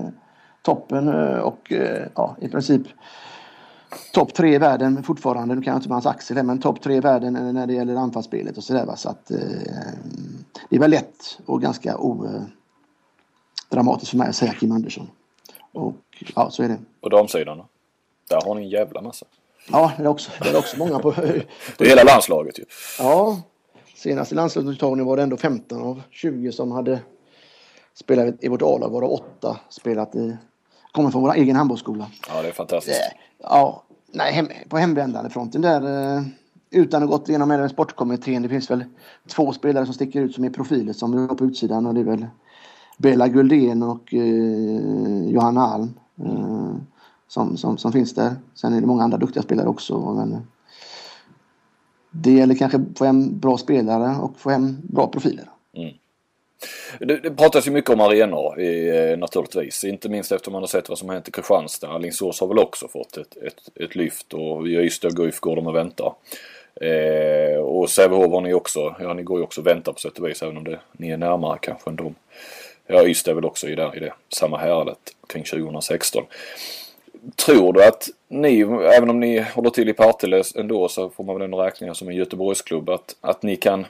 toppen 0.61 1.07
eh, 1.07 1.37
och 1.37 1.71
eh, 1.71 2.07
ja, 2.15 2.35
i 2.41 2.47
princip 2.47 2.81
topp 4.13 4.33
tre 4.33 4.55
i 4.55 4.57
världen 4.57 5.03
fortfarande. 5.03 5.55
Nu 5.55 5.61
kan 5.61 5.73
jag 5.73 5.79
inte 5.79 5.93
hans 5.93 6.05
axel 6.05 6.43
men 6.43 6.59
topp 6.59 6.81
tre 6.81 6.95
i 6.95 6.99
världen 6.99 7.33
när 7.33 7.67
det 7.67 7.73
gäller 7.73 7.95
anfallsspelet 7.95 8.57
och 8.57 8.63
sådär. 8.63 8.95
Så 8.95 9.09
att 9.09 9.31
eh, 9.31 9.37
det 10.69 10.75
är 10.75 10.79
väl 10.79 10.91
lätt 10.91 11.39
och 11.45 11.61
ganska 11.61 11.97
odramatiskt 11.97 14.09
för 14.09 14.17
mig 14.17 14.29
att 14.29 14.35
säga 14.35 14.53
Kim 14.53 14.71
Andersson. 14.71 15.09
Och 15.71 16.23
ja, 16.35 16.49
så 16.49 16.63
är 16.63 16.67
det. 16.67 16.77
Och 17.01 17.09
damsidan 17.09 17.57
då? 17.57 17.65
Där 18.29 18.41
har 18.45 18.55
ni 18.55 18.61
en 18.61 18.69
jävla 18.69 19.01
massa. 19.01 19.25
Ja, 19.71 19.91
det 19.97 20.03
är 20.03 20.07
också, 20.07 20.31
det 20.41 20.49
är 20.49 20.57
också 20.57 20.77
många 20.77 20.99
på... 20.99 21.11
det 21.77 21.85
är 21.85 21.85
hela 21.85 22.03
landslaget 22.03 22.59
ju. 22.59 22.63
Ja. 22.99 23.41
Senaste 23.95 24.35
landslagsuttagningen 24.35 25.05
var 25.05 25.17
det 25.17 25.23
ändå 25.23 25.37
15 25.37 25.81
av 25.81 26.01
20 26.11 26.51
som 26.51 26.71
hade 26.71 26.99
spelat 27.93 28.43
i 28.43 28.47
vårt 28.47 28.61
A-lag, 28.61 28.89
varav 28.89 29.11
8 29.11 29.57
spelat 29.69 30.15
i 30.15 30.37
kommer 30.93 31.11
från 31.11 31.21
vår 31.21 31.33
egen 31.33 31.55
handbollsskola. 31.55 32.07
Ja, 32.29 32.41
det 32.41 32.47
är 32.47 32.51
fantastiskt. 32.51 32.99
Eh, 32.99 33.17
ja, 33.39 33.83
nej, 34.11 34.33
hem, 34.33 34.47
på 34.69 34.77
hemvändandefronten 34.77 35.61
där 35.61 36.15
eh, 36.15 36.23
utan 36.71 37.03
att 37.03 37.09
gått 37.09 37.29
igenom 37.29 37.49
med 37.49 37.71
sportkommittén. 37.71 38.41
Det 38.41 38.49
finns 38.49 38.71
väl 38.71 38.83
två 39.27 39.53
spelare 39.53 39.85
som 39.85 39.93
sticker 39.93 40.21
ut 40.21 40.35
som 40.35 40.43
är 40.43 40.49
profiler 40.49 40.93
som 40.93 41.13
har 41.13 41.35
på 41.35 41.45
utsidan 41.45 41.85
och 41.85 41.93
det 41.93 41.99
är 41.99 42.05
väl 42.05 42.25
Bella 42.97 43.27
Guldén 43.27 43.83
och 43.83 44.13
eh, 44.13 45.31
Johanna 45.31 45.67
Alm 45.67 45.93
eh, 46.19 46.75
som, 47.33 47.57
som, 47.57 47.77
som 47.77 47.91
finns 47.91 48.13
där. 48.13 48.35
Sen 48.55 48.73
är 48.73 48.81
det 48.81 48.87
många 48.87 49.03
andra 49.03 49.17
duktiga 49.17 49.43
spelare 49.43 49.67
också. 49.67 49.99
Men, 49.99 50.33
eh, 50.33 50.39
det 52.11 52.31
gäller 52.31 52.55
kanske 52.55 52.77
att 52.77 52.97
få 52.97 53.05
hem 53.05 53.39
bra 53.39 53.57
spelare 53.57 54.15
och 54.21 54.39
få 54.39 54.49
hem 54.49 54.77
bra 54.83 55.07
profiler. 55.07 55.45
Mm. 55.77 55.93
Det, 56.99 57.17
det 57.17 57.31
pratas 57.31 57.67
ju 57.67 57.71
mycket 57.71 57.89
om 57.89 57.99
arenor 58.01 58.59
i, 58.59 58.89
eh, 59.11 59.17
naturligtvis. 59.17 59.83
Inte 59.83 60.09
minst 60.09 60.31
efter 60.31 60.51
man 60.51 60.61
har 60.61 60.67
sett 60.67 60.89
vad 60.89 60.97
som 60.97 61.09
har 61.09 61.15
hänt 61.15 61.27
i 61.27 61.31
Kristianstad. 61.31 61.87
Alingsås 61.87 62.39
har 62.39 62.47
väl 62.47 62.59
också 62.59 62.87
fått 62.87 63.17
ett, 63.17 63.37
ett, 63.37 63.83
ett 63.83 63.95
lyft 63.95 64.33
och 64.33 64.67
i 64.67 64.71
Ystad 64.71 65.07
och 65.07 65.13
Guif 65.13 65.39
går 65.39 65.55
de 65.55 65.67
och 65.67 65.75
väntar. 65.75 66.13
Eh, 66.81 67.59
och 67.59 67.89
Sävehof 67.89 68.31
har 68.31 68.41
ni 68.41 68.53
också, 68.53 68.95
ja 68.99 69.13
ni 69.13 69.23
går 69.23 69.39
ju 69.39 69.43
också 69.43 69.61
och 69.61 69.67
väntar 69.67 69.93
på 69.93 69.99
sätt 69.99 70.19
och 70.19 70.27
vis 70.27 70.43
även 70.43 70.57
om 70.57 70.63
det, 70.63 70.79
ni 70.91 71.09
är 71.09 71.17
närmare 71.17 71.57
kanske 71.61 71.89
än 71.89 71.95
dem. 71.95 72.15
Ja, 72.87 73.05
Ystad 73.05 73.31
är 73.31 73.35
väl 73.35 73.45
också 73.45 73.67
i, 73.67 73.75
där, 73.75 73.97
i 73.97 73.99
det 73.99 74.13
samma 74.29 74.57
häradet 74.57 74.99
kring 75.27 75.43
2016. 75.43 76.23
Tror 77.35 77.73
du 77.73 77.83
att 77.83 78.09
ni, 78.27 78.59
även 78.95 79.09
om 79.09 79.19
ni 79.19 79.39
håller 79.39 79.69
till 79.69 79.89
i 79.89 79.93
Partille 79.93 80.43
ändå 80.55 80.87
så 80.87 81.09
får 81.09 81.23
man 81.23 81.35
väl 81.35 81.45
ändå 81.45 81.61
räkna 81.61 81.93
som 81.93 82.09
en 82.09 82.15
Göteborgsklubb, 82.15 82.89
att, 82.89 83.15
att 83.21 83.43
ni 83.43 83.55
kan 83.55 83.85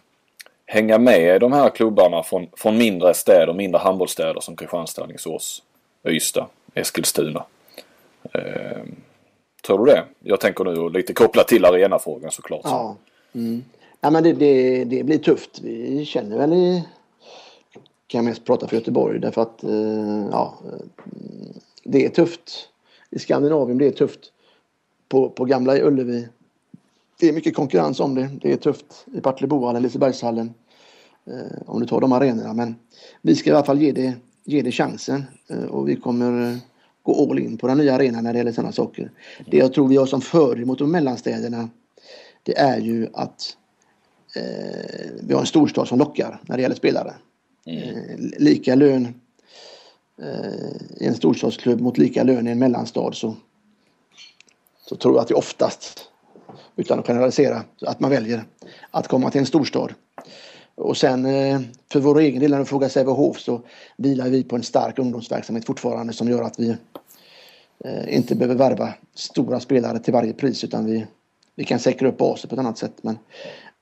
hänga 0.65 0.97
med 0.97 1.41
de 1.41 1.53
här 1.53 1.69
klubbarna 1.69 2.23
från, 2.23 2.47
från 2.57 2.77
mindre 2.77 3.13
städer, 3.13 3.53
mindre 3.53 3.79
handbollsstäder 3.79 4.39
som 4.39 4.55
Kristianstad, 4.55 5.03
Alingsås, 5.03 5.63
Ystad, 6.07 6.47
Eskilstuna. 6.73 7.45
Eh, 8.33 8.83
tror 9.65 9.85
du 9.85 9.91
det? 9.91 10.03
Jag 10.19 10.39
tänker 10.39 10.63
nu 10.63 10.89
lite 10.89 11.13
kopplat 11.13 11.47
till 11.47 11.65
arenafrågan 11.65 12.31
såklart. 12.31 12.61
Ja, 12.63 12.95
mm. 13.35 13.63
ja 14.01 14.09
men 14.09 14.23
det, 14.23 14.33
det, 14.33 14.83
det, 14.83 15.03
blir 15.03 15.17
tufft. 15.17 15.59
Vi 15.63 16.05
känner 16.05 16.37
väl 16.37 16.53
i... 16.53 16.83
Kan 18.07 18.17
jag 18.17 18.25
mest 18.25 18.45
prata 18.45 18.67
för 18.67 18.75
Göteborg 18.75 19.19
därför 19.19 19.41
att 19.41 19.63
eh, 19.63 20.27
ja, 20.31 20.57
eh, 20.65 20.85
det 21.83 22.05
är 22.05 22.09
tufft. 22.09 22.69
I 23.15 23.19
Skandinavien 23.19 23.77
det 23.77 23.87
är 23.87 23.91
tufft. 23.91 24.19
På, 25.09 25.29
på 25.29 25.45
gamla 25.45 25.77
Ullevi 25.77 26.27
det 27.19 27.29
är 27.29 27.33
mycket 27.33 27.55
konkurrens 27.55 27.99
om 27.99 28.15
det. 28.15 28.29
Det 28.41 28.51
är 28.51 28.57
tufft 28.57 29.05
i 29.13 29.21
Partillebohallen, 29.21 29.81
Lisebergshallen. 29.81 30.53
Eh, 31.25 31.61
om 31.65 31.79
du 31.79 31.85
tar 31.85 32.01
de 32.01 32.11
arenorna. 32.11 32.53
Men 32.53 32.75
vi 33.21 33.35
ska 33.35 33.49
i 33.49 33.53
alla 33.53 33.65
fall 33.65 33.81
ge 33.81 33.91
det, 33.91 34.13
ge 34.43 34.61
det 34.61 34.71
chansen. 34.71 35.23
Eh, 35.47 35.63
och 35.63 35.89
vi 35.89 35.95
kommer 35.95 36.51
eh, 36.51 36.57
gå 37.03 37.31
all 37.31 37.39
in 37.39 37.57
på 37.57 37.67
den 37.67 37.77
nya 37.77 37.95
arenan 37.95 38.23
när 38.23 38.33
det 38.33 38.37
gäller 38.37 38.51
sådana 38.51 38.71
saker. 38.71 39.11
Det 39.51 39.57
jag 39.57 39.73
tror 39.73 39.87
vi 39.87 39.97
har 39.97 40.05
som 40.05 40.21
fördel 40.21 40.65
mot 40.65 40.79
de 40.79 40.91
mellanstäderna 40.91 41.69
det 42.43 42.57
är 42.57 42.79
ju 42.79 43.07
att 43.13 43.57
eh, 44.35 45.11
vi 45.21 45.33
har 45.33 45.41
en 45.41 45.47
storstad 45.47 45.87
som 45.87 45.99
lockar 45.99 46.41
när 46.45 46.57
det 46.57 46.61
gäller 46.61 46.75
spelare. 46.75 47.13
Eh, 47.65 48.17
lika 48.39 48.75
lön 48.75 49.13
Eh, 50.21 51.03
i 51.03 51.07
en 51.07 51.15
storstadsklubb 51.15 51.81
mot 51.81 51.97
lika 51.97 52.23
lön 52.23 52.47
i 52.47 52.51
en 52.51 52.59
mellanstad 52.59 53.11
så, 53.13 53.35
så 54.81 54.95
tror 54.95 55.15
jag 55.15 55.21
att 55.21 55.27
det 55.27 55.33
oftast, 55.33 55.99
utan 56.75 56.99
att 56.99 57.07
generalisera, 57.07 57.63
att 57.81 57.99
man 57.99 58.11
väljer 58.11 58.43
att 58.91 59.07
komma 59.07 59.31
till 59.31 59.39
en 59.39 59.45
storstad. 59.45 59.93
Och 60.75 60.97
sen 60.97 61.25
eh, 61.25 61.61
för 61.91 61.99
vår 61.99 62.19
egen 62.19 62.39
del 62.39 62.51
när 62.51 62.59
du 62.59 62.65
frågar 62.65 62.89
Sävehof 62.89 63.39
så 63.39 63.61
vilar 63.97 64.29
vi 64.29 64.43
på 64.43 64.55
en 64.55 64.63
stark 64.63 64.99
ungdomsverksamhet 64.99 65.65
fortfarande 65.65 66.13
som 66.13 66.29
gör 66.29 66.43
att 66.43 66.59
vi 66.59 66.75
eh, 67.85 68.15
inte 68.15 68.35
behöver 68.35 68.55
värva 68.55 68.93
stora 69.15 69.59
spelare 69.59 69.99
till 69.99 70.13
varje 70.13 70.33
pris 70.33 70.63
utan 70.63 70.85
vi, 70.85 71.05
vi 71.55 71.63
kan 71.63 71.79
säkra 71.79 72.07
upp 72.07 72.17
basen 72.17 72.49
på 72.49 72.55
ett 72.55 72.59
annat 72.59 72.77
sätt. 72.77 72.93
Men 73.01 73.17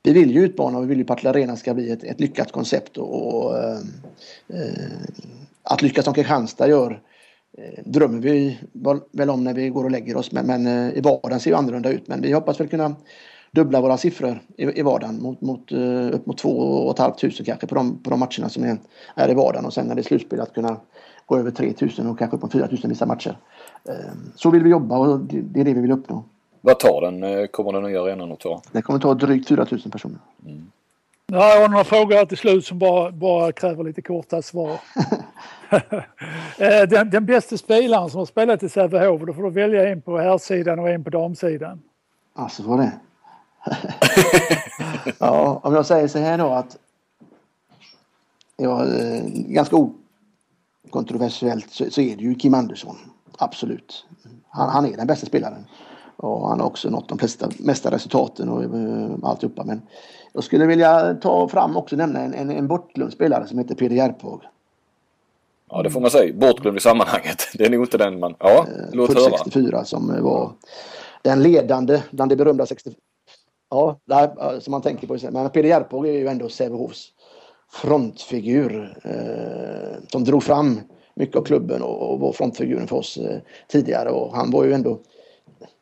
vi 0.04 0.14
vill 0.14 0.32
ju 0.32 0.44
utmana 0.46 0.78
och 0.78 0.84
vi 0.84 0.88
vill 0.88 0.98
ju 0.98 1.04
att 1.04 1.08
Partille 1.08 1.30
Arena 1.30 1.56
ska 1.56 1.74
bli 1.74 1.92
ett, 1.92 2.04
ett 2.04 2.20
lyckat 2.20 2.52
koncept 2.52 2.98
och, 2.98 3.36
och 3.36 3.58
eh, 3.58 3.80
att 5.64 5.82
lyckas 5.82 6.06
som 6.06 6.14
Kristianstad 6.14 6.68
gör 6.68 7.02
eh, 7.58 7.84
drömmer 7.86 8.20
vi 8.20 8.60
väl 9.12 9.30
om 9.30 9.44
när 9.44 9.54
vi 9.54 9.70
går 9.70 9.84
och 9.84 9.92
lägger 9.92 10.18
oss 10.18 10.32
men, 10.32 10.46
men 10.46 10.68
eh, 10.68 10.98
i 10.98 11.02
vardagen 11.02 11.40
ser 11.40 11.52
ju 11.52 11.58
annorlunda 11.58 11.90
ut 11.90 12.08
men 12.08 12.22
vi 12.22 12.32
hoppas 12.32 12.60
väl 12.60 12.68
kunna 12.68 12.96
dubbla 13.52 13.82
våra 13.82 13.98
siffror 13.98 14.40
i, 14.58 14.80
i 14.80 14.82
vardagen 14.82 15.22
mot, 15.22 15.42
mot, 15.42 15.72
uh, 15.72 16.16
upp 16.16 16.26
mot 16.26 16.38
två 16.38 16.50
och 16.50 16.94
ett 16.94 17.00
halvt 17.00 17.18
tusen 17.18 17.46
kanske 17.46 17.68
på 17.68 17.76
de, 17.76 18.04
på 18.04 18.10
de 18.10 18.20
matcherna 18.20 18.50
som 18.50 18.64
är, 18.64 18.78
är 19.16 19.32
i 19.32 19.34
vardagen 19.34 19.66
och 19.66 19.74
sen 19.74 19.88
när 19.88 19.96
det 19.96 20.02
är 20.02 20.04
slutspel 20.04 20.42
att 20.42 20.54
kunna 20.54 20.78
gå 21.26 21.38
över 21.38 21.52
3000 21.52 22.08
och 22.08 22.20
kanske 22.20 22.36
upp 22.36 22.42
på 22.42 22.50
4000 22.50 22.90
vissa 22.90 23.06
matcher. 23.06 23.38
Så 24.36 24.50
vill 24.50 24.64
vi 24.64 24.70
jobba 24.70 24.98
och 24.98 25.20
det, 25.20 25.42
det, 25.42 25.60
är 25.60 25.66
det 25.66 25.74
vi 25.74 25.82
vill 25.82 25.92
uppnå. 25.92 26.24
Vad 26.62 26.80
tar 26.80 27.12
den, 27.12 27.48
kommer 27.48 27.74
den 27.74 27.84
nya 27.84 28.02
arenan 28.02 28.32
att 28.32 28.40
ta? 28.40 28.62
Den 28.72 28.82
kommer 28.82 29.00
ta 29.00 29.14
drygt 29.14 29.48
4000 29.48 29.92
personer. 29.92 30.20
Mm. 30.46 30.72
Ja, 31.34 31.54
jag 31.54 31.62
har 31.62 31.70
några 31.70 31.84
frågor 31.84 32.16
här 32.16 32.26
till 32.26 32.38
slut 32.38 32.66
som 32.66 32.80
bara, 32.80 33.12
bara 33.12 33.52
kräver 33.52 33.84
lite 33.84 34.02
korta 34.02 34.42
svar. 34.42 34.80
Eh, 36.58 36.88
den, 36.90 37.10
den 37.10 37.26
bästa 37.26 37.58
spelaren 37.58 38.10
som 38.10 38.20
har 38.20 38.26
spelat 38.26 38.64
i 38.64 38.70
Sävehof, 38.70 39.22
då 39.22 39.34
får 39.34 39.44
du 39.44 39.50
välja 39.50 39.90
en 39.90 40.02
på 40.02 40.18
herrsidan 40.18 40.80
och 40.80 40.90
en 40.90 41.04
på 41.04 41.10
damsidan. 41.10 41.82
Alltså 42.34 42.64
var 42.64 42.78
det? 42.78 42.92
ja, 45.20 45.60
om 45.64 45.74
jag 45.74 45.86
säger 45.86 46.08
så 46.08 46.20
här 46.20 46.38
då 46.38 46.50
att 46.50 46.78
ja, 48.58 48.86
eh, 48.86 49.24
ganska 49.26 49.76
okontroversiellt 50.88 51.72
så, 51.72 51.92
så 51.92 52.02
är 52.02 52.16
det 52.16 52.24
ju 52.24 52.36
Kim 52.36 52.54
Andersson. 52.54 52.98
Absolut. 53.38 54.06
Han, 54.50 54.70
han 54.70 54.86
är 54.86 54.98
den 54.98 55.08
bästa 55.08 55.26
spelaren. 55.26 55.66
Och 56.22 56.50
han 56.50 56.60
har 56.60 56.68
också 56.68 56.90
nått 56.90 57.10
de 57.10 57.18
flesta, 57.18 57.50
mesta 57.60 57.92
resultaten 57.92 58.50
och 58.50 58.76
uh, 58.76 59.16
alltihopa. 59.24 59.64
Men 59.64 59.82
jag 60.34 60.44
skulle 60.44 60.66
vilja 60.66 61.14
ta 61.14 61.48
fram 61.48 61.78
också 61.78 61.96
nämna 61.96 62.20
en, 62.20 62.34
en, 62.34 62.50
en 62.50 62.68
bortglömd 62.68 63.14
spelare 63.14 63.48
som 63.48 63.58
heter 63.58 63.76
Peder 63.76 63.96
Järphag. 63.96 64.42
Ja 65.70 65.84
det 65.84 65.90
får 65.90 66.02
man 66.02 66.12
säga. 66.12 66.34
Bortglömd 66.34 66.78
i 66.78 66.82
sammanhanget. 66.82 67.38
Det 67.54 67.66
är 67.66 67.70
nog 67.70 67.84
inte 67.84 67.98
den 67.98 68.20
man... 68.20 68.36
Ja, 68.40 68.66
eh, 68.68 68.86
låt 68.94 69.14
höra. 69.14 69.38
64 69.38 69.86
som 69.86 70.24
var 70.24 70.52
den 71.22 71.44
ledande 71.44 72.02
bland 72.12 72.32
de 72.32 72.36
berömda 72.36 72.66
64. 72.66 72.96
Ja, 73.70 74.00
där, 74.06 74.60
som 74.60 74.72
man 74.72 74.82
tänker 74.82 75.08
på. 75.08 75.18
Men 75.32 75.50
Peder 75.50 75.70
Järphag 75.70 76.08
är 76.08 76.12
ju 76.12 76.28
ändå 76.28 76.50
Sävehofs 76.50 77.08
frontfigur 77.72 78.98
eh, 79.04 80.04
som 80.08 80.24
drog 80.24 80.44
fram 80.44 80.82
mycket 81.16 81.36
av 81.36 81.44
klubben 81.44 81.82
och, 81.82 82.12
och 82.12 82.20
var 82.20 82.32
frontfiguren 82.32 82.88
för 82.88 82.96
oss 82.96 83.18
eh, 83.18 83.40
tidigare. 83.68 84.10
Och 84.10 84.36
han 84.36 84.52
var 84.52 84.64
ju 84.66 84.74
ändå, 84.74 85.00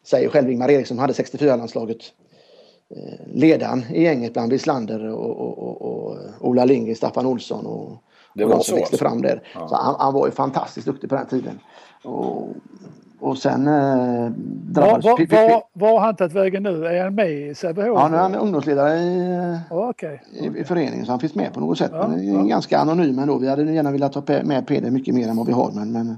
säger 0.04 0.30
själv 0.30 0.52
Ingmar 0.52 0.72
Eriksson, 0.72 1.00
hade 1.00 1.14
64-landslaget 1.14 2.02
Eh, 2.95 3.20
ledaren 3.34 3.84
i 3.89 4.04
gänget 4.04 4.34
bland 4.34 4.52
Wislander 4.52 5.10
och, 5.10 5.39
och, 5.39 5.58
och, 5.58 5.82
och 5.82 6.18
Ola 6.39 6.66
Lindgren, 6.66 6.95
Staffan 6.95 7.26
Olsson 7.26 7.66
och, 7.66 8.04
det 8.34 8.45
var 8.45 8.52
och 8.52 8.58
de 8.58 8.64
som 8.64 8.76
växte 8.76 8.93
alltså. 8.93 9.06
fram 9.06 9.22
där. 9.22 9.41
Ja. 9.54 9.68
Så 9.68 9.76
han, 9.76 9.95
han, 10.00 10.14
var 10.14 10.26
ju 10.26 10.32
fantastiskt 10.32 10.88
duktig 10.88 11.10
på 11.10 11.16
den 11.16 11.26
tiden. 11.26 11.60
Och, 12.04 12.47
och 13.20 13.38
sen 13.38 13.68
eh, 13.68 14.32
drabbades... 14.74 15.06
Var, 15.06 15.50
var, 15.50 15.64
var 15.74 15.91
har 15.91 16.00
han 16.00 16.16
tagit 16.16 16.34
vägen 16.34 16.64
nu? 16.64 16.86
Är 16.86 17.04
han 17.04 17.16
med 17.16 17.32
i 17.32 17.56
Sävehof? 17.56 18.00
Ja, 18.00 18.08
nu 18.08 18.16
är 18.18 18.22
han 18.22 18.36
ungdomsledare 18.36 19.00
i, 19.00 19.58
oh, 19.70 19.89
okay. 19.89 20.18
i, 20.34 20.60
i, 20.60 20.64
föreningen 20.64 21.06
så 21.06 21.12
han 21.12 21.20
finns 21.20 21.36
med 21.36 21.54
på 21.54 21.60
något 21.60 21.78
sätt. 21.78 21.91
Ja, 21.93 22.08
men 22.08 22.34
ja. 22.34 22.41
ganska 22.41 22.80
anonym 22.80 23.20
ändå. 23.20 23.38
Vi 23.38 23.47
hade 23.47 23.72
gärna 23.72 23.91
velat 23.91 24.16
ha 24.16 24.24
med 24.43 24.68
Peder 24.68 24.91
mycket 24.91 25.16
mer 25.16 25.28
än 25.28 25.38
vad 25.38 25.47
vi 25.47 25.54
har 25.54 25.72
men, 25.72 25.91
men 25.91 26.18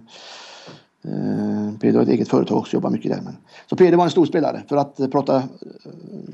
Eh, 1.05 1.79
Peder 1.79 1.93
har 1.93 2.03
ett 2.03 2.09
eget 2.09 2.29
företag 2.29 2.57
också, 2.57 2.73
jobbar 2.73 2.89
mycket 2.89 3.11
där. 3.11 3.21
Men. 3.21 3.37
Så 3.69 3.75
Peder 3.75 3.97
var 3.97 4.03
en 4.03 4.11
stor 4.11 4.25
spelare 4.25 4.63
för 4.69 4.77
att 4.77 4.99
eh, 4.99 5.07
prata 5.07 5.35
eh, 5.35 5.41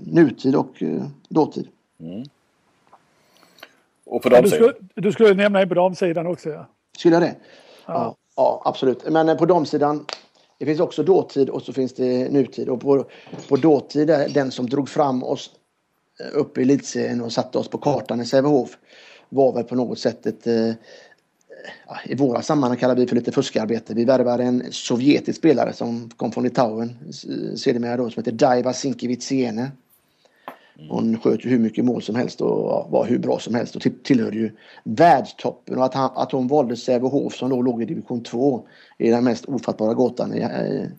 nutid 0.06 0.56
och 0.56 0.84
dåtid. 1.30 1.68
Mm. 2.00 2.24
Och 4.06 4.24
på 4.24 4.30
damsidan? 4.30 4.68
Du 4.68 4.74
skulle, 4.74 5.02
du 5.08 5.12
skulle 5.12 5.34
nämna 5.34 5.62
en 5.62 5.70
på 5.70 5.76
damsidan 5.76 6.28
också 6.28 6.50
ja. 6.50 6.66
Skulle 6.98 7.16
jag 7.16 7.22
det? 7.22 7.36
Ja. 7.86 7.94
ja. 7.94 8.16
ja, 8.36 8.62
absolut. 8.66 9.10
Men 9.10 9.38
på 9.38 9.46
damsidan 9.46 10.06
det 10.58 10.66
finns 10.66 10.80
också 10.80 11.04
dåtid 11.04 11.50
och 11.50 11.62
så 11.62 11.74
finns 11.74 11.94
det 11.94 12.32
nutid. 12.32 12.70
Och 12.70 12.82
på, 12.82 13.06
på 13.50 13.56
dåtid, 13.56 14.08
den 14.08 14.52
som 14.52 14.70
drog 14.70 14.90
fram 14.90 15.24
oss 15.24 15.52
upp 16.34 16.58
i 16.58 16.62
elitserien 16.62 17.22
och 17.22 17.32
satte 17.32 17.58
oss 17.58 17.68
på 17.68 17.78
kartan 17.78 18.22
i 18.22 18.26
Sävehof 18.26 18.78
var 19.30 19.54
väl 19.54 19.64
på 19.64 19.76
något 19.76 20.00
sätt 20.00 20.26
ett, 20.26 20.48
i 22.06 22.16
våra 22.16 22.42
sammanhang 22.42 22.78
kallar 22.78 22.96
vi 22.96 23.08
för 23.08 23.16
lite 23.16 23.32
fuskarbete. 23.32 23.94
Vi 23.94 24.06
värvade 24.06 24.44
en 24.44 24.64
sovjetisk 24.72 25.38
spelare 25.38 25.74
som 25.74 26.10
kom 26.10 26.32
från 26.32 26.44
Litauen 26.44 27.14
sedermera 27.58 27.98
då 27.98 28.10
som 28.10 28.22
heter 28.22 28.32
Daiva 28.32 28.74
Sinkeviciene. 28.74 29.72
Mm. 30.80 30.90
Hon 30.90 31.20
sköt 31.20 31.46
ju 31.46 31.50
hur 31.50 31.60
mycket 31.60 31.86
mål 31.86 32.02
som 32.02 32.16
helst 32.16 32.42
och 32.42 32.92
var 32.92 33.06
hur 33.06 33.20
bra 33.20 33.40
som 33.40 33.56
helst 33.56 33.76
och 33.76 33.82
tillhörde 34.04 34.38
ju 34.38 34.52
världstoppen. 34.84 35.78
Och 35.78 35.86
att, 35.86 35.94
han, 35.94 36.10
att 36.16 36.32
hon 36.32 36.48
valde 36.48 36.76
Sävehof 36.76 37.36
som 37.36 37.50
då 37.50 37.62
låg 37.62 37.82
i 37.82 37.86
division 37.86 38.24
2 38.24 38.68
är 38.98 39.12
den 39.12 39.24
mest 39.24 39.46
ofattbara 39.46 39.94
gåtan 39.94 40.34
i, 40.34 40.38
i 40.38 40.90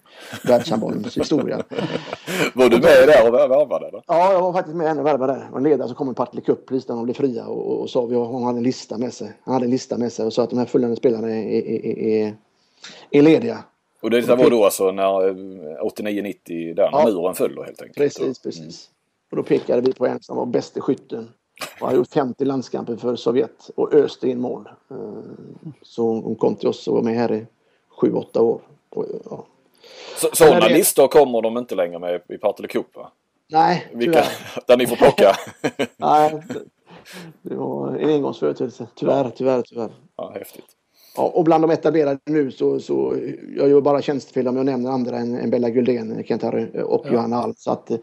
världshandbollens 0.45 1.17
historia. 1.17 1.57
Var 2.55 2.69
du 2.69 2.77
med 2.77 2.83
där 2.83 3.29
och 3.29 3.35
värvade? 3.35 4.03
Ja, 4.07 4.33
jag 4.33 4.41
var 4.41 4.53
faktiskt 4.53 4.77
med 4.77 4.89
henne 4.89 5.01
och 5.01 5.07
värvade. 5.07 5.43
En 5.57 5.63
ledare 5.63 5.89
som 5.89 5.97
kom 5.97 6.11
i 6.11 6.15
Partille 6.15 6.43
Cup 6.43 6.67
precis 6.69 6.89
när 6.89 6.97
de 6.97 7.05
blev 7.05 7.15
fria 7.15 7.47
och, 7.47 7.81
och 7.81 7.91
sa 7.91 8.05
att 8.05 8.11
hon 8.11 8.45
hade 8.45 8.59
en 8.59 8.65
lista 8.65 8.99
med 8.99 9.13
sig. 9.13 9.33
Han 9.45 9.55
hade 9.55 9.67
en 9.67 9.71
lista 9.71 9.99
med 9.99 10.13
sig 10.13 10.27
och 10.27 10.33
sa 10.33 10.43
att 10.43 10.51
de 10.51 10.59
här 10.59 10.67
följande 10.67 10.97
spelarna 10.97 11.31
är, 11.31 11.67
är, 11.67 11.99
är, 11.99 12.35
är 13.11 13.23
lediga. 13.23 13.65
Och 14.03 14.11
det 14.11 14.29
var 14.29 14.51
då 14.51 14.65
alltså 14.65 14.91
när 14.91 15.03
89-90 15.03 16.75
där 16.75 16.91
när 16.91 16.99
ja, 16.99 17.05
muren 17.05 17.35
föll 17.35 17.55
då 17.55 17.63
helt 17.63 17.83
enkelt? 17.83 17.97
Precis, 17.97 18.43
precis. 18.43 18.91
Och 19.31 19.37
då 19.37 19.43
pekade 19.43 19.83
vi 19.83 19.93
på 19.93 20.07
en 20.07 20.23
som 20.23 20.37
var 20.37 20.47
bäste 20.47 20.81
skytten 20.81 21.31
och 21.81 21.87
hade 21.87 21.99
gjort 21.99 22.13
50 22.13 22.45
landskamper 22.45 22.97
för 22.97 23.17
Sovjet 23.17 23.71
och 23.75 23.95
öste 23.95 24.29
in 24.29 24.41
mål. 24.41 24.69
Eh, 24.91 24.97
så 25.83 26.03
hon 26.03 26.37
kom 26.37 26.57
till 26.57 26.69
oss 26.69 26.89
och 26.89 26.95
var 26.95 27.03
med 27.03 27.15
här 27.15 27.33
i 27.33 27.47
7-8 28.01 28.39
år. 28.39 28.61
Och, 28.91 29.07
ja. 29.31 29.47
Så, 30.17 30.29
sådana 30.33 30.69
listor 30.69 31.09
kommer 31.09 31.43
de 31.43 31.59
inte 31.59 31.75
längre 31.75 31.99
med 31.99 32.21
i 32.29 32.39
Partille 32.39 32.69
Cup 32.69 32.97
va? 32.97 33.13
Nej, 33.51 33.91
Vilka, 33.95 34.25
Där 34.67 34.77
ni 34.77 34.87
får 34.87 34.97
plocka? 34.97 35.37
Nej, 35.97 36.43
det 37.43 37.55
var 37.55 37.97
en 37.97 38.11
engångsföreteelse. 38.11 38.87
Tyvärr, 38.95 39.31
tyvärr, 39.37 39.63
tyvärr. 39.63 39.91
Ja, 40.17 40.31
häftigt. 40.35 40.78
Ja, 41.19 41.25
och 41.35 41.45
bland 41.45 41.65
de 41.65 41.71
etablerade 41.71 42.21
nu 42.25 42.51
så, 42.51 42.81
så 42.81 43.17
jag 43.57 43.69
gör 43.69 43.81
bara 43.81 44.03
tjänstefel 44.03 44.49
om 44.49 44.57
jag 44.57 44.67
nämner 44.67 44.91
andra 44.91 45.17
än, 45.17 45.39
än 45.39 45.51
Bella 45.51 45.71
Guldén, 45.71 46.25
Kent-Harry 46.25 46.83
och 46.83 47.03
ja. 47.07 47.13
Johanna 47.13 47.37
Allt. 47.37 47.59
Så 47.59 47.71
att 47.71 47.91
eh, 47.91 47.99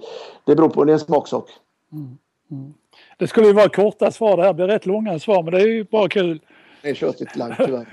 det 0.45 0.55
beror 0.55 0.69
på, 0.69 0.85
det 0.85 0.91
är 0.91 0.93
en 0.93 0.99
smaksak. 0.99 1.49
Mm. 1.91 2.17
Mm. 2.51 2.73
Det 3.17 3.27
skulle 3.27 3.47
ju 3.47 3.53
vara 3.53 3.69
korta 3.69 4.11
svar 4.11 4.37
det 4.37 4.43
här 4.43 4.53
blir 4.53 4.67
rätt 4.67 4.85
långa 4.85 5.19
svar 5.19 5.43
men 5.43 5.53
det 5.53 5.61
är 5.61 5.67
ju 5.67 5.83
bara 5.83 6.09
kul. 6.09 6.41
Det 6.81 6.89
är 6.89 6.93
tjötigt 6.93 7.35
lagd 7.35 7.55
tyvärr. 7.65 7.87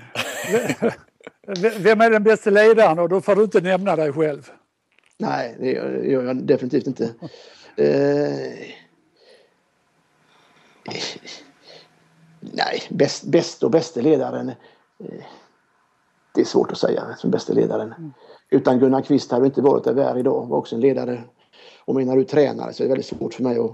Vem 1.78 2.00
är 2.00 2.10
den 2.10 2.22
bästa 2.22 2.50
ledaren 2.50 2.98
och 2.98 3.08
då 3.08 3.20
får 3.20 3.36
du 3.36 3.42
inte 3.42 3.60
nämna 3.60 3.96
dig 3.96 4.12
själv? 4.12 4.50
Nej, 5.18 5.56
det 5.58 5.70
gör 6.10 6.24
jag 6.24 6.36
definitivt 6.36 6.86
inte. 6.86 7.10
Eh, 7.76 8.68
nej, 12.40 12.82
bäst, 12.90 13.24
bäst 13.24 13.62
och 13.62 13.70
bästa 13.70 14.00
ledaren. 14.00 14.52
Eh, 15.02 15.24
det 16.34 16.40
är 16.40 16.44
svårt 16.44 16.72
att 16.72 16.78
säga 16.78 17.16
som 17.18 17.30
bästa 17.30 17.52
ledaren. 17.52 17.94
Mm. 17.98 18.12
Utan 18.50 18.78
Gunnar 18.78 19.02
Kvist 19.02 19.30
hade 19.30 19.46
inte 19.46 19.62
varit 19.62 19.84
där 19.84 19.94
vi 19.94 20.00
är 20.00 20.18
idag. 20.18 20.46
var 20.46 20.58
också 20.58 20.74
en 20.74 20.80
ledare. 20.80 21.22
Och 21.84 21.94
menar 21.94 22.16
du 22.16 22.24
tränare 22.24 22.72
så 22.72 22.82
är 22.82 22.84
det 22.84 22.88
väldigt 22.88 23.06
svårt 23.06 23.34
för 23.34 23.42
mig 23.42 23.58
att, 23.58 23.70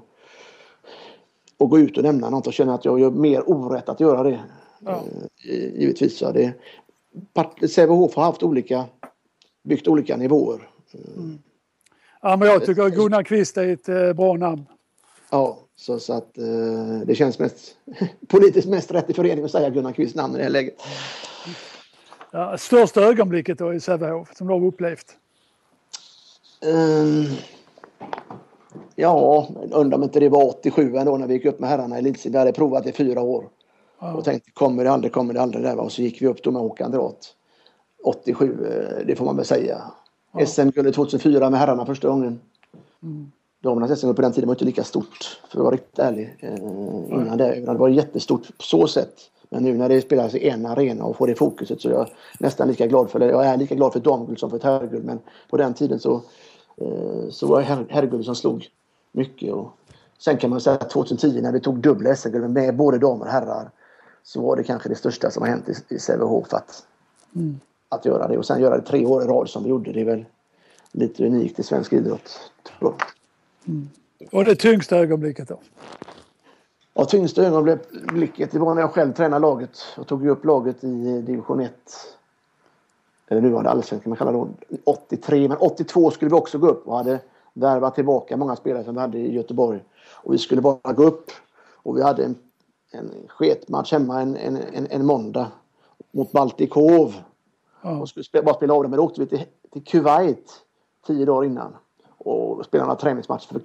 att 1.59 1.71
gå 1.71 1.79
ut 1.79 1.97
och 1.97 2.03
nämna 2.03 2.31
något 2.31 2.47
och 2.47 2.53
känna 2.53 2.75
att 2.75 2.85
jag 2.85 3.01
gör 3.01 3.11
mer 3.11 3.51
orätt 3.51 3.89
att 3.89 4.01
göra 4.01 4.23
det. 4.23 4.41
Ja. 4.81 5.03
Eh, 5.49 5.81
givetvis. 5.81 6.19
Så 6.19 6.33
det, 6.33 6.55
Sävehof 7.69 8.15
har 8.15 8.23
haft 8.23 8.43
olika, 8.43 8.85
byggt 9.63 9.89
olika 9.89 10.17
nivåer. 10.17 10.69
Mm. 11.17 11.39
Ja, 12.23 12.37
men 12.37 12.49
jag 12.49 12.67
tycker 12.67 12.89
Gunnar 12.89 13.23
Kvist 13.23 13.57
är 13.57 13.69
ett 13.69 13.89
eh, 13.89 14.13
bra 14.13 14.35
namn. 14.35 14.67
Ja, 15.31 15.59
så, 15.81 15.99
så 15.99 16.13
att 16.13 16.39
eh, 16.39 17.01
det 17.07 17.15
känns 17.15 17.39
mest 17.39 17.77
politiskt 18.29 18.69
mest 18.69 18.91
rätt 18.91 19.11
i 19.11 19.15
föreningen 19.15 19.45
att 19.45 19.51
säga 19.51 19.71
Gunnar 19.71 19.93
Kvists 19.93 20.17
namn 20.17 20.35
i 20.35 20.39
det 20.39 20.45
här 20.45 20.51
läget. 20.51 20.75
Ja, 22.31 22.59
största 22.59 23.01
ögonblicket 23.01 23.59
då 23.59 23.75
i 23.75 23.81
Sävehof 23.81 24.37
som 24.37 24.47
du 24.47 24.53
har 24.53 24.67
upplevt? 24.67 25.17
Um, 26.67 27.27
Ja, 29.01 29.49
undrar 29.73 29.99
om 29.99 30.05
inte 30.05 30.21
det 30.21 30.29
var 30.29 30.45
87 30.45 30.97
ändå 30.97 31.17
när 31.17 31.27
vi 31.27 31.35
gick 31.35 31.45
upp 31.45 31.61
med 31.61 31.71
herrarna 31.71 31.97
i 31.97 31.99
elitserien. 31.99 32.33
Vi 32.33 32.39
hade 32.39 32.53
provat 32.53 32.87
i 32.87 32.93
fyra 32.93 33.23
år. 33.23 33.49
Ja. 34.01 34.13
Och 34.15 34.25
tänkte 34.25 34.51
kommer 34.51 34.85
det 34.85 34.91
aldrig, 34.91 35.13
kommer 35.13 35.35
det 35.35 35.43
aldrig. 35.43 35.65
Där, 35.65 35.79
och 35.79 35.93
så 35.93 36.03
gick 36.03 36.23
vi 36.23 36.27
upp 36.27 36.43
då 36.43 36.51
med 36.51 36.63
Håkan 36.63 36.91
Drath. 36.91 37.29
87, 38.05 38.67
eh, 38.67 39.07
det 39.07 39.17
får 39.17 39.25
man 39.25 39.37
väl 39.37 39.45
säga. 39.45 39.83
Ja. 40.33 40.47
SM-guldet 40.47 40.95
2004 40.95 41.51
med 41.51 41.61
herrarna 41.61 41.87
första 41.87 42.09
gången. 42.09 42.41
Mm. 43.03 43.33
Damernas 43.63 44.01
SM 44.01 44.15
på 44.15 44.23
den 44.23 44.33
tiden 44.33 44.49
var 44.49 44.55
inte 44.55 44.65
lika 44.65 44.85
stort, 44.85 45.41
för 45.51 45.59
att 45.59 45.65
vara 45.65 45.75
riktigt 45.75 45.99
ärlig. 45.99 46.37
Eh, 46.41 46.55
innan 47.21 47.39
det. 47.39 47.61
Det 47.61 47.75
var 47.75 47.89
jättestort 47.89 48.43
på 48.57 48.63
så 48.63 48.87
sätt. 48.87 49.15
Men 49.51 49.63
nu 49.63 49.75
när 49.75 49.89
det 49.89 50.01
spelas 50.01 50.35
i 50.35 50.49
en 50.49 50.67
arena 50.67 51.05
och 51.05 51.17
får 51.17 51.27
det 51.27 51.35
fokuset 51.35 51.81
så 51.81 51.89
är 51.89 51.93
jag 51.93 52.09
nästan 52.41 52.69
lika 52.69 52.87
glad 52.87 53.11
för 53.11 53.19
det. 53.19 53.27
Jag 53.27 53.47
är 53.47 53.57
lika 53.57 53.75
glad 53.75 53.93
för 53.93 53.99
ett 53.99 54.05
damguld 54.05 54.39
som 54.39 54.51
för 54.51 54.57
ett 54.57 54.63
herrguld. 54.63 55.05
Men 55.05 55.19
på 55.51 55.57
den 55.57 55.75
tiden 55.75 55.99
så, 56.01 56.15
eh, 56.77 57.29
så 57.31 57.47
var 57.47 57.59
det 57.61 57.65
her- 57.67 57.87
herrguld 57.89 58.25
som 58.25 58.35
slog 58.35 58.67
mycket. 59.13 59.53
Och 59.53 59.73
sen 60.19 60.37
kan 60.37 60.51
man 60.51 60.61
säga 60.61 60.77
att 60.77 60.91
2010 60.91 61.41
när 61.43 61.53
vi 61.53 61.61
tog 61.61 61.79
dubbla 61.81 62.15
SM-guld 62.17 62.51
med 62.51 62.77
både 62.77 62.99
damer 62.99 63.25
och 63.25 63.31
herrar 63.33 63.71
så 64.23 64.41
var 64.43 64.57
det 64.57 64.63
kanske 64.65 64.89
det 64.89 64.95
största 64.95 65.31
som 65.31 65.43
har 65.43 65.49
hänt 65.51 65.69
i, 65.69 65.95
i 65.95 65.99
Sävehof 65.99 66.55
att, 66.55 66.85
Mm. 67.35 67.61
att 67.89 68.05
göra 68.05 68.29
det. 68.29 68.39
Och 68.39 68.47
sen 68.47 68.61
göra 68.61 68.77
det 68.77 68.83
tre 68.87 69.07
år 69.07 69.23
i 69.23 69.27
rad 69.27 69.49
som 69.49 69.63
vi 69.63 69.71
gjorde. 69.71 69.93
Det 69.93 70.01
är 70.01 70.05
väl 70.05 70.25
lite 70.93 71.27
unikt 71.27 71.59
i 71.59 71.63
svensk 71.63 71.93
idrott. 71.93 72.31
tror 72.79 72.95
jag. 72.99 73.09
Och 74.33 74.45
det 74.45 74.55
tyngsta 74.55 74.97
ögonblicket 74.97 75.49
då? 75.49 75.61
Ja, 76.95 77.05
tyngsta 77.05 77.43
ögonblicket 77.43 78.53
det 78.53 78.59
var 78.59 78.75
när 78.75 78.83
jag 78.83 78.93
själv 78.93 79.13
tränade 79.13 79.41
laget. 79.41 79.79
Jag 79.97 80.07
tog 80.07 80.27
upp 80.27 80.45
laget 80.45 80.85
i 80.85 81.23
division 81.23 81.61
1. 81.61 81.73
Eller 83.29 83.41
nuvarande 83.41 83.71
allsvenskan 83.71 84.11
man 84.11 84.17
kallar 84.17 84.33
det 84.33 84.39
då. 84.39 84.49
83. 84.85 85.49
Men 85.49 85.57
82 85.57 86.11
skulle 86.11 86.29
vi 86.29 86.37
också 86.37 86.59
gå 86.59 86.69
upp 86.69 86.89
och 86.89 86.97
hade 86.97 87.21
värvat 87.53 87.95
tillbaka 87.95 88.37
många 88.37 88.57
spelare 88.57 88.85
som 88.85 88.95
vi 88.95 89.01
hade 89.01 89.19
i 89.19 89.35
Göteborg. 89.35 89.85
Och 90.13 90.35
vi 90.35 90.39
skulle 90.39 90.61
bara 90.61 90.93
gå 90.93 91.05
upp. 91.05 91.31
Och 91.73 91.97
vi 91.97 92.03
hade 92.03 92.25
en, 92.25 92.35
en 92.91 93.11
sketmatch 93.29 93.93
hemma 93.93 94.21
en, 94.21 94.37
en, 94.37 94.57
en, 94.57 94.87
en 94.91 95.07
måndag 95.07 95.53
mot 96.11 96.33
Baltikov. 96.33 97.15
Ja. 97.83 98.01
Och 98.01 98.09
skulle 98.09 98.25
spela, 98.25 98.45
bara 98.45 98.55
spela 98.55 98.75
av 98.75 98.83
det. 98.83 98.89
Men 98.89 98.97
då 98.97 99.05
åkte 99.05 99.21
vi 99.21 99.27
till, 99.27 99.45
till 99.73 99.85
Kuwait 99.85 100.53
tio 101.07 101.25
dagar 101.25 101.45
innan. 101.45 101.73
Och 102.19 102.65
spelade 102.65 102.91
en 102.91 102.97
träningsmatch 102.97 103.47
för, 103.47 103.61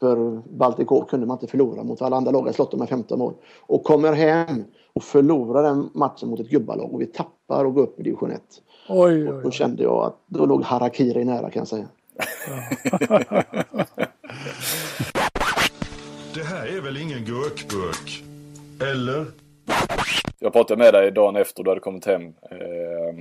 för 0.00 0.42
Baltikov 0.56 1.04
kunde 1.04 1.26
man 1.26 1.34
inte 1.34 1.46
förlora 1.46 1.82
mot 1.82 2.02
alla 2.02 2.16
andra 2.16 2.30
lag. 2.30 2.46
Jag 2.48 2.54
slått 2.54 2.70
dem 2.70 2.80
med 2.80 2.88
15 2.88 3.18
mål. 3.18 3.34
Och 3.60 3.84
kommer 3.84 4.12
hem 4.12 4.64
och 4.92 5.02
förlorar 5.02 5.62
den 5.62 5.90
matchen 5.94 6.28
mot 6.28 6.40
ett 6.40 6.48
gubbalag. 6.50 6.94
Och 6.94 7.00
vi 7.00 7.06
tappar 7.06 7.64
och 7.64 7.74
går 7.74 7.82
upp 7.82 8.00
i 8.00 8.02
division 8.02 8.30
1. 8.30 8.40
Oj, 8.88 8.96
Och 9.28 9.34
oj, 9.34 9.40
då 9.42 9.48
oj. 9.48 9.52
kände 9.52 9.82
jag 9.82 10.04
att 10.04 10.16
då 10.26 10.46
låg 10.46 10.62
Harakiri 10.62 11.24
nära 11.24 11.50
kan 11.50 11.60
jag 11.60 11.68
säga. 11.68 11.86
Det 16.34 16.42
här 16.44 16.76
är 16.76 16.80
väl 16.80 16.96
ingen 16.96 17.24
gurkburk? 17.24 18.22
Eller? 18.92 19.24
Jag 20.38 20.52
pratade 20.52 20.78
med 20.84 20.94
dig 20.94 21.10
dagen 21.10 21.36
efter 21.36 21.62
du 21.62 21.70
hade 21.70 21.80
kommit 21.80 22.06
hem. 22.06 22.22
Eh, 22.22 22.32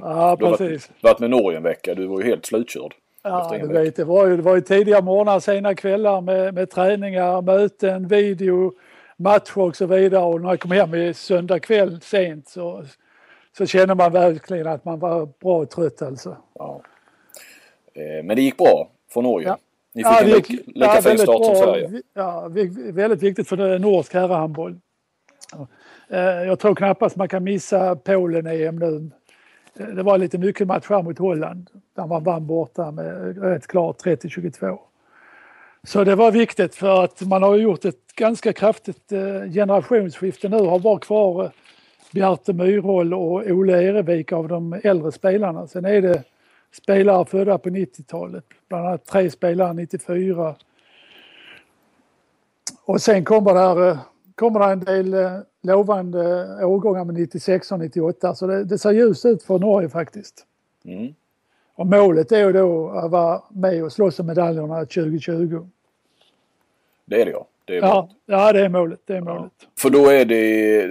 Ja, 0.01 0.35
du 0.39 0.45
har 0.45 0.57
precis. 0.57 0.89
varit, 0.89 1.03
varit 1.03 1.19
med 1.19 1.29
Norge 1.29 1.57
en 1.57 1.63
vecka. 1.63 1.95
Du 1.95 2.07
var 2.07 2.19
ju 2.21 2.25
helt 2.25 2.45
slutkörd. 2.45 2.93
Ja, 3.23 3.57
du 3.61 3.67
vet, 3.67 3.95
det 3.95 4.03
var 4.03 4.27
ju, 4.27 4.35
det 4.37 4.41
var 4.41 4.55
ju 4.55 4.61
tidiga 4.61 5.01
morgnar, 5.01 5.39
sena 5.39 5.75
kvällar 5.75 6.21
med, 6.21 6.53
med 6.53 6.69
träningar, 6.69 7.41
möten, 7.41 8.07
video, 8.07 8.73
matcher 9.17 9.57
och 9.57 9.75
så 9.75 9.85
vidare. 9.85 10.23
Och 10.23 10.41
när 10.41 10.49
jag 10.49 10.59
kom 10.59 10.71
hem 10.71 10.93
i 10.95 11.13
söndag 11.13 11.59
kväll 11.59 12.01
sent 12.01 12.47
så, 12.49 12.83
så 13.57 13.65
kände 13.65 13.95
man 13.95 14.11
verkligen 14.11 14.67
att 14.67 14.85
man 14.85 14.99
var 14.99 15.29
bra 15.41 15.65
trött 15.65 16.01
alltså. 16.01 16.37
Ja. 16.55 16.81
Eh, 17.93 18.23
men 18.23 18.35
det 18.35 18.41
gick 18.41 18.57
bra 18.57 18.89
för 19.13 19.21
Norge. 19.21 19.47
Ja. 19.47 19.57
Ni 19.93 20.03
fick 20.03 20.21
en 20.21 20.27
det 20.29 20.35
lika, 20.35 20.53
gick- 20.53 20.67
lika 20.75 20.91
fin 20.91 21.03
väldigt 21.03 21.21
start 21.21 21.45
som 21.45 21.53
bra. 21.53 21.63
Sverige. 21.63 21.87
Vi- 21.87 22.01
Ja, 22.13 22.47
väldigt 22.93 23.23
viktigt 23.23 23.47
för 23.49 23.79
norsk 23.79 24.13
herrhandboll. 24.13 24.75
Ja. 25.53 25.67
Eh, 26.17 26.47
Jag 26.47 26.59
tror 26.59 26.75
knappast 26.75 27.15
man 27.15 27.27
kan 27.29 27.43
missa 27.43 27.95
Polen-EM 27.95 28.75
nu. 28.79 29.09
Det 29.77 30.03
var 30.03 30.17
lite 30.17 30.37
nyckelmatch 30.37 30.89
här 30.89 31.03
mot 31.03 31.19
Holland 31.19 31.69
där 31.95 32.07
man 32.07 32.23
vann 32.23 32.47
borta 32.47 32.91
med 32.91 33.37
rätt 33.43 33.67
klart 33.67 34.03
30-22. 34.03 34.77
Så 35.83 36.03
det 36.03 36.15
var 36.15 36.31
viktigt 36.31 36.75
för 36.75 37.03
att 37.03 37.21
man 37.21 37.43
har 37.43 37.55
gjort 37.55 37.85
ett 37.85 38.15
ganska 38.15 38.53
kraftigt 38.53 39.11
eh, 39.11 39.51
generationsskifte 39.51 40.49
nu. 40.49 40.57
Har 40.57 40.79
bara 40.79 40.99
kvar 40.99 41.43
eh, 41.43 41.51
Bjarte 42.11 42.53
Myrhol 42.53 43.13
och 43.13 43.43
Ole 43.47 43.83
Erevik 43.83 44.31
av 44.31 44.47
de 44.47 44.79
äldre 44.83 45.11
spelarna. 45.11 45.67
Sen 45.67 45.85
är 45.85 46.01
det 46.01 46.23
spelare 46.71 47.25
födda 47.25 47.57
på 47.57 47.69
90-talet. 47.69 48.45
Bland 48.69 48.87
annat 48.87 49.05
tre 49.05 49.31
spelare 49.31 49.73
94. 49.73 50.55
Och 52.85 53.01
sen 53.01 53.25
kommer 53.25 53.53
det, 53.53 53.59
här, 53.59 53.89
eh, 53.89 53.99
kommer 54.35 54.59
det 54.59 54.65
en 54.65 54.79
del 54.79 55.13
lovande 55.67 56.45
årgångar 56.65 57.05
med 57.05 57.15
96 57.15 57.71
och 57.71 57.79
98. 57.79 58.35
Så 58.35 58.47
det, 58.47 58.63
det 58.63 58.77
ser 58.77 58.91
ljust 58.91 59.25
ut 59.25 59.43
för 59.43 59.59
Norge 59.59 59.89
faktiskt. 59.89 60.45
Mm. 60.85 61.13
Och 61.75 61.87
målet 61.87 62.31
är 62.31 62.39
ju 62.39 62.53
då 62.53 62.89
att 62.89 63.11
vara 63.11 63.41
med 63.49 63.83
och 63.83 63.91
slåss 63.91 64.19
om 64.19 64.27
medaljerna 64.27 64.79
2020. 64.79 65.67
Det 67.05 67.21
är 67.21 67.25
det 67.25 67.31
ja. 67.31 67.47
Det 67.65 67.77
är 67.77 67.81
Ja, 67.81 68.09
ja 68.25 68.53
det 68.53 68.65
är 68.65 68.69
målet. 68.69 68.99
Det 69.05 69.15
är 69.15 69.21
målet. 69.21 69.51
För 69.79 69.89
då 69.89 70.07
är 70.07 70.25
det 70.25 70.75
eh, 70.83 70.89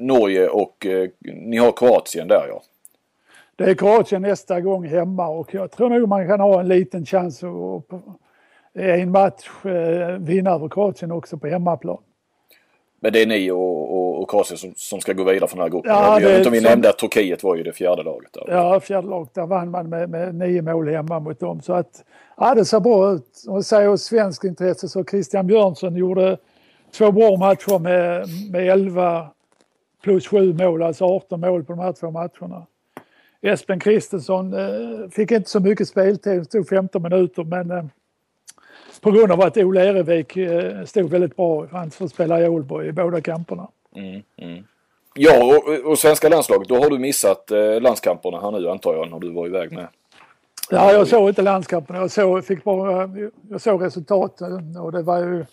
Norge 0.00 0.48
och 0.48 0.86
eh, 0.86 1.08
ni 1.20 1.56
har 1.56 1.72
Kroatien 1.72 2.28
där 2.28 2.46
ja. 2.48 2.62
Det 3.56 3.64
är 3.64 3.74
Kroatien 3.74 4.22
nästa 4.22 4.60
gång 4.60 4.86
hemma 4.86 5.28
och 5.28 5.54
jag 5.54 5.70
tror 5.70 5.90
nog 5.90 6.08
man 6.08 6.28
kan 6.28 6.40
ha 6.40 6.60
en 6.60 6.68
liten 6.68 7.06
chans 7.06 7.42
att 7.42 7.92
att 7.92 8.00
i 8.74 9.00
en 9.00 9.10
match 9.10 9.64
eh, 9.64 10.18
vinna 10.18 10.50
över 10.50 10.68
Kroatien 10.68 11.12
också 11.12 11.38
på 11.38 11.46
hemmaplan. 11.46 11.98
Men 13.04 13.12
det 13.12 13.22
är 13.22 13.26
ni 13.26 13.50
och, 13.50 13.94
och, 13.96 14.22
och 14.22 14.30
Kroatien 14.30 14.58
som, 14.58 14.72
som 14.76 15.00
ska 15.00 15.12
gå 15.12 15.24
vidare 15.24 15.48
från 15.48 15.58
den 15.58 15.64
här 15.64 15.70
gruppen. 15.70 15.90
Ja, 15.92 16.12
jag 16.12 16.22
det 16.22 16.28
vet 16.28 16.36
inte 16.38 16.48
om 16.48 16.52
vi 16.52 16.60
som- 16.60 16.70
nämnde 16.70 16.88
att 16.90 16.98
Turkiet 16.98 17.42
var 17.42 17.56
ju 17.56 17.62
det 17.62 17.72
fjärde 17.72 18.02
laget 18.02 18.32
där. 18.32 18.44
Ja, 18.48 18.80
fjärde 18.80 19.08
laget, 19.08 19.34
där 19.34 19.46
vann 19.46 19.70
man 19.70 19.88
med, 19.88 20.10
med 20.10 20.34
nio 20.34 20.62
mål 20.62 20.88
hemma 20.88 21.20
mot 21.20 21.40
dem. 21.40 21.60
Så 21.60 21.72
att, 21.72 22.04
ja, 22.36 22.54
det 22.54 22.64
ser 22.64 22.80
bra 22.80 23.12
ut. 23.12 23.44
Och 23.48 23.64
säger 23.64 23.88
oss 23.88 24.02
svensk 24.02 24.44
intresse 24.44 24.88
så 24.88 25.04
Christian 25.04 25.46
Björnsson 25.46 25.96
gjorde 25.96 26.38
två 26.98 27.12
bra 27.12 27.36
matcher 27.36 27.78
med, 27.78 28.26
med 28.52 28.68
11 28.68 29.26
plus 30.02 30.26
7 30.28 30.52
mål, 30.54 30.82
alltså 30.82 31.04
18 31.04 31.40
mål 31.40 31.64
på 31.64 31.72
de 31.72 31.78
här 31.78 31.92
två 31.92 32.10
matcherna. 32.10 32.66
Espen 33.42 33.80
Kristensson 33.80 34.54
eh, 34.54 35.08
fick 35.10 35.30
inte 35.30 35.50
så 35.50 35.60
mycket 35.60 35.88
speltid, 35.88 36.44
stod 36.46 36.68
15 36.68 37.02
minuter 37.02 37.44
men 37.44 37.70
eh, 37.70 37.84
på 39.04 39.10
grund 39.10 39.32
av 39.32 39.40
att 39.40 39.56
Ola 39.56 39.84
Erevik 39.84 40.36
eh, 40.36 40.84
stod 40.84 41.10
väldigt 41.10 41.36
bra, 41.36 41.66
han 41.72 41.90
får 41.90 42.08
spela 42.08 42.40
i 42.40 42.48
Ålborg 42.48 42.88
i 42.88 42.92
båda 42.92 43.20
kamperna. 43.20 43.68
Mm, 43.96 44.22
mm. 44.36 44.64
Ja, 45.14 45.44
och, 45.44 45.90
och 45.90 45.98
svenska 45.98 46.28
landslaget, 46.28 46.68
då 46.68 46.76
har 46.76 46.90
du 46.90 46.98
missat 46.98 47.50
eh, 47.50 47.80
landskamperna 47.80 48.40
här 48.40 48.50
nu 48.50 48.70
antar 48.70 48.94
jag 48.94 49.10
när 49.10 49.18
du 49.18 49.32
var 49.32 49.46
iväg 49.46 49.72
med. 49.72 49.88
Ja, 50.70 50.92
jag 50.92 51.08
såg 51.08 51.28
inte 51.28 51.42
landskampen. 51.42 51.96
Jag 51.96 52.10
såg, 52.10 52.44
fick 52.44 52.64
bara, 52.64 53.10
jag 53.50 53.60
såg 53.60 53.84
resultaten 53.84 54.76
och 54.76 54.92
det 54.92 55.02
var 55.02 55.18
ju 55.18 55.44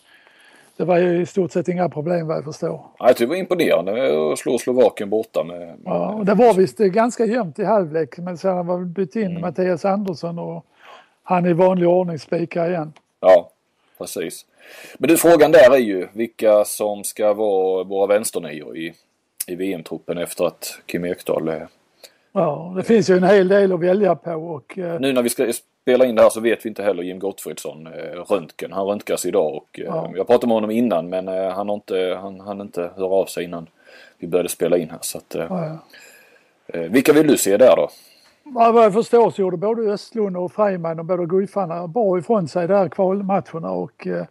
det 0.77 0.85
var 0.85 0.97
ju 0.97 1.21
i 1.21 1.25
stort 1.25 1.51
sett 1.51 1.67
inga 1.67 1.89
problem 1.89 2.27
vad 2.27 2.37
jag 2.37 2.43
förstår. 2.43 2.81
Tyckte 3.07 3.23
det 3.23 3.27
var 3.27 3.35
imponerande 3.35 3.91
att 4.31 4.39
slå 4.39 4.57
Slovakien 4.57 5.09
borta 5.09 5.43
med... 5.43 5.59
med 5.59 5.77
Ja, 5.85 6.13
och 6.13 6.25
det 6.25 6.33
var 6.33 6.53
visst 6.53 6.77
ganska 6.77 7.25
jämnt 7.25 7.59
i 7.59 7.63
halvlek 7.63 8.17
men 8.17 8.37
sen 8.37 8.57
har 8.57 8.63
man 8.63 8.93
bytt 8.93 9.15
in 9.15 9.23
Mm. 9.23 9.41
Mattias 9.41 9.85
Andersson 9.85 10.39
och 10.39 10.65
han 11.23 11.45
i 11.45 11.53
vanlig 11.53 11.87
ordning 11.87 12.19
spikar 12.19 12.69
igen. 12.69 12.93
Ja, 13.21 13.49
precis. 13.97 14.45
Men 14.97 15.07
du, 15.07 15.17
frågan 15.17 15.51
där 15.51 15.71
är 15.73 15.77
ju 15.77 16.07
vilka 16.13 16.65
som 16.65 17.03
ska 17.03 17.33
vara 17.33 17.83
våra 17.83 18.07
vänsternior 18.07 18.77
i, 18.77 18.93
i 19.47 19.55
VM-truppen 19.55 20.17
efter 20.17 20.45
att 20.45 20.79
Kim 20.85 21.05
Ekdahl 21.05 21.47
är... 21.47 21.67
Ja, 22.33 22.73
det 22.77 22.83
finns 22.83 23.09
ju 23.09 23.17
en 23.17 23.23
hel 23.23 23.47
del 23.47 23.73
att 23.73 23.79
välja 23.79 24.15
på 24.15 24.31
och 24.31 24.77
eh, 24.77 24.99
Nu 24.99 25.13
när 25.13 25.21
vi 25.21 25.29
ska 25.29 25.53
spela 25.81 26.05
in 26.05 26.15
det 26.15 26.21
här 26.21 26.29
så 26.29 26.39
vet 26.39 26.65
vi 26.65 26.69
inte 26.69 26.83
heller 26.83 27.03
Jim 27.03 27.19
Gottfridsson, 27.19 27.87
eh, 27.87 27.91
röntgen. 28.29 28.71
Han 28.71 28.87
röntgas 28.87 29.25
idag 29.25 29.55
och 29.55 29.79
eh, 29.79 29.85
Ja. 29.85 30.11
jag 30.15 30.27
pratade 30.27 30.47
med 30.47 30.53
honom 30.55 30.71
innan 30.71 31.09
men 31.09 31.27
han 31.27 31.69
har 31.69 31.75
inte, 31.75 32.17
han, 32.21 32.39
han 32.39 32.61
inte 32.61 32.81
höra 32.95 33.13
av 33.13 33.25
sig 33.25 33.43
innan 33.43 33.67
vi 34.17 34.27
började 34.27 34.49
spela 34.49 34.77
in 34.77 34.89
här. 34.89 34.99
Så 35.01 35.17
att, 35.17 35.35
ja, 35.37 35.77
eh, 36.67 36.81
vilka 36.81 37.13
vill 37.13 37.27
du 37.27 37.37
se 37.37 37.57
där 37.57 37.75
då? 37.75 37.89
Vad 38.53 38.83
jag 38.83 38.93
förstår 38.93 39.29
så 39.29 39.41
gjorde 39.41 39.57
både 39.57 39.81
Östlund 39.81 40.37
och 40.37 40.51
Freiman 40.51 40.99
och 40.99 41.05
båda 41.05 41.25
Guifarna 41.25 41.87
bra 41.87 42.19
ifrån 42.19 42.47
sig 42.47 42.67
där 42.67 42.89
kvalmatcherna 42.89 43.71
och 43.71 44.07
eh, 44.07 44.25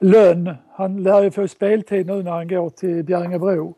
Lönn, 0.00 0.54
han 0.72 1.02
lär 1.02 1.22
ju 1.22 1.30
få 1.30 1.48
speltid 1.48 2.06
nu 2.06 2.22
när 2.22 2.30
han 2.30 2.48
går 2.48 2.70
till 2.70 3.02
Bjärringebro. 3.02 3.74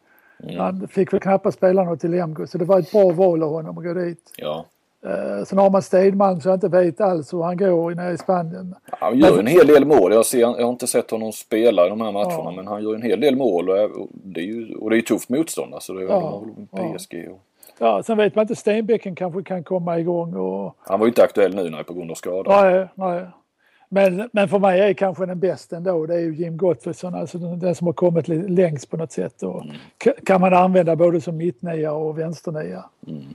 Han 0.59 0.89
fick 0.89 1.13
väl 1.13 1.21
knappast 1.21 1.57
spela 1.57 1.85
något 1.85 2.01
till 2.01 2.11
Lemgo 2.11 2.47
så 2.47 2.59
det 2.59 2.65
var 2.65 2.79
ett 2.79 2.93
bra 2.93 3.11
val 3.11 3.43
av 3.43 3.51
honom 3.51 3.79
att 3.79 3.85
gå 3.85 3.95
dit. 3.95 4.33
Ja. 4.37 4.67
Eh, 5.07 5.45
sen 5.45 5.59
har 5.59 5.71
man 5.71 5.83
Stedman 5.83 6.41
så 6.41 6.49
jag 6.49 6.57
inte 6.57 6.69
vet 6.69 7.01
alls 7.01 7.33
hur 7.33 7.43
han 7.43 7.57
går 7.57 7.95
nere 7.95 8.13
i 8.13 8.19
Spanien. 8.19 8.75
Han 8.91 9.19
gör 9.19 9.39
en 9.39 9.47
hel 9.47 9.67
del 9.67 9.85
mål. 9.85 10.13
Jag, 10.13 10.27
ser, 10.27 10.39
jag 10.39 10.63
har 10.63 10.71
inte 10.71 10.87
sett 10.87 11.11
honom 11.11 11.33
spela 11.33 11.87
i 11.87 11.89
de 11.89 12.01
här 12.01 12.13
matcherna 12.13 12.35
Ja. 12.35 12.53
men 12.57 12.67
han 12.67 12.83
gör 12.83 12.95
en 12.95 13.03
hel 13.03 13.21
del 13.21 13.37
mål 13.37 13.71
och, 13.71 14.09
det 14.13 14.41
är 14.41 14.45
ju 14.45 14.75
och 14.75 14.91
det 14.91 14.97
är 14.97 14.99
ju 14.99 15.03
tufft 15.03 15.29
motstånd. 15.29 15.75
Alltså 15.75 15.93
det 15.93 16.03
är 16.03 16.09
ja. 16.09 16.43
PSG. 16.71 17.29
Och, 17.31 17.41
Ja, 17.79 18.03
sen 18.03 18.17
vet 18.17 18.35
man 18.35 18.43
inte, 18.43 18.57
Stenbecken 18.57 19.15
kanske 19.15 19.43
kan 19.43 19.65
komma 19.65 19.99
igång 19.99 20.35
och 20.35 20.77
han 20.79 21.01
var 21.01 21.07
ju 21.07 21.11
inte 21.11 21.23
aktuell 21.23 21.55
nu 21.55 21.71
nej, 21.71 21.85
på 21.85 21.95
grund 21.95 22.11
av 22.11 22.15
skada. 22.15 22.63
Nej, 22.63 22.89
nej. 22.95 23.27
Men, 23.89 24.29
men 24.33 24.49
för 24.49 24.59
mig 24.59 24.81
är 24.81 24.93
kanske 24.93 25.27
den 25.27 25.41
bästa 25.41 25.77
ändå, 25.77 26.07
det 26.07 26.15
är 26.15 26.19
ju 26.19 26.35
Jim 26.35 26.57
Gottfridsson, 26.57 27.15
alltså 27.15 27.39
den 27.39 27.75
som 27.75 27.87
har 27.87 27.95
kommit 27.95 28.29
längst 28.29 28.91
på 28.91 28.97
något 28.97 29.13
sätt. 29.13 29.43
Och 29.43 29.63
mm. 29.63 29.77
Kan 30.27 30.41
man 30.41 30.55
använda 30.55 30.97
både 30.97 31.21
som 31.21 31.37
mittnia 31.37 31.93
och 31.93 32.19
vänsternia. 32.19 32.85
Mm. 33.07 33.35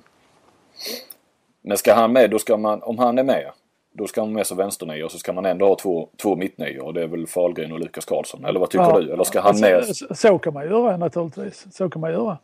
Men 1.61 1.77
ska 1.77 1.93
han 1.93 2.13
med, 2.13 2.29
då 2.29 2.39
ska 2.39 2.57
man, 2.57 2.83
om 2.83 2.99
han 2.99 3.17
är 3.17 3.23
med, 3.23 3.51
då 3.93 4.07
ska 4.07 4.21
man 4.21 4.33
med 4.33 4.47
som 4.47 4.57
vänsternia 4.57 5.05
och 5.05 5.11
så 5.11 5.17
ska 5.17 5.33
man 5.33 5.45
ändå 5.45 5.67
ha 5.67 5.75
två, 5.75 6.09
två 6.21 6.35
mittnior. 6.35 6.93
Det 6.93 7.03
är 7.03 7.07
väl 7.07 7.27
Fahlgren 7.27 7.71
och 7.71 7.79
Lukas 7.79 8.05
Karlsson. 8.05 8.45
Eller 8.45 8.59
vad 8.59 8.69
tycker 8.69 8.83
ja, 8.83 8.99
du? 8.99 9.13
Eller 9.13 9.23
ska 9.23 9.41
han 9.41 9.59
med? 9.59 9.85
Så, 9.85 10.15
så 10.15 10.37
kan 10.37 10.53
man 10.53 10.65
göra 10.65 10.97
naturligtvis. 10.97 11.67
Så 11.71 11.89
kan 11.89 12.01
man 12.01 12.11
göra. 12.11 12.37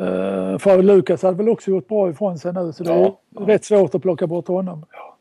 Uh, 0.00 0.58
för 0.58 0.82
Lukas 0.82 1.22
hade 1.22 1.36
väl 1.36 1.48
också 1.48 1.70
gjort 1.70 1.88
bra 1.88 2.10
ifrån 2.10 2.38
sig 2.38 2.52
nu 2.52 2.72
så 2.72 2.84
det 2.84 2.92
är 2.92 3.00
ja. 3.00 3.18
rätt 3.46 3.64
svårt 3.64 3.94
att 3.94 4.02
plocka 4.02 4.26
bort 4.26 4.48
honom. 4.48 4.86
Ja. 4.92 5.16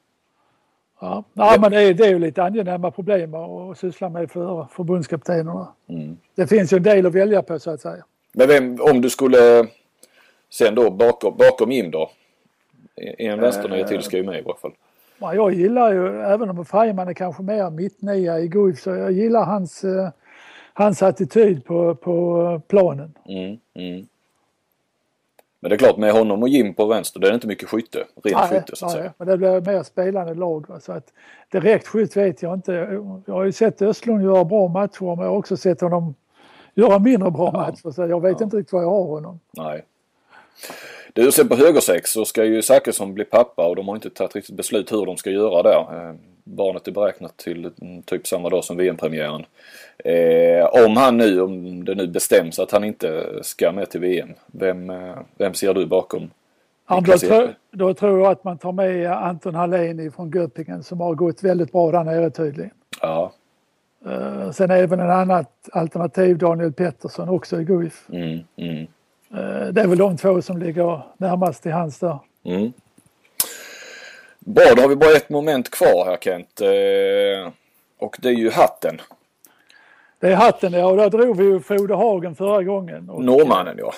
Ja, 1.01 1.23
ja 1.33 1.57
men 1.61 1.71
det 1.71 1.81
är, 1.81 1.93
det 1.93 2.05
är 2.05 2.09
ju 2.09 2.19
lite 2.19 2.43
angenäma 2.43 2.91
problem 2.91 3.33
att 3.33 3.77
syssla 3.77 4.09
med 4.09 4.31
för 4.31 4.67
förbundskaptenerna. 4.71 5.67
Mm. 5.89 6.17
Det 6.35 6.47
finns 6.47 6.73
ju 6.73 6.77
en 6.77 6.83
del 6.83 7.05
att 7.05 7.15
välja 7.15 7.41
på 7.41 7.59
så 7.59 7.71
att 7.71 7.81
säga. 7.81 8.03
Men 8.33 8.47
vem, 8.47 8.77
om 8.81 9.01
du 9.01 9.09
skulle 9.09 9.67
sen 10.49 10.75
då 10.75 10.91
bakom, 10.91 11.37
bakom 11.37 11.71
Jim 11.71 11.91
då? 11.91 12.11
En 13.17 13.39
vänsternia 13.39 13.87
till 13.87 14.01
ska 14.01 14.17
ju 14.17 14.23
med 14.23 14.39
i 14.39 14.41
varje 14.41 14.59
fall. 14.59 14.71
Ja, 15.19 15.33
jag 15.33 15.53
gillar 15.53 15.93
ju, 15.93 16.21
även 16.21 16.49
om 16.49 16.65
Freiman 16.65 17.07
är 17.07 17.13
kanske 17.13 17.43
mer 17.43 17.69
mittnia 17.69 18.39
i 18.39 18.47
Guif, 18.47 18.79
så 18.79 18.89
jag 18.89 19.11
gillar 19.11 19.45
hans, 19.45 19.83
eh, 19.83 20.09
hans 20.73 21.03
attityd 21.03 21.65
på, 21.65 21.95
på 21.95 22.61
planen. 22.67 23.13
Mm, 23.25 23.57
mm. 23.73 24.07
Men 25.59 25.69
det 25.69 25.75
är 25.75 25.77
klart 25.77 25.97
med 25.97 26.11
honom 26.11 26.43
och 26.43 26.49
Jim 26.49 26.73
på 26.73 26.85
vänster, 26.85 27.19
det 27.19 27.29
är 27.29 27.33
inte 27.33 27.47
mycket 27.47 27.69
skytte. 27.69 27.97
Rent 28.23 28.37
nej, 28.37 28.49
skytte 28.49 28.75
så 28.75 28.85
att 28.85 28.91
nej, 28.91 29.01
säga. 29.01 29.13
men 29.17 29.27
det 29.27 29.37
blir 29.37 29.61
mer 29.61 29.83
spelande 29.83 30.33
lag. 30.33 30.65
Så 30.81 30.91
att 30.91 31.13
direkt 31.51 31.87
skytt 31.87 32.17
vet 32.17 32.41
jag 32.41 32.53
inte. 32.53 32.73
Jag 33.25 33.33
har 33.33 33.43
ju 33.43 33.51
sett 33.51 33.81
Östlund 33.81 34.23
göra 34.23 34.45
bra 34.45 34.67
matcher 34.67 35.15
men 35.15 35.25
jag 35.25 35.31
har 35.31 35.37
också 35.37 35.57
sett 35.57 35.81
honom 35.81 36.15
göra 36.73 36.99
mindre 36.99 37.31
bra 37.31 37.49
ja. 37.53 37.59
matcher. 37.59 37.91
Så 37.91 38.01
jag 38.01 38.21
vet 38.21 38.39
ja. 38.39 38.43
inte 38.43 38.57
riktigt 38.57 38.73
vad 38.73 38.83
jag 38.83 38.89
har 38.89 39.05
honom. 39.05 39.39
Nej. 39.57 39.85
Du, 41.13 41.31
sen 41.31 41.47
på 41.47 41.55
högersex 41.55 42.11
så 42.11 42.25
ska 42.25 42.45
ju 42.45 42.61
Zachrisson 42.61 43.13
bli 43.13 43.25
pappa 43.25 43.67
och 43.67 43.75
de 43.75 43.87
har 43.87 43.95
inte 43.95 44.09
tagit 44.09 44.35
riktigt 44.35 44.55
beslut 44.55 44.91
hur 44.91 45.05
de 45.05 45.17
ska 45.17 45.29
göra 45.29 45.63
där. 45.63 46.15
Eh, 46.49 46.55
barnet 46.55 46.87
är 46.87 46.91
beräknat 46.91 47.37
till 47.37 47.71
typ 48.05 48.27
samma 48.27 48.49
dag 48.49 48.63
som 48.63 48.77
VM-premiären. 48.77 49.45
Eh, 49.97 50.85
om 50.85 50.97
han 50.97 51.17
nu, 51.17 51.41
om 51.41 51.85
det 51.85 51.95
nu 51.95 52.07
bestäms 52.07 52.59
att 52.59 52.71
han 52.71 52.83
inte 52.83 53.39
ska 53.41 53.71
med 53.71 53.89
till 53.89 54.01
VM, 54.01 54.29
vem, 54.47 54.89
eh, 54.89 55.17
vem 55.37 55.53
ser 55.53 55.73
du 55.73 55.85
bakom? 55.85 56.29
Ja, 56.89 57.01
då, 57.01 57.17
tro, 57.17 57.47
då 57.71 57.93
tror 57.93 58.19
jag 58.19 58.31
att 58.31 58.43
man 58.43 58.57
tar 58.57 58.71
med 58.71 59.11
Anton 59.11 59.55
Hallén 59.55 60.11
från 60.11 60.31
Göppingen 60.31 60.83
som 60.83 60.99
har 61.01 61.15
gått 61.15 61.43
väldigt 61.43 61.71
bra 61.71 61.91
där 61.91 62.03
nere 62.03 62.29
tydligen. 62.29 62.71
Ja. 63.01 63.31
Uh, 64.05 64.51
sen 64.51 64.69
väl 64.69 64.99
en 64.99 65.09
annat 65.09 65.69
alternativ, 65.71 66.37
Daniel 66.37 66.73
Pettersson 66.73 67.29
också 67.29 67.61
i 67.61 67.63
Guif. 67.63 68.07
Mm, 68.09 68.39
mm. 68.55 68.87
Uh, 69.33 69.73
det 69.73 69.81
är 69.81 69.87
väl 69.87 69.97
de 69.97 70.17
två 70.17 70.41
som 70.41 70.57
ligger 70.57 71.01
närmast 71.17 71.63
till 71.63 71.71
hands 71.71 71.99
där. 71.99 72.19
Mm. 72.43 72.71
Bra, 74.55 74.73
då 74.75 74.81
har 74.81 74.89
vi 74.89 74.95
bara 74.95 75.11
ett 75.11 75.29
moment 75.29 75.69
kvar 75.69 76.05
här 76.05 76.17
Kent. 76.21 76.61
Uh, 76.61 77.51
och 77.99 78.17
det 78.21 78.29
är 78.29 78.33
ju 78.33 78.49
hatten. 78.49 79.01
Det 80.19 80.27
är 80.27 80.35
hatten 80.35 80.73
ja, 80.73 80.85
och 80.85 80.97
där 80.97 81.09
drog 81.09 81.37
vi 81.37 81.43
ju 81.43 81.59
Frode 81.59 81.95
Hagen 81.95 82.35
förra 82.35 82.63
gången. 82.63 83.09
Och, 83.09 83.23
norrmannen 83.23 83.79
ja. 83.79 83.93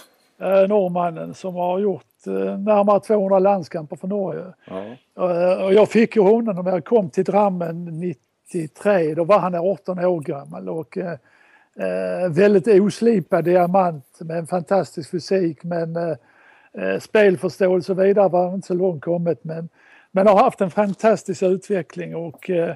Eh, 0.46 0.68
norrmannen 0.68 1.34
som 1.34 1.56
har 1.56 1.80
gjort 1.80 2.28
eh, 2.28 2.60
närmare 2.60 3.00
200 3.00 3.40
landskamper 3.40 3.96
för 3.96 4.08
Norge. 4.08 4.44
Ja. 4.66 4.86
Eh, 5.16 5.64
och 5.64 5.74
jag 5.74 5.90
fick 5.90 6.16
ju 6.16 6.22
honom 6.22 6.66
när 6.66 6.72
jag 6.72 6.86
kom 6.86 7.10
till 7.10 7.24
Drammen 7.24 7.86
93, 7.86 9.16
då 9.16 9.24
var 9.24 9.40
han 9.40 9.56
18 9.56 10.00
år 10.00 10.20
gammal 10.22 10.70
och 10.70 10.98
eh, 10.98 12.30
väldigt 12.30 12.68
oslipad 12.68 13.46
diamant 13.46 14.06
med 14.20 14.38
en 14.38 14.48
fantastisk 14.48 15.12
fysik 15.12 15.64
men 15.64 15.96
eh, 15.96 17.00
spelförståelse 17.00 17.92
och 17.92 18.00
vidare 18.00 18.30
var 18.30 18.54
inte 18.54 18.68
så 18.68 18.74
långt 18.74 19.04
kommet 19.04 19.44
men, 19.44 19.70
men 20.12 20.28
har 20.28 20.36
haft 20.44 20.62
en 20.62 20.72
fantastisk 20.72 21.44
utveckling 21.44 22.16
och 22.16 22.50
eh, 22.50 22.76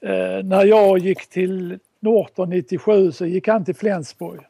eh 0.00 0.44
när 0.44 0.64
jag 0.64 0.98
gick 0.98 1.26
till 1.26 1.78
Norton 2.00 2.50
97 2.50 3.12
så 3.12 3.26
gick 3.26 3.48
han 3.48 3.64
till 3.64 3.74
Flensburg. 3.74 4.40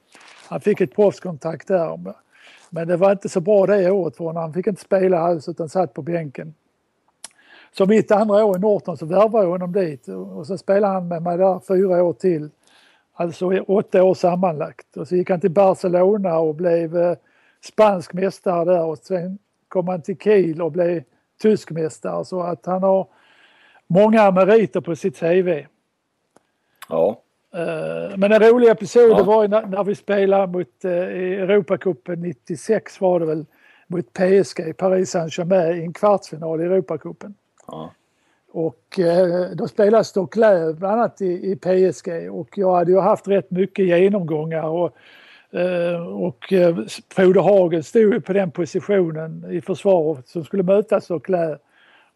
Han 0.49 0.61
fick 0.61 0.81
ett 0.81 0.95
proffskontakt 0.95 1.69
där. 1.69 2.15
Men 2.71 2.89
det 2.89 2.97
var 2.97 3.13
inte 3.13 3.29
så 3.29 3.41
bra 3.41 3.67
det 3.67 3.91
året 3.91 4.17
för 4.17 4.25
honom. 4.25 4.43
Han 4.43 4.53
fick 4.53 4.67
inte 4.67 4.81
spela 4.81 5.19
alls 5.19 5.49
utan 5.49 5.69
satt 5.69 5.95
på 5.95 6.03
bänken. 6.03 6.55
Så 7.73 7.87
mitt 7.87 8.11
andra 8.11 8.45
år 8.45 8.57
i 8.57 8.61
Norton 8.61 8.97
så 8.97 9.07
värvade 9.07 9.45
jag 9.45 9.51
honom 9.51 9.73
dit 9.73 10.09
och 10.09 10.47
så 10.47 10.59
spelade 10.59 10.93
han 10.93 11.09
med 11.09 11.23
mig 11.23 11.39
där 11.39 11.61
fyra 11.69 12.05
år 12.05 12.13
till. 12.13 12.51
Alltså 13.13 13.61
åtta 13.61 14.05
år 14.05 14.15
sammanlagt. 14.15 14.97
Och 14.97 15.09
så 15.09 15.17
gick 15.17 15.31
han 15.31 15.41
till 15.41 15.51
Barcelona 15.51 16.39
och 16.39 16.55
blev 16.55 16.97
eh, 16.97 17.17
spansk 17.65 18.13
mästare 18.13 18.65
där 18.65 18.85
och 18.85 18.99
sen 18.99 19.39
kom 19.69 19.89
han 19.89 20.03
till 20.03 20.17
Kiel 20.19 20.63
och 20.63 20.73
blev 20.73 21.03
tysk 21.43 21.71
mästare. 21.71 22.25
Så 22.25 22.41
att 22.41 22.67
han 22.67 22.83
har 22.83 23.07
många 23.87 24.31
meriter 24.31 24.81
på 24.81 24.97
sitt 24.97 25.19
CV. 25.19 25.67
Ja. 26.89 27.23
Eh, 27.55 28.17
men 28.17 28.33
en 28.33 28.41
rolig 28.41 28.69
episod 28.69 29.11
ja. 29.11 29.23
var 29.23 29.49
när, 29.49 29.85
vi 29.85 29.95
spelade 29.95 30.47
mot 30.47 30.85
uh, 30.85 30.91
Europacupen 30.91 32.21
96 32.21 33.01
var 33.01 33.21
det 33.21 33.27
väl 33.27 33.47
mot 33.87 34.13
PSG, 34.13 34.77
Paris 34.77 35.11
Saint-Germain 35.11 35.77
i 35.77 35.85
en 35.85 35.93
kvartsfinal 35.93 36.61
i 36.61 36.65
Europacupen. 36.65 37.35
Ja. 37.67 37.91
Och 38.53 38.99
uh, 38.99 39.57
då 39.57 39.69
spelade 39.69 40.05
Stocklöv 40.05 40.79
bland 40.79 41.01
annat 41.01 41.21
i, 41.21 41.51
i, 41.53 41.57
PSG 41.57 42.31
och 42.31 42.59
jag 42.59 42.75
hade 42.75 42.93
ju 42.93 43.01
haft 43.01 43.29
rätt 43.29 43.51
mycket 43.51 43.87
genomgångar 43.87 44.65
och, 44.65 44.97
Eh, 45.53 46.07
och 46.07 46.53
eh, 46.53 46.77
Frode 47.15 47.41
Hagen 47.41 47.83
stod 47.83 48.25
på 48.25 48.33
den 48.33 48.51
positionen 48.51 49.47
i 49.51 49.61
försvaret 49.61 50.29
som 50.29 50.45
skulle 50.45 50.63
möta 50.63 51.01
klä. 51.21 51.59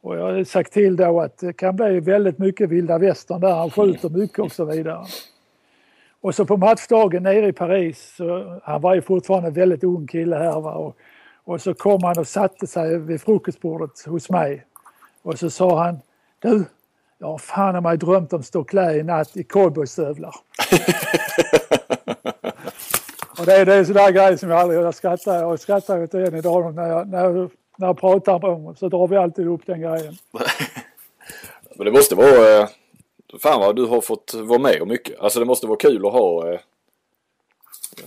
Och 0.01 0.17
jag 0.17 0.23
har 0.23 0.45
sagt 0.45 0.73
till 0.73 0.97
då 0.97 1.21
att 1.21 1.39
det 1.39 1.53
kan 1.53 1.77
bli 1.77 2.01
väldigt 2.01 2.39
mycket 2.39 2.71
vilda 2.71 2.99
västern 2.99 3.41
där, 3.41 3.55
han 3.55 3.71
skjuter 3.71 4.09
mycket 4.09 4.39
och 4.39 4.53
så 4.53 4.65
vidare. 4.65 5.05
Och 6.21 6.35
så 6.35 6.45
på 6.47 6.57
matchdagen 6.57 7.23
nere 7.23 7.49
i 7.49 7.53
Paris, 7.53 8.15
så, 8.17 8.61
han 8.65 8.81
var 8.81 8.95
ju 8.95 9.03
fortfarande 9.03 9.49
en 9.49 9.55
väldigt 9.55 9.85
ung 9.85 10.07
kille 10.07 10.37
här 10.37 10.61
va, 10.61 10.73
och, 10.75 10.97
och 11.45 11.61
så 11.61 11.75
kom 11.75 12.03
han 12.03 12.19
och 12.19 12.29
satte 12.29 12.67
sig 12.67 12.99
vid 12.99 13.21
frukostbordet 13.21 14.07
hos 14.07 14.31
mig. 14.31 14.67
Och 15.23 15.39
så 15.39 15.51
sa 15.51 15.85
han, 15.85 15.99
du, 16.39 16.65
jag 17.19 17.27
har 17.27 17.39
fan 17.39 17.83
mig 17.83 17.99
drömt 17.99 18.33
om 18.33 18.43
Stocklä 18.43 18.97
i 18.97 19.03
natt 19.03 19.37
i 19.37 19.45
cowboystövlar. 19.45 20.35
och 23.45 23.51
det, 23.51 23.57
är, 23.57 23.67
det 23.67 23.75
är 23.75 23.85
sådär 23.85 24.11
grejer 24.11 24.37
som 24.37 24.51
jag 24.51 24.59
aldrig, 24.59 24.81
jag 24.81 24.95
skrattar, 24.95 25.35
jag 25.35 25.61
skrattar 25.61 26.03
åt 26.03 26.11
det 26.11 26.27
än 26.27 26.35
idag 26.35 26.75
när 26.75 26.89
jag, 26.89 27.09
när 27.09 27.25
jag 27.25 27.51
när 27.77 27.87
jag 27.87 28.01
pratar 28.01 28.45
om 28.45 28.65
det 28.65 28.79
så 28.79 28.89
drar 28.89 29.09
vi 29.09 29.17
alltid 29.17 29.49
upp 29.49 29.67
den 29.67 29.81
grejen. 29.81 30.15
Men 31.77 31.85
det 31.85 31.93
måste 31.93 32.15
vara... 32.15 32.61
Eh, 32.61 32.69
fan 33.43 33.61
vad 33.61 33.77
du 33.77 33.87
har 33.87 34.01
fått 34.01 34.35
vara 34.35 34.59
med 34.59 34.83
om 34.83 34.89
mycket. 34.89 35.21
Alltså 35.21 35.41
det 35.41 35.47
måste 35.47 35.67
vara 35.67 35.77
kul 35.77 36.07
att 36.07 36.13
ha... 36.13 36.53
Eh, 36.53 36.61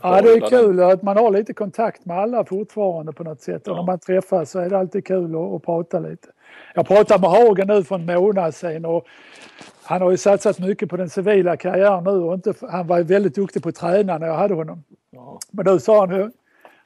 ja 0.02 0.22
det 0.22 0.30
är 0.30 0.50
kul 0.50 0.84
att 0.84 1.04
man 1.04 1.18
har 1.18 1.32
lite 1.32 1.54
kontakt 1.54 2.06
med 2.06 2.20
alla 2.20 2.46
fortfarande 2.46 3.14
på 3.14 3.24
något 3.24 3.42
sätt. 3.42 3.68
Och 3.68 3.76
när 3.76 3.84
man 3.84 4.00
träffas 4.00 4.52
så 4.52 4.60
är 4.60 4.70
det 4.70 4.78
alltid 4.78 5.06
kul 5.06 5.36
att, 5.36 5.54
att 5.54 5.64
prata 5.64 6.00
lite. 6.00 6.28
Jag 6.74 6.88
pratade 6.88 7.22
med 7.22 7.30
Hagen 7.30 7.68
nu 7.68 7.84
för 7.84 7.96
en 7.96 8.06
månad 8.06 8.56
sedan 8.56 8.86
och 8.86 9.06
han 9.84 10.02
har 10.02 10.12
ju 10.12 10.18
satsat 10.18 10.60
mycket 10.60 10.90
på 10.90 10.98
den 10.98 11.10
civila 11.10 11.58
karriären 11.58 12.04
nu 12.04 12.10
och 12.10 12.34
inte, 12.34 12.54
han 12.72 12.88
var 12.88 13.04
väldigt 13.04 13.36
duktig 13.36 13.64
på 13.64 13.70
att 13.70 13.76
träna 13.76 14.18
när 14.18 14.28
jag 14.28 14.36
hade 14.36 14.54
honom. 14.54 14.84
Ja. 15.12 15.40
Men 15.52 15.66
nu 15.66 15.80
sa 15.80 16.00
han 16.00 16.32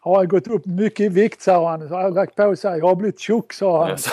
har 0.03 0.17
jag 0.17 0.29
gått 0.29 0.47
upp 0.47 0.65
mycket 0.65 0.99
i 0.99 1.09
vikt, 1.09 1.41
sa 1.41 1.69
han. 1.69 1.87
Så 1.87 1.95
har 1.95 2.01
jag 2.01 2.13
lagt 2.13 2.35
på 2.35 2.55
sig. 2.55 2.79
Jag 2.79 2.87
har 2.87 2.95
blivit 2.95 3.19
tjock, 3.19 3.53
sa 3.53 3.81
han. 3.81 3.91
Yes. 3.91 4.05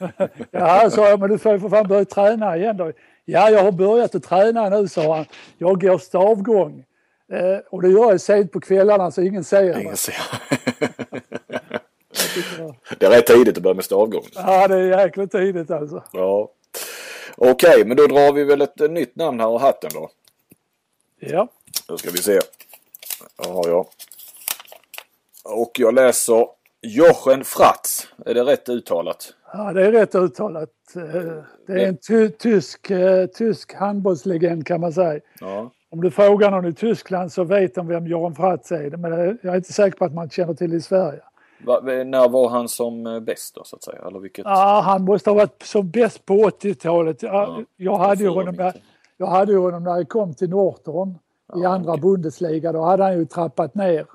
ja, 0.50 0.90
sa 0.90 1.08
jag, 1.08 1.20
men 1.20 1.30
du 1.30 1.38
får 1.38 1.52
ju 1.52 1.60
för 1.60 1.68
fan 1.68 1.88
börja 1.88 2.04
träna 2.04 2.56
igen 2.56 2.76
då. 2.76 2.92
Ja, 3.24 3.50
jag 3.50 3.62
har 3.62 3.72
börjat 3.72 4.14
att 4.14 4.22
träna 4.22 4.68
nu, 4.68 4.88
sa 4.88 5.16
han. 5.16 5.24
Jag 5.58 5.80
går 5.80 5.98
stavgång. 5.98 6.84
Eh, 7.32 7.58
och 7.70 7.82
det 7.82 7.88
gör 7.88 8.10
jag 8.10 8.20
sent 8.20 8.52
på 8.52 8.60
kvällarna 8.60 9.10
så 9.10 9.22
ingen 9.22 9.44
ser 9.44 9.80
ingen 9.80 9.96
ser. 9.96 10.14
det 12.98 13.06
är 13.06 13.10
rätt 13.10 13.26
tidigt 13.26 13.56
att 13.56 13.62
börja 13.62 13.74
med 13.74 13.84
stavgång. 13.84 14.24
Ja, 14.34 14.68
det 14.68 14.76
är 14.76 15.00
jäkligt 15.00 15.32
tidigt 15.32 15.70
alltså. 15.70 16.04
Ja. 16.12 16.50
Okej, 17.36 17.84
men 17.84 17.96
då 17.96 18.06
drar 18.06 18.32
vi 18.32 18.44
väl 18.44 18.60
ett 18.60 18.90
nytt 18.90 19.16
namn 19.16 19.40
här 19.40 19.48
och 19.48 19.60
hatten 19.60 19.90
då. 19.94 20.10
Ja. 21.18 21.48
Då 21.88 21.98
ska 21.98 22.10
vi 22.10 22.18
se. 22.18 22.40
Vad 23.36 23.54
har 23.54 23.68
jag? 23.68 23.86
Och 25.44 25.70
jag 25.78 25.94
läser 25.94 26.46
Jochen 26.82 27.44
Fratz. 27.44 28.08
Är 28.26 28.34
det 28.34 28.44
rätt 28.44 28.68
uttalat? 28.68 29.34
Ja, 29.52 29.72
det 29.72 29.86
är 29.86 29.92
rätt 29.92 30.14
uttalat. 30.14 30.68
Eh, 30.96 31.02
det 31.66 31.72
är 31.82 31.88
en 31.88 31.96
ty 31.96 32.28
tysk, 32.28 32.90
eh, 32.90 33.26
tysk 33.26 33.74
handbollslegend 33.74 34.66
kan 34.66 34.80
man 34.80 34.92
säga. 34.92 35.20
Ja. 35.40 35.70
Om 35.90 36.00
du 36.00 36.10
frågar 36.10 36.50
någon 36.50 36.66
i 36.66 36.72
Tyskland 36.74 37.32
så 37.32 37.44
vet 37.44 37.74
de 37.74 37.86
vem 37.86 38.06
Jochen 38.06 38.34
Fratz 38.34 38.72
är. 38.72 38.90
Men 38.96 39.12
jag 39.42 39.52
är 39.52 39.56
inte 39.56 39.72
säker 39.72 39.98
på 39.98 40.04
att 40.04 40.14
man 40.14 40.30
känner 40.30 40.54
till 40.54 40.70
det 40.70 40.76
i 40.76 40.80
Sverige. 40.80 41.20
Va, 41.64 41.80
när 41.80 42.28
var 42.28 42.48
han 42.48 42.68
som 42.68 43.06
eh, 43.06 43.20
bäst 43.20 43.54
då 43.54 43.64
så 43.64 43.76
att 43.76 43.82
säga? 43.82 43.98
Eller 44.06 44.18
vilket? 44.18 44.44
Ja, 44.44 44.80
han 44.84 45.04
måste 45.04 45.30
ha 45.30 45.34
varit 45.34 45.62
som 45.62 45.90
bäst 45.90 46.26
på 46.26 46.34
80-talet. 46.34 47.22
Ja, 47.22 47.28
Ja, 47.58 47.64
jag, 47.76 47.96
hade 47.96 48.28
honom 48.28 48.56
mitten. 48.56 48.72
jag 49.16 49.26
hade 49.26 49.52
ju 49.52 49.58
honom 49.58 49.84
när 49.84 49.96
jag 49.96 50.08
kom 50.08 50.34
till 50.34 50.50
Norton 50.50 51.18
i 51.56 51.64
andra 51.64 51.96
Bundesliga. 51.96 52.72
Då 52.72 52.82
hade 52.82 53.02
han 53.02 53.18
ju 53.18 53.24
trappat 53.26 53.74
ner 53.74 54.06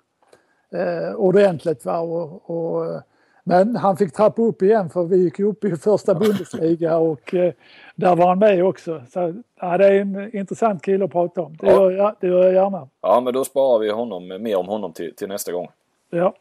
eh, 0.73 1.15
ordentligt. 1.15 1.85
Va? 1.85 1.99
Och, 1.99 2.49
och, 2.49 3.01
men 3.43 3.75
han 3.75 3.97
fick 3.97 4.13
trappa 4.13 4.41
upp 4.41 4.61
igen 4.61 4.89
för 4.89 5.03
vi 5.03 5.17
gick 5.17 5.39
upp 5.39 5.63
i 5.63 5.75
första 5.75 6.15
Bundesliga 6.15 6.97
och 6.97 7.33
eh, 7.33 7.53
där 7.95 8.15
var 8.15 8.27
han 8.27 8.39
med 8.39 8.65
också. 8.65 9.01
Så, 9.09 9.33
ja, 9.61 9.77
det 9.77 9.85
är 9.85 10.01
en 10.01 10.35
intressant 10.35 10.81
kille 10.81 11.05
att 11.05 11.11
prata 11.11 11.41
om. 11.41 11.57
Det, 11.59 11.67
Ja. 11.67 11.71
gör, 11.73 11.91
jag, 11.91 12.15
det 12.19 12.27
gör 12.27 12.43
jag 12.43 12.53
gärna. 12.53 12.87
Ja 13.01 13.21
men 13.21 13.33
då 13.33 13.43
sparar 13.45 13.79
vi 13.79 13.89
honom, 13.89 14.27
mer 14.27 14.55
om 14.55 14.67
honom 14.67 14.93
till, 14.93 15.15
till 15.15 15.27
nästa 15.27 15.51
gång. 15.51 15.67
Ja. 16.09 16.33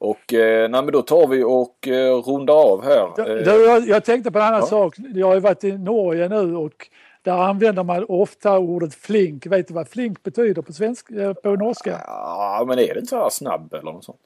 Och 0.00 0.34
eh, 0.34 0.68
nej, 0.70 0.82
då 0.92 1.02
tar 1.02 1.26
vi 1.26 1.44
och 1.44 1.88
eh, 1.88 2.14
rundar 2.14 2.54
av 2.54 2.84
här. 2.84 3.08
Ja, 3.16 3.26
Eh, 3.26 3.42
jag, 3.42 3.88
jag 3.88 4.04
tänkte 4.04 4.30
på 4.30 4.38
en 4.38 4.44
annan 4.44 4.60
ja. 4.60 4.66
sak. 4.66 4.94
Jag 5.14 5.26
har 5.26 5.34
ju 5.34 5.40
varit 5.40 5.64
i 5.64 5.78
Norge 5.78 6.28
nu 6.28 6.56
och 6.56 6.88
där 7.26 7.38
använder 7.38 7.82
man 7.82 8.04
ofta 8.08 8.58
ordet 8.58 8.94
flink. 8.94 9.46
Vet 9.46 9.68
du 9.68 9.74
vad 9.74 9.88
flink 9.88 10.22
betyder 10.22 10.62
på, 10.62 10.72
svensk, 10.72 11.10
eh, 11.10 11.32
på 11.32 11.56
norska? 11.56 12.00
Ja 12.06 12.64
men 12.68 12.78
är 12.78 12.94
det 12.94 13.00
inte 13.00 13.06
så 13.06 13.22
här 13.22 13.30
snabb 13.30 13.74
eller 13.74 13.92
något 13.92 14.04
sånt? 14.04 14.20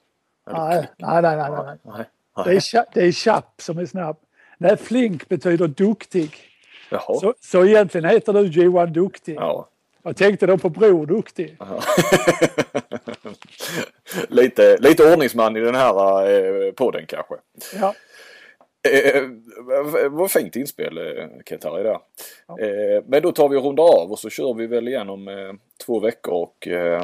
Nej, 0.53 0.89
nej, 0.99 1.23
nej. 1.23 1.37
nej, 1.37 1.51
nej. 1.51 1.79
Nej. 1.83 2.05
Det, 2.45 2.51
är, 2.51 2.61
cha- 2.61 2.85
det 2.95 3.01
är 3.01 3.13
chapp 3.13 3.63
som 3.63 3.79
är 3.79 3.87
snabb. 3.87 4.17
Nej, 4.59 4.77
flink 4.77 5.29
betyder 5.29 5.69
duktig. 5.69 6.37
Jaha. 6.91 7.21
Så, 7.21 7.35
så 7.41 7.65
egentligen 7.65 8.11
heter 8.11 8.33
du 8.33 8.47
Johan 8.47 8.93
Duktig. 8.93 9.37
Ja. 9.37 9.69
Jag 10.03 10.17
tänkte 10.17 10.47
då 10.47 10.59
på 10.59 10.69
Bror 10.69 11.07
Duktig. 11.07 11.57
lite, 14.29 14.77
lite 14.81 15.13
ordningsman 15.13 15.57
i 15.57 15.61
den 15.61 15.75
här 15.75 16.27
eh, 16.67 16.73
podden 16.73 17.07
kanske. 17.07 17.35
Ja, 17.81 17.95
Eh, 18.89 19.23
vad- 19.85 20.13
vad 20.13 20.31
fint 20.31 20.57
inspel 20.57 20.99
eh, 20.99 21.25
Kent-Harry 21.47 21.83
där. 21.83 21.99
Eh, 22.61 23.03
men 23.07 23.23
då 23.23 23.33
tar 23.33 23.49
vi 23.49 23.57
och 23.57 23.65
rundar 23.65 23.85
av 24.03 24.11
och 24.11 24.19
så 24.19 24.31
kör 24.31 24.55
vi 24.55 24.67
väl 24.67 24.89
igen 24.89 25.11
om 25.11 25.29
eh, 25.29 25.53
två 25.87 26.01
veckor 26.01 26.35
och 26.35 26.69
eh, 26.69 27.03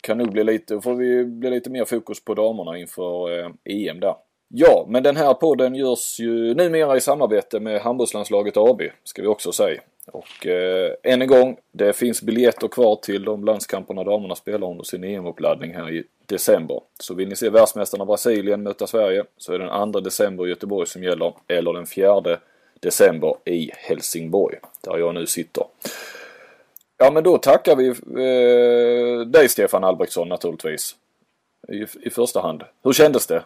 kan 0.00 0.18
nog 0.18 0.32
bli 0.32 0.44
lite, 0.44 0.80
får 0.80 0.94
vi 0.94 1.24
bli 1.24 1.50
lite 1.50 1.70
mer 1.70 1.84
fokus 1.84 2.24
på 2.24 2.34
damerna 2.34 2.78
inför 2.78 3.38
eh, 3.40 3.50
EM 3.64 4.00
där. 4.00 4.14
Ja, 4.48 4.86
men 4.88 5.02
den 5.02 5.16
här 5.16 5.34
podden 5.34 5.74
görs 5.74 6.20
ju 6.20 6.54
numera 6.54 6.96
i 6.96 7.00
samarbete 7.00 7.60
med 7.60 7.80
handbollslandslaget 7.80 8.56
AB, 8.56 8.82
ska 9.04 9.22
vi 9.22 9.28
också 9.28 9.52
säga. 9.52 9.80
Och 10.12 10.46
eh, 10.46 10.92
än 11.02 11.22
en 11.22 11.28
gång, 11.28 11.56
det 11.72 11.92
finns 11.92 12.22
biljetter 12.22 12.68
kvar 12.68 12.96
till 12.96 13.24
de 13.24 13.44
landskamperna 13.44 14.04
damerna 14.04 14.34
spelar 14.34 14.70
under 14.70 14.84
sin 14.84 15.04
EM-uppladdning 15.04 15.74
här 15.74 15.90
i 15.90 16.04
december. 16.26 16.80
Så 17.00 17.14
vill 17.14 17.28
ni 17.28 17.36
se 17.36 17.50
världsmästarna 17.50 18.04
Brasilien 18.04 18.62
möta 18.62 18.86
Sverige 18.86 19.24
så 19.36 19.52
är 19.52 19.58
det 19.58 19.64
den 19.64 19.92
2 19.92 20.00
december 20.00 20.46
i 20.46 20.48
Göteborg 20.48 20.86
som 20.86 21.02
gäller, 21.02 21.34
eller 21.48 21.72
den 21.72 21.86
4 21.86 22.38
december 22.80 23.36
i 23.44 23.70
Helsingborg, 23.74 24.58
där 24.80 24.98
jag 24.98 25.14
nu 25.14 25.26
sitter. 25.26 25.64
Ja 26.98 27.10
men 27.10 27.24
då 27.24 27.38
tackar 27.38 27.76
vi 27.76 27.88
eh, 27.88 29.26
dig 29.26 29.48
Stefan 29.48 29.84
Albrektsson 29.84 30.28
naturligtvis. 30.28 30.96
I, 31.68 31.86
I 32.00 32.10
första 32.10 32.40
hand. 32.40 32.62
Hur 32.84 32.92
kändes 32.92 33.26
det? 33.26 33.44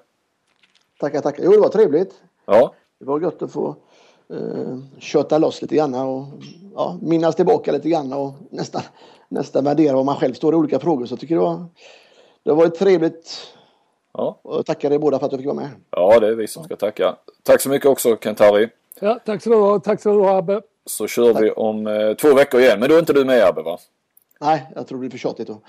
Tackar, 0.98 1.20
tackar. 1.20 1.44
Jo, 1.44 1.50
det 1.50 1.58
var 1.58 1.68
trevligt. 1.68 2.14
Ja, 2.46 2.74
Det 2.98 3.04
var 3.04 3.20
gött 3.20 3.42
att 3.42 3.52
få 3.52 3.76
eh, 4.32 4.78
köta 4.98 5.38
loss 5.38 5.62
lite 5.62 5.76
grann 5.76 5.94
och 5.94 6.26
ja, 6.74 6.98
minnas 7.02 7.36
tillbaka 7.36 7.72
lite 7.72 7.88
grann 7.88 8.12
och 8.12 8.32
nästan, 8.50 8.82
nästan 9.28 9.64
värdera 9.64 9.96
var 9.96 10.04
man 10.04 10.16
själv 10.16 10.34
står 10.34 10.54
i 10.54 10.56
olika 10.56 10.78
frågor. 10.78 11.06
Så 11.06 11.12
jag 11.12 11.20
tycker 11.20 11.34
det 11.34 11.40
var, 11.40 11.64
det 12.42 12.52
var 12.52 12.68
trevligt 12.68 13.54
ja. 14.12 14.40
och 14.42 14.66
tackar 14.66 14.92
er 14.92 14.98
båda 14.98 15.18
för 15.18 15.26
att 15.26 15.32
jag 15.32 15.38
fick 15.38 15.46
vara 15.46 15.56
med. 15.56 15.70
ja 15.90 16.20
det 16.20 16.26
är 16.26 16.34
vi 16.34 16.46
som 16.46 16.64
ska 16.64 16.76
tacka. 16.76 17.16
Tack 17.42 17.60
så 17.60 17.68
mycket 17.68 17.88
också 17.88 18.16
Kent-Harry. 18.16 18.68
ja 19.00 19.20
tack 19.24 19.42
så 19.42 19.50
du 19.50 19.56
ha. 19.56 19.80
Tack 19.80 20.02
så 20.02 20.12
du 20.12 20.20
ha 20.20 20.36
Abbe. 20.36 20.60
Så 20.86 21.06
kör 21.06 21.34
vi 21.34 21.50
om 21.50 21.86
eh, 21.86 22.14
två 22.14 22.34
veckor 22.34 22.60
igen. 22.60 22.80
Men 22.80 22.88
då 22.88 22.94
är 22.94 22.98
inte 22.98 23.12
du 23.12 23.24
med 23.24 23.44
Abbe 23.44 23.62
va? 23.62 23.78
Nej, 24.40 24.66
jag 24.74 24.86
tror 24.86 24.98
det 24.98 25.00
blir 25.00 25.10
för 25.10 25.18
tjatigt 25.18 25.46
då. 25.48 25.60